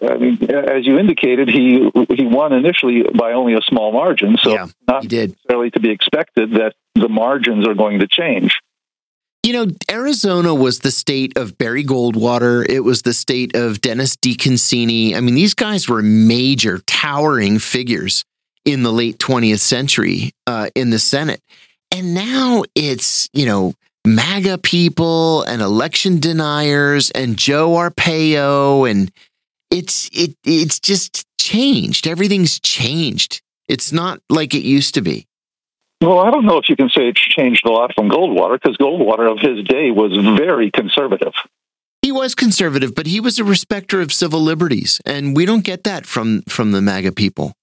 I 0.01 0.17
mean, 0.17 0.37
as 0.49 0.85
you 0.85 0.97
indicated, 0.97 1.49
he 1.49 1.91
he 2.09 2.25
won 2.25 2.53
initially 2.53 3.03
by 3.03 3.33
only 3.33 3.53
a 3.53 3.61
small 3.61 3.91
margin, 3.91 4.37
so 4.41 4.53
yeah, 4.53 4.67
not 4.87 5.03
necessarily 5.11 5.71
to 5.71 5.79
be 5.79 5.91
expected 5.91 6.53
that 6.53 6.73
the 6.95 7.09
margins 7.09 7.67
are 7.67 7.75
going 7.75 7.99
to 7.99 8.07
change. 8.07 8.59
You 9.43 9.51
know, 9.51 9.65
Arizona 9.91 10.55
was 10.55 10.79
the 10.79 10.91
state 10.91 11.37
of 11.37 11.57
Barry 11.57 11.83
Goldwater. 11.83 12.65
It 12.67 12.79
was 12.79 13.01
the 13.01 13.13
state 13.13 13.57
of 13.57 13.81
Dennis 13.81 14.15
DeConcini. 14.15 15.15
I 15.15 15.19
mean, 15.19 15.35
these 15.35 15.53
guys 15.53 15.89
were 15.89 16.01
major, 16.01 16.79
towering 16.87 17.59
figures 17.59 18.23
in 18.63 18.83
the 18.83 18.91
late 18.91 19.17
20th 19.17 19.59
century 19.59 20.31
uh, 20.47 20.69
in 20.75 20.91
the 20.91 20.99
Senate. 20.99 21.41
And 21.91 22.13
now 22.13 22.63
it's, 22.73 23.29
you 23.33 23.45
know, 23.45 23.73
MAGA 24.05 24.59
people 24.59 25.43
and 25.43 25.61
election 25.61 26.19
deniers 26.19 27.11
and 27.11 27.37
Joe 27.37 27.71
Arpaio 27.71 28.89
and 28.89 29.11
it's 29.71 30.09
it 30.13 30.35
it's 30.45 30.79
just 30.79 31.25
changed. 31.39 32.05
Everything's 32.05 32.59
changed. 32.59 33.41
It's 33.67 33.91
not 33.91 34.19
like 34.29 34.53
it 34.53 34.63
used 34.63 34.93
to 34.95 35.01
be. 35.01 35.25
Well, 36.01 36.19
I 36.19 36.31
don't 36.31 36.45
know 36.45 36.57
if 36.57 36.67
you 36.67 36.75
can 36.75 36.89
say 36.89 37.07
it's 37.07 37.21
changed 37.21 37.65
a 37.65 37.71
lot 37.71 37.93
from 37.95 38.09
Goldwater 38.09 38.59
because 38.61 38.77
Goldwater 38.77 39.31
of 39.31 39.39
his 39.39 39.65
day 39.65 39.89
was 39.91 40.11
very 40.37 40.69
conservative. 40.69 41.33
He 42.01 42.11
was 42.11 42.35
conservative, 42.35 42.93
but 42.93 43.07
he 43.07 43.21
was 43.21 43.39
a 43.39 43.45
respecter 43.45 44.01
of 44.01 44.11
civil 44.11 44.41
liberties, 44.41 44.99
and 45.05 45.35
we 45.35 45.45
don't 45.45 45.63
get 45.63 45.85
that 45.85 46.05
from 46.05 46.41
from 46.43 46.73
the 46.73 46.81
MAGA 46.81 47.13
people. 47.13 47.53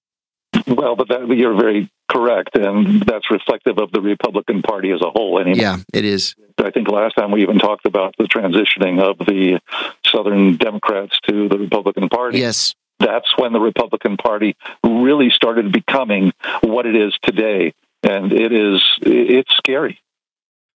Well, 0.67 0.95
but 0.95 1.07
that, 1.09 1.27
you're 1.29 1.55
very 1.55 1.91
correct, 2.09 2.57
and 2.57 3.01
that's 3.03 3.29
reflective 3.29 3.77
of 3.77 3.91
the 3.91 4.01
Republican 4.01 4.63
Party 4.63 4.91
as 4.91 5.01
a 5.01 5.09
whole. 5.09 5.39
Anyway, 5.39 5.59
yeah, 5.59 5.77
it 5.93 6.05
is. 6.05 6.35
I 6.57 6.71
think 6.71 6.89
last 6.89 7.13
time 7.15 7.31
we 7.31 7.43
even 7.43 7.59
talked 7.59 7.85
about 7.85 8.15
the 8.17 8.25
transitioning 8.25 8.99
of 8.99 9.17
the 9.19 9.59
Southern 10.05 10.57
Democrats 10.57 11.17
to 11.29 11.47
the 11.47 11.57
Republican 11.57 12.09
Party. 12.09 12.39
Yes, 12.39 12.73
that's 12.99 13.31
when 13.37 13.53
the 13.53 13.59
Republican 13.59 14.17
Party 14.17 14.55
really 14.83 15.29
started 15.29 15.71
becoming 15.71 16.33
what 16.61 16.85
it 16.85 16.95
is 16.95 17.17
today, 17.23 17.73
and 18.03 18.31
it 18.31 18.51
is 18.51 18.83
it's 19.01 19.53
scary. 19.55 19.99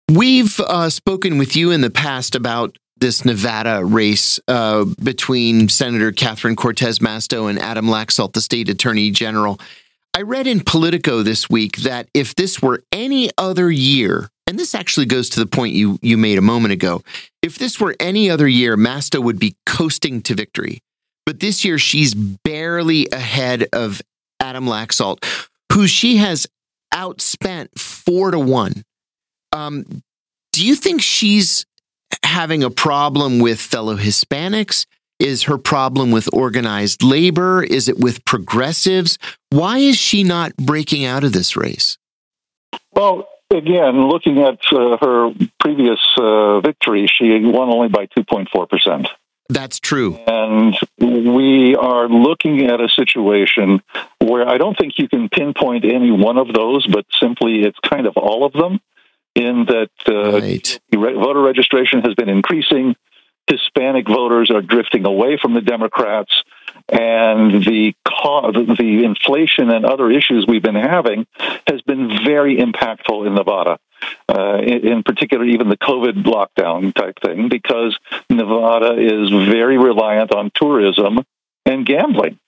We've 0.10 0.60
uh, 0.60 0.90
spoken 0.90 1.38
with 1.38 1.56
you 1.56 1.72
in 1.72 1.82
the 1.82 1.90
past 1.90 2.36
about 2.36 2.78
this 2.98 3.26
Nevada 3.26 3.84
race 3.84 4.40
uh, 4.48 4.86
between 5.02 5.70
Senator 5.70 6.12
Catherine 6.12 6.56
Cortez 6.56 7.00
Masto 7.00 7.50
and 7.50 7.60
Adam 7.60 7.88
Laxalt, 7.88 8.34
the 8.34 8.42
state 8.42 8.70
attorney 8.70 9.12
general. 9.12 9.60
I 10.14 10.22
read 10.22 10.46
in 10.46 10.62
Politico 10.62 11.24
this 11.24 11.50
week 11.50 11.78
that 11.78 12.08
if 12.14 12.36
this 12.36 12.62
were 12.62 12.84
any 12.92 13.32
other 13.38 13.72
year, 13.72 14.30
and 14.46 14.60
this 14.60 14.76
actually 14.76 15.08
goes 15.08 15.30
to 15.32 15.40
the 15.40 15.48
point 15.48 15.74
you 15.74 15.98
you 16.02 16.18
made 16.18 16.38
a 16.38 16.42
moment 16.42 16.74
ago, 16.74 17.02
if 17.42 17.58
this 17.58 17.80
were 17.80 17.96
any 18.00 18.30
other 18.30 18.48
year, 18.48 18.78
Masto 18.78 19.22
would 19.22 19.40
be 19.40 19.56
coasting 19.66 20.22
to 20.24 20.36
victory. 20.36 20.82
But 21.26 21.40
this 21.40 21.66
year, 21.66 21.80
she's 21.80 22.14
barely 22.14 23.08
ahead 23.12 23.68
of 23.74 24.02
Adam 24.40 24.66
Laxalt, 24.66 25.24
who 25.72 25.88
she 25.88 26.18
has 26.18 26.48
outspent 26.94 27.78
four 27.78 28.32
to 28.32 28.40
one. 28.40 28.84
Um, 29.52 29.86
do 30.52 30.66
you 30.66 30.76
think 30.76 31.02
she's 31.02 31.66
having 32.24 32.64
a 32.64 32.70
problem 32.70 33.40
with 33.40 33.60
fellow 33.60 33.98
Hispanics? 33.98 34.86
Is 35.20 35.44
her 35.44 35.58
problem 35.58 36.12
with 36.12 36.28
organized 36.34 37.04
labor? 37.04 37.64
Is 37.64 37.88
it 37.88 37.98
with 37.98 38.26
progressives? 38.26 39.18
Why 39.50 39.78
is 39.78 39.98
she 39.98 40.24
not 40.24 40.56
breaking 40.58 41.06
out 41.06 41.24
of 41.24 41.34
this 41.34 41.56
race? 41.56 41.98
Well, 42.92 43.28
again, 43.50 44.10
looking 44.10 44.40
at 44.40 44.60
uh, 44.72 44.98
her 45.00 45.32
previous 45.60 46.00
uh, 46.18 46.60
victory, 46.62 47.08
she 47.08 47.40
won 47.40 47.70
only 47.70 47.88
by 47.88 48.08
2.4%. 48.08 49.08
That's 49.50 49.80
true. 49.80 50.18
And 50.26 50.76
we 50.98 51.76
are 51.76 52.08
looking 52.08 52.66
at 52.68 52.80
a 52.80 52.90
situation 52.90 53.82
where 54.20 54.48
I 54.48 54.58
don't 54.58 54.78
think 54.78 54.94
you 54.98 55.08
can 55.08 55.30
pinpoint 55.30 55.86
any 55.86 56.12
one 56.12 56.38
of 56.38 56.54
those, 56.54 56.88
but 56.88 57.06
simply 57.20 57.64
it's 57.64 57.78
kind 57.80 58.08
of 58.08 58.16
all 58.16 58.46
of 58.46 58.54
them 58.54 58.80
in 59.36 59.66
that 59.66 59.90
uh, 60.08 60.40
right. 60.40 60.80
voter 60.92 61.42
registration 61.42 62.02
has 62.02 62.14
been 62.14 62.30
increasing. 62.30 62.96
Hispanic 63.48 64.08
voters 64.08 64.50
are 64.52 64.62
drifting 64.62 65.06
away 65.06 65.38
from 65.42 65.54
the 65.54 65.62
Democrats, 65.62 66.34
and 66.88 67.64
the 67.64 67.94
the 68.06 69.02
inflation 69.04 69.70
and 69.70 69.86
other 69.86 70.10
issues 70.10 70.46
we've 70.48 70.64
been 70.64 70.76
having 70.76 71.28
has 71.68 71.82
been 71.82 72.08
very 72.24 72.58
impactful 72.58 73.28
in 73.28 73.36
Nevada. 73.36 73.80
Uh, 74.28 74.58
in, 74.58 75.04
particular, 75.04 75.46
even 75.46 75.70
the 75.70 75.78
COVID 75.78 76.24
lockdown 76.24 76.94
type 76.94 77.20
thing, 77.24 77.50
because 77.50 77.98
Nevada 78.30 78.96
is 78.98 79.30
very 79.30 79.78
reliant 79.78 80.34
on 80.34 80.52
tourism 80.56 81.20
and 81.66 81.86
gambling. 81.86 82.40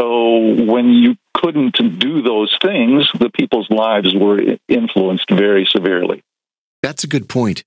So 0.00 0.54
when 0.64 0.90
you 0.90 1.16
couldn't 1.34 1.98
do 1.98 2.22
those 2.22 2.56
things, 2.62 3.08
the 3.18 3.30
people's 3.30 3.68
lives 3.70 4.14
were 4.14 4.40
influenced 4.68 5.30
very 5.30 5.66
severely. 5.66 6.22
That's 6.82 7.04
a 7.04 7.06
good 7.06 7.28
point. 7.28 7.64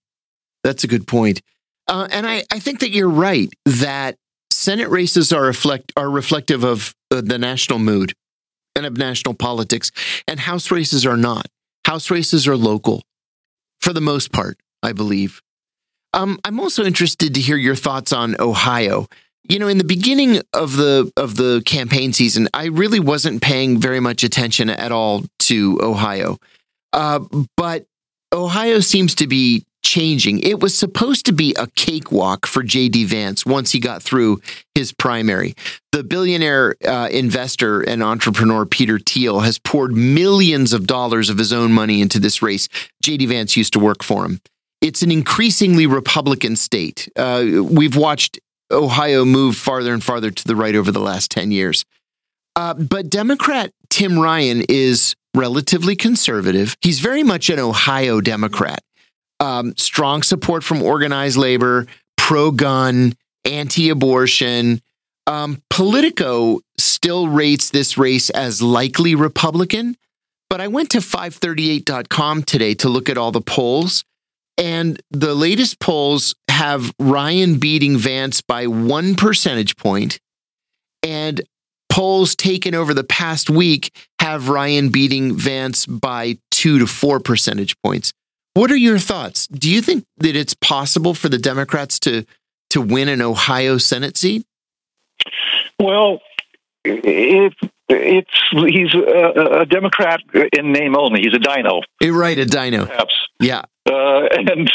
That's 0.64 0.84
a 0.84 0.88
good 0.88 1.08
point. 1.08 1.42
Uh, 1.88 2.08
and 2.12 2.26
I, 2.26 2.44
I 2.52 2.60
think 2.60 2.80
that 2.80 2.90
you're 2.90 3.10
right 3.10 3.54
that 3.66 4.18
Senate 4.52 4.90
races 4.90 5.32
are 5.32 5.44
reflect 5.44 5.94
are 5.96 6.10
reflective 6.10 6.64
of 6.64 6.96
uh, 7.12 7.22
the 7.22 7.38
national 7.38 7.80
mood 7.80 8.14
and 8.76 8.86
of 8.86 8.98
national 8.98 9.36
politics, 9.36 9.92
and 10.28 10.40
House 10.40 10.72
races 10.72 11.06
are 11.06 11.18
not. 11.18 11.48
House 11.86 12.10
races 12.10 12.48
are 12.48 12.58
local. 12.58 13.04
For 13.86 13.94
the 13.94 14.02
most 14.02 14.32
part, 14.32 14.60
I 14.82 14.94
believe. 14.94 15.44
Um, 16.12 16.40
I'm 16.44 16.60
also 16.60 16.84
interested 16.84 17.36
to 17.36 17.40
hear 17.40 17.56
your 17.56 17.76
thoughts 17.76 18.12
on 18.12 18.36
Ohio. 18.40 19.08
You 19.48 19.60
know, 19.60 19.68
in 19.68 19.78
the 19.78 19.84
beginning 19.84 20.42
of 20.54 20.76
the 20.76 21.12
of 21.16 21.36
the 21.36 21.62
campaign 21.68 22.12
season, 22.12 22.50
I 22.52 22.66
really 22.66 23.00
wasn't 23.00 23.44
paying 23.44 23.78
very 23.78 24.00
much 24.00 24.24
attention 24.24 24.72
at 24.72 24.92
all 24.92 25.26
to 25.42 25.78
Ohio, 25.84 26.40
uh, 26.94 27.20
but 27.56 27.86
Ohio 28.34 28.80
seems 28.80 29.14
to 29.16 29.28
be 29.28 29.66
changing. 29.86 30.40
It 30.40 30.60
was 30.60 30.78
supposed 30.78 31.28
to 31.28 31.32
be 31.32 31.54
a 31.58 31.68
cakewalk 31.68 32.48
for 32.48 32.64
J.D. 32.64 33.06
Vance 33.06 33.46
once 33.46 33.72
he 33.72 33.80
got 33.80 34.02
through 34.02 34.42
his 34.74 34.92
primary. 34.92 35.54
The 35.92 36.04
billionaire 36.04 36.76
uh, 36.86 37.08
investor 37.12 37.82
and 37.82 38.04
entrepreneur 38.04 38.66
Peter 38.66 39.00
Thiel 39.00 39.42
has 39.42 39.60
poured 39.60 39.96
millions 39.96 40.74
of 40.74 40.88
dollars 40.88 41.30
of 41.30 41.38
his 41.38 41.54
own 41.54 41.72
money 41.72 42.02
into 42.02 42.20
this 42.20 42.42
race. 42.42 42.68
J.D. 43.04 43.28
Vance 43.28 43.56
used 43.56 43.74
to 43.74 43.80
work 43.80 44.04
for 44.04 44.26
him. 44.26 44.42
It's 44.82 45.04
an 45.04 45.12
increasingly 45.12 45.88
Republican 45.88 46.56
state. 46.56 47.08
Uh, 47.16 47.46
we've 47.64 47.96
watched 47.96 48.40
Ohio 48.72 49.24
move 49.24 49.56
farther 49.56 49.94
and 49.94 50.04
farther 50.04 50.32
to 50.32 50.48
the 50.48 50.56
right 50.56 50.76
over 50.76 50.92
the 50.92 51.00
last 51.00 51.30
10 51.32 51.52
years. 51.52 51.86
Uh, 52.56 52.74
but 52.74 53.10
Democrat 53.10 53.72
Tim 53.90 54.20
Ryan 54.20 54.64
is 54.68 55.16
relatively 55.36 55.96
conservative. 55.96 56.76
He's 56.82 57.00
very 57.00 57.24
much 57.24 57.50
an 57.50 57.60
Ohio 57.60 58.20
Democrat 58.20 58.82
um, 59.40 59.76
strong 59.78 60.24
support 60.24 60.64
from 60.64 60.82
organized 60.82 61.38
labor, 61.38 61.88
pro 62.18 62.52
gun, 62.52 63.14
anti 63.44 63.90
abortion. 63.90 64.82
Um, 65.28 65.62
Politico 65.70 66.60
still 66.78 67.28
rates 67.28 67.70
this 67.70 67.98
race 67.98 68.30
as 68.30 68.62
likely 68.62 69.16
Republican, 69.16 69.98
but 70.50 70.62
I 70.62 70.68
went 70.68 70.92
to 70.92 71.00
538.com 71.00 72.44
today 72.44 72.76
to 72.76 72.90
look 72.90 73.10
at 73.10 73.18
all 73.18 73.32
the 73.32 73.42
polls, 73.42 74.04
and 74.58 75.02
the 75.12 75.34
latest 75.34 75.80
polls 75.80 76.36
have 76.50 76.94
Ryan 77.00 77.60
beating 77.60 77.98
Vance 77.98 78.42
by 78.42 78.68
one 78.68 79.16
percentage 79.16 79.76
point, 79.78 80.20
and 81.02 81.42
polls 81.90 82.36
taken 82.36 82.76
over 82.76 82.94
the 82.94 83.04
past 83.04 83.50
week 83.50 83.92
have 84.20 84.50
Ryan 84.50 84.90
beating 84.90 85.36
Vance 85.36 85.86
by 85.86 86.38
two 86.52 86.80
to 86.80 86.88
four 86.88 87.20
percentage 87.20 87.76
points. 87.82 88.14
What 88.56 88.72
are 88.72 88.78
your 88.78 89.00
thoughts? 89.00 89.48
Do 89.48 89.70
you 89.70 89.82
think 89.82 90.06
that 90.20 90.36
it's 90.36 90.54
possible 90.54 91.14
for 91.14 91.28
the 91.28 91.38
Democrats 91.38 92.00
to 92.00 92.26
to 92.70 92.82
win 92.82 93.10
an 93.10 93.22
Ohio 93.22 93.78
Senate 93.78 94.16
seat? 94.16 94.46
Well, 95.78 96.22
it, 96.86 97.54
it's 97.90 98.32
he's 98.52 98.94
a, 98.96 99.60
a, 99.62 99.66
Democrat 99.66 100.22
in 100.54 100.72
name 100.72 100.96
only. 100.96 101.22
He's 101.22 101.34
a 101.34 101.40
dino. 101.40 101.82
You're 102.00 102.18
right, 102.18 102.38
a 102.38 102.46
dino. 102.46 102.86
Perhaps. 102.86 103.14
Yeah. 103.42 103.64
Uh, 103.86 104.28
and 104.32 104.72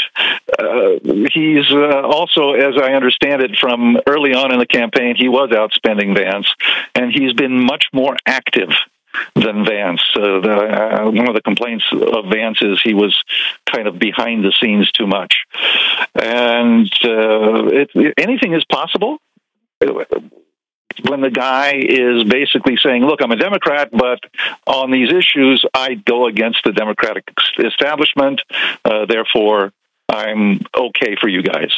uh, 0.58 1.26
he's 1.32 1.70
uh, 1.72 2.02
also, 2.02 2.52
as 2.52 2.76
I 2.76 2.92
understand 2.92 3.42
it, 3.42 3.56
from 3.58 3.96
early 4.06 4.34
on 4.34 4.52
in 4.52 4.58
the 4.58 4.66
campaign, 4.66 5.16
he 5.16 5.28
was 5.28 5.50
outspending 5.50 6.14
Vance, 6.14 6.52
and 6.94 7.10
he's 7.10 7.32
been 7.32 7.64
much 7.64 7.86
more 7.92 8.16
active 8.26 8.68
than 9.34 9.64
Vance. 9.64 10.02
Uh, 10.14 10.40
the, 10.40 10.52
uh, 10.52 11.10
one 11.10 11.28
of 11.28 11.34
the 11.34 11.42
complaints 11.42 11.84
of 11.92 12.26
Vance 12.30 12.62
is 12.62 12.80
he 12.82 12.94
was 12.94 13.18
kind 13.66 13.86
of 13.86 13.98
behind 13.98 14.44
the 14.44 14.52
scenes 14.60 14.90
too 14.92 15.06
much, 15.06 15.44
and 16.14 16.90
uh, 17.04 17.66
it, 17.66 18.14
anything 18.18 18.54
is 18.54 18.64
possible. 18.64 19.18
When 21.08 21.20
the 21.22 21.30
guy 21.30 21.74
is 21.76 22.24
basically 22.24 22.76
saying, 22.76 23.04
"Look, 23.04 23.22
I'm 23.22 23.30
a 23.30 23.36
Democrat, 23.36 23.90
but 23.92 24.20
on 24.66 24.90
these 24.90 25.12
issues, 25.12 25.64
I 25.72 25.94
go 25.94 26.26
against 26.26 26.64
the 26.64 26.72
Democratic 26.72 27.24
establishment. 27.58 28.42
Uh, 28.84 29.06
therefore, 29.06 29.72
I'm 30.08 30.60
okay 30.76 31.16
for 31.20 31.28
you 31.28 31.42
guys." 31.42 31.70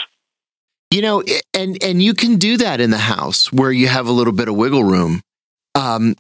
You 0.93 1.01
know, 1.01 1.23
and 1.55 1.83
and 1.83 2.03
you 2.03 2.15
can 2.15 2.37
do 2.37 2.59
that 2.59 2.81
in 2.81 2.91
the 2.91 2.99
House 2.99 3.53
where 3.53 3.73
you 3.73 3.89
have 3.89 4.07
a 4.07 4.13
little 4.13 4.33
bit 4.33 4.49
of 4.49 4.57
wiggle 4.57 4.85
room. 4.85 5.23
Um, 5.75 6.17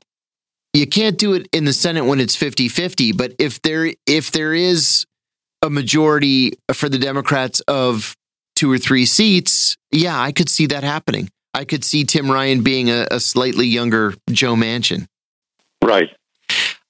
you 0.72 0.86
can't 0.86 1.18
do 1.18 1.34
it 1.34 1.48
in 1.52 1.64
the 1.64 1.72
Senate 1.72 2.04
when 2.04 2.20
it's 2.20 2.36
50-50, 2.36 3.16
but 3.16 3.34
if 3.38 3.60
there 3.62 3.92
if 4.06 4.30
there 4.30 4.54
is 4.54 5.06
a 5.60 5.70
majority 5.70 6.52
for 6.72 6.88
the 6.88 6.98
Democrats 6.98 7.60
of 7.60 8.16
two 8.56 8.70
or 8.70 8.78
three 8.78 9.06
seats, 9.06 9.76
yeah, 9.90 10.20
I 10.20 10.32
could 10.32 10.48
see 10.48 10.66
that 10.66 10.82
happening. 10.82 11.28
I 11.54 11.64
could 11.64 11.84
see 11.84 12.04
Tim 12.04 12.30
Ryan 12.30 12.62
being 12.62 12.90
a, 12.90 13.06
a 13.10 13.20
slightly 13.20 13.66
younger 13.66 14.14
Joe 14.30 14.54
Manchin. 14.54 15.06
Right. 15.82 16.08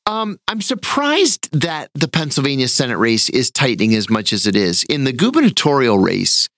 Um, 0.06 0.38
I'm 0.48 0.60
surprised 0.60 1.48
that 1.52 1.90
the 1.94 2.08
Pennsylvania 2.08 2.68
Senate 2.68 2.98
race 2.98 3.28
is 3.28 3.50
tightening 3.50 3.94
as 3.94 4.10
much 4.10 4.32
as 4.32 4.46
it 4.46 4.56
is. 4.56 4.84
In 4.84 5.04
the 5.04 5.12
gubernatorial 5.12 5.98
race, 5.98 6.48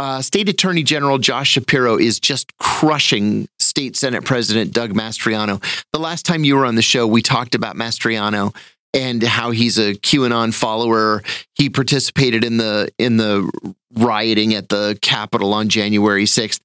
uh, 0.00 0.22
State 0.22 0.48
Attorney 0.48 0.82
General 0.82 1.18
Josh 1.18 1.50
Shapiro 1.50 1.98
is 1.98 2.18
just 2.18 2.56
crushing 2.56 3.46
State 3.58 3.96
Senate 3.96 4.24
President 4.24 4.72
Doug 4.72 4.94
Mastriano. 4.94 5.62
The 5.92 5.98
last 5.98 6.24
time 6.24 6.42
you 6.42 6.56
were 6.56 6.64
on 6.64 6.74
the 6.74 6.80
show, 6.80 7.06
we 7.06 7.20
talked 7.20 7.54
about 7.54 7.76
Mastriano 7.76 8.56
and 8.94 9.22
how 9.22 9.50
he's 9.50 9.76
a 9.76 9.92
QAnon 9.92 10.54
follower. 10.54 11.22
He 11.54 11.68
participated 11.68 12.44
in 12.44 12.56
the 12.56 12.90
in 12.98 13.18
the 13.18 13.50
rioting 13.92 14.54
at 14.54 14.70
the 14.70 14.98
Capitol 15.02 15.52
on 15.52 15.68
January 15.68 16.24
sixth. 16.24 16.62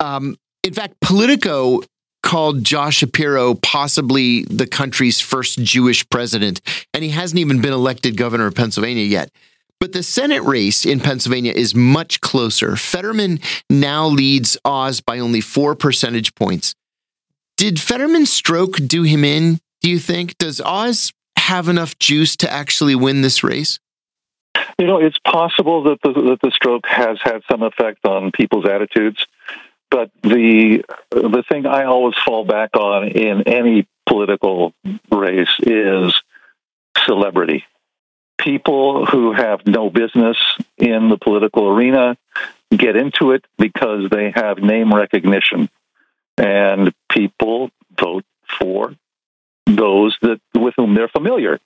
Um, 0.00 0.36
in 0.64 0.74
fact, 0.74 0.94
Politico 1.00 1.82
called 2.24 2.64
Josh 2.64 2.96
Shapiro 2.96 3.54
possibly 3.54 4.42
the 4.42 4.66
country's 4.66 5.20
first 5.20 5.62
Jewish 5.62 6.08
president, 6.10 6.60
and 6.92 7.04
he 7.04 7.10
hasn't 7.10 7.38
even 7.38 7.60
been 7.60 7.72
elected 7.72 8.16
governor 8.16 8.46
of 8.46 8.56
Pennsylvania 8.56 9.04
yet. 9.04 9.30
But 9.82 9.90
the 9.90 10.04
Senate 10.04 10.44
race 10.44 10.86
in 10.86 11.00
Pennsylvania 11.00 11.52
is 11.52 11.74
much 11.74 12.20
closer. 12.20 12.76
Fetterman 12.76 13.40
now 13.68 14.06
leads 14.06 14.56
Oz 14.64 15.00
by 15.00 15.18
only 15.18 15.40
four 15.40 15.74
percentage 15.74 16.36
points. 16.36 16.76
Did 17.56 17.80
Fetterman's 17.80 18.30
stroke 18.30 18.76
do 18.86 19.02
him 19.02 19.24
in, 19.24 19.58
do 19.80 19.90
you 19.90 19.98
think? 19.98 20.38
Does 20.38 20.60
Oz 20.60 21.12
have 21.36 21.68
enough 21.68 21.98
juice 21.98 22.36
to 22.36 22.48
actually 22.48 22.94
win 22.94 23.22
this 23.22 23.42
race? 23.42 23.80
You 24.78 24.86
know, 24.86 24.98
it's 24.98 25.18
possible 25.18 25.82
that 25.82 25.98
the, 26.04 26.12
that 26.12 26.38
the 26.40 26.52
stroke 26.52 26.86
has 26.86 27.18
had 27.20 27.40
some 27.50 27.64
effect 27.64 28.06
on 28.06 28.30
people's 28.30 28.66
attitudes. 28.68 29.26
But 29.90 30.12
the 30.22 30.84
the 31.10 31.42
thing 31.50 31.66
I 31.66 31.86
always 31.86 32.14
fall 32.24 32.44
back 32.44 32.76
on 32.76 33.08
in 33.08 33.48
any 33.48 33.88
political 34.06 34.74
race 35.10 35.56
is 35.58 36.22
celebrity 37.04 37.64
people 38.42 39.06
who 39.06 39.32
have 39.32 39.66
no 39.66 39.90
business 39.90 40.36
in 40.76 41.08
the 41.08 41.16
political 41.16 41.68
arena 41.68 42.16
get 42.70 42.96
into 42.96 43.32
it 43.32 43.44
because 43.58 44.10
they 44.10 44.32
have 44.34 44.58
name 44.58 44.92
recognition. 44.92 45.68
And 46.36 46.92
people 47.10 47.70
vote 47.98 48.24
for 48.58 48.94
those 49.66 50.16
that 50.22 50.40
with 50.54 50.74
whom 50.76 50.94
they're 50.94 51.08
familiar 51.08 51.60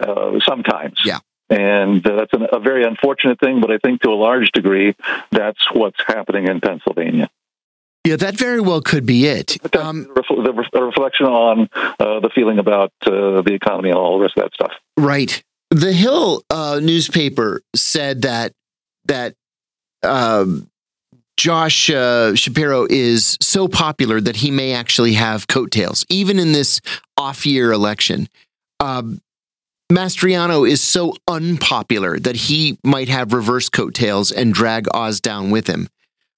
uh, 0.00 0.38
sometimes. 0.44 1.00
Yeah. 1.04 1.18
And 1.48 2.06
uh, 2.06 2.16
that's 2.16 2.32
an, 2.32 2.46
a 2.52 2.58
very 2.58 2.84
unfortunate 2.84 3.38
thing, 3.38 3.60
but 3.60 3.70
I 3.70 3.78
think 3.78 4.02
to 4.02 4.10
a 4.10 4.14
large 4.14 4.52
degree, 4.52 4.94
that's 5.30 5.70
what's 5.72 6.00
happening 6.06 6.48
in 6.48 6.60
Pennsylvania. 6.60 7.28
Yeah, 8.04 8.16
that 8.16 8.34
very 8.36 8.60
well 8.60 8.80
could 8.80 9.06
be 9.06 9.26
it. 9.26 9.58
Um, 9.76 10.04
the, 10.14 10.64
the, 10.72 10.82
reflection 10.82 11.26
on 11.26 11.68
uh, 11.74 12.18
the 12.18 12.30
feeling 12.34 12.58
about 12.58 12.92
uh, 13.06 13.42
the 13.42 13.52
economy 13.52 13.90
and 13.90 13.98
all 13.98 14.18
the 14.18 14.24
rest 14.24 14.36
of 14.36 14.42
that 14.42 14.54
stuff. 14.54 14.72
Right. 14.96 15.42
The 15.72 15.94
Hill 15.94 16.42
uh, 16.50 16.80
newspaper 16.82 17.62
said 17.74 18.22
that 18.22 18.52
that 19.06 19.34
um, 20.02 20.68
Josh 21.38 21.88
uh, 21.88 22.34
Shapiro 22.34 22.86
is 22.90 23.38
so 23.40 23.68
popular 23.68 24.20
that 24.20 24.36
he 24.36 24.50
may 24.50 24.74
actually 24.74 25.14
have 25.14 25.48
coattails, 25.48 26.04
even 26.10 26.38
in 26.38 26.52
this 26.52 26.82
off-year 27.16 27.72
election. 27.72 28.28
Um, 28.80 29.22
Mastriano 29.90 30.68
is 30.68 30.82
so 30.82 31.14
unpopular 31.26 32.18
that 32.18 32.36
he 32.36 32.78
might 32.84 33.08
have 33.08 33.32
reverse 33.32 33.70
coattails 33.70 34.30
and 34.30 34.52
drag 34.52 34.86
Oz 34.94 35.22
down 35.22 35.50
with 35.50 35.68
him. 35.68 35.88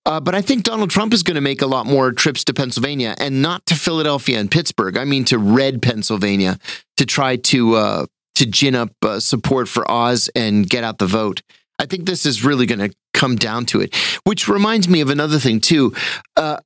Uh, 0.07 0.21
but 0.21 0.37
I 0.37 0.43
think 0.43 0.63
Donald 0.63 0.91
Trump 0.91 1.13
is 1.13 1.25
going 1.25 1.35
to 1.37 1.41
make 1.41 1.61
a 1.61 1.67
lot 1.67 1.87
more 1.87 2.13
trips 2.13 2.45
to 2.45 2.55
Pennsylvania 2.55 3.17
and 3.19 3.43
not 3.43 3.67
to 3.67 3.75
Philadelphia 3.75 4.39
and 4.39 4.49
Pittsburgh. 4.49 4.97
I 4.97 5.05
mean, 5.05 5.25
to 5.25 5.39
red 5.39 5.83
Pennsylvania 5.83 6.59
to 6.99 7.07
try 7.07 7.37
to 7.37 7.75
uh, 7.75 8.07
to 8.35 8.47
gin 8.47 8.75
up 8.75 8.93
uh, 9.03 9.21
support 9.21 9.69
for 9.69 9.89
Oz 9.91 10.31
and 10.35 10.69
get 10.69 10.85
out 10.85 10.99
the 10.99 11.07
vote. 11.07 11.43
I 11.79 11.87
think 11.87 12.07
this 12.07 12.25
is 12.25 12.45
really 12.45 12.67
going 12.67 12.91
to 12.91 12.95
come 13.13 13.37
down 13.37 13.67
to 13.67 13.81
it, 13.81 13.95
which 14.25 14.49
reminds 14.49 14.89
me 14.89 15.01
of 15.01 15.11
another 15.11 15.39
thing, 15.39 15.61
too. 15.61 15.95
Uh, 16.37 16.59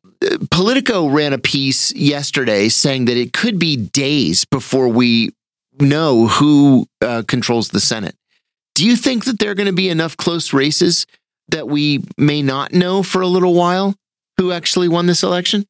Politico 0.50 1.08
ran 1.08 1.32
a 1.32 1.38
piece 1.38 1.94
yesterday 1.94 2.68
saying 2.68 3.06
that 3.06 3.16
it 3.16 3.32
could 3.32 3.58
be 3.58 3.76
days 3.76 4.44
before 4.44 4.88
we 4.88 5.30
know 5.80 6.26
who 6.26 6.86
uh, 7.00 7.22
controls 7.26 7.68
the 7.68 7.80
Senate. 7.80 8.16
Do 8.74 8.84
you 8.84 8.96
think 8.96 9.24
that 9.24 9.38
there 9.38 9.50
are 9.50 9.54
going 9.54 9.66
to 9.66 9.72
be 9.72 9.88
enough 9.88 10.16
close 10.16 10.52
races 10.52 11.06
that 11.48 11.68
we 11.68 12.04
may 12.16 12.42
not 12.42 12.72
know 12.72 13.02
for 13.02 13.22
a 13.22 13.26
little 13.26 13.54
while 13.54 13.94
who 14.36 14.52
actually 14.52 14.88
won 14.88 15.06
this 15.06 15.22
election? 15.22 15.66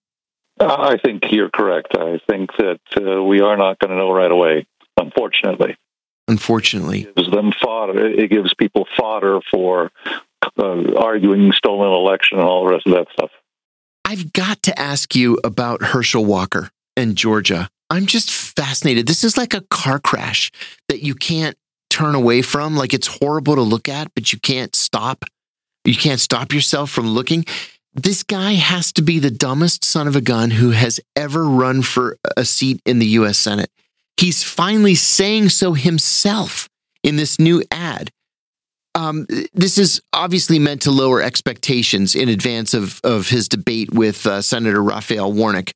Uh, 0.61 0.67
I 0.67 0.97
think 0.99 1.23
you're 1.31 1.51
correct. 1.51 1.97
I 1.97 2.21
think 2.29 2.51
that 2.59 2.81
uh, 3.01 3.23
we 3.23 3.41
are 3.41 3.57
not 3.57 3.79
going 3.79 3.91
to 3.91 3.97
know 3.97 4.11
right 4.11 4.31
away, 4.31 4.67
unfortunately. 5.01 5.77
Unfortunately. 6.29 7.03
It 7.03 7.17
gives 7.17 7.31
them 7.31 7.53
fodder. 7.61 8.07
It 8.07 8.31
gives 8.31 8.55
people 8.55 8.87
fodder 8.97 9.41
for 9.51 9.91
uh, 10.59 10.95
arguing 10.97 11.53
stolen 11.53 11.91
election 11.93 12.39
and 12.39 12.47
all 12.47 12.67
the 12.67 12.73
rest 12.73 12.87
of 12.87 12.93
that 12.93 13.07
stuff. 13.13 13.31
I've 14.05 14.33
got 14.33 14.63
to 14.65 14.79
ask 14.79 15.15
you 15.15 15.39
about 15.45 15.83
Herschel 15.83 16.25
Walker 16.25 16.71
and 16.97 17.17
Georgia. 17.17 17.69
I'm 17.91 18.07
just 18.07 18.31
fascinated. 18.31 19.07
This 19.07 19.25
is 19.25 19.37
like 19.37 19.55
a 19.55 19.63
car 19.71 19.99
crash 19.99 20.51
that 20.89 21.03
you 21.03 21.15
can't 21.15 21.57
turn 21.91 22.15
away 22.15 22.43
from. 22.43 22.77
Like 22.77 22.95
it's 22.95 23.19
horrible 23.21 23.55
to 23.57 23.63
look 23.63 23.89
at, 23.89 24.13
but 24.15 24.33
you 24.33 24.39
can't 24.39 24.75
stop. 24.75 25.25
You 25.85 25.95
can't 25.95 26.21
stop 26.21 26.53
yourself 26.53 26.91
from 26.91 27.09
looking. 27.09 27.45
This 27.95 28.23
guy 28.23 28.53
has 28.53 28.93
to 28.93 29.03
be 29.03 29.19
the 29.19 29.31
dumbest 29.31 29.85
son 29.85 30.07
of 30.07 30.15
a 30.15 30.21
gun 30.21 30.51
who 30.53 30.71
has 30.71 31.01
ever 31.17 31.45
run 31.45 31.83
for 31.83 32.19
a 32.37 32.45
seat 32.45 32.81
in 32.85 32.99
the 32.99 33.07
US 33.07 33.39
Senate. 33.39 33.71
He's 34.19 34.43
finally 34.43 34.95
saying 34.95 35.51
so 35.51 35.75
himself 35.75 36.69
in 37.03 37.17
this 37.17 37.39
new 37.39 37.63
ad. 37.71 38.11
Um, 38.95 39.27
this 39.55 39.79
is 39.79 40.01
obviously 40.13 40.59
meant 40.59 40.83
to 40.83 40.91
lower 40.91 41.23
expectations 41.23 42.15
in 42.15 42.29
advance 42.29 42.75
of, 42.75 43.01
of 43.05 43.29
his 43.29 43.49
debate 43.49 43.93
with 43.93 44.27
uh, 44.27 44.43
Senator 44.43 44.83
Raphael 44.83 45.33
Warnock. 45.33 45.71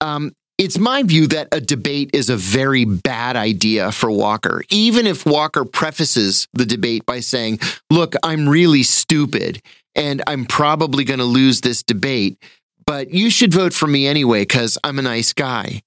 Um, 0.00 0.32
it's 0.56 0.78
my 0.78 1.02
view 1.02 1.26
that 1.28 1.48
a 1.50 1.60
debate 1.60 2.10
is 2.12 2.30
a 2.30 2.36
very 2.36 2.84
bad 2.84 3.34
idea 3.34 3.90
for 3.90 4.08
Walker, 4.08 4.62
even 4.70 5.04
if 5.06 5.26
Walker 5.26 5.64
prefaces 5.64 6.46
the 6.52 6.64
debate 6.64 7.04
by 7.06 7.18
saying, 7.18 7.58
Look, 7.90 8.14
I'm 8.22 8.48
really 8.48 8.84
stupid 8.84 9.60
and 9.96 10.22
I'm 10.26 10.44
probably 10.44 11.02
going 11.02 11.18
to 11.18 11.24
lose 11.24 11.60
this 11.60 11.82
debate, 11.82 12.38
but 12.86 13.10
you 13.10 13.30
should 13.30 13.52
vote 13.52 13.72
for 13.72 13.88
me 13.88 14.06
anyway 14.06 14.42
because 14.42 14.78
I'm 14.84 15.00
a 15.00 15.02
nice 15.02 15.32
guy. 15.32 15.82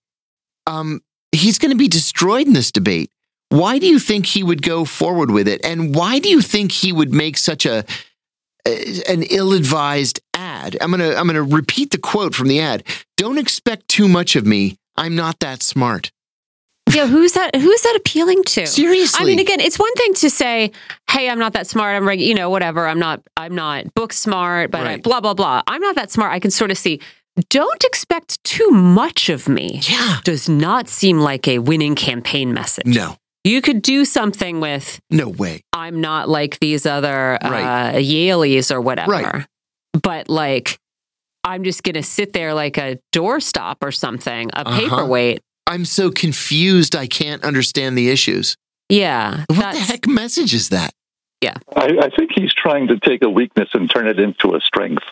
Um, 0.66 1.02
he's 1.38 1.60
going 1.60 1.72
to 1.72 1.78
be 1.78 1.88
destroyed 1.88 2.48
in 2.48 2.54
this 2.54 2.72
debate. 2.72 3.10
Why 3.50 3.80
do 3.80 3.88
you 3.88 4.00
think 4.00 4.26
he 4.26 4.44
would 4.44 4.62
go 4.62 4.84
forward 4.84 5.32
with 5.32 5.48
it? 5.48 5.64
And 5.64 5.96
why 5.96 6.20
do 6.20 6.30
you 6.30 6.42
think 6.42 6.72
he 6.72 6.92
would 6.92 7.14
make 7.14 7.38
such 7.38 7.66
a 7.66 7.86
an 8.66 9.24
ill-advised 9.24 10.20
ad? 10.34 10.78
I'm 10.82 10.92
going 10.92 11.00
to 11.00 11.18
I'm 11.18 11.28
going 11.28 11.36
to 11.36 11.56
repeat 11.56 11.92
the 11.92 11.98
quote 11.98 12.36
from 12.36 12.50
the 12.50 12.60
ad. 12.60 12.84
Don't 13.16 13.38
expect 13.38 13.88
too 13.88 14.08
much 14.08 14.36
of 14.36 14.46
me. 14.46 14.78
I'm 14.98 15.16
not 15.16 15.40
that 15.40 15.64
smart. 15.64 16.12
Yeah, 16.94 17.06
who's 17.08 17.34
that? 17.34 17.56
Who's 17.56 17.82
that 17.82 17.96
appealing 17.98 18.44
to? 18.46 18.66
Seriously, 18.66 19.22
I 19.22 19.26
mean, 19.26 19.40
again, 19.40 19.60
it's 19.60 19.78
one 19.78 19.94
thing 19.96 20.14
to 20.16 20.30
say, 20.30 20.72
"Hey, 21.10 21.30
I'm 21.30 21.38
not 21.38 21.54
that 21.54 21.68
smart. 21.68 21.96
I'm, 21.98 22.08
reg- 22.08 22.22
you 22.22 22.34
know, 22.34 22.50
whatever. 22.50 22.88
I'm 22.88 23.00
not. 23.00 23.22
I'm 23.36 23.56
not 23.56 23.94
book 23.94 24.14
smart, 24.14 24.72
but 24.72 24.84
right. 24.84 25.00
I, 25.00 25.02
blah 25.02 25.20
blah 25.20 25.34
blah. 25.34 25.64
I'm 25.68 25.82
not 25.82 25.96
that 25.96 26.12
smart. 26.12 26.32
I 26.32 26.40
can 26.40 26.50
sort 26.50 26.72
of 26.72 26.78
see 26.78 27.02
don't 27.50 27.84
expect 27.84 28.44
too 28.44 28.70
much 28.72 29.30
of 29.30 29.48
me. 29.48 29.82
Yeah. 29.84 30.20
Does 30.24 30.50
not 30.50 30.90
seem 30.90 31.20
like 31.20 31.48
a 31.48 31.60
winning 31.60 31.96
campaign 31.96 32.54
message. 32.54 32.86
No. 32.86 33.18
You 33.44 33.62
could 33.62 33.82
do 33.82 34.04
something 34.04 34.60
with 34.60 35.00
No 35.10 35.30
way. 35.30 35.64
I'm 35.72 36.02
not 36.02 36.28
like 36.28 36.60
these 36.60 36.86
other 36.86 37.38
right. 37.42 37.94
uh, 37.94 37.98
Yalies 37.98 38.72
or 38.72 38.82
whatever. 38.82 39.12
Right. 39.12 39.46
But 40.02 40.30
like 40.30 40.78
I'm 41.44 41.64
just 41.64 41.84
going 41.84 41.96
to 41.96 42.04
sit 42.04 42.34
there 42.34 42.54
like 42.54 42.78
a 42.78 43.00
doorstop 43.14 43.78
or 43.82 43.92
something, 43.92 44.50
a 44.50 44.68
uh-huh. 44.68 44.80
paperweight. 44.80 45.42
I'm 45.66 45.86
so 45.86 46.12
confused 46.12 46.96
I 46.96 47.08
can't 47.08 47.44
understand 47.44 47.98
the 47.98 48.10
issues. 48.10 48.58
Yeah. 48.90 49.46
What 49.48 49.74
the 49.74 49.80
heck 49.80 50.08
message 50.08 50.54
is 50.54 50.70
that? 50.70 50.94
Yeah. 51.42 51.56
I, 51.76 51.86
I 52.02 52.10
think 52.10 52.32
he's 52.36 52.54
trying 52.54 52.88
to 52.88 53.00
take 53.00 53.24
a 53.24 53.30
weakness 53.30 53.70
and 53.74 53.90
turn 53.90 54.08
it 54.08 54.20
into 54.20 54.56
a 54.56 54.62
strength 54.62 55.04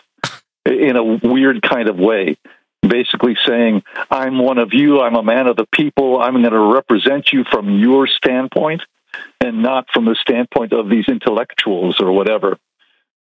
in 0.66 0.96
a 0.96 1.04
weird 1.04 1.62
kind 1.62 1.88
of 1.88 1.96
way 1.96 2.36
basically 2.82 3.36
saying, 3.46 3.82
I'm 4.10 4.38
one 4.38 4.58
of 4.58 4.72
you, 4.72 5.00
I'm 5.00 5.16
a 5.16 5.22
man 5.22 5.46
of 5.46 5.56
the 5.56 5.66
people, 5.72 6.20
I'm 6.20 6.34
going 6.34 6.52
to 6.52 6.74
represent 6.74 7.32
you 7.32 7.44
from 7.50 7.78
your 7.78 8.06
standpoint 8.06 8.82
and 9.40 9.62
not 9.62 9.86
from 9.92 10.04
the 10.04 10.14
standpoint 10.14 10.72
of 10.72 10.88
these 10.88 11.08
intellectuals 11.08 12.00
or 12.00 12.12
whatever 12.12 12.58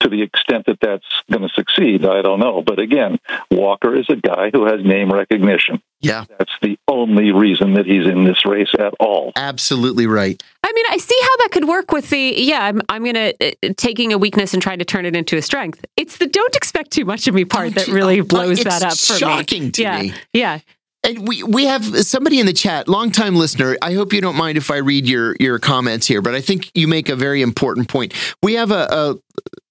to 0.02 0.10
the 0.10 0.22
extent 0.22 0.66
that 0.68 0.80
that's 0.82 1.06
going 1.32 1.44
to 1.44 1.50
succeed, 1.56 2.06
I 2.06 2.22
don't 2.22 2.40
know. 2.40 2.62
But 2.62 2.80
again, 2.80 3.18
Walker 3.50 3.96
is 3.96 4.06
a 4.10 4.16
guy 4.16 4.50
who 4.52 4.66
has 4.66 4.84
name 4.84 5.12
recognition. 5.12 5.82
Yeah. 6.02 6.26
That's 6.38 6.52
the 6.62 6.78
only 6.88 7.32
reason 7.32 7.74
that 7.76 7.86
he's 7.86 8.06
in 8.06 8.26
this 8.26 8.46
race 8.46 8.74
at 8.78 8.94
all. 9.00 9.32
Absolutely 9.36 10.06
right. 10.06 10.42
I 10.64 10.72
mean, 10.74 10.86
I 10.90 10.98
see 10.98 11.18
how 11.22 11.38
that 11.38 11.50
could 11.52 11.68
work 11.68 11.92
with 11.92 12.10
the, 12.10 12.34
yeah, 12.38 12.66
I'm, 12.66 12.82
I'm 12.90 13.04
going 13.04 13.16
to, 13.16 13.34
uh, 13.42 13.74
taking 13.78 14.14
a 14.14 14.18
weakness 14.18 14.54
and 14.54 14.62
trying 14.62 14.80
to 14.80 14.86
turn 14.86 15.06
it 15.06 15.16
into 15.16 15.38
a 15.38 15.42
strength. 15.42 15.86
It's 15.98 16.18
the 16.18 16.28
don't 16.28 16.56
expect 16.56 16.92
too 16.92 17.06
much 17.06 17.28
of 17.28 17.34
me 17.34 17.46
part 17.46 17.74
don't 17.74 17.88
that 17.88 17.94
really 17.94 18.18
you, 18.18 18.24
blows 18.24 18.64
that 18.64 18.84
up 18.84 18.92
for 18.92 19.18
shocking 19.18 19.66
me. 19.66 19.72
to 19.72 19.82
yeah. 19.82 20.02
me. 20.02 20.14
Yeah. 20.34 20.60
And 21.04 21.28
we, 21.28 21.44
we 21.44 21.66
have 21.66 21.86
somebody 22.04 22.40
in 22.40 22.48
the 22.48 22.54
chat, 22.54 22.88
longtime 22.88 23.36
listener. 23.36 23.78
I 23.82 23.94
hope 23.94 24.12
you 24.12 24.22
don't 24.22 24.36
mind 24.36 24.58
if 24.58 24.72
I 24.72 24.78
read 24.78 25.08
your 25.08 25.36
your 25.40 25.60
comments 25.60 26.08
here, 26.08 26.20
but 26.20 26.34
I 26.34 26.42
think 26.42 26.72
you 26.74 26.88
make 26.88 27.10
a 27.10 27.16
very 27.16 27.44
important 27.44 27.88
point. 27.90 28.12
We 28.42 28.56
have 28.56 28.72
a, 28.72 28.88
a 28.90 29.16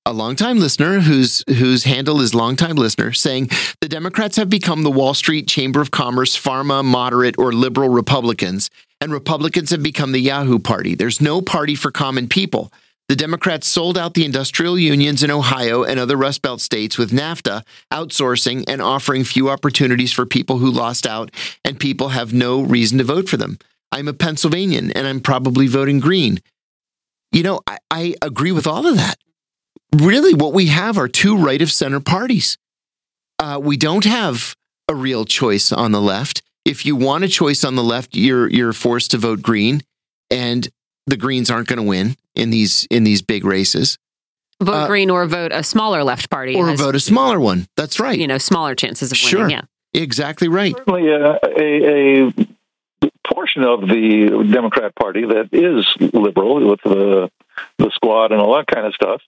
a 0.06 0.12
longtime 0.12 0.59
listener 0.59 1.01
whose 1.01 1.43
whose 1.48 1.85
handle 1.85 2.20
is 2.20 2.35
longtime 2.35 2.76
listener 2.76 3.12
saying 3.12 3.48
the 3.81 3.89
Democrats 3.89 4.36
have 4.36 4.51
become 4.51 4.82
the 4.82 4.90
Wall 4.90 5.14
Street 5.14 5.48
Chamber 5.48 5.81
of 5.81 5.90
Commerce, 5.90 6.39
pharma, 6.39 6.85
moderate, 6.85 7.39
or 7.39 7.52
liberal 7.52 7.89
Republicans, 7.89 8.68
and 9.01 9.12
Republicans 9.12 9.70
have 9.70 9.82
become 9.82 10.12
the 10.12 10.20
Yahoo 10.20 10.59
Party. 10.59 10.94
There's 10.94 11.22
no 11.22 11.40
party 11.40 11.74
for 11.74 11.90
common 11.90 12.28
people. 12.28 12.70
The 13.09 13.16
Democrats 13.16 13.66
sold 13.66 13.97
out 13.97 14.12
the 14.14 14.24
industrial 14.26 14.78
unions 14.78 15.22
in 15.22 15.31
Ohio 15.31 15.85
and 15.85 15.98
other 15.98 16.16
Rust 16.16 16.43
Belt 16.43 16.60
states 16.60 16.98
with 16.98 17.10
NAFTA, 17.10 17.62
outsourcing, 17.93 18.64
and 18.68 18.82
offering 18.82 19.24
few 19.24 19.48
opportunities 19.48 20.12
for 20.12 20.26
people 20.26 20.59
who 20.59 20.70
lost 20.70 21.06
out, 21.06 21.31
and 21.64 21.81
people 21.81 22.10
have 22.10 22.32
no 22.35 22.60
reason 22.60 22.98
to 22.98 23.05
vote 23.05 23.28
for 23.28 23.36
them. 23.39 23.59
I'm 23.90 24.09
a 24.09 24.12
Pennsylvanian 24.12 24.90
and 24.90 25.06
I'm 25.06 25.20
probably 25.20 25.66
voting 25.66 26.01
green. 26.01 26.40
You 27.32 27.43
know, 27.43 27.60
I, 27.66 27.78
I 27.90 28.14
agree 28.22 28.52
with 28.52 28.66
all 28.66 28.86
of 28.86 28.97
that 28.97 29.16
really 29.95 30.35
what 30.35 30.53
we 30.53 30.66
have 30.66 30.99
are 30.99 31.09
two 31.09 31.37
right 31.37 31.61
of 31.62 31.71
center 31.71 32.01
parties. 32.01 32.59
Uh, 33.39 33.61
we 33.62 33.77
don't 33.77 34.05
have 34.05 34.55
a 34.89 34.95
real 34.95 35.25
choice 35.25 35.73
on 35.73 35.93
the 35.93 36.01
left. 36.01 36.43
If 36.65 36.87
you 36.87 36.97
want 36.97 37.25
a 37.25 37.29
choice 37.29 37.65
on 37.65 37.75
the 37.75 37.83
left, 37.83 38.15
you're 38.15 38.49
you're 38.49 38.73
forced 38.73 39.11
to 39.11 39.19
vote 39.19 39.43
green, 39.43 39.83
and 40.31 40.69
the 41.07 41.16
Greens 41.16 41.51
aren't 41.51 41.69
going 41.69 41.79
to 41.79 41.83
win 41.83 42.16
in 42.35 42.51
these 42.51 42.87
in 42.91 43.05
these 43.05 43.23
big 43.23 43.45
races. 43.45 43.99
Vote 44.62 44.73
uh, 44.73 44.87
green 44.87 45.11
or 45.11 45.27
vote 45.27 45.53
a 45.53 45.62
smaller 45.62 46.03
left 46.05 46.31
party, 46.31 46.55
or 46.55 46.69
has, 46.69 46.81
vote 46.81 46.95
a 46.95 47.01
smaller 47.01 47.39
one. 47.39 47.66
That's 47.77 48.01
right. 48.01 48.19
You 48.19 48.27
know, 48.27 48.39
smaller 48.39 48.75
chances 48.75 49.11
of 49.11 49.19
sure. 49.19 49.43
winning. 49.43 49.57
Yeah, 49.57 50.03
exactly 50.03 50.49
right. 50.49 50.75
Certainly, 50.77 51.12
uh, 51.12 51.39
a, 51.59 52.29
a 52.29 53.11
portion 53.27 53.65
of 53.65 53.83
the 53.83 54.49
Democrat 54.51 54.95
Party 54.95 55.27
that 55.27 55.51
is 55.53 55.87
liberal 56.15 56.66
with 56.66 56.81
the 56.83 57.31
the 57.79 57.91
squad 57.91 58.33
and 58.33 58.41
all 58.41 58.55
that 58.55 58.67
kind 58.67 58.87
of 58.87 58.95
stuff. 58.95 59.21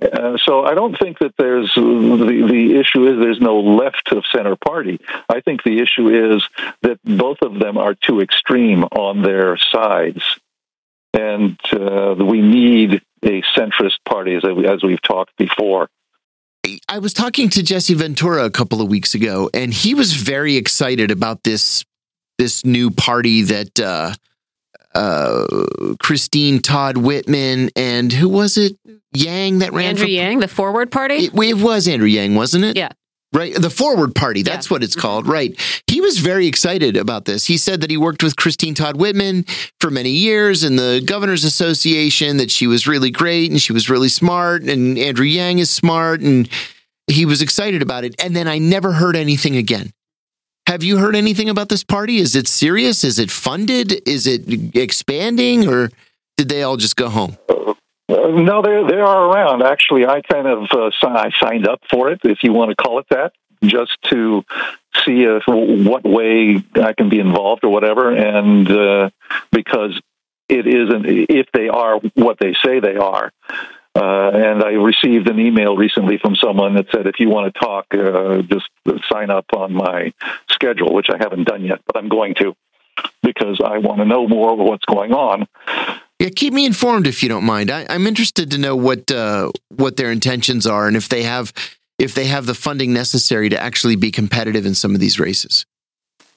Uh, 0.00 0.38
so 0.38 0.64
I 0.64 0.74
don't 0.74 0.96
think 0.98 1.18
that 1.18 1.34
there's 1.36 1.74
the 1.74 2.46
the 2.48 2.78
issue 2.78 3.06
is 3.06 3.18
there's 3.18 3.40
no 3.40 3.60
left 3.60 4.12
of 4.12 4.24
center 4.32 4.56
party. 4.56 5.00
I 5.28 5.40
think 5.40 5.62
the 5.62 5.80
issue 5.80 6.34
is 6.34 6.46
that 6.82 6.98
both 7.04 7.38
of 7.42 7.58
them 7.58 7.76
are 7.76 7.94
too 7.94 8.20
extreme 8.20 8.84
on 8.84 9.22
their 9.22 9.56
sides, 9.56 10.22
and 11.12 11.58
uh, 11.72 12.14
we 12.18 12.40
need 12.40 13.02
a 13.22 13.42
centrist 13.56 13.98
party 14.08 14.34
as, 14.34 14.44
as 14.44 14.82
we've 14.82 15.02
talked 15.02 15.36
before. 15.36 15.88
I 16.88 16.98
was 16.98 17.12
talking 17.12 17.48
to 17.50 17.62
Jesse 17.62 17.94
Ventura 17.94 18.44
a 18.44 18.50
couple 18.50 18.80
of 18.80 18.88
weeks 18.88 19.14
ago, 19.14 19.50
and 19.54 19.72
he 19.72 19.94
was 19.94 20.14
very 20.14 20.56
excited 20.56 21.10
about 21.10 21.42
this 21.42 21.84
this 22.38 22.64
new 22.64 22.90
party 22.90 23.42
that 23.42 23.80
uh, 23.80 24.14
uh, 24.98 25.46
Christine 26.00 26.60
Todd 26.60 26.96
Whitman 26.96 27.70
and 27.76 28.12
who 28.12 28.28
was 28.28 28.56
it? 28.56 28.76
Yang 29.14 29.60
that 29.60 29.72
ran 29.72 29.90
Andrew 29.90 30.04
for, 30.04 30.10
Yang, 30.10 30.40
the 30.40 30.48
Forward 30.48 30.90
Party. 30.90 31.26
It, 31.26 31.34
it, 31.34 31.56
was 31.56 31.88
Andrew 31.88 32.08
Yang, 32.08 32.34
wasn't 32.34 32.64
it? 32.64 32.76
Yeah. 32.76 32.90
Right, 33.32 33.54
the 33.54 33.70
Forward 33.70 34.14
Party. 34.14 34.42
That's 34.42 34.68
yeah. 34.68 34.74
what 34.74 34.82
it's 34.82 34.96
called. 34.96 35.26
Right. 35.26 35.58
He 35.86 36.00
was 36.00 36.18
very 36.18 36.46
excited 36.46 36.96
about 36.96 37.24
this. 37.26 37.46
He 37.46 37.58
said 37.58 37.80
that 37.82 37.90
he 37.90 37.96
worked 37.96 38.22
with 38.22 38.36
Christine 38.36 38.74
Todd 38.74 38.96
Whitman 38.96 39.44
for 39.80 39.90
many 39.90 40.10
years 40.10 40.64
in 40.64 40.76
the 40.76 41.02
Governors 41.04 41.44
Association. 41.44 42.38
That 42.38 42.50
she 42.50 42.66
was 42.66 42.86
really 42.86 43.10
great 43.10 43.50
and 43.50 43.60
she 43.60 43.72
was 43.72 43.90
really 43.90 44.08
smart. 44.08 44.62
And 44.62 44.98
Andrew 44.98 45.26
Yang 45.26 45.58
is 45.58 45.70
smart, 45.70 46.22
and 46.22 46.48
he 47.06 47.26
was 47.26 47.42
excited 47.42 47.82
about 47.82 48.04
it. 48.04 48.14
And 48.18 48.34
then 48.34 48.48
I 48.48 48.58
never 48.58 48.92
heard 48.92 49.14
anything 49.14 49.56
again. 49.56 49.92
Have 50.68 50.82
you 50.82 50.98
heard 50.98 51.16
anything 51.16 51.48
about 51.48 51.70
this 51.70 51.82
party? 51.82 52.18
Is 52.18 52.36
it 52.36 52.46
serious? 52.46 53.02
Is 53.02 53.18
it 53.18 53.30
funded? 53.30 54.06
Is 54.06 54.26
it 54.26 54.76
expanding, 54.76 55.66
or 55.66 55.88
did 56.36 56.50
they 56.50 56.62
all 56.62 56.76
just 56.76 56.94
go 56.94 57.08
home? 57.08 57.38
No, 58.10 58.60
they 58.60 58.84
they 58.86 59.00
are 59.00 59.30
around. 59.30 59.62
Actually, 59.62 60.04
I 60.04 60.20
kind 60.20 60.46
of 60.46 60.64
uh, 60.70 60.90
I 61.04 61.30
signed 61.40 61.66
up 61.66 61.80
for 61.90 62.10
it, 62.10 62.20
if 62.22 62.42
you 62.42 62.52
want 62.52 62.68
to 62.68 62.76
call 62.76 62.98
it 62.98 63.06
that, 63.08 63.32
just 63.62 63.96
to 64.10 64.44
see 65.06 65.22
if, 65.22 65.44
what 65.46 66.04
way 66.04 66.62
I 66.74 66.92
can 66.92 67.08
be 67.08 67.18
involved 67.18 67.64
or 67.64 67.70
whatever. 67.70 68.14
And 68.14 68.70
uh, 68.70 69.08
because 69.50 69.98
it 70.50 70.66
isn't, 70.66 71.06
if 71.06 71.46
they 71.54 71.70
are 71.70 71.98
what 72.12 72.38
they 72.38 72.54
say 72.62 72.80
they 72.80 72.96
are, 72.96 73.32
uh, 73.98 74.30
and 74.32 74.62
I 74.62 74.70
received 74.72 75.28
an 75.28 75.40
email 75.40 75.76
recently 75.76 76.18
from 76.18 76.36
someone 76.36 76.74
that 76.74 76.86
said, 76.92 77.06
if 77.06 77.18
you 77.18 77.28
want 77.28 77.52
to 77.52 77.60
talk, 77.60 77.86
uh, 77.92 78.42
just 78.42 78.68
sign 79.12 79.30
up 79.30 79.46
on 79.54 79.72
my 79.72 80.12
schedule, 80.50 80.94
which 80.94 81.08
I 81.12 81.16
haven't 81.18 81.44
done 81.44 81.64
yet, 81.64 81.80
but 81.86 81.96
I'm 81.96 82.08
going 82.08 82.34
to. 82.36 82.54
because 83.22 83.60
I 83.64 83.78
want 83.78 83.98
to 83.98 84.04
know 84.04 84.26
more 84.26 84.52
of 84.52 84.58
what's 84.58 84.84
going 84.84 85.12
on. 85.12 85.46
Yeah, 86.18 86.30
keep 86.34 86.52
me 86.52 86.64
informed 86.66 87.06
if 87.06 87.22
you 87.22 87.28
don't 87.28 87.44
mind. 87.44 87.70
I, 87.70 87.82
am 87.82 88.06
interested 88.06 88.50
to 88.52 88.58
know 88.58 88.74
what 88.74 89.10
uh, 89.10 89.52
what 89.68 89.96
their 89.96 90.10
intentions 90.10 90.66
are 90.66 90.88
and 90.88 90.96
if 90.96 91.08
they 91.08 91.22
have 91.22 91.52
if 91.98 92.14
they 92.14 92.26
have 92.26 92.46
the 92.46 92.54
funding 92.54 92.92
necessary 92.92 93.48
to 93.48 93.60
actually 93.60 93.96
be 93.96 94.10
competitive 94.10 94.66
in 94.66 94.74
some 94.74 94.94
of 94.94 95.00
these 95.00 95.18
races. 95.18 95.66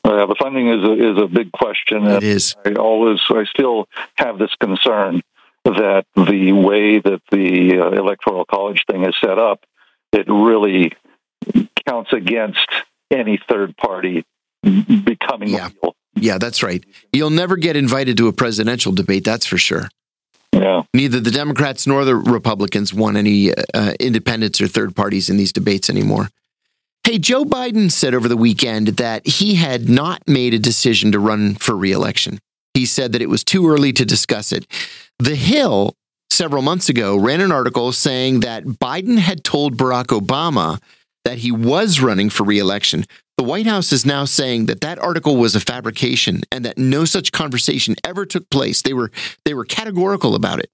Uh, 0.04 0.26
the 0.26 0.36
funding 0.40 0.68
is 0.68 0.84
a, 0.84 0.94
is 0.94 1.24
a 1.24 1.28
big 1.28 1.52
question. 1.52 2.08
It 2.08 2.24
is. 2.24 2.56
I 2.66 2.74
always, 2.74 3.20
I 3.30 3.44
still 3.46 3.88
have 4.16 4.40
this 4.40 4.50
concern 4.60 5.22
that 5.66 6.06
the 6.16 6.52
way 6.52 7.00
that 7.00 7.22
the 7.32 7.80
uh, 7.80 7.92
electoral 7.92 8.46
college 8.46 8.84
thing 8.90 9.06
is 9.06 9.16
set 9.24 9.38
up, 9.38 9.64
it 10.12 10.28
really 10.28 10.92
counts 11.88 12.14
against 12.14 12.68
any 13.10 13.40
third 13.50 13.76
party 13.78 14.26
becoming 14.64 15.50
yeah. 15.50 15.70
Yeah, 16.16 16.38
that's 16.38 16.62
right. 16.62 16.84
You'll 17.14 17.30
never 17.30 17.56
get 17.56 17.76
invited 17.76 18.18
to 18.18 18.28
a 18.28 18.34
presidential 18.34 18.92
debate, 18.92 19.24
that's 19.24 19.46
for 19.46 19.58
sure. 19.58 19.88
Yeah. 20.52 20.84
Neither 20.94 21.20
the 21.20 21.32
Democrats 21.32 21.88
nor 21.88 22.04
the 22.04 22.16
Republicans 22.16 22.94
want 22.94 23.16
any 23.16 23.54
uh, 23.74 23.94
independents 24.00 24.60
or 24.60 24.68
third 24.68 24.96
parties 24.96 25.30
in 25.30 25.38
these 25.38 25.54
debates 25.54 25.90
anymore. 25.90 26.30
Hey, 27.06 27.18
Joe 27.18 27.46
Biden 27.46 27.92
said 27.92 28.14
over 28.14 28.28
the 28.28 28.38
weekend 28.38 28.88
that 28.90 29.26
he 29.26 29.56
had 29.56 29.90
not 29.90 30.28
made 30.28 30.54
a 30.54 30.60
decision 30.60 31.12
to 31.14 31.20
run 31.20 31.56
for 31.56 31.76
reelection. 31.76 32.40
He 32.74 32.86
said 32.86 33.12
that 33.12 33.22
it 33.22 33.30
was 33.30 33.44
too 33.44 33.70
early 33.70 33.94
to 33.94 34.06
discuss 34.06 34.52
it. 34.52 34.66
The 35.20 35.36
Hill, 35.36 35.96
several 36.30 36.62
months 36.62 36.90
ago, 36.90 37.18
ran 37.18 37.42
an 37.42 37.52
article 37.52 37.92
saying 37.92 38.42
that 38.42 38.64
Biden 38.64 39.18
had 39.18 39.44
told 39.44 39.78
Barack 39.78 40.08
Obama 40.08 40.82
that 41.26 41.40
he 41.40 41.52
was 41.52 42.00
running 42.00 42.30
for 42.30 42.44
reelection. 42.44 43.06
The 43.38 43.44
White 43.44 43.68
House 43.68 43.92
is 43.92 44.06
now 44.06 44.26
saying 44.26 44.68
that 44.68 44.82
that 44.82 45.00
article 45.00 45.38
was 45.38 45.56
a 45.56 45.60
fabrication 45.60 46.42
and 46.52 46.66
that 46.66 46.78
no 46.78 47.06
such 47.06 47.32
conversation 47.32 47.96
ever 48.04 48.26
took 48.26 48.50
place. 48.50 48.82
They 48.82 48.94
were 48.94 49.12
they 49.46 49.54
were 49.54 49.66
categorical 49.66 50.36
about 50.36 50.60
it. 50.60 50.70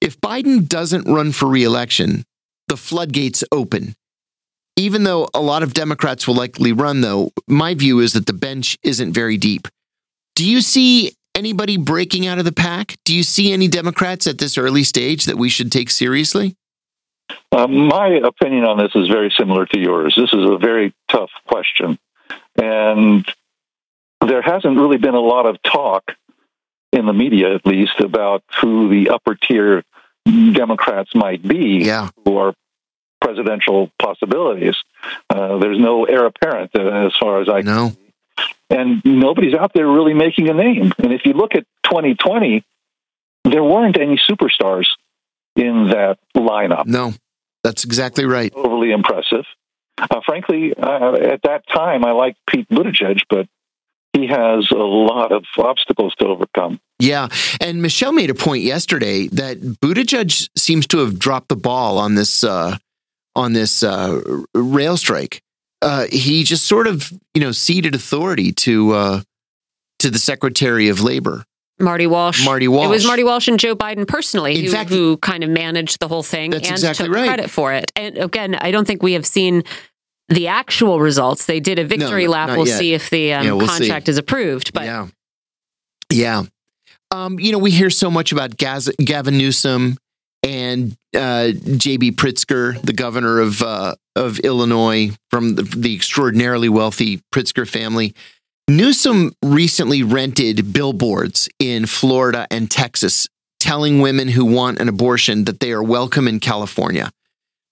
If 0.00 0.20
Biden 0.20 0.68
doesn't 0.68 1.10
run 1.10 1.32
for 1.32 1.48
reelection, 1.48 2.24
the 2.68 2.76
floodgates 2.76 3.44
open 3.50 3.94
even 4.76 5.04
though 5.04 5.28
a 5.34 5.40
lot 5.40 5.62
of 5.62 5.74
Democrats 5.74 6.26
will 6.26 6.34
likely 6.34 6.72
run, 6.72 7.00
though, 7.00 7.30
my 7.46 7.74
view 7.74 8.00
is 8.00 8.12
that 8.14 8.26
the 8.26 8.32
bench 8.32 8.76
isn't 8.82 9.12
very 9.12 9.36
deep. 9.36 9.68
Do 10.34 10.44
you 10.44 10.60
see 10.60 11.12
anybody 11.34 11.76
breaking 11.76 12.26
out 12.26 12.38
of 12.38 12.44
the 12.44 12.52
pack? 12.52 12.96
Do 13.04 13.14
you 13.14 13.22
see 13.22 13.52
any 13.52 13.68
Democrats 13.68 14.26
at 14.26 14.38
this 14.38 14.56
early 14.56 14.84
stage 14.84 15.26
that 15.26 15.36
we 15.36 15.48
should 15.48 15.70
take 15.70 15.90
seriously? 15.90 16.56
Uh, 17.50 17.66
my 17.66 18.08
opinion 18.08 18.64
on 18.64 18.78
this 18.78 18.94
is 18.94 19.08
very 19.08 19.32
similar 19.36 19.66
to 19.66 19.78
yours. 19.78 20.14
This 20.16 20.32
is 20.32 20.48
a 20.48 20.58
very 20.58 20.94
tough 21.08 21.30
question. 21.46 21.98
And 22.60 23.26
there 24.20 24.42
hasn't 24.42 24.76
really 24.76 24.98
been 24.98 25.14
a 25.14 25.20
lot 25.20 25.46
of 25.46 25.62
talk 25.62 26.16
in 26.92 27.06
the 27.06 27.12
media, 27.12 27.54
at 27.54 27.66
least, 27.66 28.00
about 28.00 28.42
who 28.60 28.88
the 28.88 29.10
upper 29.10 29.34
tier 29.34 29.84
Democrats 30.26 31.14
might 31.14 31.46
be 31.46 31.84
yeah. 31.84 32.08
who 32.24 32.36
are 32.36 32.54
presidential 33.20 33.90
possibilities. 34.00 34.76
Uh, 35.30 35.58
there's 35.58 35.78
no 35.78 36.04
heir 36.04 36.26
apparent 36.26 36.70
uh, 36.78 37.06
as 37.06 37.16
far 37.16 37.40
as 37.40 37.48
I 37.48 37.62
know. 37.62 37.92
And 38.70 39.02
nobody's 39.04 39.54
out 39.54 39.72
there 39.74 39.86
really 39.86 40.14
making 40.14 40.48
a 40.48 40.54
name. 40.54 40.92
And 40.98 41.12
if 41.12 41.24
you 41.24 41.32
look 41.34 41.54
at 41.54 41.64
2020, 41.84 42.64
there 43.44 43.62
weren't 43.62 43.98
any 43.98 44.16
superstars 44.16 44.86
in 45.54 45.88
that 45.88 46.18
lineup. 46.36 46.86
No, 46.86 47.12
that's 47.62 47.84
exactly 47.84 48.24
right. 48.24 48.52
Overly 48.54 48.90
impressive. 48.90 49.44
Uh, 49.98 50.20
frankly, 50.26 50.74
uh, 50.74 51.14
at 51.14 51.42
that 51.42 51.62
time, 51.68 52.04
I 52.04 52.12
liked 52.12 52.38
Pete 52.48 52.68
Buttigieg, 52.68 53.20
but 53.28 53.46
he 54.12 54.26
has 54.26 54.70
a 54.70 54.76
lot 54.76 55.32
of 55.32 55.44
obstacles 55.58 56.14
to 56.16 56.26
overcome. 56.26 56.80
Yeah. 56.98 57.28
And 57.60 57.82
Michelle 57.82 58.12
made 58.12 58.30
a 58.30 58.34
point 58.34 58.62
yesterday 58.62 59.28
that 59.28 59.58
Buttigieg 59.60 60.48
seems 60.56 60.86
to 60.88 60.98
have 60.98 61.18
dropped 61.18 61.48
the 61.48 61.56
ball 61.56 61.98
on 61.98 62.14
this 62.14 62.44
uh, 62.44 62.78
on 63.36 63.52
this 63.52 63.82
uh, 63.82 64.20
rail 64.54 64.96
strike. 64.96 65.42
Uh, 65.84 66.06
he 66.10 66.44
just 66.44 66.64
sort 66.64 66.86
of, 66.86 67.12
you 67.34 67.42
know, 67.42 67.52
ceded 67.52 67.94
authority 67.94 68.52
to 68.52 68.92
uh, 68.92 69.20
to 69.98 70.10
the 70.10 70.18
Secretary 70.18 70.88
of 70.88 71.00
Labor. 71.00 71.44
Marty 71.78 72.06
Walsh. 72.06 72.44
Marty 72.44 72.68
Walsh. 72.68 72.86
It 72.86 72.90
was 72.90 73.06
Marty 73.06 73.24
Walsh 73.24 73.48
and 73.48 73.58
Joe 73.58 73.74
Biden 73.74 74.06
personally 74.06 74.64
who, 74.64 74.74
who 74.84 75.16
kind 75.18 75.42
of 75.44 75.50
managed 75.50 75.98
the 76.00 76.08
whole 76.08 76.22
thing 76.22 76.54
and 76.54 76.64
exactly 76.64 77.06
took 77.06 77.14
right. 77.14 77.26
credit 77.26 77.50
for 77.50 77.72
it. 77.72 77.90
And 77.96 78.16
again, 78.16 78.54
I 78.54 78.70
don't 78.70 78.86
think 78.86 79.02
we 79.02 79.14
have 79.14 79.26
seen 79.26 79.64
the 80.28 80.48
actual 80.48 81.00
results. 81.00 81.46
They 81.46 81.60
did 81.60 81.78
a 81.78 81.84
victory 81.84 82.24
No, 82.24 82.30
lap. 82.30 82.50
We'll 82.50 82.68
yet. 82.68 82.78
see 82.78 82.94
if 82.94 83.10
the 83.10 83.34
um, 83.34 83.44
Yeah, 83.44 83.52
we'll 83.52 83.66
contract 83.66 84.06
see. 84.06 84.10
is 84.10 84.18
approved. 84.18 84.72
But 84.72 84.84
yeah, 84.84 85.08
yeah. 86.10 86.44
Um, 87.10 87.38
you 87.38 87.52
know, 87.52 87.58
we 87.58 87.70
hear 87.70 87.90
so 87.90 88.10
much 88.10 88.32
about 88.32 88.56
Gaz- 88.56 88.94
Gavin 88.98 89.36
Newsom 89.36 89.98
and 90.44 90.94
uh, 91.16 91.50
J.B. 91.52 92.12
Pritzker, 92.12 92.80
the 92.82 92.92
governor 92.92 93.40
of 93.40 93.62
uh, 93.62 93.96
of 94.14 94.38
Illinois, 94.40 95.10
from 95.30 95.56
the, 95.56 95.62
the 95.62 95.94
extraordinarily 95.94 96.68
wealthy 96.68 97.20
Pritzker 97.34 97.68
family. 97.68 98.14
Newsom 98.68 99.32
recently 99.42 100.02
rented 100.02 100.72
billboards 100.72 101.48
in 101.58 101.86
Florida 101.86 102.46
and 102.50 102.70
Texas, 102.70 103.28
telling 103.58 104.00
women 104.00 104.28
who 104.28 104.44
want 104.44 104.78
an 104.78 104.88
abortion 104.88 105.44
that 105.44 105.60
they 105.60 105.72
are 105.72 105.82
welcome 105.82 106.28
in 106.28 106.40
California. 106.40 107.10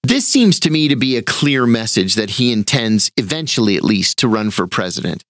This 0.03 0.27
seems 0.27 0.59
to 0.61 0.71
me 0.71 0.89
to 0.89 0.97
be 0.97 1.17
a 1.17 1.23
clear 1.23 1.67
message 1.67 2.17
that 2.17 2.31
he 2.31 2.53
intends, 2.53 3.11
eventually 3.17 3.77
at 3.77 3.85
least, 3.85 4.19
to 4.19 4.29
run 4.29 4.51
for 4.51 4.67
president. 4.67 5.23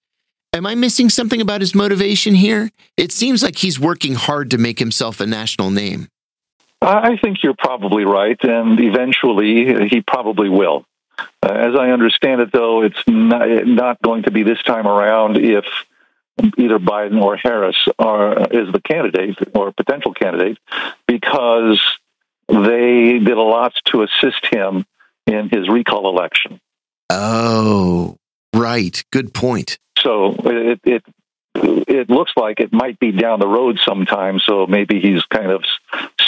Am 0.51 0.65
I 0.65 0.75
missing 0.75 1.09
something 1.09 1.41
about 1.41 1.61
his 1.61 1.75
motivation 1.75 2.35
here? 2.35 2.71
It 2.97 3.11
seems 3.11 3.43
like 3.43 3.57
he's 3.57 3.79
working 3.79 4.15
hard 4.15 4.51
to 4.51 4.57
make 4.57 4.79
himself 4.79 5.19
a 5.19 5.25
national 5.25 5.69
name. 5.69 6.07
I 6.85 7.17
think 7.17 7.43
you're 7.43 7.55
probably 7.57 8.03
right, 8.03 8.37
and 8.43 8.79
eventually 8.79 9.87
he 9.87 10.01
probably 10.01 10.49
will. 10.49 10.85
Uh, 11.17 11.53
as 11.53 11.75
I 11.79 11.91
understand 11.91 12.41
it, 12.41 12.51
though, 12.51 12.81
it's 12.81 13.01
not, 13.07 13.65
not 13.65 14.01
going 14.01 14.23
to 14.23 14.31
be 14.31 14.43
this 14.43 14.61
time 14.63 14.87
around 14.87 15.37
if 15.37 15.65
either 16.57 16.79
Biden 16.79 17.21
or 17.21 17.37
Harris 17.37 17.77
are 17.99 18.37
is 18.51 18.71
the 18.73 18.81
candidate 18.83 19.37
or 19.53 19.71
potential 19.71 20.13
candidate, 20.13 20.57
because 21.07 21.79
they 22.47 23.19
did 23.19 23.37
a 23.37 23.41
lot 23.41 23.73
to 23.85 24.01
assist 24.03 24.45
him 24.51 24.85
in 25.27 25.49
his 25.49 25.69
recall 25.69 26.09
election. 26.09 26.59
Oh, 27.09 28.17
right. 28.53 29.03
Good 29.11 29.33
point. 29.33 29.77
So 29.99 30.35
it 30.43 30.79
it 30.83 31.03
it 31.55 32.09
looks 32.09 32.31
like 32.35 32.59
it 32.59 32.73
might 32.73 32.99
be 32.99 33.11
down 33.11 33.39
the 33.39 33.47
road 33.47 33.79
sometime. 33.85 34.39
So 34.39 34.65
maybe 34.65 34.99
he's 34.99 35.23
kind 35.25 35.51
of 35.51 35.63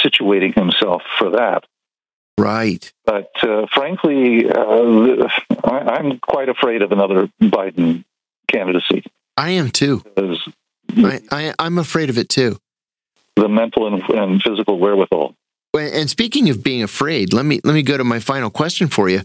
situating 0.05 0.53
himself 0.53 1.01
for 1.17 1.31
that. 1.31 1.63
Right. 2.37 2.91
But 3.05 3.31
uh, 3.41 3.65
frankly, 3.73 4.49
uh, 4.49 5.27
I, 5.63 5.97
I'm 5.97 6.19
quite 6.19 6.49
afraid 6.49 6.81
of 6.81 6.91
another 6.91 7.29
Biden 7.41 8.03
candidacy. 8.51 9.03
I 9.37 9.51
am 9.51 9.69
too. 9.69 10.03
I, 10.97 11.53
I'm 11.57 11.77
afraid 11.77 12.09
of 12.09 12.17
it 12.17 12.29
too. 12.29 12.57
the 13.35 13.49
mental 13.49 13.87
and, 13.87 14.01
and 14.09 14.41
physical 14.41 14.79
wherewithal. 14.79 15.35
And 15.73 16.09
speaking 16.09 16.49
of 16.49 16.63
being 16.63 16.83
afraid, 16.83 17.33
let 17.33 17.45
me 17.45 17.59
let 17.63 17.73
me 17.73 17.83
go 17.83 17.97
to 17.97 18.03
my 18.03 18.19
final 18.19 18.49
question 18.49 18.87
for 18.87 19.09
you. 19.09 19.23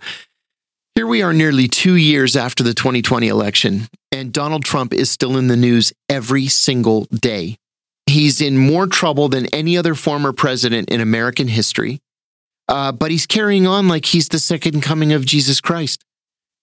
Here 0.97 1.07
we 1.07 1.23
are 1.23 1.33
nearly 1.33 1.69
2 1.69 1.95
years 1.95 2.37
after 2.37 2.65
the 2.65 2.75
2020 2.75 3.29
election 3.29 3.89
and 4.13 4.33
Donald 4.33 4.65
Trump 4.65 4.93
is 4.93 5.11
still 5.11 5.37
in 5.37 5.47
the 5.47 5.57
news 5.57 5.93
every 6.09 6.49
single 6.49 7.05
day. 7.07 7.57
He's 8.11 8.41
in 8.41 8.59
more 8.59 8.87
trouble 8.87 9.29
than 9.29 9.47
any 9.47 9.77
other 9.77 9.95
former 9.95 10.33
president 10.33 10.91
in 10.91 11.01
American 11.01 11.49
history. 11.49 12.01
Uh, 12.69 12.93
but 12.93 13.11
he's 13.11 13.27
carrying 13.27 13.67
on 13.67 13.89
like 13.89 14.05
he's 14.07 14.29
the 14.29 14.39
second 14.39 14.81
coming 14.81 15.13
of 15.13 15.25
Jesus 15.25 15.61
Christ. 15.61 16.05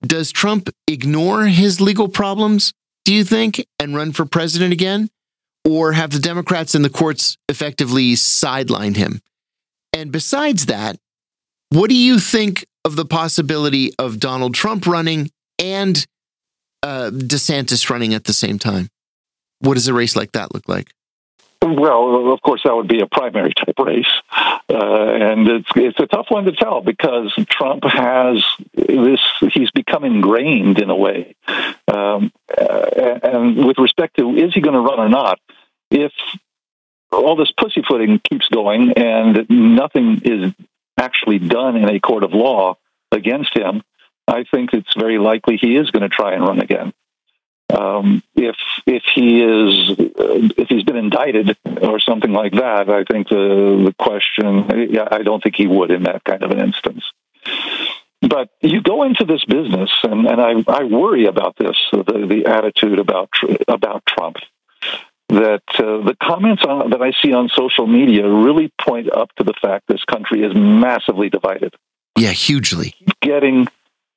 Does 0.02 0.32
Trump 0.32 0.70
ignore 0.88 1.46
his 1.46 1.82
legal 1.82 2.08
problems, 2.08 2.74
do 3.04 3.14
you 3.14 3.24
think, 3.24 3.66
and 3.80 3.96
run 3.96 4.12
for 4.12 4.26
president 4.26 4.74
again? 4.74 5.10
Or 5.66 5.94
have 5.94 6.12
the 6.12 6.20
Democrats 6.20 6.76
and 6.76 6.86
the 6.86 6.90
courts 6.90 7.38
effectively 7.50 8.14
sidelined 8.14 8.96
him? 8.96 9.22
And 9.92 10.12
besides 10.12 10.68
that, 10.68 10.98
what 11.70 11.90
do 11.90 11.96
you 11.96 12.20
think 12.20 12.66
of 12.86 12.96
the 12.96 13.06
possibility 13.06 13.92
of 14.00 14.20
Donald 14.20 14.54
Trump 14.54 14.86
running 14.86 15.32
and 15.60 16.06
uh, 16.84 17.10
DeSantis 17.12 17.90
running 17.90 18.14
at 18.14 18.26
the 18.26 18.34
same 18.34 18.60
time? 18.60 18.90
What 19.60 19.74
does 19.74 19.88
a 19.88 19.94
race 19.94 20.16
like 20.16 20.34
that 20.34 20.54
look 20.54 20.70
like? 20.70 20.92
Well, 21.62 22.32
of 22.32 22.42
course, 22.42 22.62
that 22.64 22.76
would 22.76 22.88
be 22.88 23.02
a 23.02 23.08
primary 23.08 23.54
type 23.54 23.78
race, 23.80 24.06
uh, 24.70 24.76
and 24.76 25.48
it's 25.48 25.70
it's 25.76 26.00
a 26.00 26.06
tough 26.06 26.28
one 26.30 26.46
to 26.46 26.52
tell 26.52 26.82
because 26.82 27.34
Trump 27.50 27.84
has 27.84 28.44
this. 28.74 29.20
He's 29.54 29.72
become 29.72 30.06
ingrained 30.06 30.80
in 30.80 30.90
a 30.90 30.96
way, 30.96 31.36
um, 31.88 32.32
uh, 32.56 33.20
and 33.24 33.66
with 33.66 33.80
respect 33.80 34.18
to 34.18 34.36
is 34.36 34.54
he 34.54 34.62
going 34.62 34.76
to 34.76 34.82
run 34.82 35.00
or 35.00 35.10
not, 35.10 35.40
if 35.90 36.14
all 37.12 37.36
this 37.36 37.52
pussyfooting 37.52 38.22
keeps 38.30 38.48
going 38.50 38.94
and 38.94 39.50
nothing 39.50 40.22
is 40.24 40.54
actually 40.98 41.40
done 41.40 41.76
in 41.76 41.90
a 41.90 42.00
court 42.00 42.24
of 42.24 42.34
law 42.34 42.78
against 43.12 43.58
him, 43.58 43.82
I 44.28 44.44
think 44.44 44.74
it's 44.74 44.94
very 44.98 45.18
likely 45.18 45.58
he 45.58 45.76
is 45.76 45.90
going 45.92 46.04
to 46.04 46.10
try 46.10 46.34
and 46.34 46.44
run 46.44 46.60
again. 46.60 46.94
Um, 47.70 48.24
if 48.36 48.56
if 48.86 49.04
he 49.14 49.42
is 49.42 49.90
uh, 49.90 50.50
if 50.58 50.70
he's 50.70 50.84
been 50.84 50.96
indicted 50.96 51.58
or 51.82 52.00
something 52.00 52.32
like 52.32 52.54
that, 52.54 52.90
I 52.90 53.04
think 53.04 53.28
the 53.28 53.84
the 53.86 53.96
question. 54.02 54.90
Yeah, 54.92 55.08
I 55.12 55.22
don't 55.24 55.44
think 55.44 55.56
he 55.56 55.68
would 55.68 55.92
in 55.92 56.04
that 56.04 56.24
kind 56.24 56.44
of 56.44 56.52
an 56.52 56.60
instance. 56.60 57.04
But 58.22 58.50
you 58.62 58.82
go 58.82 59.04
into 59.04 59.26
this 59.26 59.44
business, 59.46 59.92
and, 60.04 60.26
and 60.28 60.42
I, 60.42 60.64
I 60.68 60.84
worry 60.86 61.26
about 61.26 61.56
this 61.58 61.76
the, 61.92 62.26
the 62.28 62.46
attitude 62.48 63.00
about 63.00 63.30
about 63.68 64.04
Trump. 64.06 64.38
That 65.30 65.64
uh, 65.76 66.06
the 66.06 66.16
comments 66.24 66.64
on, 66.64 66.92
that 66.92 67.02
I 67.02 67.12
see 67.22 67.34
on 67.34 67.50
social 67.50 67.86
media 67.86 68.30
really 68.30 68.72
point 68.82 69.12
up 69.12 69.30
to 69.36 69.44
the 69.44 69.54
fact 69.62 69.88
this 69.88 70.04
country 70.06 70.44
is 70.44 70.56
massively 70.56 71.30
divided. 71.30 71.76
Yeah, 72.18 72.32
hugely. 72.32 72.96
Getting 73.22 73.68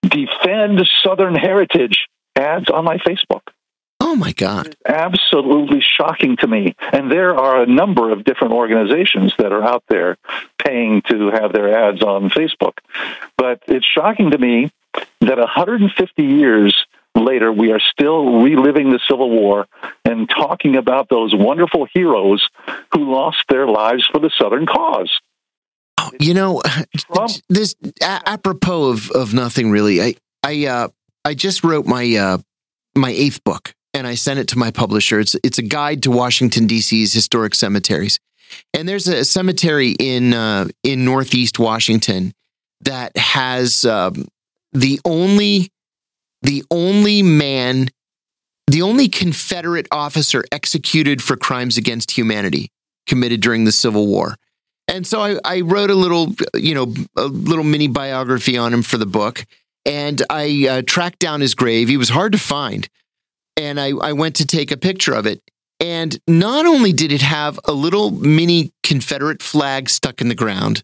defend 0.03 0.87
Southern 1.05 1.35
heritage 1.35 2.07
ads 2.37 2.71
on 2.71 2.85
my 2.85 2.99
Facebook. 2.99 3.43
Oh 4.01 4.17
my 4.17 4.33
God. 4.33 4.77
Absolutely 4.87 5.81
shocking 5.83 6.37
to 6.39 6.47
me. 6.49 6.75
And 6.93 7.13
there 7.13 7.37
are 7.37 7.63
a 7.63 7.67
number 7.67 8.11
of 8.11 8.25
different 8.25 8.55
organizations 8.55 9.35
that 9.39 9.53
are 9.53 9.63
out 9.63 9.85
there 9.89 10.17
paying 10.59 11.03
to 11.03 11.31
have 11.31 11.53
their 11.53 11.73
ads 11.73 12.03
on 12.03 12.31
Facebook. 12.31 12.79
But 13.37 13.63
it's 13.69 13.87
shocking 13.87 14.31
to 14.31 14.39
me 14.39 14.73
that 15.21 15.39
150 15.39 16.23
years 16.25 16.87
later, 17.15 17.53
we 17.53 17.73
are 17.73 17.81
still 17.81 18.41
reliving 18.41 18.91
the 18.91 19.01
Civil 19.09 19.31
War 19.31 19.67
and 20.05 20.29
talking 20.29 20.77
about 20.77 21.09
those 21.09 21.35
wonderful 21.35 21.87
heroes 21.93 22.49
who 22.93 23.13
lost 23.13 23.45
their 23.49 23.67
lives 23.67 24.09
for 24.11 24.19
the 24.19 24.31
Southern 24.41 24.67
cause. 24.67 25.21
Oh, 25.99 26.11
you 26.19 26.35
know, 26.35 26.63
this 27.49 27.75
apropos 28.01 28.91
of, 28.91 29.11
of 29.11 29.35
nothing 29.35 29.71
really. 29.71 30.01
I 30.01 30.15
I 30.43 30.67
uh, 30.67 30.89
I 31.25 31.35
just 31.35 31.65
wrote 31.65 31.87
my 31.87 32.15
uh, 32.17 32.39
my 32.97 33.11
eighth 33.11 33.43
book 33.45 33.75
and 33.95 34.07
I 34.07 34.15
sent 34.15 34.39
it 34.39 34.49
to 34.49 34.59
my 34.59 34.71
publisher. 34.71 35.21
It's 35.21 35.37
it's 35.43 35.59
a 35.59 35.63
guide 35.63 36.03
to 36.05 36.11
Washington 36.11 36.67
D.C.'s 36.67 37.13
historic 37.13 37.55
cemeteries, 37.55 38.19
and 38.75 38.89
there's 38.89 39.09
a 39.09 39.25
cemetery 39.25 39.95
in 39.99 40.35
uh, 40.35 40.69
in 40.83 41.05
Northeast 41.05 41.59
Washington 41.59 42.33
that 42.83 43.17
has 43.17 43.85
um, 43.85 44.27
the 44.73 45.01
only 45.05 45.71
the 46.43 46.65
only 46.71 47.23
man, 47.23 47.89
the 48.67 48.83
only 48.83 49.09
Confederate 49.09 49.87
officer 49.91 50.45
executed 50.53 51.23
for 51.23 51.37
crimes 51.37 51.77
against 51.77 52.13
humanity 52.13 52.71
committed 53.07 53.41
during 53.41 53.65
the 53.65 53.73
Civil 53.73 54.07
War. 54.07 54.37
And 54.89 55.07
so 55.07 55.21
I, 55.21 55.39
I 55.45 55.61
wrote 55.61 55.91
a 55.91 55.95
little, 55.95 56.35
you 56.55 56.75
know, 56.75 56.93
a 57.17 57.27
little 57.27 57.65
mini 57.65 57.89
biography 57.89 58.57
on 58.57 58.73
him 58.73 58.83
for 58.83 58.99
the 58.99 59.07
book. 59.07 59.45
And 59.87 60.23
I 60.29 60.67
uh, 60.69 60.83
tracked 60.87 61.19
down 61.19 61.41
his 61.41 61.55
grave. 61.55 61.89
He 61.89 61.97
was 61.97 62.11
hard 62.11 62.33
to 62.33 62.39
find 62.39 62.89
and 63.61 63.79
I, 63.79 63.91
I 63.91 64.13
went 64.13 64.37
to 64.37 64.47
take 64.47 64.71
a 64.71 64.77
picture 64.77 65.15
of 65.15 65.27
it. 65.27 65.43
And 65.79 66.19
not 66.27 66.67
only 66.67 66.93
did 66.93 67.13
it 67.13 67.23
have 67.23 67.59
a 67.65 67.73
little 67.73 68.11
mini 68.11 68.73
Confederate 68.83 69.43
flag 69.43 69.89
stuck 69.89 70.21
in 70.21 70.29
the 70.29 70.35
ground, 70.35 70.83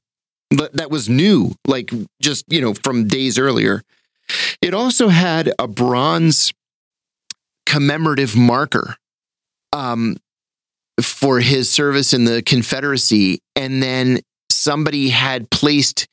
but 0.51 0.75
that 0.75 0.91
was 0.91 1.09
new, 1.09 1.55
like 1.67 1.91
just, 2.21 2.45
you 2.49 2.61
know, 2.61 2.75
from 2.75 3.09
days 3.09 3.39
earlier, 3.39 3.83
it 4.63 4.75
also 4.75 5.09
had 5.09 5.53
a 5.59 5.69
bronze 5.69 6.53
commemorative 7.67 8.37
marker 8.37 8.97
um, 9.73 10.17
for 11.01 11.41
his 11.41 11.71
service 11.71 12.13
in 12.13 12.25
the 12.25 12.43
Confederacy. 12.43 13.41
And 13.55 13.83
then 13.83 14.21
somebody 14.51 15.11
had 15.11 15.51
placed 15.51 16.07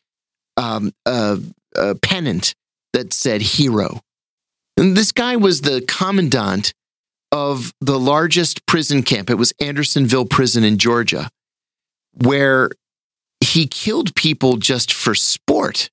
um, 0.58 0.92
a, 1.06 1.40
a 1.76 1.96
pennant 1.96 2.54
that 2.94 3.14
said 3.14 3.42
hero 3.42 4.00
and 4.78 4.98
this 4.98 5.12
guy 5.12 5.36
was 5.36 5.62
the 5.62 5.82
commandant 5.88 6.74
of 7.32 7.74
the 7.82 8.00
largest 8.00 8.66
prison 8.66 9.04
camp. 9.04 9.30
It 9.30 9.36
was 9.36 9.54
Andersonville 9.60 10.26
Prison 10.26 10.64
in 10.64 10.78
Georgia, 10.78 11.30
where 12.14 12.70
he 13.40 13.68
killed 13.68 14.16
people 14.16 14.58
just 14.58 14.94
for 14.94 15.16
sport. 15.16 15.90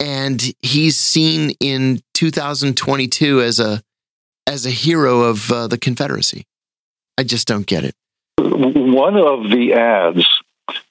And 0.00 0.54
he's 0.60 0.96
seen 0.96 1.52
in 1.60 2.00
2022 2.14 3.40
as 3.40 3.58
a 3.58 3.82
as 4.46 4.64
a 4.64 4.70
hero 4.70 5.22
of 5.22 5.50
uh, 5.52 5.66
the 5.66 5.76
Confederacy. 5.76 6.44
I 7.18 7.24
just 7.24 7.46
don't 7.46 7.66
get 7.66 7.84
it. 7.84 7.94
One 8.38 9.16
of 9.16 9.50
the 9.50 9.74
ads 9.74 10.26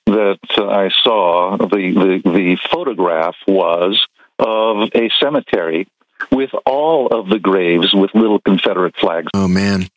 that 0.06 0.38
I 0.58 0.90
saw, 0.90 1.58
the, 1.58 1.66
the, 1.66 2.22
the 2.30 2.58
photograph 2.70 3.36
was 3.48 4.06
of 4.40 4.90
a 4.94 5.10
cemetery 5.20 5.88
with 6.32 6.52
all 6.66 7.08
of 7.08 7.30
the 7.30 7.40
graves 7.40 7.94
with 7.94 8.14
little 8.14 8.40
Confederate 8.40 8.96
flags. 8.98 9.28
Oh, 9.34 9.48
man. 9.48 9.88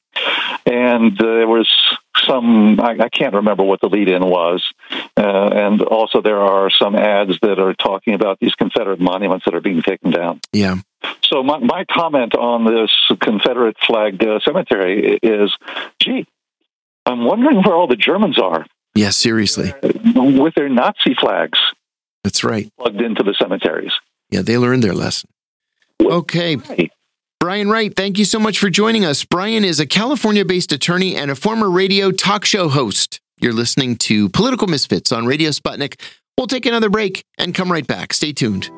And 0.66 1.20
uh, 1.20 1.24
there 1.24 1.48
was 1.48 1.72
some, 2.26 2.80
I, 2.80 2.96
I, 3.00 3.08
can't 3.08 3.34
remember 3.34 3.62
what 3.62 3.80
the 3.80 3.88
lead 3.88 4.08
in 4.08 4.22
was. 4.22 4.68
Uh, 5.16 5.48
and 5.52 5.80
also, 5.82 6.20
there 6.20 6.40
are 6.40 6.70
some 6.70 6.94
ads 6.94 7.38
that 7.40 7.58
are 7.58 7.74
talking 7.74 8.14
about 8.14 8.38
these 8.40 8.54
Confederate 8.54 9.00
monuments 9.00 9.46
that 9.46 9.54
are 9.54 9.60
being 9.60 9.82
taken 9.82 10.10
down. 10.10 10.40
Yeah. 10.52 10.76
So, 11.24 11.42
my, 11.42 11.58
my 11.58 11.84
comment 11.90 12.34
on 12.34 12.64
this 12.64 12.90
Confederate 13.20 13.76
flagged 13.86 14.24
uh, 14.24 14.40
cemetery 14.40 15.18
is 15.22 15.56
gee, 15.98 16.26
I'm 17.06 17.24
wondering 17.24 17.62
where 17.62 17.74
all 17.74 17.86
the 17.86 17.96
Germans 17.96 18.38
are. 18.38 18.66
Yeah, 18.94 19.10
seriously. 19.10 19.72
With 19.82 20.54
their 20.54 20.68
Nazi 20.68 21.14
flags. 21.18 21.58
That's 22.24 22.44
right. 22.44 22.70
Plugged 22.78 23.00
into 23.00 23.22
the 23.22 23.34
cemeteries. 23.34 23.92
Yeah, 24.30 24.42
they 24.42 24.58
learned 24.58 24.82
their 24.82 24.94
lesson. 24.94 25.30
Okay. 26.00 26.58
Brian 27.40 27.70
Wright, 27.70 27.94
thank 27.94 28.18
you 28.18 28.24
so 28.24 28.38
much 28.38 28.58
for 28.58 28.70
joining 28.70 29.04
us. 29.04 29.24
Brian 29.24 29.64
is 29.64 29.80
a 29.80 29.86
California 29.86 30.44
based 30.44 30.72
attorney 30.72 31.16
and 31.16 31.30
a 31.30 31.34
former 31.34 31.70
radio 31.70 32.10
talk 32.10 32.44
show 32.44 32.68
host. 32.68 33.20
You're 33.40 33.54
listening 33.54 33.96
to 33.96 34.28
Political 34.28 34.68
Misfits 34.68 35.12
on 35.12 35.26
Radio 35.26 35.50
Sputnik. 35.50 35.98
We'll 36.36 36.46
take 36.46 36.66
another 36.66 36.90
break 36.90 37.24
and 37.38 37.54
come 37.54 37.72
right 37.72 37.86
back. 37.86 38.12
Stay 38.12 38.32
tuned. 38.32 38.70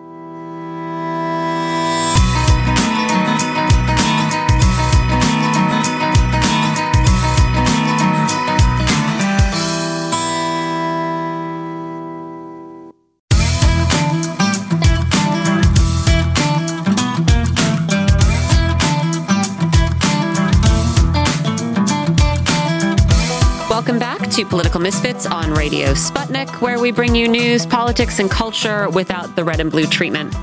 To 24.43 24.49
Political 24.49 24.81
Misfits 24.81 25.27
on 25.27 25.53
Radio 25.53 25.93
Sputnik, 25.93 26.61
where 26.61 26.81
we 26.81 26.91
bring 26.91 27.15
you 27.15 27.29
news, 27.29 27.65
politics, 27.65 28.19
and 28.19 28.31
culture 28.31 28.89
without 28.91 29.37
the 29.37 29.45
red 29.45 29.61
and 29.61 29.71
blue 29.71 29.87
treatment. 29.87 30.35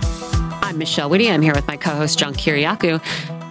I'm 0.64 0.78
Michelle 0.78 1.10
Witte. 1.10 1.30
I'm 1.30 1.42
here 1.42 1.54
with 1.54 1.68
my 1.68 1.76
co 1.76 1.92
host, 1.92 2.18
John 2.18 2.34
Kiriakou, 2.34 3.02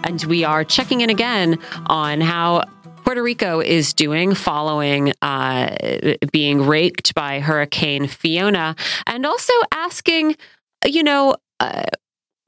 and 0.05 0.23
we 0.23 0.43
are 0.43 0.63
checking 0.63 1.01
in 1.01 1.09
again 1.09 1.59
on 1.87 2.21
how 2.21 2.63
Puerto 3.03 3.21
Rico 3.21 3.59
is 3.59 3.93
doing 3.93 4.33
following 4.33 5.13
uh, 5.21 5.75
being 6.31 6.65
raked 6.65 7.13
by 7.13 7.39
Hurricane 7.39 8.07
Fiona, 8.07 8.75
and 9.05 9.25
also 9.25 9.53
asking, 9.71 10.35
you 10.85 11.03
know, 11.03 11.35
uh, 11.59 11.83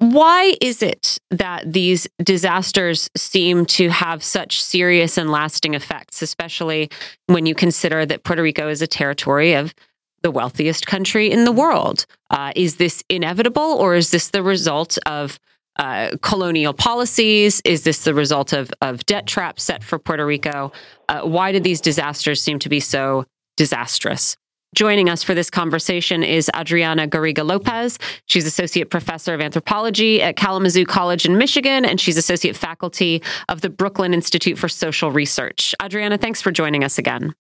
why 0.02 0.56
is 0.62 0.82
it 0.82 1.20
that 1.30 1.72
these 1.72 2.08
disasters 2.24 3.08
seem 3.16 3.68
to 3.68 3.90
have 3.90 4.24
such 4.24 4.64
serious 4.64 5.16
and 5.16 5.30
lasting 5.30 5.76
effects, 5.76 6.24
especially 6.24 6.90
when 7.28 7.46
you 7.46 7.54
consider 7.54 8.04
that 8.08 8.24
Puerto 8.24 8.42
Rico 8.42 8.68
is 8.68 8.82
a 8.82 8.88
territory 8.88 9.54
of 9.54 9.76
the 10.24 10.32
wealthiest 10.32 10.88
country 10.88 11.30
in 11.30 11.46
the 11.46 11.52
world? 11.52 12.08
Uh, 12.32 12.52
is 12.56 12.78
this 12.78 13.04
inevitable, 13.10 13.62
or 13.62 13.94
is 13.94 14.10
this 14.10 14.30
the 14.30 14.42
result 14.42 14.98
of 15.06 15.40
uh, 15.76 16.18
colonial 16.24 16.74
policies? 16.74 17.62
Is 17.64 17.84
this 17.84 18.04
the 18.04 18.16
result 18.16 18.54
of, 18.54 18.72
of 18.82 19.06
debt 19.06 19.28
traps 19.28 19.62
set 19.62 19.84
for 19.84 20.00
Puerto 20.00 20.26
Rico? 20.26 20.72
Uh, 21.10 21.22
why 21.22 21.52
did 21.52 21.64
these 21.64 21.80
disasters 21.80 22.42
seem 22.42 22.58
to 22.58 22.70
be 22.70 22.80
so 22.80 23.26
disastrous? 23.56 24.36
Joining 24.74 25.10
us 25.10 25.22
for 25.22 25.34
this 25.34 25.50
conversation 25.50 26.24
is 26.24 26.50
Adriana 26.56 27.06
Garriga 27.06 27.46
Lopez. 27.46 28.00
She's 28.28 28.46
Associate 28.46 28.90
Professor 28.90 29.34
of 29.34 29.42
Anthropology 29.42 30.22
at 30.22 30.38
Kalamazoo 30.38 30.86
College 30.86 31.26
in 31.26 31.38
Michigan, 31.38 31.84
and 31.84 32.00
she's 32.00 32.16
Associate 32.16 32.56
Faculty 32.56 33.22
of 33.50 33.60
the 33.60 33.70
Brooklyn 33.70 34.14
Institute 34.14 34.58
for 34.58 34.70
Social 34.70 35.12
Research. 35.12 35.76
Adriana, 35.84 36.18
thanks 36.18 36.42
for 36.42 36.52
joining 36.52 36.86
us 36.86 36.98
again. 36.98 37.36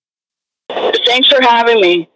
Thanks 1.06 1.30
for 1.30 1.42
having 1.42 1.80
me. 1.80 2.10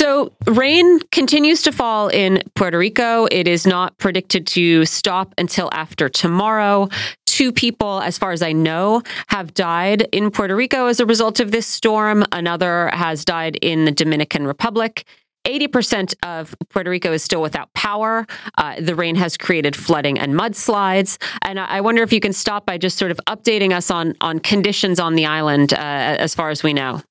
So, 0.00 0.32
rain 0.46 1.00
continues 1.12 1.60
to 1.60 1.72
fall 1.72 2.08
in 2.08 2.42
Puerto 2.54 2.78
Rico. 2.78 3.26
It 3.30 3.46
is 3.46 3.66
not 3.66 3.98
predicted 3.98 4.46
to 4.46 4.86
stop 4.86 5.34
until 5.36 5.68
after 5.74 6.08
tomorrow. 6.08 6.88
Two 7.26 7.52
people, 7.52 8.00
as 8.00 8.16
far 8.16 8.32
as 8.32 8.40
I 8.40 8.52
know, 8.52 9.02
have 9.26 9.52
died 9.52 10.08
in 10.10 10.30
Puerto 10.30 10.56
Rico 10.56 10.86
as 10.86 11.00
a 11.00 11.04
result 11.04 11.38
of 11.38 11.50
this 11.50 11.66
storm. 11.66 12.24
Another 12.32 12.88
has 12.94 13.26
died 13.26 13.56
in 13.56 13.84
the 13.84 13.90
Dominican 13.90 14.46
Republic. 14.46 15.04
80% 15.46 16.14
of 16.22 16.54
Puerto 16.70 16.88
Rico 16.88 17.12
is 17.12 17.22
still 17.22 17.42
without 17.42 17.70
power. 17.74 18.26
Uh, 18.56 18.80
the 18.80 18.94
rain 18.94 19.16
has 19.16 19.36
created 19.36 19.76
flooding 19.76 20.18
and 20.18 20.32
mudslides. 20.32 21.18
And 21.42 21.60
I 21.60 21.82
wonder 21.82 22.02
if 22.02 22.10
you 22.10 22.20
can 22.20 22.32
stop 22.32 22.64
by 22.64 22.78
just 22.78 22.96
sort 22.96 23.10
of 23.10 23.20
updating 23.26 23.76
us 23.76 23.90
on, 23.90 24.14
on 24.22 24.38
conditions 24.38 24.98
on 24.98 25.14
the 25.14 25.26
island 25.26 25.74
uh, 25.74 25.76
as 25.76 26.34
far 26.34 26.48
as 26.48 26.62
we 26.62 26.72
know. 26.72 27.02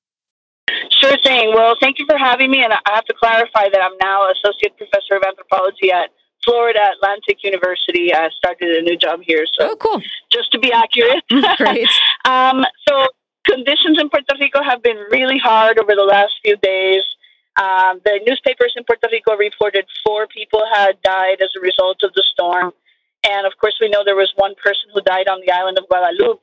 Sure 1.00 1.16
thing. 1.24 1.52
Well, 1.54 1.76
thank 1.80 1.98
you 1.98 2.06
for 2.06 2.18
having 2.18 2.50
me. 2.50 2.62
And 2.62 2.72
I 2.72 2.78
have 2.94 3.06
to 3.06 3.14
clarify 3.14 3.68
that 3.72 3.80
I'm 3.80 3.96
now 4.02 4.30
Associate 4.30 4.76
Professor 4.76 5.16
of 5.16 5.22
Anthropology 5.26 5.90
at 5.90 6.10
Florida 6.44 6.80
Atlantic 6.96 7.42
University. 7.42 8.12
I 8.14 8.28
started 8.36 8.76
a 8.76 8.82
new 8.82 8.96
job 8.96 9.20
here. 9.22 9.46
So, 9.58 9.70
oh, 9.70 9.76
cool. 9.76 10.02
Just 10.30 10.52
to 10.52 10.58
be 10.58 10.72
accurate. 10.72 11.24
Great. 11.56 11.88
um, 12.24 12.64
so, 12.86 13.06
conditions 13.46 13.98
in 13.98 14.10
Puerto 14.10 14.36
Rico 14.38 14.62
have 14.62 14.82
been 14.82 14.98
really 15.10 15.38
hard 15.38 15.78
over 15.78 15.94
the 15.94 16.04
last 16.04 16.32
few 16.44 16.56
days. 16.56 17.02
Um, 17.56 18.00
the 18.04 18.20
newspapers 18.26 18.74
in 18.76 18.84
Puerto 18.84 19.08
Rico 19.10 19.36
reported 19.36 19.86
four 20.04 20.26
people 20.26 20.62
had 20.72 21.00
died 21.02 21.40
as 21.42 21.50
a 21.56 21.60
result 21.60 22.02
of 22.02 22.12
the 22.14 22.24
storm. 22.32 22.72
And 23.28 23.46
of 23.46 23.52
course, 23.60 23.76
we 23.80 23.88
know 23.88 24.02
there 24.04 24.16
was 24.16 24.32
one 24.36 24.54
person 24.54 24.88
who 24.94 25.00
died 25.02 25.28
on 25.28 25.40
the 25.44 25.52
island 25.52 25.78
of 25.78 25.88
Guadalupe, 25.88 26.40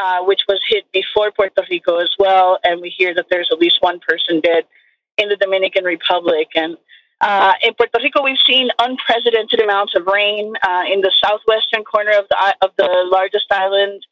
uh, 0.00 0.22
which 0.24 0.42
was 0.48 0.60
hit 0.68 0.90
before 0.92 1.30
Puerto 1.32 1.64
Rico 1.70 1.98
as 1.98 2.10
well. 2.18 2.58
And 2.64 2.80
we 2.80 2.90
hear 2.90 3.14
that 3.14 3.26
there's 3.30 3.48
at 3.52 3.58
least 3.58 3.78
one 3.80 4.00
person 4.00 4.40
dead 4.40 4.64
in 5.18 5.28
the 5.28 5.36
Dominican 5.36 5.84
Republic. 5.84 6.48
And 6.54 6.76
uh, 7.20 7.52
in 7.62 7.74
Puerto 7.74 7.98
Rico, 8.02 8.22
we've 8.22 8.36
seen 8.46 8.70
unprecedented 8.78 9.60
amounts 9.60 9.94
of 9.94 10.06
rain 10.06 10.54
uh, 10.62 10.84
in 10.90 11.00
the 11.00 11.12
southwestern 11.22 11.84
corner 11.84 12.12
of 12.12 12.26
the 12.28 12.56
of 12.62 12.70
the 12.76 13.08
largest 13.12 13.46
island. 13.50 14.04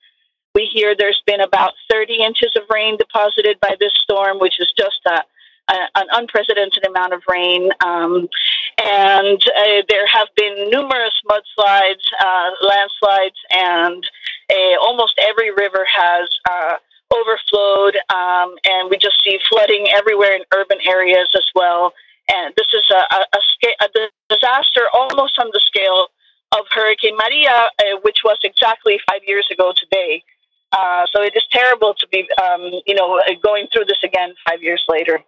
We 0.55 0.65
hear 0.65 0.95
there's 0.97 1.23
been 1.27 1.41
about 1.41 1.73
30 1.91 2.23
inches 2.23 2.53
of 2.57 2.65
rain 2.71 2.97
deposited 2.97 3.59
by 3.61 3.77
this 3.79 3.93
storm, 4.03 4.39
which 4.39 4.61
is 4.61 4.73
just 4.77 5.01
a 5.07 5.25
an 5.95 6.07
unprecedented 6.13 6.87
amount 6.87 7.13
of 7.13 7.23
rain. 7.29 7.71
Um, 7.85 8.29
and 8.83 9.43
uh, 9.57 9.83
there 9.89 10.07
have 10.07 10.29
been 10.37 10.71
numerous 10.71 11.15
mudslides, 11.29 12.05
uh, 12.21 12.51
landslides, 12.63 13.37
and 13.51 14.05
uh, 14.51 14.77
almost 14.83 15.15
every 15.23 15.51
river 15.51 15.87
has 15.87 16.29
uh, 16.51 16.77
overflowed. 17.13 17.97
Um, 18.13 18.57
and 18.65 18.91
we 18.91 18.97
just 18.99 19.23
see 19.25 19.39
flooding 19.49 19.87
everywhere 19.97 20.35
in 20.35 20.43
urban 20.55 20.79
areas 20.87 21.29
as 21.37 21.47
well. 21.55 21.93
And 22.29 22.55
this 22.57 22.67
is 22.73 22.85
a, 22.91 23.03
a, 23.15 23.21
a, 23.35 23.87
a 23.87 23.89
disaster 24.29 24.83
almost 24.95 25.39
on 25.39 25.49
the 25.53 25.61
scale 25.67 26.09
of 26.53 26.67
Hurricane 26.71 27.17
Maria, 27.17 27.71
uh, 27.79 27.99
which 28.03 28.19
was 28.25 28.39
exactly 28.43 29.01
five 29.09 29.23
years 29.27 29.47
ago 29.51 29.73
today. 29.77 30.23
Uh, 30.73 31.07
so 31.13 31.23
it 31.23 31.35
is 31.35 31.43
terrible 31.51 31.95
to 31.95 32.07
be, 32.09 32.29
um, 32.43 32.71
you 32.87 32.95
know, 32.95 33.21
going 33.43 33.67
through 33.73 33.85
this 33.87 34.03
again 34.05 34.35
five 34.49 34.63
years 34.63 34.85
later. 34.89 35.19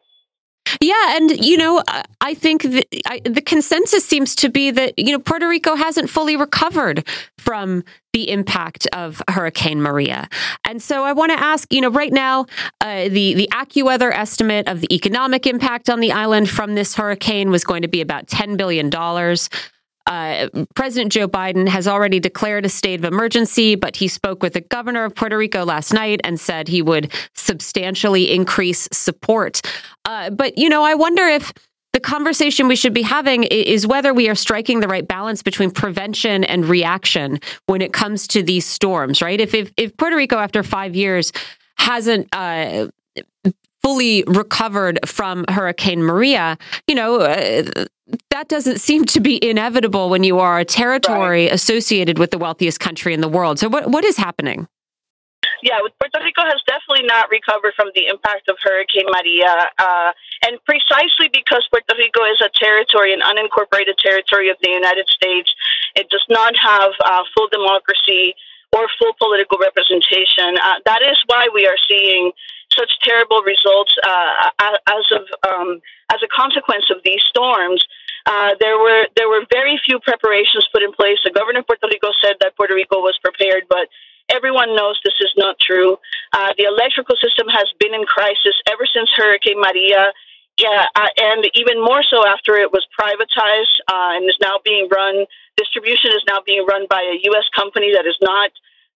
Yeah, 0.81 1.17
and 1.17 1.45
you 1.45 1.57
know, 1.57 1.83
I 2.21 2.35
think 2.35 2.63
the, 2.63 2.87
I, 3.07 3.21
the 3.25 3.41
consensus 3.41 4.05
seems 4.05 4.35
to 4.37 4.49
be 4.49 4.71
that 4.71 4.99
you 4.99 5.13
know 5.13 5.19
Puerto 5.19 5.49
Rico 5.49 5.75
hasn't 5.75 6.11
fully 6.11 6.37
recovered 6.37 7.07
from 7.39 7.85
the 8.13 8.31
impact 8.31 8.87
of 8.93 9.23
Hurricane 9.29 9.83
Maria, 9.83 10.29
and 10.67 10.83
so 10.83 11.05
I 11.05 11.13
want 11.13 11.33
to 11.33 11.41
ask, 11.41 11.73
you 11.73 11.81
know, 11.81 11.91
right 11.91 12.13
now, 12.13 12.47
uh, 12.81 13.09
the 13.09 13.35
the 13.35 13.49
AccuWeather 13.53 14.13
estimate 14.13 14.69
of 14.69 14.81
the 14.81 14.95
economic 14.95 15.47
impact 15.47 15.91
on 15.91 16.01
the 16.01 16.13
island 16.13 16.49
from 16.49 16.75
this 16.75 16.95
hurricane 16.95 17.51
was 17.51 17.65
going 17.65 17.83
to 17.83 17.89
be 17.89 18.01
about 18.01 18.29
ten 18.29 18.57
billion 18.57 18.91
dollars. 18.91 19.49
Uh, 20.07 20.49
President 20.75 21.13
Joe 21.13 21.29
Biden 21.29 21.69
has 21.69 21.87
already 21.87 22.21
declared 22.21 22.67
a 22.67 22.69
state 22.69 23.01
of 23.01 23.05
emergency, 23.05 23.75
but 23.75 23.97
he 23.97 24.09
spoke 24.09 24.43
with 24.43 24.55
the 24.55 24.61
governor 24.61 25.05
of 25.05 25.15
Puerto 25.15 25.37
Rico 25.37 25.65
last 25.65 25.93
night 25.93 26.21
and 26.25 26.39
said 26.41 26.69
he 26.69 26.83
would 26.83 27.13
substantially 27.35 28.33
increase 28.33 28.89
support. 28.93 29.61
Uh, 30.05 30.31
but, 30.31 30.59
you 30.59 30.69
know, 30.69 30.83
I 30.83 30.95
wonder 30.95 31.27
if 31.27 31.53
the 31.93 32.01
conversation 32.01 32.69
we 32.69 32.77
should 32.77 32.95
be 32.95 33.03
having 33.03 33.45
is 33.45 33.87
whether 33.87 34.15
we 34.15 34.29
are 34.29 34.35
striking 34.35 34.81
the 34.81 34.89
right 34.89 35.07
balance 35.07 35.43
between 35.43 35.71
prevention 35.71 36.43
and 36.43 36.65
reaction 36.65 37.39
when 37.67 37.83
it 37.83 37.93
comes 37.93 38.27
to 38.29 38.43
these 38.43 38.67
storms, 38.67 39.21
right? 39.21 39.41
If, 39.41 39.55
if, 39.55 39.73
if 39.77 39.97
Puerto 39.97 40.17
Rico, 40.17 40.39
after 40.39 40.63
five 40.63 40.97
years, 40.97 41.33
hasn't 41.77 42.29
uh, 42.33 42.89
fully 43.83 44.25
recovered 44.27 44.99
from 45.05 45.45
Hurricane 45.49 46.03
Maria, 46.03 46.57
you 46.87 46.95
know, 46.95 47.21
uh, 47.21 47.85
that 48.31 48.49
doesn't 48.49 48.81
seem 48.81 49.05
to 49.07 49.21
be 49.21 49.43
inevitable 49.43 50.11
when 50.11 50.25
you 50.25 50.39
are 50.39 50.59
a 50.59 50.65
territory 50.65 51.47
right. 51.47 51.53
associated 51.53 52.19
with 52.19 52.31
the 52.31 52.39
wealthiest 52.39 52.81
country 52.81 53.15
in 53.15 53.21
the 53.21 53.29
world. 53.29 53.59
So, 53.59 53.69
what 53.69 53.91
what 53.91 54.05
is 54.05 54.17
happening? 54.17 54.69
Yeah, 55.63 55.79
Puerto 55.99 56.19
Rico 56.25 56.43
has 56.43 56.59
definitely 56.67 57.07
not 57.07 57.31
recovered 57.31 57.75
from 57.79 57.91
the 57.95 58.11
impact 58.11 58.49
of 58.49 58.59
Hurricane 58.63 59.07
Maria, 59.07 59.71
uh, 59.79 60.11
and 60.43 60.59
precisely 60.67 61.31
because 61.31 61.67
Puerto 61.71 61.95
Rico 61.97 62.27
is 62.27 62.43
a 62.43 62.51
territory, 62.59 63.15
an 63.15 63.23
unincorporated 63.23 63.95
territory 63.99 64.51
of 64.51 64.57
the 64.61 64.71
United 64.71 65.07
States, 65.09 65.55
it 65.95 66.11
does 66.11 66.25
not 66.29 66.55
have 66.59 66.93
uh, 67.05 67.23
full 67.35 67.47
democracy 67.47 68.35
or 68.75 68.89
full 68.99 69.15
political 69.23 69.59
representation. 69.59 70.59
Uh, 70.59 70.83
that 70.85 71.03
is 71.03 71.19
why 71.27 71.49
we 71.55 71.67
are 71.67 71.79
seeing 71.87 72.33
such 72.77 72.91
terrible 73.03 73.43
results 73.43 73.93
uh, 74.07 74.51
as 74.89 75.05
of 75.13 75.25
um, 75.49 75.81
as 76.13 76.21
a 76.23 76.29
consequence 76.29 76.91
of 76.91 76.99
these 77.05 77.23
storms. 77.29 77.85
Uh, 78.27 78.55
there 78.61 78.79
were 78.79 79.07
there 79.17 79.29
were 79.29 79.45
very 79.51 79.81
few 79.85 79.99
preparations 80.01 80.67
put 80.73 80.83
in 80.83 80.93
place. 80.93 81.19
The 81.25 81.31
governor 81.31 81.61
of 81.61 81.67
Puerto 81.67 81.89
Rico 81.91 82.11
said 82.23 82.37
that 82.41 82.57
Puerto 82.57 82.75
Rico 82.75 83.01
was 83.01 83.19
prepared, 83.23 83.65
but 83.69 83.89
everyone 84.31 84.77
knows 84.77 85.01
this 85.05 85.19
is 85.21 85.33
not 85.37 85.59
true. 85.59 85.99
Uh, 86.33 86.53
the 86.57 86.65
electrical 86.65 87.17
system 87.21 87.49
has 87.49 87.67
been 87.79 87.95
in 87.95 88.05
crisis 88.05 88.55
ever 88.71 88.87
since 88.87 89.11
Hurricane 89.17 89.61
Maria. 89.61 90.13
Yeah, 90.59 90.85
uh, 90.95 91.09
and 91.17 91.49
even 91.55 91.81
more 91.81 92.05
so 92.05 92.27
after 92.27 92.55
it 92.57 92.71
was 92.71 92.87
privatized 92.93 93.73
uh, 93.89 94.21
and 94.21 94.29
is 94.29 94.37
now 94.41 94.61
being 94.65 94.87
run. 94.93 95.25
Distribution 95.57 96.13
is 96.13 96.23
now 96.29 96.41
being 96.45 96.67
run 96.67 96.87
by 96.89 97.01
a 97.01 97.19
U.S. 97.33 97.45
company 97.57 97.93
that 97.97 98.07
is 98.07 98.17
not 98.21 98.53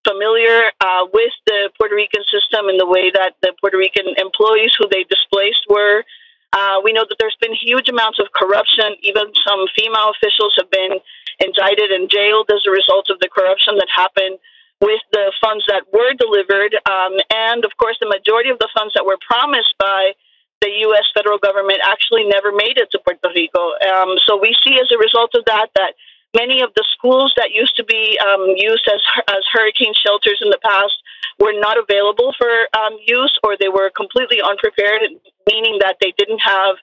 familiar 0.07 0.71
uh, 0.81 1.11
with 1.13 1.35
the 1.47 1.71
Puerto 1.75 1.95
Rican 1.95 2.23
system 2.31 2.69
and 2.71 2.79
the 2.79 2.87
way 2.87 3.11
that 3.11 3.35
the 3.43 3.53
Puerto 3.61 3.77
Rican 3.77 4.07
employees 4.17 4.71
who 4.79 4.87
they 4.87 5.03
displaced 5.05 5.67
were. 5.69 6.05
Uh, 6.53 6.79
we 6.85 6.93
know 6.95 7.05
that 7.09 7.19
there's 7.19 7.37
been 7.43 7.53
huge 7.53 7.89
amounts 7.91 8.19
of 8.23 8.31
corruption. 8.33 8.95
Even 9.03 9.35
some 9.43 9.67
female 9.75 10.15
officials 10.15 10.55
have 10.57 10.71
been 10.71 11.03
indicted 11.43 11.91
and 11.91 12.09
jailed 12.09 12.49
as 12.55 12.63
a 12.67 12.71
result 12.71 13.11
of 13.11 13.19
the 13.19 13.29
corruption 13.29 13.75
that 13.77 13.91
happened 13.91 14.39
with 14.81 15.01
the 15.13 15.33
funds 15.43 15.65
that 15.67 15.85
were 15.93 16.15
delivered. 16.15 16.77
Um, 16.87 17.19
and 17.35 17.65
of 17.65 17.73
course, 17.77 17.97
the 18.01 18.09
majority 18.09 18.51
of 18.51 18.59
the 18.59 18.69
funds 18.77 18.95
that 18.95 19.05
were 19.05 19.19
promised 19.21 19.75
by 19.79 20.13
the 20.61 20.71
U.S. 20.89 21.05
federal 21.13 21.39
government 21.39 21.81
actually 21.85 22.25
never 22.25 22.53
made 22.53 22.79
it 22.79 22.89
to 22.93 22.99
Puerto 23.05 23.29
Rico. 23.35 23.77
Um, 23.85 24.17
so 24.25 24.41
we 24.41 24.57
see 24.65 24.81
as 24.81 24.89
a 24.93 24.99
result 24.99 25.35
of 25.35 25.45
that 25.45 25.69
that 25.77 25.93
Many 26.37 26.61
of 26.61 26.71
the 26.77 26.85
schools 26.93 27.33
that 27.37 27.53
used 27.53 27.77
to 27.77 27.85
be 27.85 28.19
um, 28.21 28.53
used 28.57 28.85
as, 28.93 29.01
as 29.29 29.43
hurricane 29.53 29.95
shelters 29.97 30.39
in 30.45 30.51
the 30.51 30.61
past 30.61 30.93
were 31.41 31.57
not 31.57 31.81
available 31.81 32.35
for 32.37 32.53
um, 32.77 32.99
use 33.07 33.33
or 33.43 33.57
they 33.57 33.73
were 33.73 33.89
completely 33.97 34.45
unprepared, 34.45 35.01
meaning 35.49 35.81
that 35.81 35.97
they 36.01 36.13
didn't 36.19 36.41
have 36.45 36.77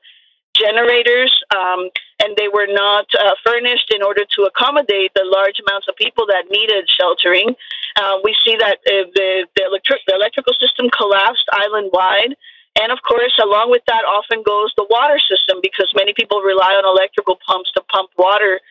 generators 0.57 1.33
um, 1.53 1.89
and 2.21 2.37
they 2.37 2.47
were 2.47 2.69
not 2.69 3.05
uh, 3.19 3.33
furnished 3.45 3.93
in 3.93 4.01
order 4.01 4.21
to 4.33 4.43
accommodate 4.43 5.11
the 5.13 5.25
large 5.25 5.57
amounts 5.67 5.87
of 5.89 5.95
people 5.97 6.25
that 6.27 6.49
needed 6.49 6.89
sheltering. 6.89 7.53
Uh, 7.97 8.17
we 8.23 8.35
see 8.45 8.55
that 8.57 8.81
uh, 8.89 9.05
the, 9.13 9.45
the, 9.55 9.63
electric, 9.65 10.01
the 10.07 10.15
electrical 10.15 10.53
system 10.57 10.89
collapsed 10.89 11.45
island 11.53 11.89
wide. 11.93 12.33
And 12.81 12.91
of 12.91 12.99
course, 13.05 13.37
along 13.41 13.69
with 13.69 13.85
that 13.85 14.01
often 14.05 14.41
goes 14.41 14.73
the 14.77 14.85
water 14.89 15.19
system 15.19 15.61
because 15.61 15.93
many 15.95 16.13
people 16.13 16.41
rely 16.41 16.73
on 16.73 16.85
electrical 16.85 17.37
pumps 17.45 17.69
to 17.77 17.81
pump 17.89 18.09
water 18.17 18.61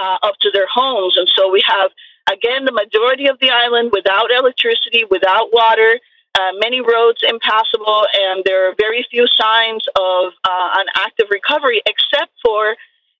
uh, 0.00 0.16
up 0.22 0.36
to 0.40 0.50
their 0.50 0.66
homes. 0.72 1.14
And 1.18 1.28
so 1.36 1.50
we 1.50 1.62
have, 1.68 1.90
again, 2.36 2.64
the 2.64 2.72
majority 2.72 3.26
of 3.28 3.38
the 3.40 3.50
island 3.50 3.90
without 3.92 4.32
electricity, 4.32 5.04
without 5.10 5.52
water, 5.52 6.00
uh, 6.38 6.52
many 6.58 6.80
roads 6.80 7.20
impassable, 7.28 8.06
and 8.14 8.42
there 8.46 8.68
are 8.68 8.74
very 8.78 9.04
few 9.10 9.26
signs 9.36 9.84
of 9.98 10.32
uh, 10.48 10.68
an 10.80 10.86
active 10.96 11.26
recovery 11.30 11.82
except 11.84 12.32
for 12.44 12.70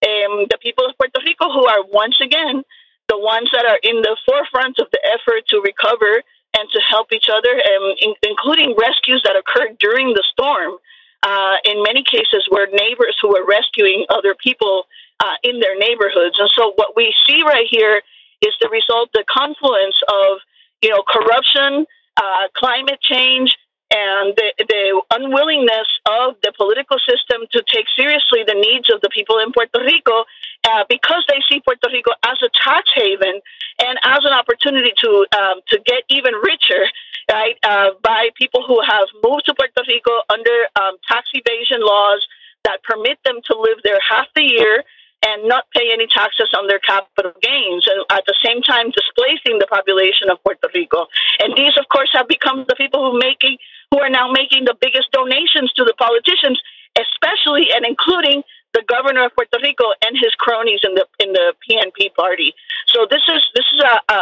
um, 0.07 0.47
the 0.49 0.59
people 0.63 0.87
of 0.87 0.97
Puerto 0.97 1.21
Rico 1.27 1.53
who 1.53 1.67
are 1.67 1.85
once 1.93 2.19
again 2.21 2.63
the 3.09 3.19
ones 3.19 3.51
that 3.53 3.67
are 3.67 3.81
in 3.83 4.01
the 4.03 4.17
forefront 4.25 4.79
of 4.79 4.87
the 4.93 5.01
effort 5.05 5.43
to 5.49 5.61
recover 5.61 6.23
and 6.57 6.71
to 6.71 6.81
help 6.89 7.13
each 7.13 7.27
other, 7.29 7.51
um, 7.51 7.95
in, 8.01 8.15
including 8.23 8.75
rescues 8.79 9.21
that 9.25 9.37
occurred 9.37 9.77
during 9.79 10.15
the 10.15 10.25
storm. 10.33 10.79
Uh, 11.23 11.57
in 11.67 11.83
many 11.83 12.03
cases, 12.03 12.47
where 12.49 12.67
neighbors 12.73 13.15
who 13.21 13.29
were 13.29 13.45
rescuing 13.45 14.07
other 14.09 14.35
people 14.35 14.87
uh, 15.21 15.37
in 15.43 15.61
their 15.61 15.79
neighborhoods. 15.79 16.39
And 16.39 16.51
so 16.51 16.73
what 16.77 16.97
we 16.97 17.15
see 17.27 17.43
right 17.43 17.67
here 17.71 18.03
is 18.43 18.55
the 18.61 18.69
result, 18.69 19.11
the 19.13 19.25
confluence 19.29 20.01
of, 20.09 20.39
you 20.83 20.91
know, 20.91 21.03
corruption, 21.07 21.87
uh, 22.17 22.49
climate 22.57 23.01
change, 23.01 23.57
and 23.91 24.39
the, 24.39 24.55
the, 24.71 25.03
unwillingness 25.11 25.91
of 26.07 26.39
the 26.47 26.53
political 26.57 26.97
system 27.03 27.43
to 27.51 27.63
take 27.67 27.87
seriously 27.99 28.47
the 28.47 28.55
needs 28.55 28.87
of 28.87 29.01
the 29.03 29.11
people 29.11 29.39
in 29.39 29.51
Puerto 29.51 29.83
Rico 29.83 30.25
uh, 30.71 30.85
because 30.89 31.25
they 31.27 31.43
see 31.51 31.61
Puerto 31.61 31.91
Rico 31.93 32.13
as 32.23 32.39
a 32.43 32.49
tax 32.55 32.89
haven 32.95 33.41
and 33.83 33.99
as 34.05 34.23
an 34.23 34.33
opportunity 34.33 34.93
to 35.03 35.27
um, 35.35 35.59
to 35.69 35.81
get 35.85 36.07
even 36.09 36.35
richer, 36.39 36.87
right, 37.31 37.59
uh, 37.65 37.91
by 38.03 38.31
people 38.39 38.63
who 38.63 38.81
have 38.81 39.09
moved 39.27 39.47
to 39.47 39.55
Puerto 39.55 39.83
Rico 39.89 40.23
under 40.31 40.71
um, 40.79 40.95
tax 41.11 41.27
evasion 41.35 41.83
laws 41.83 42.23
that 42.63 42.83
permit 42.85 43.19
them 43.25 43.41
to 43.51 43.59
live 43.59 43.83
there 43.83 43.99
half 43.99 44.27
the 44.37 44.43
year 44.43 44.85
and 45.23 45.49
not 45.49 45.65
pay 45.77 45.93
any 45.93 46.07
taxes 46.07 46.49
on 46.57 46.67
their 46.67 46.79
capital 46.79 47.33
gains, 47.43 47.87
and 47.87 48.05
at 48.11 48.25
the 48.27 48.35
same 48.45 48.63
time 48.63 48.91
displacing 48.91 49.59
the 49.59 49.67
population 49.69 50.31
of 50.31 50.43
Puerto 50.43 50.69
Rico. 50.75 51.07
And 51.41 51.55
these, 51.57 51.77
of 51.77 51.89
course, 51.93 52.09
have 52.15 52.29
become 52.29 52.65
the 52.69 52.77
people 52.77 53.05
who 53.05 53.19
making 53.19 53.59
who 53.91 53.99
are 54.01 54.09
now 54.09 54.31
making 54.31 54.65
the 54.65 54.77
biggest 54.81 55.11
donations 55.13 55.73
to 55.75 55.85
the 55.85 55.95
politicians, 55.99 56.61
especially 56.97 57.69
and 57.75 57.85
including 57.85 58.43
the 58.73 58.83
governor 58.87 59.27
of 59.27 59.35
Puerto 59.35 59.59
Rico 59.63 59.93
and 60.07 60.17
his 60.17 60.33
cronies 60.39 60.81
in 60.85 60.95
the 60.95 61.05
in 61.19 61.33
the 61.33 61.53
PNP 61.69 62.15
party. 62.15 62.55
So 62.89 63.07
this 63.11 63.23
is 63.29 63.43
this 63.55 63.67
is 63.75 63.81
a, 63.85 64.01
a 64.13 64.21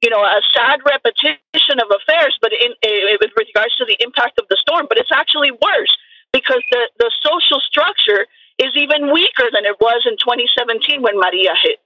you 0.00 0.08
know 0.08 0.22
a 0.22 0.40
sad 0.54 0.80
repetition 0.86 1.76
of 1.82 1.92
affairs, 1.92 2.38
but 2.40 2.52
in, 2.52 2.72
in, 2.80 3.18
with 3.20 3.32
regards 3.36 3.76
to 3.76 3.84
the 3.84 3.96
impact 4.00 4.38
of 4.38 4.46
the 4.48 4.56
storm, 4.56 4.86
but 4.88 4.96
it's 4.96 5.12
actually 5.12 5.50
worse 5.50 5.92
because 6.32 6.62
the 6.70 6.88
the 6.98 7.10
social 7.20 7.60
structure 7.60 8.26
is 8.70 8.82
even 8.82 9.12
weaker 9.12 9.48
than 9.52 9.64
it 9.64 9.76
was 9.80 10.02
in 10.06 10.16
2017 10.16 11.02
when 11.02 11.16
Maria 11.16 11.52
hit. 11.62 11.78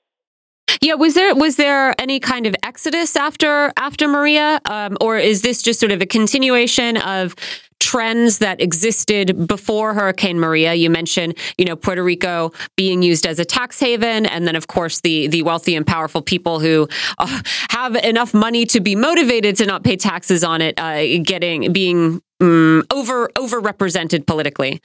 Yeah, 0.81 0.95
was 0.95 1.15
there 1.15 1.35
was 1.35 1.57
there 1.57 1.95
any 2.01 2.21
kind 2.21 2.47
of 2.47 2.55
exodus 2.63 3.17
after 3.17 3.73
after 3.77 4.09
Maria, 4.09 4.61
um, 4.67 4.97
or 5.01 5.19
is 5.19 5.43
this 5.43 5.63
just 5.63 5.81
sort 5.81 5.93
of 5.93 6.01
a 6.01 6.07
continuation 6.07 6.97
of 6.97 7.35
trends 7.81 8.39
that 8.39 8.61
existed 8.61 9.47
before 9.47 9.95
Hurricane 9.95 10.39
Maria? 10.39 10.75
You 10.75 10.91
mentioned, 10.91 11.37
you 11.59 11.65
know, 11.65 11.77
Puerto 11.77 12.03
Rico 12.03 12.53
being 12.77 13.03
used 13.03 13.27
as 13.27 13.39
a 13.39 13.45
tax 13.45 13.79
haven, 13.79 14.27
and 14.27 14.47
then 14.47 14.57
of 14.57 14.67
course 14.67 15.01
the 15.01 15.27
the 15.29 15.43
wealthy 15.43 15.75
and 15.77 15.87
powerful 15.87 16.23
people 16.23 16.61
who 16.61 16.89
uh, 17.19 17.43
have 17.71 17.95
enough 17.97 18.35
money 18.35 18.67
to 18.67 18.81
be 18.81 18.95
motivated 18.97 19.57
to 19.57 19.67
not 19.67 19.85
pay 19.85 19.97
taxes 19.97 20.43
on 20.43 20.61
it, 20.61 20.79
uh, 20.79 21.23
getting 21.23 21.73
being 21.73 22.23
um, 22.41 22.85
over 22.91 23.29
overrepresented 23.37 24.27
politically. 24.27 24.81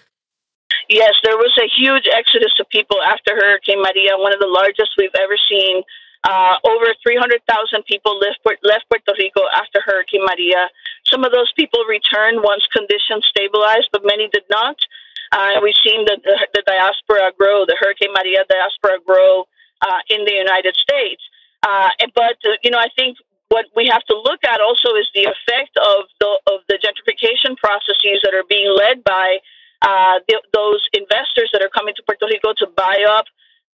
Yes, 0.90 1.14
there 1.24 1.38
was 1.38 1.54
a 1.62 1.70
huge 1.70 2.10
exodus 2.10 2.58
of 2.60 2.68
people 2.70 2.98
after 3.06 3.38
Hurricane 3.38 3.78
Maria, 3.78 4.18
one 4.18 4.34
of 4.34 4.42
the 4.42 4.50
largest 4.50 4.98
we've 4.98 5.14
ever 5.22 5.38
seen. 5.46 5.86
Uh, 6.26 6.58
over 6.66 6.92
300,000 7.06 7.38
people 7.86 8.18
left, 8.18 8.42
left 8.66 8.90
Puerto 8.90 9.14
Rico 9.14 9.46
after 9.54 9.80
Hurricane 9.86 10.26
Maria. 10.26 10.68
Some 11.06 11.24
of 11.24 11.32
those 11.32 11.54
people 11.54 11.86
returned 11.86 12.42
once 12.42 12.66
conditions 12.74 13.24
stabilized, 13.30 13.94
but 13.94 14.02
many 14.04 14.34
did 14.34 14.50
not. 14.50 14.76
Uh, 15.32 15.62
we've 15.62 15.78
seen 15.86 16.10
the, 16.10 16.18
the, 16.26 16.38
the, 16.58 16.64
diaspora 16.66 17.32
grow, 17.38 17.70
the 17.70 17.78
Hurricane 17.80 18.12
Maria 18.18 18.42
diaspora 18.50 18.98
grow 19.06 19.46
uh, 19.86 20.02
in 20.10 20.26
the 20.26 20.34
United 20.34 20.76
States. 20.76 21.22
Uh, 21.62 21.90
but, 22.18 22.42
uh, 22.50 22.58
you 22.64 22.72
know, 22.72 22.82
I 22.82 22.90
think 22.98 23.18
what 23.50 23.68
we 23.76 23.86
have 23.94 24.02
to 24.10 24.18
look 24.18 24.42
at 24.44 24.60
also 24.60 24.98
is 24.98 25.06
the 25.14 25.30
effect 25.30 25.78
of 25.78 26.10
the, 26.20 26.32
of 26.50 26.66
the 26.68 26.82
gentrification 26.82 27.56
processes 27.62 28.26
that 28.26 28.34
are 28.34 28.48
being 28.50 28.74
led 28.74 29.04
by 29.04 29.38
uh, 29.82 30.20
th- 30.28 30.44
those 30.54 30.84
investors 30.94 31.50
that 31.54 31.62
are 31.62 31.70
coming 31.70 31.94
to 31.96 32.04
Puerto 32.04 32.26
Rico 32.28 32.54
to 32.58 32.68
buy 32.76 33.06
up 33.10 33.26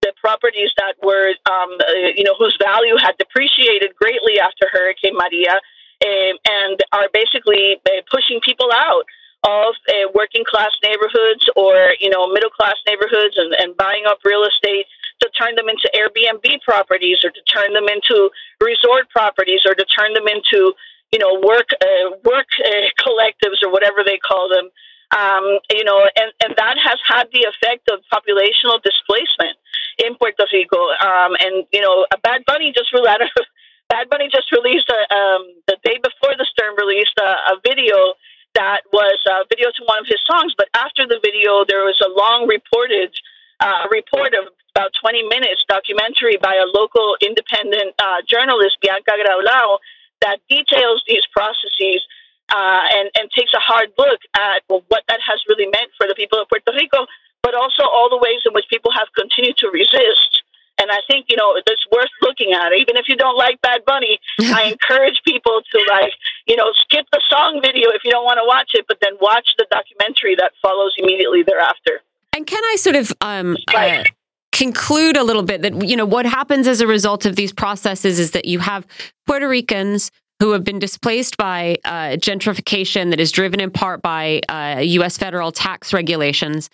the 0.02 0.14
properties 0.22 0.70
that 0.78 0.94
were, 1.02 1.34
um, 1.50 1.72
uh, 1.82 2.14
you 2.16 2.24
know, 2.24 2.36
whose 2.38 2.56
value 2.62 2.96
had 3.02 3.18
depreciated 3.18 3.96
greatly 3.96 4.40
after 4.40 4.68
Hurricane 4.72 5.16
Maria, 5.16 5.58
um, 6.06 6.36
and 6.46 6.78
are 6.92 7.10
basically 7.14 7.82
uh, 7.86 8.02
pushing 8.12 8.40
people 8.42 8.70
out 8.74 9.06
of 9.46 9.76
uh, 9.90 10.10
working 10.14 10.44
class 10.44 10.72
neighborhoods 10.84 11.46
or 11.56 11.94
you 12.02 12.10
know 12.10 12.28
middle 12.28 12.50
class 12.50 12.76
neighborhoods 12.88 13.38
and, 13.38 13.54
and 13.60 13.78
buying 13.78 14.04
up 14.08 14.18
real 14.26 14.44
estate 14.44 14.86
to 15.22 15.30
turn 15.38 15.56
them 15.56 15.70
into 15.70 15.90
Airbnb 15.96 16.62
properties 16.62 17.24
or 17.24 17.30
to 17.30 17.42
turn 17.48 17.74
them 17.74 17.88
into 17.88 18.30
resort 18.60 19.10
properties 19.10 19.62
or 19.66 19.76
to 19.76 19.86
turn 19.86 20.14
them 20.14 20.28
into 20.28 20.74
you 21.12 21.20
know 21.20 21.40
work 21.46 21.70
uh, 21.80 22.10
work 22.26 22.48
uh, 22.60 22.90
collectives 23.00 23.62
or 23.64 23.72
whatever 23.72 24.04
they 24.04 24.18
call 24.18 24.50
them 24.50 24.70
um, 25.16 25.64
you 25.72 25.84
know, 25.88 26.04
and, 26.04 26.30
and 26.44 26.54
that 26.60 26.76
has 26.76 27.00
had 27.08 27.32
the 27.32 27.48
effect 27.48 27.88
of 27.88 28.04
populational 28.12 28.84
displacement 28.84 29.56
in 30.04 30.16
Puerto 30.20 30.44
Rico. 30.52 30.92
Um, 31.00 31.40
and 31.40 31.64
you 31.72 31.80
know, 31.80 32.06
Bad 32.22 32.44
Bunny 32.46 32.74
just 32.76 32.92
released 32.92 33.32
Bad 33.90 34.10
Bunny 34.10 34.28
just 34.28 34.52
released 34.52 34.90
a, 34.92 35.00
um, 35.16 35.48
the 35.68 35.78
day 35.84 35.98
before 36.04 36.36
the 36.36 36.46
storm 36.52 36.76
released 36.76 37.16
a, 37.22 37.56
a 37.56 37.62
video 37.64 38.18
that 38.56 38.82
was 38.92 39.20
a 39.30 39.46
video 39.48 39.70
to 39.70 39.84
one 39.86 40.00
of 40.00 40.08
his 40.08 40.20
songs. 40.26 40.54
But 40.58 40.68
after 40.76 41.06
the 41.08 41.20
video, 41.22 41.64
there 41.68 41.86
was 41.86 42.00
a 42.04 42.10
long 42.10 42.48
reported 42.48 43.14
uh, 43.60 43.88
report 43.92 44.34
of 44.34 44.52
about 44.76 44.92
20 45.00 45.24
minutes 45.32 45.64
documentary 45.70 46.36
by 46.42 46.60
a 46.60 46.68
local 46.68 47.16
independent 47.24 47.96
uh, 48.00 48.20
journalist, 48.28 48.76
Bianca 48.82 49.16
Graulau, 49.16 49.80
that 50.22 50.40
details 50.50 51.04
these 51.08 51.24
processes 51.32 52.04
uh, 52.50 52.84
and, 52.94 53.10
and 53.18 53.30
takes 53.32 53.54
a 53.54 53.60
hard 53.60 53.90
look 53.98 54.20
at 54.36 54.62
well, 54.70 54.84
what 54.90 55.04
that 55.08 55.20
has 55.26 55.42
really 55.50 55.66
meant 55.66 55.92
for 55.98 56.08
the 56.08 56.16
people 56.16 56.40
of 56.40 56.48
Puerto 56.50 56.72
Rico, 56.76 57.06
but 57.42 57.56
also 57.56 57.84
all 57.84 58.10
the 58.10 58.18
ways 58.18 58.42
in 58.46 58.54
which 58.54 58.66
people 58.70 58.92
have 58.92 59.08
continued 59.18 59.58
to 59.58 59.70
resist. 59.70 60.44
And 60.78 60.92
I 60.92 61.00
think, 61.08 61.28
you 61.30 61.38
know, 61.38 61.56
it's 61.56 61.86
worth 61.92 62.12
looking 62.22 62.52
at. 62.52 62.74
Even 62.74 62.98
if 62.98 63.08
you 63.08 63.16
don't 63.16 63.38
like 63.38 63.62
Bad 63.62 63.86
Bunny, 63.86 64.20
I 64.42 64.64
encourage 64.72 65.22
people 65.26 65.62
to, 65.72 65.86
like, 65.90 66.12
you 66.48 66.56
know, 66.56 66.72
skip 66.84 67.06
the 67.14 67.22
song 67.30 67.62
video 67.64 67.90
if 67.92 68.04
you 68.04 68.12
don't 68.12 68.26
want 68.26 68.40
to 68.40 68.46
watch 68.46 68.72
it, 68.74 68.86
but 68.88 68.98
then 69.02 69.14
watch 69.22 69.48
the 69.58 69.66
documentary 69.72 70.36
that 70.36 70.52
follows 70.62 70.94
immediately 70.98 71.44
thereafter. 71.44 72.02
And 72.34 72.46
can 72.46 72.62
I 72.66 72.76
sort 72.76 72.98
of 72.98 73.14
um, 73.22 73.56
uh, 73.74 74.04
conclude 74.52 75.16
a 75.16 75.24
little 75.24 75.44
bit 75.44 75.62
that, 75.62 75.88
you 75.88 75.96
know, 75.96 76.06
what 76.06 76.26
happens 76.26 76.68
as 76.68 76.82
a 76.82 76.88
result 76.88 77.26
of 77.26 77.38
these 77.38 77.54
processes 77.54 78.20
is 78.20 78.32
that 78.32 78.44
you 78.44 78.60
have 78.60 78.86
Puerto 79.26 79.48
Ricans 79.48 80.12
who 80.40 80.52
have 80.52 80.64
been 80.64 80.80
displaced 80.80 81.38
by 81.38 81.78
uh, 81.86 82.18
gentrification 82.18 83.10
that 83.12 83.20
is 83.20 83.32
driven 83.32 83.60
in 83.60 83.72
part 83.72 84.02
by 84.02 84.42
uh, 84.50 84.82
U.S. 84.82 85.18
federal 85.18 85.52
tax 85.52 85.94
regulations 85.94 86.70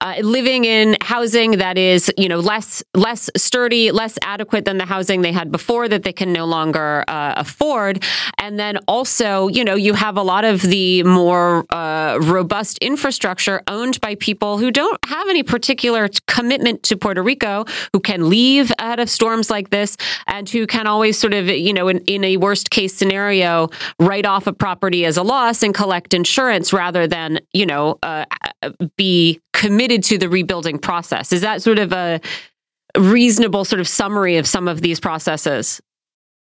uh, 0.00 0.16
living 0.20 0.64
in 0.64 0.96
housing 1.00 1.52
that 1.52 1.78
is, 1.78 2.12
you 2.16 2.28
know, 2.28 2.38
less 2.38 2.82
less 2.94 3.30
sturdy, 3.36 3.90
less 3.90 4.18
adequate 4.22 4.64
than 4.64 4.78
the 4.78 4.84
housing 4.84 5.22
they 5.22 5.32
had 5.32 5.50
before 5.50 5.88
that 5.88 6.02
they 6.02 6.12
can 6.12 6.32
no 6.32 6.44
longer 6.44 7.04
uh, 7.08 7.34
afford, 7.36 8.02
and 8.38 8.58
then 8.58 8.78
also, 8.88 9.48
you 9.48 9.64
know, 9.64 9.74
you 9.74 9.94
have 9.94 10.16
a 10.16 10.22
lot 10.22 10.44
of 10.44 10.62
the 10.62 11.02
more 11.04 11.64
uh, 11.70 12.18
robust 12.22 12.78
infrastructure 12.78 13.62
owned 13.68 14.00
by 14.00 14.14
people 14.16 14.58
who 14.58 14.70
don't 14.70 14.98
have 15.06 15.28
any 15.28 15.42
particular 15.42 16.08
commitment 16.26 16.82
to 16.82 16.96
Puerto 16.96 17.22
Rico, 17.22 17.64
who 17.92 18.00
can 18.00 18.28
leave 18.28 18.72
out 18.78 18.98
of 18.98 19.08
storms 19.08 19.50
like 19.50 19.70
this, 19.70 19.96
and 20.26 20.48
who 20.48 20.66
can 20.66 20.86
always 20.86 21.18
sort 21.18 21.34
of, 21.34 21.48
you 21.48 21.72
know, 21.72 21.88
in, 21.88 21.98
in 22.06 22.24
a 22.24 22.36
worst 22.36 22.70
case 22.70 22.94
scenario, 22.94 23.68
write 23.98 24.26
off 24.26 24.46
a 24.46 24.52
property 24.52 25.04
as 25.04 25.16
a 25.16 25.22
loss 25.22 25.62
and 25.62 25.74
collect 25.74 26.14
insurance 26.14 26.72
rather 26.72 27.06
than, 27.06 27.40
you 27.52 27.66
know, 27.66 27.98
uh, 28.02 28.24
be 28.96 29.40
committed 29.54 30.02
to 30.04 30.18
the 30.18 30.28
rebuilding 30.28 30.78
process. 30.78 31.32
Is 31.32 31.40
that 31.40 31.62
sort 31.62 31.78
of 31.78 31.92
a 31.92 32.20
reasonable 32.98 33.64
sort 33.64 33.80
of 33.80 33.88
summary 33.88 34.36
of 34.36 34.46
some 34.46 34.68
of 34.68 34.82
these 34.82 35.00
processes? 35.00 35.80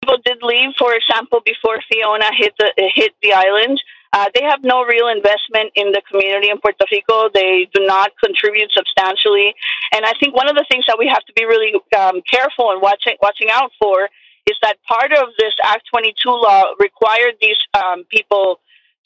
People 0.01 0.16
did 0.24 0.39
leave, 0.43 0.70
for 0.79 0.95
example, 0.95 1.41
before 1.45 1.79
Fiona 1.93 2.31
hit 2.35 2.55
the 2.59 2.73
hit 2.95 3.12
the 3.23 3.33
island. 3.35 3.81
Uh, 4.15 4.27
they 4.35 4.43
have 4.43 4.62
no 4.62 4.85
real 4.85 5.09
investment 5.09 5.73
in 5.74 5.91
the 5.93 6.03
community 6.11 6.51
in 6.51 6.59
Puerto 6.59 6.85
Rico. 6.91 7.29
They 7.33 7.69
do 7.73 7.85
not 7.87 8.11
contribute 8.23 8.70
substantially, 8.73 9.55
and 9.93 10.05
I 10.05 10.12
think 10.19 10.35
one 10.35 10.49
of 10.49 10.57
the 10.57 10.66
things 10.70 10.85
that 10.87 10.99
we 10.99 11.07
have 11.09 11.24
to 11.24 11.33
be 11.35 11.45
really 11.45 11.74
um, 11.99 12.20
careful 12.31 12.70
and 12.70 12.83
watching 12.83 13.16
watching 13.23 13.49
out 13.51 13.70
for 13.81 14.09
is 14.51 14.57
that 14.62 14.77
part 14.89 15.12
of 15.12 15.29
this 15.39 15.55
Act 15.65 15.87
22 15.91 16.29
law 16.29 16.65
required 16.81 17.35
these 17.41 17.57
um, 17.74 18.05
people 18.11 18.59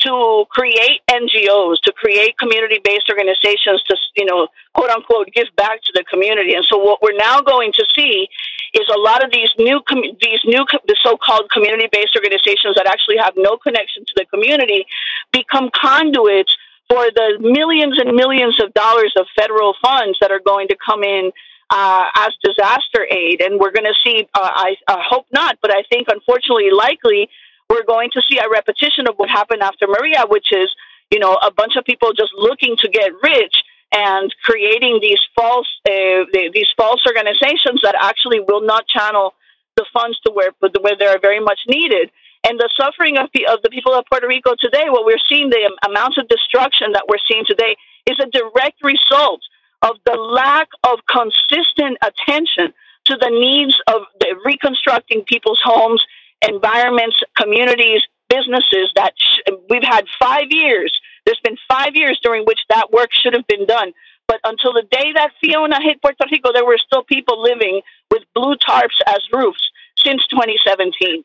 to 0.06 0.44
create 0.50 1.00
NGOs, 1.10 1.80
to 1.82 1.92
create 1.92 2.38
community-based 2.38 3.08
organizations 3.08 3.82
to, 3.88 3.96
you 4.16 4.24
know, 4.24 4.48
quote 4.74 4.90
unquote, 4.90 5.28
give 5.34 5.48
back 5.56 5.82
to 5.82 5.92
the 5.94 6.04
community. 6.04 6.54
And 6.54 6.64
so 6.64 6.78
what 6.78 7.02
we're 7.02 7.16
now 7.16 7.40
going 7.40 7.72
to 7.72 7.84
see 7.94 8.28
is 8.74 8.88
a 8.94 8.98
lot 8.98 9.24
of 9.24 9.30
these 9.32 9.50
new, 9.58 9.80
these 10.20 10.40
new, 10.44 10.64
the 10.86 10.96
so-called 11.02 11.50
community-based 11.50 12.16
organizations 12.16 12.74
that 12.76 12.86
actually 12.86 13.16
have 13.18 13.34
no 13.36 13.56
connection 13.56 14.04
to 14.04 14.12
the 14.16 14.24
community 14.26 14.86
become 15.32 15.70
conduits 15.74 16.54
for 16.88 17.04
the 17.14 17.38
millions 17.40 17.98
and 17.98 18.14
millions 18.14 18.62
of 18.62 18.72
dollars 18.74 19.12
of 19.18 19.26
federal 19.36 19.74
funds 19.82 20.18
that 20.20 20.30
are 20.30 20.40
going 20.40 20.68
to 20.68 20.76
come 20.84 21.02
in 21.02 21.32
uh, 21.70 22.04
as 22.16 22.32
disaster 22.42 23.06
aid. 23.10 23.40
And 23.40 23.58
we're 23.58 23.72
going 23.72 23.86
to 23.86 23.94
see, 24.04 24.28
uh, 24.34 24.50
I, 24.54 24.76
I 24.86 25.02
hope 25.08 25.26
not, 25.32 25.58
but 25.60 25.72
I 25.72 25.82
think 25.90 26.08
unfortunately 26.08 26.70
likely 26.70 27.28
we're 27.70 27.84
going 27.84 28.10
to 28.12 28.22
see 28.28 28.38
a 28.38 28.48
repetition 28.48 29.08
of 29.08 29.16
what 29.16 29.28
happened 29.28 29.62
after 29.62 29.86
Maria, 29.86 30.24
which 30.28 30.48
is, 30.52 30.70
you 31.10 31.18
know, 31.18 31.34
a 31.34 31.50
bunch 31.50 31.76
of 31.76 31.84
people 31.84 32.12
just 32.12 32.32
looking 32.36 32.76
to 32.78 32.88
get 32.88 33.10
rich 33.22 33.56
and 33.92 34.34
creating 34.42 34.98
these 35.00 35.20
false 35.36 35.68
uh, 35.88 36.24
these 36.32 36.68
false 36.76 37.02
organizations 37.06 37.80
that 37.82 37.94
actually 38.00 38.40
will 38.40 38.60
not 38.60 38.86
channel 38.88 39.34
the 39.76 39.84
funds 39.92 40.18
to 40.20 40.32
where 40.32 40.50
where 40.80 40.96
they 40.96 41.06
are 41.06 41.18
very 41.20 41.40
much 41.40 41.60
needed. 41.68 42.10
And 42.44 42.60
the 42.60 42.70
suffering 42.76 43.18
of 43.18 43.28
the, 43.34 43.46
of 43.46 43.62
the 43.62 43.70
people 43.70 43.92
of 43.92 44.04
Puerto 44.10 44.28
Rico 44.28 44.54
today, 44.58 44.84
what 44.86 45.04
we're 45.04 45.22
seeing, 45.28 45.50
the 45.50 45.72
amounts 45.84 46.16
of 46.16 46.28
destruction 46.28 46.92
that 46.92 47.06
we're 47.08 47.22
seeing 47.28 47.44
today, 47.44 47.76
is 48.06 48.16
a 48.20 48.30
direct 48.30 48.82
result 48.84 49.40
of 49.82 49.96
the 50.04 50.14
lack 50.14 50.68
of 50.84 51.00
consistent 51.10 51.98
attention 52.02 52.72
to 53.06 53.16
the 53.16 53.30
needs 53.30 53.76
of 53.88 54.02
the 54.20 54.36
reconstructing 54.44 55.24
people's 55.24 55.60
homes 55.62 56.04
environments, 56.42 57.16
communities, 57.36 58.02
businesses 58.28 58.90
that 58.96 59.14
sh- 59.16 59.52
we've 59.70 59.82
had 59.82 60.04
five 60.18 60.46
years. 60.50 60.98
There's 61.24 61.40
been 61.42 61.56
five 61.68 61.94
years 61.94 62.18
during 62.22 62.44
which 62.44 62.60
that 62.70 62.92
work 62.92 63.10
should 63.12 63.34
have 63.34 63.46
been 63.46 63.66
done. 63.66 63.92
But 64.28 64.40
until 64.44 64.72
the 64.72 64.84
day 64.90 65.12
that 65.14 65.30
Fiona 65.40 65.80
hit 65.80 66.02
Puerto 66.02 66.26
Rico, 66.30 66.52
there 66.52 66.64
were 66.64 66.78
still 66.84 67.04
people 67.04 67.40
living 67.40 67.80
with 68.10 68.22
blue 68.34 68.56
tarps 68.56 68.98
as 69.06 69.20
roofs 69.32 69.70
since 69.98 70.26
2017. 70.28 71.24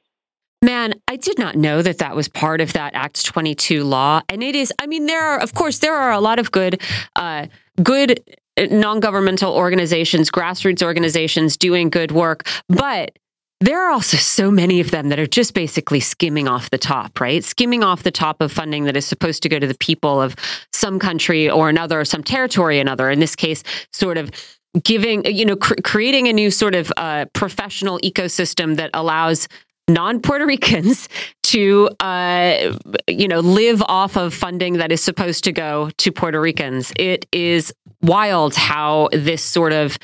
Man, 0.64 0.94
I 1.08 1.16
did 1.16 1.40
not 1.40 1.56
know 1.56 1.82
that 1.82 1.98
that 1.98 2.16
was 2.16 2.28
part 2.28 2.62
of 2.62 2.74
that 2.74 2.94
Act 2.94 3.26
22 3.26 3.84
law. 3.84 4.22
And 4.30 4.44
it 4.44 4.56
is, 4.56 4.72
I 4.80 4.86
mean, 4.86 5.08
there 5.08 5.24
are, 5.24 5.40
of 5.40 5.56
course, 5.56 5.80
there 5.80 5.96
are 5.96 6.12
a 6.12 6.20
lot 6.20 6.38
of 6.38 6.52
good, 6.52 6.80
uh, 7.16 7.48
good 7.82 8.22
uh, 8.58 8.68
non 8.70 9.00
governmental 9.00 9.56
organizations, 9.56 10.30
grassroots 10.30 10.84
organizations 10.84 11.58
doing 11.58 11.90
good 11.90 12.12
work. 12.12 12.48
But 12.70 13.18
there 13.62 13.80
are 13.80 13.92
also 13.92 14.18
so 14.18 14.50
many 14.50 14.80
of 14.80 14.90
them 14.90 15.10
that 15.10 15.20
are 15.20 15.28
just 15.28 15.54
basically 15.54 16.00
skimming 16.00 16.48
off 16.48 16.72
the 16.72 16.80
top, 16.80 17.22
right? 17.22 17.44
Skimming 17.44 17.84
off 17.84 18.02
the 18.02 18.12
top 18.12 18.42
of 18.42 18.52
funding 18.52 18.86
that 18.86 18.98
is 18.98 19.06
supposed 19.06 19.44
to 19.44 19.50
go 19.50 19.60
to 19.60 19.68
the 19.68 19.76
people 19.76 20.20
of 20.20 20.36
some 20.74 20.98
country 20.98 21.48
or 21.48 21.70
another, 21.70 22.00
or 22.00 22.06
some 22.06 22.24
territory 22.24 22.80
or 22.80 22.82
another. 22.82 23.12
In 23.12 23.20
this 23.20 23.36
case, 23.36 23.64
sort 23.94 24.18
of 24.18 24.32
giving, 24.84 25.24
you 25.26 25.46
know, 25.46 25.56
cr- 25.56 25.76
creating 25.84 26.28
a 26.28 26.34
new 26.34 26.50
sort 26.50 26.74
of 26.74 26.92
uh, 26.98 27.26
professional 27.34 28.00
ecosystem 28.00 28.78
that 28.78 28.90
allows 28.96 29.48
non 29.88 30.22
Puerto 30.22 30.46
Ricans 30.48 31.08
to, 31.44 31.88
uh, 32.00 32.76
you 33.08 33.28
know, 33.28 33.42
live 33.42 33.84
off 33.84 34.18
of 34.18 34.34
funding 34.34 34.78
that 34.78 34.92
is 34.92 35.04
supposed 35.04 35.44
to 35.44 35.52
go 35.52 35.92
to 35.98 36.12
Puerto 36.12 36.42
Ricans. 36.42 36.92
It 36.96 37.28
is 37.32 37.72
wild 38.02 38.56
how 38.56 39.10
this 39.12 39.44
sort 39.44 39.74
of 39.74 40.00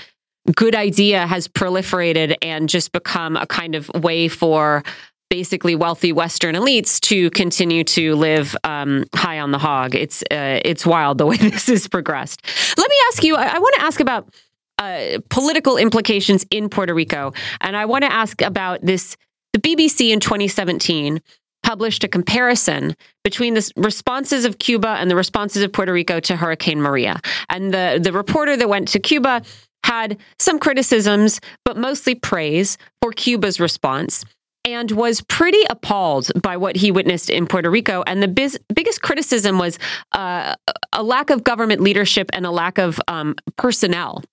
good 0.55 0.75
idea 0.75 1.27
has 1.27 1.47
proliferated 1.47 2.35
and 2.41 2.69
just 2.69 2.91
become 2.91 3.35
a 3.35 3.45
kind 3.45 3.75
of 3.75 3.89
way 3.89 4.27
for 4.27 4.83
basically 5.29 5.75
wealthy 5.75 6.13
Western 6.13 6.55
elites 6.55 6.99
to 7.01 7.29
continue 7.31 7.83
to 7.83 8.15
live 8.15 8.55
um, 8.63 9.03
high 9.13 9.39
on 9.39 9.51
the 9.51 9.57
hog. 9.57 9.95
It's 9.95 10.21
uh, 10.23 10.59
it's 10.63 10.85
wild 10.85 11.17
the 11.17 11.25
way 11.27 11.37
this 11.37 11.67
has 11.67 11.87
progressed. 11.87 12.41
Let 12.77 12.89
me 12.89 12.95
ask 13.07 13.23
you. 13.23 13.35
I, 13.35 13.55
I 13.55 13.59
want 13.59 13.75
to 13.75 13.81
ask 13.81 13.99
about 13.99 14.33
uh, 14.77 15.19
political 15.29 15.77
implications 15.77 16.45
in 16.49 16.69
Puerto 16.69 16.93
Rico, 16.93 17.33
and 17.61 17.75
I 17.75 17.85
want 17.85 18.03
to 18.03 18.11
ask 18.11 18.41
about 18.41 18.81
this. 18.81 19.17
The 19.53 19.59
BBC 19.59 20.11
in 20.11 20.19
2017 20.19 21.19
published 21.63 22.03
a 22.03 22.07
comparison 22.07 22.95
between 23.23 23.55
the 23.55 23.71
responses 23.75 24.45
of 24.45 24.59
Cuba 24.59 24.89
and 24.99 25.09
the 25.09 25.15
responses 25.15 25.63
of 25.63 25.73
Puerto 25.73 25.91
Rico 25.91 26.19
to 26.19 26.35
Hurricane 26.35 26.81
Maria. 26.81 27.19
And 27.49 27.73
the 27.73 27.99
the 28.01 28.13
reporter 28.13 28.55
that 28.55 28.69
went 28.69 28.87
to 28.89 28.99
Cuba 28.99 29.41
had 29.83 30.17
some 30.39 30.59
criticisms, 30.59 31.39
but 31.63 31.77
mostly 31.77 32.15
praise 32.15 32.77
for 33.01 33.11
Cuba's 33.11 33.59
response 33.59 34.25
and 34.67 34.91
was 34.91 35.21
pretty 35.21 35.63
appalled 35.69 36.29
by 36.41 36.57
what 36.57 36.75
he 36.75 36.91
witnessed 36.91 37.29
in 37.29 37.47
Puerto 37.47 37.69
Rico. 37.69 38.03
And 38.05 38.21
the 38.21 38.27
biz- 38.27 38.59
biggest 38.73 39.01
criticism 39.01 39.57
was 39.57 39.79
uh, 40.11 40.55
a 40.91 41.03
lack 41.03 41.29
of 41.29 41.45
government 41.45 41.79
leadership 41.79 42.29
and 42.33 42.45
a 42.45 42.51
lack 42.51 42.77
of 42.77 42.99
um, 43.07 43.35
personnel. 43.57 44.23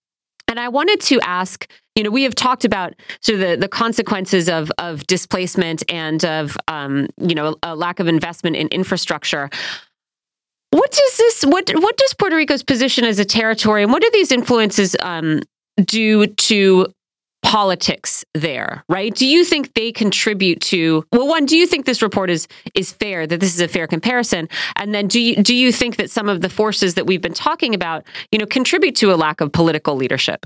And 0.48 0.58
I 0.58 0.68
wanted 0.68 1.00
to 1.02 1.20
ask, 1.20 1.70
you 1.94 2.02
know, 2.02 2.10
we 2.10 2.24
have 2.24 2.34
talked 2.34 2.64
about 2.64 2.94
sort 3.20 3.40
of 3.40 3.48
the, 3.48 3.56
the 3.56 3.68
consequences 3.68 4.48
of 4.48 4.70
of 4.78 5.06
displacement 5.06 5.82
and 5.88 6.22
of 6.24 6.56
um, 6.68 7.08
you 7.16 7.34
know 7.34 7.56
a 7.62 7.74
lack 7.74 7.98
of 7.98 8.08
investment 8.08 8.56
in 8.56 8.68
infrastructure. 8.68 9.48
What 10.74 10.90
does 10.90 11.16
this? 11.16 11.44
What 11.44 11.70
what 11.70 11.96
does 11.96 12.14
Puerto 12.14 12.34
Rico's 12.34 12.64
position 12.64 13.04
as 13.04 13.20
a 13.20 13.24
territory, 13.24 13.84
and 13.84 13.92
what 13.92 14.02
do 14.02 14.10
these 14.12 14.32
influences 14.32 14.96
um, 14.98 15.40
do 15.78 16.26
to 16.26 16.86
politics 17.44 18.24
there? 18.34 18.82
Right? 18.88 19.14
Do 19.14 19.24
you 19.24 19.44
think 19.44 19.72
they 19.74 19.92
contribute 19.92 20.60
to? 20.62 21.04
Well, 21.12 21.28
one, 21.28 21.46
do 21.46 21.56
you 21.56 21.68
think 21.68 21.86
this 21.86 22.02
report 22.02 22.28
is 22.28 22.48
is 22.74 22.90
fair? 22.90 23.24
That 23.24 23.38
this 23.38 23.54
is 23.54 23.60
a 23.60 23.68
fair 23.68 23.86
comparison, 23.86 24.48
and 24.74 24.92
then 24.92 25.06
do 25.06 25.20
you 25.20 25.36
do 25.36 25.54
you 25.54 25.70
think 25.70 25.94
that 25.94 26.10
some 26.10 26.28
of 26.28 26.40
the 26.40 26.48
forces 26.48 26.94
that 26.94 27.06
we've 27.06 27.22
been 27.22 27.34
talking 27.34 27.72
about, 27.72 28.04
you 28.32 28.40
know, 28.40 28.46
contribute 28.46 28.96
to 28.96 29.12
a 29.12 29.16
lack 29.16 29.40
of 29.40 29.52
political 29.52 29.94
leadership? 29.94 30.44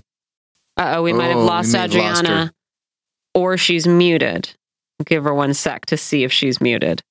Uh 0.77 0.97
oh, 0.97 1.03
we 1.05 1.15
might 1.15 1.29
have 1.29 1.39
oh, 1.39 1.45
lost 1.47 1.75
Adriana, 1.75 2.29
lost 2.29 2.53
or 3.35 3.57
she's 3.57 3.87
muted. 3.87 4.51
give 5.07 5.25
her 5.25 5.33
one 5.33 5.55
sec 5.55 5.87
to 5.87 5.97
see 5.97 6.23
if 6.23 6.35
she's 6.35 6.61
muted. 6.61 7.03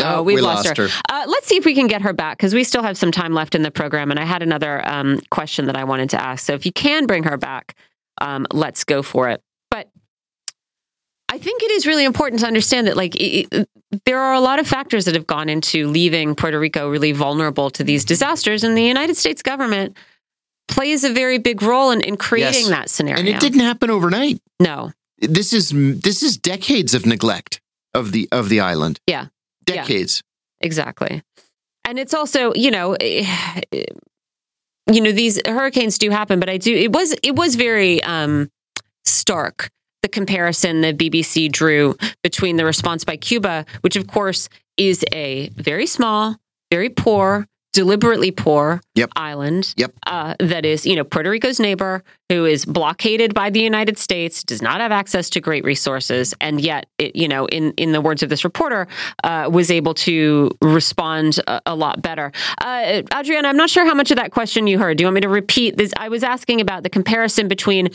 Oh, 0.00 0.22
we, 0.22 0.34
we 0.34 0.40
lost, 0.40 0.66
lost, 0.66 0.76
her. 0.76 0.88
her. 0.88 1.02
Uh, 1.08 1.24
let's 1.26 1.46
see 1.46 1.56
if 1.56 1.64
we 1.64 1.74
can 1.74 1.86
get 1.86 2.02
her 2.02 2.12
back 2.12 2.36
because 2.36 2.54
we 2.54 2.64
still 2.64 2.82
have 2.82 2.96
some 2.96 3.10
time 3.10 3.34
left 3.34 3.54
in 3.54 3.62
the 3.62 3.70
program. 3.70 4.10
And 4.10 4.18
I 4.20 4.24
had 4.24 4.42
another 4.42 4.86
um, 4.88 5.20
question 5.30 5.66
that 5.66 5.76
I 5.76 5.84
wanted 5.84 6.10
to 6.10 6.22
ask. 6.22 6.44
So 6.44 6.54
if 6.54 6.64
you 6.66 6.72
can 6.72 7.06
bring 7.06 7.24
her 7.24 7.36
back, 7.36 7.74
um, 8.20 8.46
let's 8.52 8.84
go 8.84 9.02
for 9.02 9.28
it. 9.28 9.42
But 9.70 9.88
I 11.28 11.38
think 11.38 11.62
it 11.62 11.70
is 11.72 11.86
really 11.86 12.04
important 12.04 12.40
to 12.40 12.46
understand 12.46 12.86
that, 12.86 12.96
like, 12.96 13.14
it, 13.16 13.68
there 14.04 14.18
are 14.18 14.34
a 14.34 14.40
lot 14.40 14.58
of 14.58 14.66
factors 14.66 15.04
that 15.06 15.14
have 15.14 15.26
gone 15.26 15.48
into 15.48 15.88
leaving 15.88 16.34
Puerto 16.34 16.58
Rico 16.58 16.88
really 16.90 17.12
vulnerable 17.12 17.70
to 17.70 17.84
these 17.84 18.04
disasters, 18.04 18.64
and 18.64 18.76
the 18.76 18.82
United 18.82 19.16
States 19.16 19.42
government 19.42 19.96
plays 20.68 21.04
a 21.04 21.12
very 21.12 21.38
big 21.38 21.62
role 21.62 21.90
in, 21.90 22.02
in 22.02 22.16
creating 22.16 22.66
yes. 22.66 22.68
that 22.68 22.90
scenario. 22.90 23.20
And 23.20 23.28
it 23.28 23.40
didn't 23.40 23.60
happen 23.60 23.88
overnight. 23.90 24.40
No, 24.60 24.92
this 25.18 25.52
is 25.52 25.70
this 25.70 26.22
is 26.22 26.36
decades 26.36 26.94
of 26.94 27.06
neglect 27.06 27.60
of 27.94 28.12
the 28.12 28.28
of 28.30 28.50
the 28.50 28.60
island. 28.60 29.00
Yeah, 29.06 29.28
decades. 29.74 30.22
Yeah, 30.60 30.66
exactly. 30.66 31.22
And 31.84 31.98
it's 31.98 32.14
also, 32.14 32.52
you 32.54 32.70
know, 32.70 32.96
you 34.90 35.00
know, 35.00 35.12
these 35.12 35.40
hurricanes 35.46 35.98
do 35.98 36.10
happen, 36.10 36.40
but 36.40 36.48
I 36.48 36.56
do 36.56 36.74
it 36.74 36.92
was 36.92 37.14
it 37.22 37.34
was 37.34 37.54
very 37.54 38.02
um 38.02 38.50
stark 39.04 39.70
the 40.02 40.08
comparison 40.08 40.80
the 40.80 40.92
BBC 40.92 41.50
drew 41.50 41.96
between 42.22 42.56
the 42.56 42.64
response 42.64 43.04
by 43.04 43.16
Cuba, 43.16 43.64
which 43.80 43.96
of 43.96 44.06
course 44.06 44.48
is 44.76 45.04
a 45.12 45.48
very 45.50 45.86
small, 45.86 46.36
very 46.70 46.88
poor, 46.88 47.46
deliberately 47.72 48.30
poor 48.30 48.80
yep. 48.94 49.10
island 49.16 49.74
yep. 49.76 49.92
Uh, 50.06 50.34
that 50.40 50.64
is, 50.64 50.86
you 50.86 50.96
know, 50.96 51.04
Puerto 51.04 51.30
Rico's 51.30 51.60
neighbor 51.60 52.02
who 52.28 52.44
is 52.44 52.64
blockaded 52.64 53.32
by 53.32 53.48
the 53.48 53.60
United 53.60 53.96
States, 53.98 54.42
does 54.42 54.60
not 54.60 54.80
have 54.80 54.92
access 54.92 55.30
to 55.30 55.40
great 55.40 55.64
resources, 55.64 56.34
and 56.40 56.60
yet, 56.60 56.86
it, 56.98 57.16
you 57.16 57.26
know, 57.26 57.46
in 57.46 57.72
in 57.72 57.92
the 57.92 58.00
words 58.00 58.22
of 58.22 58.28
this 58.28 58.44
reporter, 58.44 58.86
uh, 59.24 59.48
was 59.50 59.70
able 59.70 59.94
to 59.94 60.50
respond 60.60 61.40
a, 61.46 61.62
a 61.66 61.74
lot 61.74 62.02
better. 62.02 62.30
Uh, 62.60 63.02
Adriana, 63.14 63.48
I'm 63.48 63.56
not 63.56 63.70
sure 63.70 63.86
how 63.86 63.94
much 63.94 64.10
of 64.10 64.18
that 64.18 64.30
question 64.30 64.66
you 64.66 64.78
heard. 64.78 64.98
Do 64.98 65.02
you 65.02 65.06
want 65.06 65.14
me 65.14 65.20
to 65.22 65.28
repeat 65.28 65.76
this? 65.78 65.92
I 65.96 66.08
was 66.08 66.22
asking 66.22 66.60
about 66.60 66.82
the 66.82 66.90
comparison 66.90 67.48
between 67.48 67.88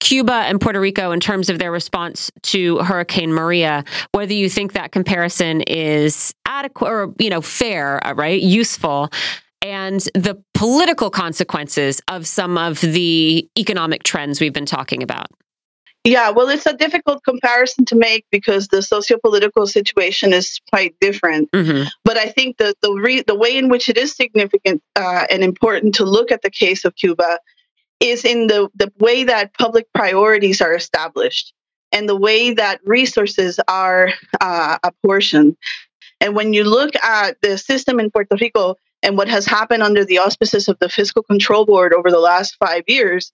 Cuba 0.00 0.32
and 0.32 0.60
Puerto 0.60 0.80
Rico 0.80 1.10
in 1.10 1.20
terms 1.20 1.50
of 1.50 1.58
their 1.58 1.72
response 1.72 2.30
to 2.42 2.78
Hurricane 2.78 3.32
Maria, 3.32 3.84
whether 4.12 4.32
you 4.32 4.48
think 4.48 4.72
that 4.72 4.92
comparison 4.92 5.62
is 5.62 6.34
adequate 6.46 6.88
or, 6.88 7.14
you 7.18 7.30
know, 7.30 7.40
fair, 7.40 8.04
uh, 8.06 8.14
right? 8.14 8.40
Useful. 8.40 9.10
And 9.60 10.00
the 10.14 10.40
political 10.54 11.10
consequences 11.10 12.00
of 12.08 12.26
some 12.26 12.56
of 12.56 12.80
the 12.80 13.48
economic 13.58 14.04
trends 14.04 14.40
we've 14.40 14.52
been 14.52 14.66
talking 14.66 15.02
about. 15.02 15.26
Yeah, 16.04 16.30
well, 16.30 16.48
it's 16.48 16.64
a 16.64 16.74
difficult 16.74 17.22
comparison 17.24 17.84
to 17.86 17.96
make 17.96 18.24
because 18.30 18.68
the 18.68 18.82
socio-political 18.82 19.66
situation 19.66 20.32
is 20.32 20.60
quite 20.70 20.94
different. 21.00 21.50
Mm-hmm. 21.50 21.88
But 22.04 22.16
I 22.16 22.26
think 22.26 22.56
the 22.56 22.74
the, 22.82 22.92
re- 22.92 23.22
the 23.22 23.34
way 23.34 23.58
in 23.58 23.68
which 23.68 23.88
it 23.88 23.98
is 23.98 24.14
significant 24.14 24.80
uh, 24.96 25.26
and 25.28 25.42
important 25.42 25.96
to 25.96 26.04
look 26.04 26.30
at 26.30 26.42
the 26.42 26.50
case 26.50 26.84
of 26.84 26.94
Cuba 26.94 27.40
is 28.00 28.24
in 28.24 28.46
the, 28.46 28.68
the 28.74 28.92
way 28.98 29.24
that 29.24 29.54
public 29.54 29.86
priorities 29.92 30.60
are 30.60 30.74
established 30.74 31.52
and 31.92 32.08
the 32.08 32.16
way 32.16 32.52
that 32.54 32.80
resources 32.84 33.58
are 33.66 34.10
uh, 34.40 34.78
apportioned. 34.82 35.56
And 36.20 36.34
when 36.34 36.52
you 36.52 36.64
look 36.64 36.94
at 37.02 37.40
the 37.42 37.56
system 37.58 38.00
in 38.00 38.10
Puerto 38.10 38.36
Rico 38.40 38.76
and 39.02 39.16
what 39.16 39.28
has 39.28 39.46
happened 39.46 39.82
under 39.82 40.04
the 40.04 40.18
auspices 40.18 40.68
of 40.68 40.78
the 40.80 40.88
Fiscal 40.88 41.22
Control 41.22 41.64
Board 41.64 41.92
over 41.92 42.10
the 42.10 42.18
last 42.18 42.56
five 42.56 42.84
years, 42.88 43.32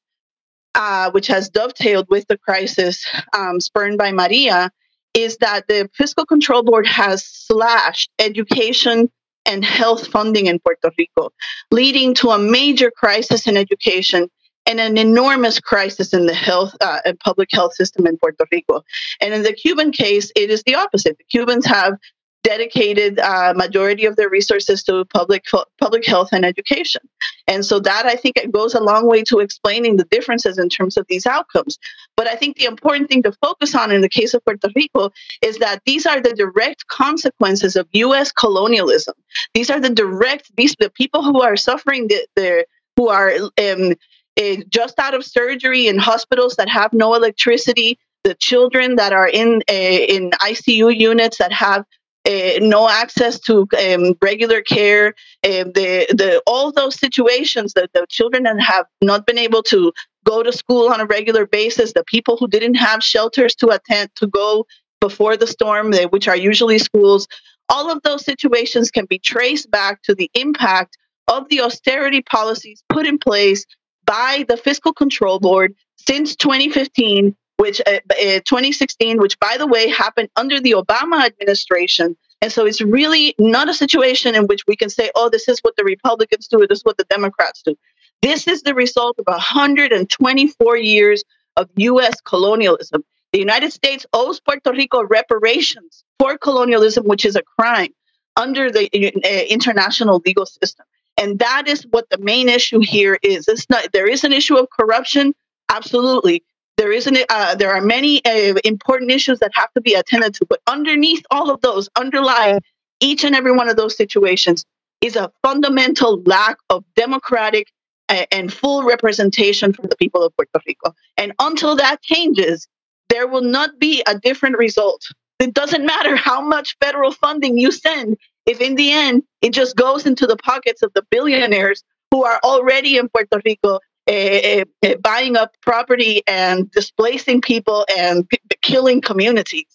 uh, 0.74 1.10
which 1.10 1.26
has 1.28 1.48
dovetailed 1.48 2.06
with 2.08 2.26
the 2.28 2.38
crisis 2.38 3.06
um, 3.36 3.60
spurned 3.60 3.96
by 3.98 4.12
Maria, 4.12 4.70
is 5.14 5.36
that 5.38 5.68
the 5.68 5.88
Fiscal 5.94 6.26
Control 6.26 6.62
Board 6.62 6.86
has 6.86 7.24
slashed 7.24 8.10
education 8.18 9.10
and 9.46 9.64
health 9.64 10.06
funding 10.08 10.46
in 10.46 10.58
Puerto 10.58 10.90
Rico, 10.98 11.30
leading 11.70 12.14
to 12.14 12.30
a 12.30 12.38
major 12.38 12.90
crisis 12.90 13.46
in 13.46 13.56
education 13.56 14.28
and 14.66 14.80
an 14.80 14.96
enormous 14.96 15.60
crisis 15.60 16.12
in 16.12 16.26
the 16.26 16.34
health 16.34 16.74
uh, 16.80 17.00
and 17.04 17.18
public 17.20 17.50
health 17.52 17.74
system 17.74 18.06
in 18.06 18.16
Puerto 18.16 18.46
Rico. 18.50 18.82
And 19.20 19.34
in 19.34 19.42
the 19.42 19.52
Cuban 19.52 19.92
case, 19.92 20.32
it 20.36 20.50
is 20.50 20.62
the 20.64 20.74
opposite. 20.74 21.18
The 21.18 21.24
Cubans 21.24 21.66
have 21.66 21.98
dedicated 22.44 23.18
uh, 23.18 23.54
majority 23.56 24.04
of 24.04 24.16
their 24.16 24.28
resources 24.28 24.82
to 24.84 25.04
public 25.06 25.44
public 25.80 26.06
health 26.06 26.28
and 26.30 26.44
education, 26.44 27.00
and 27.48 27.64
so 27.64 27.80
that 27.80 28.04
I 28.06 28.16
think 28.16 28.36
it 28.36 28.52
goes 28.52 28.74
a 28.74 28.82
long 28.82 29.08
way 29.08 29.22
to 29.24 29.40
explaining 29.40 29.96
the 29.96 30.04
differences 30.04 30.58
in 30.58 30.68
terms 30.68 30.96
of 30.96 31.06
these 31.08 31.26
outcomes. 31.26 31.78
But 32.16 32.28
I 32.28 32.36
think 32.36 32.56
the 32.56 32.66
important 32.66 33.08
thing 33.08 33.22
to 33.22 33.32
focus 33.32 33.74
on 33.74 33.90
in 33.90 34.02
the 34.02 34.10
case 34.10 34.34
of 34.34 34.44
Puerto 34.44 34.68
Rico 34.76 35.10
is 35.42 35.58
that 35.58 35.80
these 35.86 36.06
are 36.06 36.20
the 36.20 36.34
direct 36.34 36.86
consequences 36.86 37.76
of 37.76 37.88
U.S. 37.92 38.30
colonialism. 38.30 39.14
These 39.54 39.70
are 39.70 39.80
the 39.80 39.90
direct 39.90 40.54
these 40.56 40.76
the 40.78 40.90
people 40.90 41.24
who 41.24 41.40
are 41.40 41.56
suffering 41.56 42.08
the, 42.08 42.26
the 42.36 42.66
who 42.96 43.08
are 43.08 43.32
um, 43.58 43.94
uh, 44.40 44.56
just 44.68 44.98
out 44.98 45.14
of 45.14 45.24
surgery 45.24 45.86
in 45.88 45.98
hospitals 45.98 46.56
that 46.56 46.68
have 46.68 46.92
no 46.92 47.14
electricity, 47.14 47.98
the 48.24 48.34
children 48.34 48.96
that 48.96 49.12
are 49.12 49.28
in 49.28 49.62
uh, 49.70 49.72
in 49.72 50.30
ICU 50.30 50.96
units 50.96 51.38
that 51.38 51.52
have 51.52 51.84
uh, 52.26 52.58
no 52.60 52.88
access 52.88 53.38
to 53.38 53.68
um, 53.78 54.14
regular 54.22 54.62
care, 54.62 55.08
uh, 55.44 55.64
the 55.64 56.06
the 56.10 56.42
all 56.46 56.72
those 56.72 56.98
situations 56.98 57.74
that 57.74 57.90
the 57.92 58.06
children 58.08 58.44
have 58.58 58.86
not 59.02 59.26
been 59.26 59.38
able 59.38 59.62
to 59.62 59.92
go 60.24 60.42
to 60.42 60.52
school 60.52 60.88
on 60.88 61.00
a 61.00 61.06
regular 61.06 61.46
basis, 61.46 61.92
the 61.92 62.04
people 62.04 62.36
who 62.38 62.48
didn't 62.48 62.74
have 62.74 63.04
shelters 63.04 63.54
to 63.54 63.68
attend 63.68 64.10
to 64.16 64.26
go 64.26 64.66
before 65.00 65.36
the 65.36 65.46
storm, 65.46 65.92
which 66.10 66.28
are 66.28 66.36
usually 66.36 66.78
schools, 66.78 67.28
all 67.68 67.90
of 67.90 68.00
those 68.02 68.24
situations 68.24 68.90
can 68.90 69.04
be 69.04 69.18
traced 69.18 69.70
back 69.70 70.02
to 70.02 70.14
the 70.14 70.30
impact 70.34 70.96
of 71.28 71.48
the 71.50 71.60
austerity 71.60 72.22
policies 72.22 72.82
put 72.88 73.06
in 73.06 73.18
place 73.18 73.66
by 74.04 74.44
the 74.48 74.56
Fiscal 74.56 74.92
Control 74.92 75.38
Board 75.38 75.74
since 75.96 76.36
2015, 76.36 77.34
which 77.56 77.80
uh, 77.86 78.00
uh, 78.10 78.40
2016, 78.44 79.18
which 79.18 79.38
by 79.38 79.56
the 79.58 79.66
way 79.66 79.88
happened 79.88 80.28
under 80.36 80.60
the 80.60 80.72
Obama 80.72 81.24
administration. 81.24 82.16
And 82.42 82.52
so 82.52 82.66
it's 82.66 82.82
really 82.82 83.34
not 83.38 83.68
a 83.68 83.74
situation 83.74 84.34
in 84.34 84.46
which 84.46 84.66
we 84.66 84.76
can 84.76 84.90
say, 84.90 85.10
oh, 85.14 85.30
this 85.30 85.48
is 85.48 85.60
what 85.60 85.76
the 85.76 85.84
Republicans 85.84 86.48
do, 86.48 86.62
or 86.62 86.66
this 86.66 86.78
is 86.78 86.84
what 86.84 86.98
the 86.98 87.04
Democrats 87.04 87.62
do. 87.62 87.74
This 88.22 88.46
is 88.48 88.62
the 88.62 88.74
result 88.74 89.18
of 89.18 89.26
124 89.26 90.76
years 90.76 91.24
of 91.56 91.68
U.S. 91.76 92.20
colonialism. 92.22 93.04
The 93.32 93.38
United 93.38 93.72
States 93.72 94.06
owes 94.12 94.40
Puerto 94.40 94.72
Rico 94.72 95.02
reparations 95.04 96.04
for 96.18 96.38
colonialism, 96.38 97.04
which 97.04 97.24
is 97.24 97.36
a 97.36 97.42
crime 97.42 97.92
under 98.36 98.70
the 98.70 98.88
uh, 98.94 99.44
international 99.48 100.22
legal 100.24 100.46
system. 100.46 100.86
And 101.24 101.38
that 101.38 101.66
is 101.66 101.86
what 101.90 102.10
the 102.10 102.18
main 102.18 102.50
issue 102.50 102.80
here 102.80 103.18
is. 103.22 103.48
It's 103.48 103.68
not, 103.70 103.92
there 103.94 104.06
is 104.06 104.24
an 104.24 104.32
issue 104.34 104.56
of 104.56 104.68
corruption, 104.68 105.32
absolutely. 105.70 106.44
There 106.76 106.92
isn't. 106.92 107.16
Uh, 107.30 107.54
there 107.54 107.72
are 107.72 107.80
many 107.80 108.22
uh, 108.26 108.56
important 108.62 109.10
issues 109.10 109.38
that 109.38 109.52
have 109.54 109.72
to 109.72 109.80
be 109.80 109.94
attended 109.94 110.34
to, 110.34 110.44
but 110.44 110.60
underneath 110.66 111.24
all 111.30 111.50
of 111.50 111.62
those, 111.62 111.88
underlying 111.96 112.60
each 113.00 113.24
and 113.24 113.34
every 113.34 113.52
one 113.52 113.70
of 113.70 113.76
those 113.76 113.96
situations, 113.96 114.66
is 115.00 115.16
a 115.16 115.30
fundamental 115.42 116.20
lack 116.24 116.58
of 116.68 116.84
democratic 116.94 117.68
uh, 118.10 118.26
and 118.30 118.52
full 118.52 118.82
representation 118.82 119.72
for 119.72 119.86
the 119.86 119.96
people 119.96 120.22
of 120.22 120.36
Puerto 120.36 120.60
Rico. 120.66 120.94
And 121.16 121.32
until 121.38 121.74
that 121.76 122.02
changes, 122.02 122.68
there 123.08 123.28
will 123.28 123.48
not 123.58 123.78
be 123.78 124.02
a 124.06 124.18
different 124.18 124.58
result. 124.58 125.02
It 125.38 125.54
doesn't 125.54 125.86
matter 125.86 126.16
how 126.16 126.42
much 126.42 126.76
federal 126.80 127.12
funding 127.12 127.56
you 127.56 127.72
send 127.72 128.18
if 128.46 128.60
in 128.60 128.74
the 128.74 128.92
end 128.92 129.22
it 129.42 129.52
just 129.52 129.76
goes 129.76 130.06
into 130.06 130.26
the 130.26 130.36
pockets 130.36 130.82
of 130.82 130.92
the 130.94 131.02
billionaires 131.10 131.82
who 132.10 132.24
are 132.24 132.40
already 132.44 132.96
in 132.96 133.08
Puerto 133.08 133.40
Rico 133.44 133.80
uh, 134.06 134.64
uh, 134.82 134.94
buying 135.00 135.36
up 135.36 135.56
property 135.62 136.22
and 136.26 136.70
displacing 136.70 137.40
people 137.40 137.86
and 137.96 138.28
p- 138.28 138.38
killing 138.60 139.00
communities. 139.00 139.66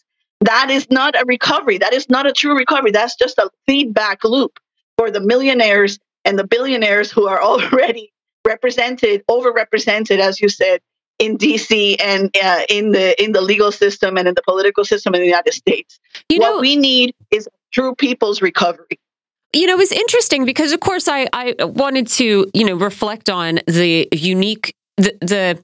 That 0.41 0.69
is 0.69 0.87
not 0.89 1.19
a 1.19 1.25
recovery. 1.25 1.79
That 1.79 1.93
is 1.93 2.09
not 2.09 2.27
a 2.27 2.31
true 2.31 2.55
recovery. 2.55 2.91
That's 2.91 3.15
just 3.15 3.37
a 3.39 3.49
feedback 3.65 4.23
loop 4.23 4.59
for 4.97 5.11
the 5.11 5.19
millionaires 5.19 5.97
and 6.25 6.37
the 6.37 6.45
billionaires 6.45 7.11
who 7.11 7.27
are 7.27 7.41
already 7.51 8.13
represented, 8.45 9.23
overrepresented, 9.27 10.19
as 10.19 10.39
you 10.39 10.47
said, 10.47 10.79
in 11.17 11.37
DC 11.37 11.97
and 11.99 12.29
uh, 12.41 12.61
in 12.69 12.91
the 12.91 13.21
in 13.21 13.33
the 13.33 13.41
legal 13.41 13.71
system 13.71 14.17
and 14.17 14.27
in 14.27 14.33
the 14.35 14.41
political 14.43 14.85
system 14.85 15.13
in 15.13 15.21
the 15.21 15.27
United 15.27 15.53
States. 15.53 15.99
You 16.29 16.39
what 16.39 16.53
know, 16.53 16.59
we 16.61 16.77
need 16.77 17.13
is 17.31 17.49
true 17.71 17.95
people's 17.95 18.41
recovery. 18.41 18.99
You 19.53 19.65
know, 19.65 19.79
it's 19.79 19.91
interesting 19.91 20.45
because, 20.45 20.71
of 20.71 20.79
course, 20.79 21.07
I, 21.07 21.27
I 21.33 21.55
wanted 21.63 22.07
to, 22.07 22.49
you 22.53 22.65
know, 22.65 22.75
reflect 22.75 23.29
on 23.29 23.59
the 23.65 24.07
unique, 24.11 24.75
the, 24.97 25.17
the 25.21 25.63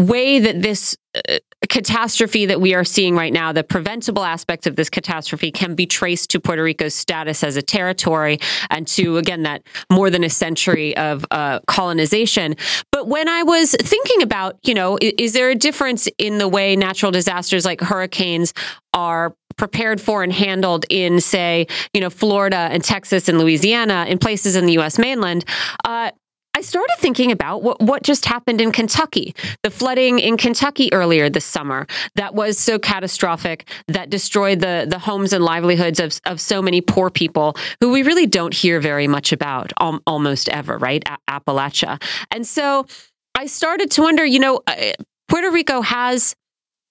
way 0.00 0.38
that 0.38 0.62
this 0.62 0.96
uh, 1.14 1.38
catastrophe 1.68 2.46
that 2.46 2.60
we 2.60 2.74
are 2.74 2.84
seeing 2.84 3.14
right 3.14 3.32
now, 3.32 3.52
the 3.52 3.62
preventable 3.62 4.24
aspects 4.24 4.66
of 4.66 4.76
this 4.76 4.88
catastrophe 4.88 5.50
can 5.50 5.74
be 5.74 5.86
traced 5.86 6.30
to 6.30 6.40
Puerto 6.40 6.62
Rico's 6.62 6.94
status 6.94 7.44
as 7.44 7.56
a 7.58 7.62
territory 7.62 8.38
and 8.70 8.86
to, 8.88 9.18
again, 9.18 9.42
that 9.42 9.62
more 9.90 10.08
than 10.08 10.24
a 10.24 10.30
century 10.30 10.96
of 10.96 11.26
uh, 11.30 11.60
colonization. 11.66 12.56
But 12.90 13.08
when 13.08 13.28
I 13.28 13.42
was 13.42 13.76
thinking 13.78 14.22
about, 14.22 14.58
you 14.62 14.72
know, 14.72 14.96
is, 15.02 15.12
is 15.18 15.32
there 15.34 15.50
a 15.50 15.54
difference 15.54 16.08
in 16.16 16.38
the 16.38 16.48
way 16.48 16.74
natural 16.74 17.12
disasters 17.12 17.66
like 17.66 17.82
hurricanes 17.82 18.54
are 18.94 19.34
prepared 19.56 20.00
for 20.00 20.22
and 20.22 20.32
handled 20.32 20.84
in, 20.90 21.20
say, 21.20 21.66
you 21.92 22.00
know, 22.00 22.10
Florida 22.10 22.68
and 22.70 22.82
Texas 22.82 23.28
and 23.28 23.38
Louisiana, 23.38 24.06
in 24.08 24.18
places 24.18 24.56
in 24.56 24.66
the 24.66 24.74
U.S. 24.74 24.98
mainland, 24.98 25.44
uh, 25.84 26.10
I 26.54 26.60
started 26.60 26.94
thinking 26.98 27.32
about 27.32 27.62
what, 27.62 27.80
what 27.80 28.02
just 28.02 28.26
happened 28.26 28.60
in 28.60 28.72
Kentucky, 28.72 29.34
the 29.62 29.70
flooding 29.70 30.18
in 30.18 30.36
Kentucky 30.36 30.92
earlier 30.92 31.30
this 31.30 31.46
summer 31.46 31.86
that 32.16 32.34
was 32.34 32.58
so 32.58 32.78
catastrophic 32.78 33.68
that 33.88 34.10
destroyed 34.10 34.60
the, 34.60 34.86
the 34.88 34.98
homes 34.98 35.32
and 35.32 35.42
livelihoods 35.42 35.98
of, 35.98 36.20
of 36.26 36.40
so 36.40 36.60
many 36.60 36.82
poor 36.82 37.08
people 37.08 37.56
who 37.80 37.90
we 37.90 38.02
really 38.02 38.26
don't 38.26 38.52
hear 38.52 38.80
very 38.80 39.08
much 39.08 39.32
about 39.32 39.72
almost 40.06 40.50
ever, 40.50 40.76
right? 40.76 41.02
A- 41.08 41.40
Appalachia. 41.40 42.02
And 42.30 42.46
so 42.46 42.86
I 43.34 43.46
started 43.46 43.90
to 43.92 44.02
wonder, 44.02 44.24
you 44.24 44.38
know, 44.38 44.60
uh, 44.66 44.92
Puerto 45.28 45.50
Rico 45.50 45.80
has 45.80 46.36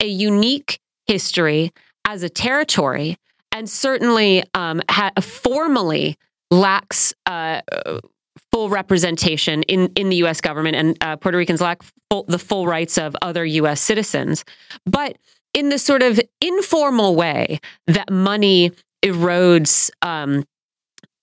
a 0.01 0.07
unique 0.07 0.79
history 1.05 1.71
as 2.05 2.23
a 2.23 2.29
territory 2.29 3.17
and 3.51 3.69
certainly 3.69 4.43
um, 4.53 4.81
ha- 4.89 5.11
formally 5.19 6.17
lacks 6.49 7.13
uh, 7.25 7.61
full 8.51 8.69
representation 8.69 9.63
in, 9.63 9.91
in 9.95 10.09
the 10.09 10.17
U.S. 10.17 10.41
government, 10.41 10.75
and 10.75 10.97
uh, 11.01 11.15
Puerto 11.15 11.37
Ricans 11.37 11.61
lack 11.61 11.81
full, 12.09 12.23
the 12.27 12.39
full 12.39 12.67
rights 12.67 12.97
of 12.97 13.15
other 13.21 13.45
U.S. 13.45 13.81
citizens. 13.81 14.43
But 14.85 15.17
in 15.53 15.69
the 15.69 15.79
sort 15.79 16.03
of 16.03 16.19
informal 16.41 17.15
way 17.15 17.59
that 17.87 18.11
money 18.11 18.71
erodes 19.03 19.89
um, 20.01 20.45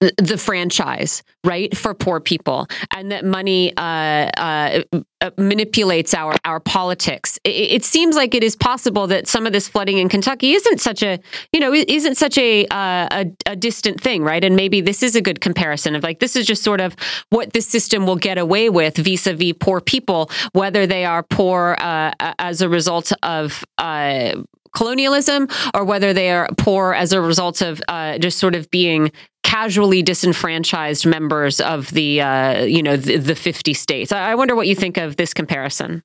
the 0.01 0.39
franchise, 0.39 1.25
right, 1.43 1.77
for 1.77 1.93
poor 1.93 2.21
people, 2.21 2.69
and 2.95 3.11
that 3.11 3.25
money 3.25 3.77
uh, 3.77 4.31
uh, 4.37 4.83
uh, 5.21 5.31
manipulates 5.37 6.15
our 6.15 6.37
our 6.45 6.61
politics. 6.61 7.39
It, 7.43 7.73
it, 7.73 7.85
seems 7.85 8.15
like 8.15 8.35
it 8.35 8.45
is 8.45 8.55
possible 8.55 9.09
that 9.09 9.27
some 9.27 9.47
of 9.47 9.53
this 9.53 9.67
flooding 9.67 9.99
in 9.99 10.09
Kentucky 10.09 10.53
isn't 10.53 10.81
such 10.81 11.03
a 11.03 11.19
you 11.53 11.59
know 11.59 11.75
isn't 11.75 12.15
such 12.15 12.39
a, 12.39 12.65
uh, 12.67 13.09
a, 13.11 13.27
a 13.47 13.57
distant 13.57 14.01
thing, 14.01 14.23
right? 14.23 14.45
And 14.45 14.55
maybe 14.55 14.81
this 14.81 15.03
is 15.03 15.17
a 15.17 15.21
good 15.21 15.41
comparison 15.41 15.97
of 15.97 16.05
like 16.05 16.21
this 16.21 16.37
is 16.37 16.47
just 16.47 16.63
sort 16.63 16.81
of 16.81 16.95
what 17.31 17.53
this 17.53 17.67
system 17.67 18.07
will 18.07 18.17
get 18.17 18.39
away 18.39 18.71
with 18.71 18.97
vis-a-vis 18.97 19.55
poor 19.59 19.81
people, 19.81 20.31
whether 20.53 20.87
they 20.87 21.05
are 21.05 21.25
poor 21.25 21.77
uh, 21.81 22.13
as 22.39 22.63
a 22.63 22.69
result 22.69 23.13
of 23.25 23.65
uh, 23.79 24.35
colonialism 24.73 25.49
or 25.75 25.85
whether 25.85 26.13
they 26.13 26.31
are 26.31 26.49
poor 26.57 26.93
as 26.95 27.13
a 27.13 27.21
result 27.21 27.61
of 27.61 27.81
uh, 27.89 28.19
just 28.19 28.39
sort 28.39 28.55
of 28.55 28.71
being 28.71 29.11
casually 29.49 30.03
disenfranchised 30.03 31.07
members 31.07 31.59
of 31.59 31.91
the 31.93 32.21
uh, 32.21 32.65
you 32.65 32.83
know 32.83 32.97
the, 32.97 33.17
the 33.17 33.35
50 33.35 33.73
states. 33.73 34.13
I 34.13 34.35
wonder 34.35 34.55
what 34.55 34.67
you 34.67 34.75
think 34.75 34.99
of 34.99 35.17
this 35.17 35.33
comparison. 35.33 36.03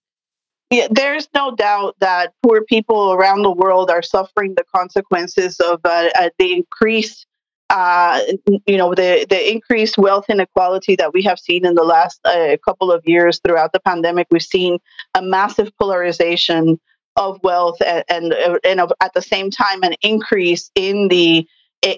Yeah, 0.69 0.87
there's 0.89 1.27
no 1.35 1.53
doubt 1.55 1.95
that 1.99 2.33
poor 2.41 2.63
people 2.63 3.11
around 3.11 3.43
the 3.43 3.51
world 3.51 3.91
are 3.91 4.01
suffering 4.01 4.55
the 4.55 4.63
consequences 4.73 5.59
of 5.59 5.81
uh, 5.83 6.09
uh 6.17 6.29
the 6.39 6.53
increased, 6.53 7.27
uh, 7.69 8.21
you 8.65 8.77
know, 8.77 8.95
the 8.95 9.25
the 9.29 9.51
increased 9.51 9.97
wealth 9.97 10.25
inequality 10.29 10.95
that 10.95 11.13
we 11.13 11.21
have 11.23 11.37
seen 11.37 11.65
in 11.65 11.75
the 11.75 11.83
last 11.83 12.21
uh, 12.25 12.55
couple 12.63 12.91
of 12.91 13.03
years 13.05 13.41
throughout 13.43 13.73
the 13.73 13.81
pandemic. 13.81 14.27
We've 14.31 14.41
seen 14.41 14.79
a 15.15 15.21
massive 15.21 15.69
polarization 15.77 16.79
of 17.15 17.39
wealth 17.43 17.81
and, 17.81 18.03
and, 18.09 18.59
and 18.63 18.79
at 19.01 19.13
the 19.13 19.21
same 19.21 19.51
time 19.51 19.83
an 19.83 19.93
increase 20.01 20.71
in 20.75 21.07
the 21.09 21.47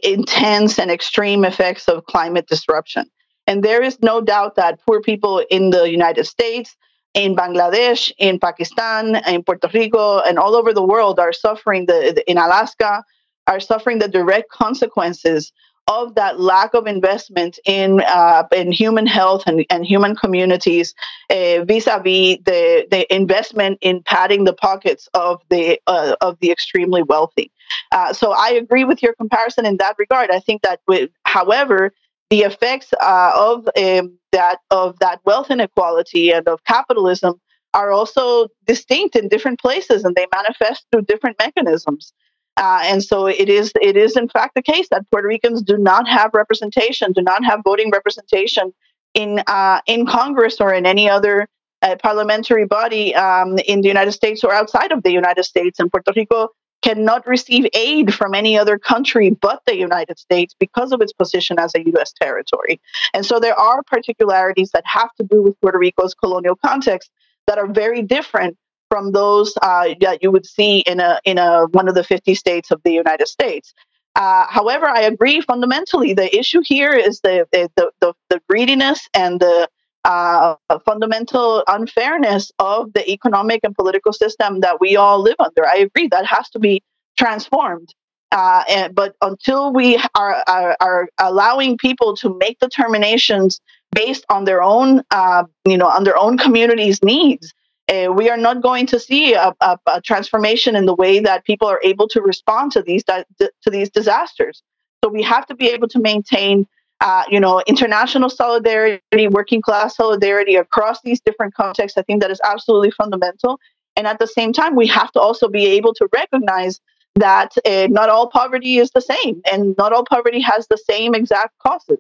intense 0.04 0.80
and 0.80 0.92
extreme 0.92 1.46
effects 1.46 1.88
of 1.88 2.06
climate 2.06 2.48
disruption. 2.48 3.10
And 3.48 3.64
there 3.64 3.84
is 3.84 4.02
no 4.02 4.22
doubt 4.22 4.56
that 4.56 4.80
poor 4.86 5.02
people 5.02 5.44
in 5.50 5.70
the 5.70 5.90
United 5.90 6.26
States, 6.26 6.76
in 7.14 7.36
Bangladesh, 7.36 8.12
in 8.18 8.40
Pakistan, 8.40 9.22
in 9.28 9.44
Puerto 9.44 9.70
Rico, 9.74 10.20
and 10.20 10.40
all 10.40 10.56
over 10.56 10.74
the 10.74 10.86
world 10.86 11.20
are 11.20 11.32
suffering 11.32 11.86
the, 11.86 12.24
in 12.30 12.38
Alaska 12.38 13.04
are 13.48 13.60
suffering 13.60 14.00
the 14.00 14.08
direct 14.08 14.50
consequences 14.50 15.54
of 15.88 16.16
that 16.16 16.40
lack 16.40 16.74
of 16.74 16.88
investment 16.88 17.60
in 17.66 18.02
uh, 18.02 18.44
in 18.52 18.72
human 18.72 19.06
health 19.06 19.44
and, 19.45 19.66
and 19.70 19.86
human 19.86 20.16
communities 20.16 20.95
uh, 21.30 21.64
vis-a-vis 21.64 22.38
the, 22.45 22.88
the 22.90 23.06
investment 23.14 23.78
in 23.82 24.02
padding 24.03 24.45
the 24.45 24.53
pockets 24.53 25.07
of 25.14 25.41
the 25.49 25.80
uh, 25.86 26.16
of 26.22 26.40
the 26.40 26.52
extremely 26.52 27.03
wealthy. 27.03 27.52
Uh, 27.91 28.14
so 28.14 28.32
I 28.32 28.49
agree 28.49 28.84
with 28.84 29.03
your 29.03 29.14
comparison 29.14 29.66
in 29.66 29.78
that 29.78 29.95
regard. 29.99 30.32
I 30.32 30.40
think 30.40 30.64
that, 30.64 30.80
with, 30.88 31.12
however, 31.24 31.94
the 32.30 32.41
effects 32.41 32.91
uh, 33.02 33.32
of 33.36 33.68
um, 33.78 34.18
that 34.32 34.57
of 34.72 34.98
that 34.99 35.20
wealth 35.26 35.52
inequality 35.52 36.32
and 36.32 36.48
of 36.48 36.64
capitalism 36.64 37.40
are 37.76 37.91
also 37.91 38.48
distinct 38.66 39.16
in 39.16 39.28
different 39.28 39.60
places, 39.60 40.03
and 40.03 40.16
they 40.16 40.26
manifest 40.34 40.86
through 40.91 41.03
different 41.03 41.38
mechanisms. 41.38 42.14
Uh, 42.57 42.80
and 42.84 43.03
so 43.03 43.27
it 43.27 43.49
is 43.49 43.72
it 43.82 43.98
is 43.98 44.15
in 44.15 44.30
fact 44.30 44.56
the 44.56 44.61
case 44.61 44.88
that 44.90 45.03
Puerto 45.11 45.27
Ricans 45.27 45.61
do 45.61 45.77
not 45.77 46.07
have 46.07 46.32
representation, 46.34 47.11
do 47.11 47.22
not 47.22 47.44
have 47.44 47.61
voting 47.64 47.91
representation 47.91 48.73
in 49.14 49.41
uh, 49.48 49.82
in 49.88 50.06
Congress 50.06 50.61
or 50.61 50.73
in 50.73 50.86
any 50.86 51.10
other 51.10 51.48
uh, 51.82 51.95
parliamentary 52.02 52.65
body 52.65 53.14
um, 53.15 53.57
in 53.60 53.82
the 53.82 53.88
United 53.88 54.14
States 54.14 54.44
or 54.44 54.53
outside 54.53 54.91
of 54.91 55.03
the 55.03 55.11
United 55.11 55.44
States. 55.44 55.80
And 55.80 55.91
Puerto 55.91 56.14
Rico 56.15 56.49
cannot 56.82 57.26
receive 57.26 57.65
aid 57.73 58.14
from 58.14 58.36
any 58.36 58.57
other 58.57 58.77
country 58.77 59.32
but 59.32 59.61
the 59.65 59.76
United 59.76 60.19
States 60.19 60.56
because 60.60 60.91
of 60.91 61.02
its 61.02 61.14
position 61.14 61.57
as 61.60 61.73
a 61.76 61.84
U.S. 61.88 62.14
territory. 62.14 62.80
And 63.14 63.26
so 63.26 63.40
there 63.40 63.60
are 63.60 63.82
particularities 63.84 64.72
that 64.72 64.84
have 64.86 65.14
to 65.15 65.23
do 65.23 65.41
with 65.41 65.60
Puerto 65.61 65.80
Rico's 65.80 66.14
colonial 66.14 66.56
context 66.56 67.10
that 67.48 67.57
are 67.57 67.68
very 67.68 68.02
different 68.02 68.57
from 68.96 69.12
those 69.12 69.54
uh, 69.62 69.94
that 70.00 70.24
you 70.24 70.32
would 70.32 70.46
see 70.46 70.80
in 70.92 71.02
a 71.02 71.20
in 71.26 71.38
a 71.38 71.66
one 71.80 71.90
of 71.90 71.96
the 71.96 72.04
50 72.04 72.34
states 72.34 72.72
of 72.72 72.80
the 72.86 72.94
United 72.94 73.28
States. 73.28 73.74
Uh, 74.16 74.46
however, 74.48 74.88
I 74.88 75.02
agree 75.02 75.42
fundamentally. 75.42 76.14
The 76.14 76.34
issue 76.34 76.62
here 76.64 76.94
is 76.94 77.20
the 77.20 77.46
the 77.52 77.92
the, 78.00 78.14
the 78.30 78.40
greediness 78.48 79.10
and 79.14 79.42
the 79.42 79.68
uh, 80.06 80.56
fundamental 80.86 81.66
unfairness 81.68 82.54
of 82.60 82.94
the 82.94 83.04
economic 83.12 83.60
and 83.66 83.76
political 83.76 84.14
system 84.14 84.62
that 84.62 84.80
we 84.80 84.96
all 84.96 85.20
live 85.22 85.40
under. 85.40 85.68
I 85.68 85.80
agree 85.88 86.08
that 86.08 86.26
has 86.26 86.50
to 86.52 86.60
be 86.60 86.82
transformed. 87.18 87.94
Uh, 88.32 88.64
and, 88.70 88.96
but 88.96 89.16
until 89.22 89.74
we 89.74 89.98
are, 90.16 90.44
are, 90.48 90.78
are, 90.80 91.08
allowing 91.20 91.78
people 91.78 92.16
to 92.18 92.38
make 92.38 92.60
determinations 92.60 93.62
based 93.92 94.26
on 94.30 94.46
their 94.46 94.62
own, 94.62 95.02
uh, 95.12 95.44
you 95.66 95.78
know, 95.78 95.88
on 95.88 96.04
their 96.04 96.18
own 96.18 96.38
community's 96.38 97.02
needs, 97.04 97.54
uh, 97.91 98.12
we 98.12 98.30
are 98.30 98.38
not 98.38 98.62
going 98.62 98.88
to 98.88 98.99
see 98.99 99.34
a, 99.34 99.53
a, 99.62 99.80
a, 99.88 100.02
transformation 100.02 100.76
in 100.76 100.86
the 100.86 100.95
way 100.95 101.20
that 101.20 101.45
people 101.45 101.68
are 101.68 101.80
able 101.84 102.07
to 102.07 102.22
respond 102.22 102.72
to 102.72 102.82
these 102.82 103.03
di- 103.03 103.26
to 103.40 103.70
these 103.70 103.90
disasters. 103.90 104.64
So 105.03 105.10
we 105.12 105.22
have 105.22 105.45
to 105.48 105.56
be 105.56 105.70
able 105.70 105.88
to 105.90 105.99
maintain 105.99 106.68
uh, 107.02 107.24
you 107.30 107.40
know, 107.40 107.62
international 107.68 108.30
solidarity, 108.30 109.28
working 109.30 109.62
class 109.62 109.95
solidarity 109.95 110.56
across 110.56 111.02
these 111.02 111.20
different 111.20 111.53
contexts. 111.53 111.98
I 111.98 112.02
think 112.03 112.22
that 112.22 112.32
is 112.32 112.40
absolutely 112.44 112.91
fundamental. 112.91 113.60
And 113.95 114.07
at 114.07 114.20
the 114.20 114.28
same 114.28 114.53
time, 114.53 114.76
we 114.76 114.88
have 114.88 115.12
to 115.12 115.20
also 115.20 115.48
be 115.48 115.66
able 115.66 115.94
to 115.95 116.07
recognize 116.14 116.80
that 117.16 117.53
uh, 117.66 117.88
not 117.90 118.10
all 118.10 118.28
poverty 118.28 118.78
is 118.78 118.91
the 118.91 119.02
same, 119.02 119.41
and 119.52 119.76
not 119.78 119.94
all 119.94 120.03
poverty 120.03 120.41
has 120.41 120.68
the 120.68 120.78
same 120.78 121.16
exact 121.16 121.57
causes. 121.60 121.99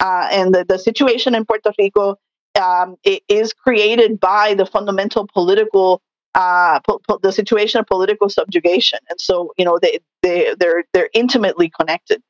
Uh, 0.00 0.28
and 0.30 0.54
the, 0.54 0.64
the 0.64 0.78
situation 0.78 1.34
in 1.34 1.44
Puerto 1.44 1.72
Rico 1.78 2.16
um, 2.56 2.96
is 3.28 3.52
created 3.52 4.20
by 4.20 4.54
the 4.54 4.66
fundamental 4.66 5.28
political 5.32 6.02
uh, 6.34 6.80
po- 6.80 7.00
po- 7.06 7.18
the 7.22 7.32
situation 7.32 7.80
of 7.80 7.86
political 7.86 8.28
subjugation, 8.28 8.98
and 9.08 9.20
so 9.20 9.52
you 9.56 9.64
know 9.64 9.78
they 9.80 10.00
they 10.22 10.54
they're 10.58 10.84
they're 10.92 11.10
intimately 11.14 11.70
connected. 11.70 12.20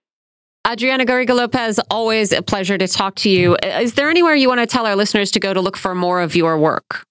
Adriana 0.71 1.07
Garriga 1.07 1.35
Lopez, 1.35 1.81
always 1.91 2.31
a 2.33 2.43
pleasure 2.43 2.77
to 2.77 2.87
talk 2.87 3.15
to 3.17 3.31
you. 3.31 3.57
Is 3.63 3.95
there 3.95 4.11
anywhere 4.11 4.35
you 4.35 4.49
want 4.49 4.61
to 4.61 4.67
tell 4.67 4.87
our 4.87 4.97
listeners 4.97 5.31
to 5.31 5.41
go 5.41 5.55
to 5.55 5.61
look 5.61 5.79
for 5.79 5.95
more 5.95 6.21
of 6.21 6.37
your 6.37 6.59
work? 6.59 7.07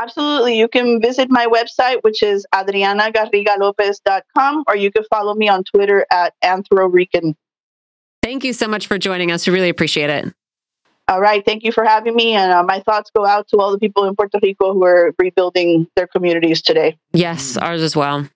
Absolutely. 0.00 0.56
You 0.56 0.68
can 0.68 1.02
visit 1.02 1.28
my 1.28 1.46
website, 1.46 1.98
which 2.02 2.22
is 2.22 2.46
adrianagarrigalopez.com, 2.54 4.64
or 4.68 4.76
you 4.76 4.92
can 4.92 5.02
follow 5.10 5.34
me 5.34 5.48
on 5.48 5.64
Twitter 5.64 6.06
at 6.10 6.34
Anthro 6.42 6.88
AnthroRican. 6.90 7.34
Thank 8.22 8.44
you 8.44 8.52
so 8.52 8.68
much 8.68 8.86
for 8.86 8.96
joining 8.96 9.32
us. 9.32 9.44
We 9.46 9.52
really 9.52 9.70
appreciate 9.70 10.10
it. 10.10 10.32
All 11.08 11.20
right. 11.20 11.44
Thank 11.44 11.64
you 11.64 11.72
for 11.72 11.84
having 11.84 12.14
me. 12.14 12.34
And 12.34 12.52
uh, 12.52 12.62
my 12.62 12.80
thoughts 12.80 13.10
go 13.10 13.26
out 13.26 13.48
to 13.48 13.56
all 13.56 13.72
the 13.72 13.78
people 13.78 14.04
in 14.04 14.14
Puerto 14.14 14.38
Rico 14.42 14.74
who 14.74 14.84
are 14.84 15.14
rebuilding 15.18 15.88
their 15.96 16.06
communities 16.06 16.60
today. 16.62 16.98
Yes, 17.12 17.56
ours 17.56 17.82
as 17.82 17.96
well. 17.96 18.16
All 18.18 18.28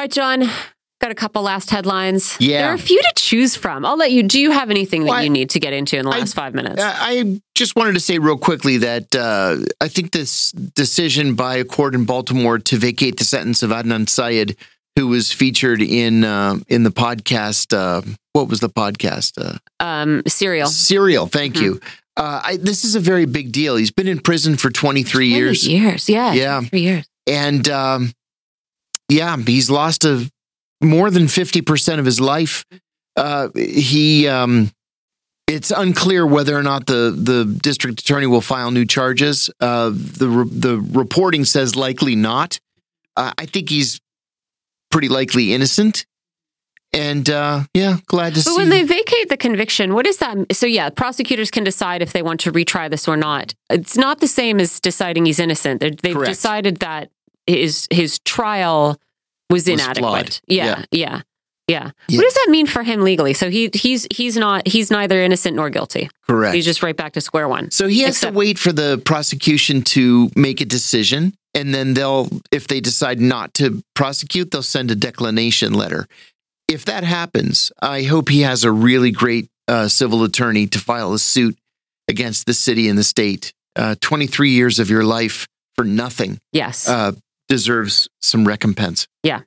right, 0.00 0.10
John, 0.10 0.50
Got 1.02 1.10
a 1.10 1.16
couple 1.16 1.42
last 1.42 1.68
headlines. 1.68 2.36
Yeah. 2.38 2.58
There 2.58 2.70
are 2.70 2.74
a 2.74 2.78
few 2.78 3.02
to 3.02 3.12
choose 3.16 3.56
from. 3.56 3.84
I'll 3.84 3.96
let 3.96 4.12
you. 4.12 4.22
Do 4.22 4.38
you 4.38 4.52
have 4.52 4.70
anything 4.70 5.02
that 5.02 5.10
well, 5.10 5.22
you 5.24 5.30
need 5.30 5.50
to 5.50 5.58
get 5.58 5.72
into 5.72 5.96
in 5.98 6.04
the 6.04 6.12
last 6.12 6.38
I, 6.38 6.42
five 6.42 6.54
minutes? 6.54 6.80
I 6.80 7.40
just 7.56 7.74
wanted 7.74 7.94
to 7.94 8.00
say 8.00 8.20
real 8.20 8.38
quickly 8.38 8.76
that 8.76 9.12
uh, 9.12 9.56
I 9.80 9.88
think 9.88 10.12
this 10.12 10.52
decision 10.52 11.34
by 11.34 11.56
a 11.56 11.64
court 11.64 11.96
in 11.96 12.04
Baltimore 12.04 12.60
to 12.60 12.76
vacate 12.76 13.16
the 13.16 13.24
sentence 13.24 13.64
of 13.64 13.70
Adnan 13.70 14.08
Syed, 14.08 14.56
who 14.94 15.08
was 15.08 15.32
featured 15.32 15.82
in 15.82 16.22
uh, 16.22 16.60
in 16.68 16.84
the 16.84 16.92
podcast. 16.92 17.76
What 18.32 18.48
was 18.48 18.60
the 18.60 18.68
podcast? 18.68 19.32
Uh, 19.38 19.58
um, 19.80 20.22
Serial. 20.26 20.68
Serial. 20.68 21.26
Thank 21.26 21.54
mm-hmm. 21.54 21.64
you. 21.64 21.80
Uh, 22.16 22.40
I, 22.44 22.56
this 22.56 22.84
is 22.84 22.94
a 22.94 23.00
very 23.00 23.24
big 23.24 23.52
deal. 23.52 23.76
He's 23.76 23.90
been 23.90 24.08
in 24.08 24.20
prison 24.20 24.56
for 24.56 24.70
23 24.70 25.30
20 25.30 25.40
years. 25.40 25.68
Years, 25.68 26.08
yeah. 26.08 26.32
Yeah. 26.32 26.60
Three 26.62 26.80
years. 26.80 27.08
And 27.26 27.68
um, 27.68 28.12
yeah, 29.08 29.36
he's 29.36 29.70
lost 29.70 30.04
a 30.04 30.30
more 30.82 31.10
than 31.10 31.24
50% 31.24 31.98
of 31.98 32.04
his 32.04 32.20
life. 32.20 32.64
Uh, 33.16 33.48
he, 33.54 34.28
um, 34.28 34.70
it's 35.46 35.70
unclear 35.70 36.26
whether 36.26 36.56
or 36.56 36.62
not 36.62 36.86
the, 36.86 37.14
the 37.16 37.44
district 37.44 38.00
attorney 38.00 38.26
will 38.26 38.40
file 38.40 38.70
new 38.70 38.86
charges. 38.86 39.50
Uh, 39.60 39.90
the, 39.90 40.48
the 40.50 40.78
reporting 40.92 41.44
says 41.44 41.76
likely 41.76 42.16
not. 42.16 42.58
Uh, 43.16 43.32
I 43.38 43.46
think 43.46 43.68
he's 43.68 44.00
pretty 44.90 45.08
likely 45.08 45.52
innocent. 45.52 46.06
And 46.92 47.30
uh, 47.30 47.62
yeah, 47.72 47.96
glad 48.06 48.34
to 48.34 48.40
but 48.40 48.42
see. 48.42 48.50
But 48.50 48.56
when 48.56 48.68
they 48.68 48.82
vacate 48.82 49.30
the 49.30 49.36
conviction, 49.36 49.94
what 49.94 50.06
is 50.06 50.18
that? 50.18 50.36
So 50.52 50.66
yeah, 50.66 50.90
prosecutors 50.90 51.50
can 51.50 51.64
decide 51.64 52.02
if 52.02 52.12
they 52.12 52.22
want 52.22 52.40
to 52.40 52.52
retry 52.52 52.90
this 52.90 53.08
or 53.08 53.16
not. 53.16 53.54
It's 53.70 53.96
not 53.96 54.20
the 54.20 54.28
same 54.28 54.60
as 54.60 54.78
deciding 54.78 55.24
he's 55.24 55.38
innocent. 55.38 55.80
they 56.02 56.12
have 56.12 56.24
decided 56.24 56.78
that 56.78 57.10
his 57.46 57.88
his 57.90 58.18
trial 58.20 59.00
was 59.48 59.68
inadequate. 59.68 60.26
Was 60.26 60.42
yeah, 60.46 60.64
yeah, 60.66 60.84
yeah, 60.90 61.20
yeah, 61.68 61.90
yeah. 62.08 62.18
What 62.18 62.24
does 62.24 62.34
that 62.34 62.48
mean 62.50 62.66
for 62.66 62.82
him 62.82 63.02
legally? 63.02 63.32
So 63.32 63.48
he 63.48 63.70
he's 63.72 64.06
he's 64.12 64.36
not 64.36 64.66
he's 64.68 64.90
neither 64.90 65.22
innocent 65.22 65.56
nor 65.56 65.70
guilty. 65.70 66.10
Correct. 66.28 66.54
He's 66.54 66.64
just 66.64 66.82
right 66.82 66.96
back 66.96 67.14
to 67.14 67.20
square 67.20 67.48
one. 67.48 67.70
So 67.70 67.86
he 67.88 68.00
has 68.02 68.16
Except, 68.16 68.32
to 68.32 68.38
wait 68.38 68.58
for 68.58 68.72
the 68.72 69.00
prosecution 69.04 69.82
to 69.82 70.30
make 70.36 70.60
a 70.60 70.66
decision, 70.66 71.34
and 71.54 71.74
then 71.74 71.94
they'll 71.94 72.28
if 72.50 72.68
they 72.68 72.80
decide 72.80 73.20
not 73.20 73.54
to 73.54 73.82
prosecute, 73.94 74.50
they'll 74.50 74.62
send 74.62 74.90
a 74.90 74.94
declination 74.94 75.72
letter. 75.72 76.06
If 76.72 76.86
that 76.86 77.04
happens, 77.04 77.70
I 77.80 78.02
hope 78.02 78.28
he 78.28 78.40
has 78.42 78.64
a 78.64 78.72
really 78.72 79.10
great 79.10 79.48
uh, 79.68 79.88
civil 79.88 80.24
attorney 80.24 80.66
to 80.68 80.78
file 80.78 81.12
a 81.12 81.18
suit 81.18 81.58
against 82.08 82.46
the 82.46 82.54
city 82.54 82.88
and 82.88 82.98
the 82.98 83.04
state. 83.04 83.52
Uh, 83.76 83.94
23 84.00 84.50
years 84.50 84.78
of 84.78 84.90
your 84.90 85.04
life 85.04 85.46
for 85.76 85.84
nothing. 85.84 86.38
Yes. 86.52 86.88
Uh, 86.88 87.12
deserves 87.48 88.08
some 88.20 88.46
recompense. 88.46 89.06
Yeah. 89.22 89.42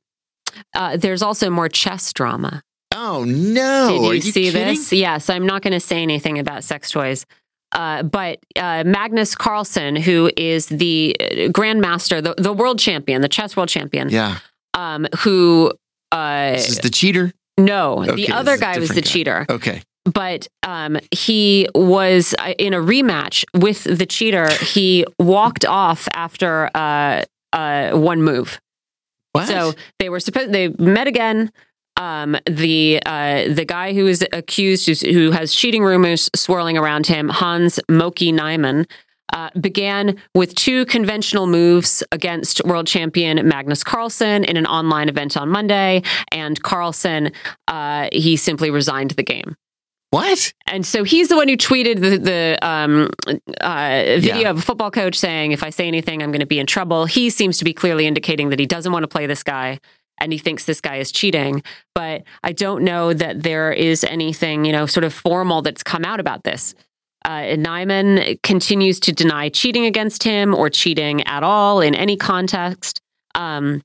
Uh, 0.74 0.98
there's 0.98 1.22
also 1.22 1.50
more 1.50 1.70
chess 1.70 2.14
drama. 2.14 2.62
Oh 2.98 3.26
no! 3.26 3.90
Did 3.90 4.02
you, 4.04 4.14
you 4.14 4.22
see 4.22 4.44
kidding? 4.46 4.68
this? 4.68 4.94
Yes, 4.94 5.30
I'm 5.30 5.46
not 5.46 5.62
going 5.62 5.74
to 5.74 5.82
say 5.82 6.02
anything 6.02 6.40
about 6.40 6.64
sex 6.64 6.90
toys. 6.90 7.26
Uh, 7.74 8.04
but 8.04 8.40
uh, 8.56 8.84
Magnus 8.86 9.36
Carlsen, 9.36 9.98
who 9.98 10.32
is 10.38 10.68
the 10.68 11.16
uh, 11.20 11.26
grandmaster, 11.52 12.24
the, 12.24 12.36
the 12.38 12.54
world 12.54 12.80
champion, 12.80 13.22
the 13.22 13.28
chess 13.28 13.58
world 13.58 13.68
champion, 13.68 14.10
yeah, 14.10 14.38
um, 14.76 15.08
who 15.20 15.74
uh, 16.16 16.52
this 16.52 16.70
is 16.70 16.80
the 16.80 16.90
cheater. 16.90 17.32
No, 17.58 18.04
okay, 18.04 18.16
the 18.16 18.32
other 18.34 18.58
guy 18.58 18.78
was 18.80 18.90
the 18.90 19.02
guy. 19.02 19.10
cheater. 19.10 19.46
Okay, 19.50 19.82
but 20.06 20.48
um, 20.64 20.98
he 21.12 21.68
was 21.74 22.36
uh, 22.40 22.54
in 22.58 22.74
a 22.74 22.80
rematch 22.80 23.46
with 23.54 23.84
the 23.84 24.06
cheater. 24.06 24.52
He 24.52 25.06
walked 25.20 25.66
off 25.66 26.08
after 26.14 26.70
uh, 26.76 27.24
uh, 27.54 27.92
one 27.92 28.22
move. 28.22 28.60
What? 29.32 29.48
So 29.48 29.74
they 30.00 30.10
were 30.10 30.20
supposed 30.20 30.52
they 30.52 30.70
met 30.70 31.08
again. 31.08 31.52
Um, 31.98 32.36
the 32.46 33.02
uh, 33.06 33.54
the 33.54 33.66
guy 33.66 33.94
who 33.94 34.08
is 34.08 34.26
accused, 34.34 35.02
who 35.02 35.32
has 35.32 35.54
cheating 35.54 35.84
rumors 35.84 36.30
swirling 36.36 36.78
around 36.78 37.08
him, 37.08 37.30
Hans 37.30 37.80
Moke 37.90 38.22
Niemann, 38.22 38.86
uh, 39.36 39.50
began 39.60 40.16
with 40.34 40.56
two 40.56 40.86
conventional 40.86 41.46
moves 41.46 42.02
against 42.12 42.64
world 42.66 42.88
champion 42.88 43.46
Magnus 43.48 43.84
Carlsen 43.84 44.46
in 44.46 44.56
an 44.56 44.66
online 44.66 45.10
event 45.10 45.36
on 45.36 45.50
Monday, 45.50 46.02
and 46.32 46.62
Carlsen 46.64 47.32
uh, 47.68 48.08
he 48.14 48.38
simply 48.38 48.72
resigned 48.72 49.12
the 49.12 49.24
game. 49.24 49.56
What? 50.12 50.54
And 50.68 50.86
so 50.86 51.04
he's 51.04 51.28
the 51.28 51.36
one 51.36 51.50
who 51.50 51.58
tweeted 51.58 52.00
the, 52.00 52.18
the 52.18 52.58
um, 52.66 53.10
uh, 53.60 54.04
video 54.20 54.38
yeah. 54.38 54.50
of 54.50 54.60
a 54.60 54.62
football 54.62 54.90
coach 54.90 55.18
saying, 55.18 55.52
if 55.52 55.62
I 55.62 55.72
say 55.72 55.90
anything, 55.90 56.24
I'm 56.24 56.32
going 56.32 56.40
to 56.40 56.46
be 56.46 56.60
in 56.60 56.68
trouble. 56.68 57.06
He 57.06 57.30
seems 57.30 57.58
to 57.58 57.66
be 57.66 57.74
clearly 57.74 58.08
indicating 58.08 58.50
that 58.50 58.60
he 58.60 58.66
doesn't 58.66 58.94
want 58.94 59.04
to 59.04 59.10
play 59.10 59.26
this 59.26 59.44
guy 59.44 59.80
and 60.22 60.32
he 60.32 60.38
thinks 60.38 60.64
this 60.64 60.80
guy 60.80 60.98
is 60.98 61.12
cheating. 61.12 61.62
But 61.94 62.24
I 62.46 62.54
don't 62.54 62.86
know 62.86 63.14
that 63.14 63.44
there 63.44 63.74
is 63.74 64.06
anything, 64.06 64.64
you 64.64 64.72
know, 64.72 64.86
sort 64.86 65.04
of 65.04 65.14
formal 65.14 65.62
that's 65.62 65.84
come 65.84 66.06
out 66.06 66.22
about 66.22 66.46
this. 66.46 66.76
Uh, 67.26 67.56
Niemann 67.58 68.38
continues 68.44 69.00
to 69.02 69.12
deny 69.12 69.50
cheating 69.50 69.86
against 69.86 70.24
him 70.24 70.54
or 70.54 70.70
cheating 70.70 71.26
at 71.28 71.44
all 71.44 71.82
in 71.82 71.96
any 71.96 72.16
context. 72.16 73.02
Um, 73.34 73.82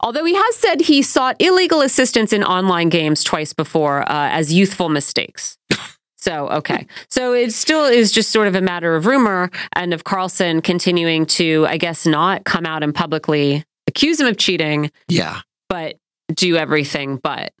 Although 0.00 0.24
he 0.24 0.34
has 0.34 0.56
said 0.56 0.82
he 0.82 1.02
sought 1.02 1.36
illegal 1.40 1.80
assistance 1.80 2.32
in 2.32 2.44
online 2.44 2.90
games 2.90 3.24
twice 3.24 3.52
before 3.52 4.02
uh, 4.02 4.28
as 4.30 4.52
youthful 4.52 4.88
mistakes. 4.88 5.56
So, 6.18 6.48
okay. 6.48 6.88
So 7.08 7.34
it 7.34 7.52
still 7.52 7.84
is 7.84 8.10
just 8.10 8.32
sort 8.32 8.48
of 8.48 8.56
a 8.56 8.60
matter 8.60 8.96
of 8.96 9.06
rumor 9.06 9.48
and 9.74 9.94
of 9.94 10.02
Carlsen 10.02 10.60
continuing 10.60 11.24
to, 11.26 11.66
I 11.68 11.76
guess, 11.76 12.04
not 12.04 12.42
come 12.42 12.66
out 12.66 12.82
and 12.82 12.92
publicly 12.92 13.62
accuse 13.86 14.18
him 14.18 14.26
of 14.26 14.36
cheating. 14.36 14.90
Yeah. 15.06 15.42
But 15.68 15.98
do 16.34 16.56
everything 16.56 17.18
but. 17.18 17.52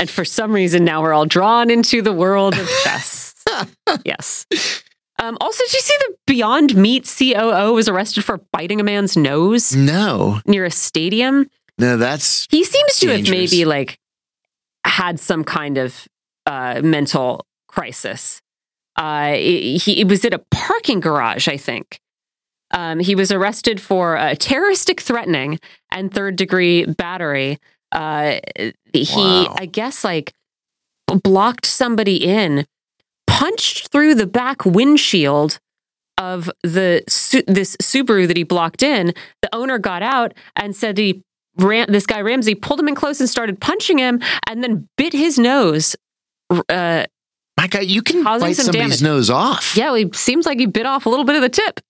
And 0.00 0.10
for 0.10 0.24
some 0.24 0.52
reason, 0.52 0.84
now 0.84 1.02
we're 1.02 1.12
all 1.12 1.26
drawn 1.26 1.70
into 1.70 2.02
the 2.02 2.12
world 2.12 2.58
of 2.58 2.68
chess. 2.82 3.31
yes. 4.04 4.46
Um, 5.22 5.36
also, 5.40 5.62
did 5.64 5.74
you 5.74 5.80
see 5.80 5.96
the 6.00 6.14
Beyond 6.26 6.74
Meat 6.76 7.04
COO 7.18 7.72
was 7.74 7.88
arrested 7.88 8.24
for 8.24 8.40
biting 8.52 8.80
a 8.80 8.84
man's 8.84 9.16
nose? 9.16 9.74
No. 9.74 10.40
Near 10.46 10.64
a 10.64 10.70
stadium? 10.70 11.48
No, 11.78 11.96
that's 11.96 12.46
he 12.50 12.64
seems 12.64 12.98
to 13.00 13.08
have 13.08 13.28
maybe 13.28 13.64
like 13.64 13.98
had 14.84 15.20
some 15.20 15.44
kind 15.44 15.78
of 15.78 16.06
uh, 16.46 16.80
mental 16.82 17.46
crisis. 17.68 18.40
Uh, 18.96 19.32
he, 19.34 19.78
he 19.78 20.04
was 20.04 20.24
at 20.24 20.34
a 20.34 20.38
parking 20.50 21.00
garage, 21.00 21.48
I 21.48 21.56
think. 21.56 21.98
Um, 22.72 23.00
he 23.00 23.14
was 23.14 23.30
arrested 23.30 23.80
for 23.80 24.16
uh, 24.16 24.34
terroristic 24.34 25.00
threatening 25.00 25.58
and 25.90 26.12
third 26.12 26.36
degree 26.36 26.84
battery. 26.84 27.58
Uh, 27.90 28.40
he, 28.92 29.06
Wow. 29.14 29.54
I 29.58 29.66
guess, 29.66 30.04
like 30.04 30.32
blocked 31.22 31.66
somebody 31.66 32.16
in, 32.16 32.66
punched 33.42 33.88
through 33.88 34.14
the 34.14 34.26
back 34.26 34.64
windshield 34.64 35.58
of 36.16 36.48
the 36.62 37.02
this 37.48 37.76
Subaru 37.82 38.28
that 38.28 38.36
he 38.36 38.44
blocked 38.44 38.84
in. 38.84 39.14
The 39.40 39.52
owner 39.52 39.78
got 39.78 40.02
out 40.02 40.32
and 40.54 40.76
said 40.76 40.96
he 40.96 41.22
ran. 41.56 41.90
This 41.90 42.06
guy 42.06 42.20
Ramsey 42.20 42.54
pulled 42.54 42.78
him 42.78 42.86
in 42.86 42.94
close 42.94 43.18
and 43.18 43.28
started 43.28 43.60
punching 43.60 43.98
him, 43.98 44.20
and 44.48 44.62
then 44.62 44.88
bit 44.96 45.12
his 45.12 45.38
nose. 45.38 45.96
Uh, 46.50 47.06
my 47.56 47.66
God. 47.66 47.84
You 47.86 48.02
can 48.02 48.22
bite 48.22 48.38
some 48.54 48.66
somebody's 48.66 49.00
damage. 49.00 49.02
nose 49.02 49.30
off. 49.30 49.76
yeah, 49.76 49.96
he 49.96 50.08
seems 50.14 50.46
like 50.46 50.60
he 50.60 50.66
bit 50.66 50.86
off 50.86 51.06
a 51.06 51.08
little 51.08 51.24
bit 51.24 51.34
of 51.34 51.42
the 51.42 51.48
tip. 51.48 51.80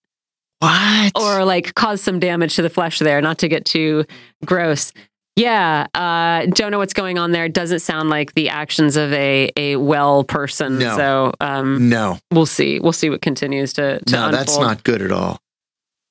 What? 0.60 1.12
or 1.20 1.44
like 1.44 1.74
cause 1.74 2.00
some 2.00 2.20
damage 2.20 2.54
to 2.54 2.62
the 2.62 2.70
flesh 2.70 3.00
there, 3.00 3.20
not 3.20 3.38
to 3.38 3.48
get 3.48 3.64
too 3.64 4.04
gross. 4.46 4.92
Yeah, 5.36 5.86
uh, 5.94 6.46
don't 6.54 6.70
know 6.72 6.78
what's 6.78 6.92
going 6.92 7.18
on 7.18 7.32
there. 7.32 7.48
Doesn't 7.48 7.80
sound 7.80 8.10
like 8.10 8.34
the 8.34 8.50
actions 8.50 8.96
of 8.96 9.12
a 9.14 9.50
a 9.56 9.76
well 9.76 10.24
person. 10.24 10.78
No. 10.78 10.96
So 10.96 11.32
um, 11.40 11.88
no, 11.88 12.18
we'll 12.30 12.44
see. 12.46 12.78
We'll 12.80 12.92
see 12.92 13.09
what 13.09 13.22
continues 13.22 13.72
to, 13.74 13.98
to 14.00 14.12
no, 14.12 14.26
unfold. 14.26 14.32
that's 14.34 14.59
not 14.59 14.84
good 14.84 15.00
at 15.00 15.10
all. 15.10 15.40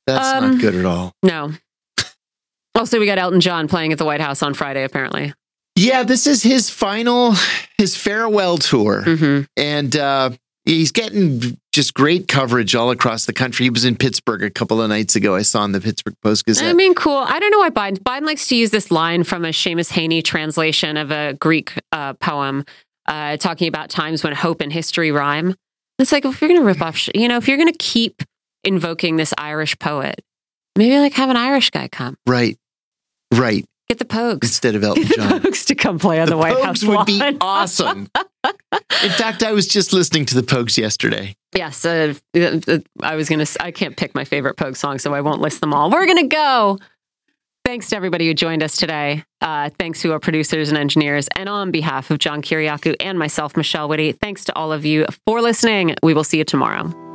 That's 0.08 0.28
Um, 0.28 0.52
not 0.54 0.62
good 0.62 0.76
at 0.76 0.86
all. 0.86 1.14
No. 1.24 1.52
Also, 2.74 3.00
we 3.02 3.06
got 3.06 3.18
Elton 3.20 3.42
John 3.42 3.68
playing 3.68 3.92
at 3.92 3.98
the 3.98 4.06
White 4.06 4.22
House 4.22 4.42
on 4.42 4.54
Friday. 4.54 4.84
Apparently. 4.86 5.34
Yeah, 5.76 6.04
this 6.04 6.26
is 6.26 6.42
his 6.42 6.70
final, 6.70 7.34
his 7.78 7.96
farewell 7.98 8.58
tour. 8.58 9.04
hmm 9.04 9.42
and 9.58 9.96
uh, 9.96 10.30
he's 10.66 10.92
getting 10.94 11.60
just 11.72 11.94
great 11.94 12.28
coverage 12.28 12.76
all 12.76 12.92
across 12.92 13.26
the 13.26 13.34
country. 13.34 13.66
He 13.66 13.70
was 13.70 13.86
in 13.86 13.96
Pittsburgh 13.96 14.44
a 14.44 14.50
couple 14.50 14.82
of 14.82 14.90
nights 14.90 15.16
ago. 15.16 15.36
I 15.36 15.42
saw 15.42 15.64
in 15.64 15.72
the 15.72 15.80
Pittsburgh 15.82 16.16
Post 16.22 16.46
Gazette. 16.46 16.68
I 16.68 16.74
mean, 16.74 16.94
cool. 16.96 17.18
I 17.18 17.40
don't 17.40 17.52
know 17.52 17.60
why 17.60 17.70
Biden. 17.70 18.00
Biden 18.00 18.26
likes 18.26 18.48
to 18.50 18.56
use 18.56 18.72
this 18.72 18.92
line 18.92 19.24
from 19.24 19.46
a 19.46 19.50
Seamus 19.50 19.92
Heaney 19.92 20.24
translation 20.24 20.98
of 20.98 21.12
a 21.12 21.34
Greek 21.34 21.74
uh, 21.92 22.14
poem, 22.16 22.66
uh, 23.08 23.38
talking 23.38 23.68
about 23.68 23.90
times 23.90 24.24
when 24.24 24.34
hope 24.34 24.62
and 24.62 24.72
history 24.72 25.12
rhyme. 25.12 25.56
It's 26.00 26.12
like 26.12 26.26
if 26.26 26.42
you're 26.42 26.50
going 26.50 26.60
to 26.60 26.66
rip 26.66 26.82
off, 26.82 26.98
sh- 26.98 27.10
you 27.16 27.28
know, 27.28 27.38
if 27.38 27.48
you're 27.48 27.58
going 27.58 27.72
to 27.72 27.78
keep 27.78 28.22
invoking 28.64 29.16
this 29.16 29.34
Irish 29.38 29.78
poet, 29.80 30.22
maybe 30.78 30.98
like 30.98 31.14
have 31.14 31.30
an 31.30 31.38
Irish 31.38 31.70
guy 31.70 31.88
come. 31.88 32.18
right, 32.28 32.58
right. 33.34 33.66
Get 33.88 34.00
the 34.00 34.06
Pogues. 34.06 34.44
Instead 34.44 34.76
of 34.76 34.84
Elton 34.86 35.04
Get 35.04 35.10
the 35.10 35.16
John, 35.16 35.40
Pogues 35.42 35.66
to 35.68 35.76
come 35.76 36.00
play 36.00 36.20
on 36.20 36.30
the, 36.30 36.38
White 36.38 36.56
Pogues 36.56 36.64
House 36.64 36.84
would 36.84 37.06
be 37.06 37.22
awesome. 37.42 38.08
In 39.04 39.10
fact, 39.12 39.44
I 39.44 39.52
was 39.52 39.68
just 39.68 39.94
listening 39.94 40.26
to 40.28 40.36
the 40.36 40.42
Pogues 40.42 40.78
yesterday. 40.78 41.36
Yes, 41.56 41.86
uh, 41.86 42.14
uh, 42.36 42.80
I 43.02 43.16
was 43.16 43.30
to. 43.46 43.64
I 43.64 43.72
can't 43.72 43.98
pick 43.98 44.16
my 44.16 44.24
favorite 44.24 44.56
Pogue 44.56 44.76
song, 44.76 45.00
so 45.00 45.14
I 45.14 45.22
won't 45.22 45.42
list 45.42 45.62
them 45.62 45.74
all. 45.74 45.90
We're 45.90 46.06
to 46.18 46.28
go. 46.28 46.80
Thanks 47.64 47.90
to 47.90 47.96
everybody 47.96 48.26
who 48.28 48.34
joined 48.34 48.64
us 48.64 48.76
today. 48.76 49.24
Uh, 49.40 49.70
thanks 49.78 50.02
to 50.02 50.12
our 50.14 50.20
producers 50.20 50.70
and 50.70 50.78
engineers. 50.78 51.28
And 51.36 51.48
on 51.48 51.70
behalf 51.70 52.10
of 52.10 52.18
John 52.18 52.42
Kiriakou 52.42 52.96
and 53.00 53.20
myself, 53.20 53.56
Michelle 53.56 53.88
Witte, 53.88 54.20
thanks 54.20 54.46
to 54.46 54.56
all 54.56 54.72
of 54.72 54.86
you 54.86 55.06
for 55.26 55.42
listening. 55.42 55.96
We 56.02 56.14
will 56.14 56.24
see 56.24 56.40
you 56.40 56.44
tomorrow. 56.44 57.11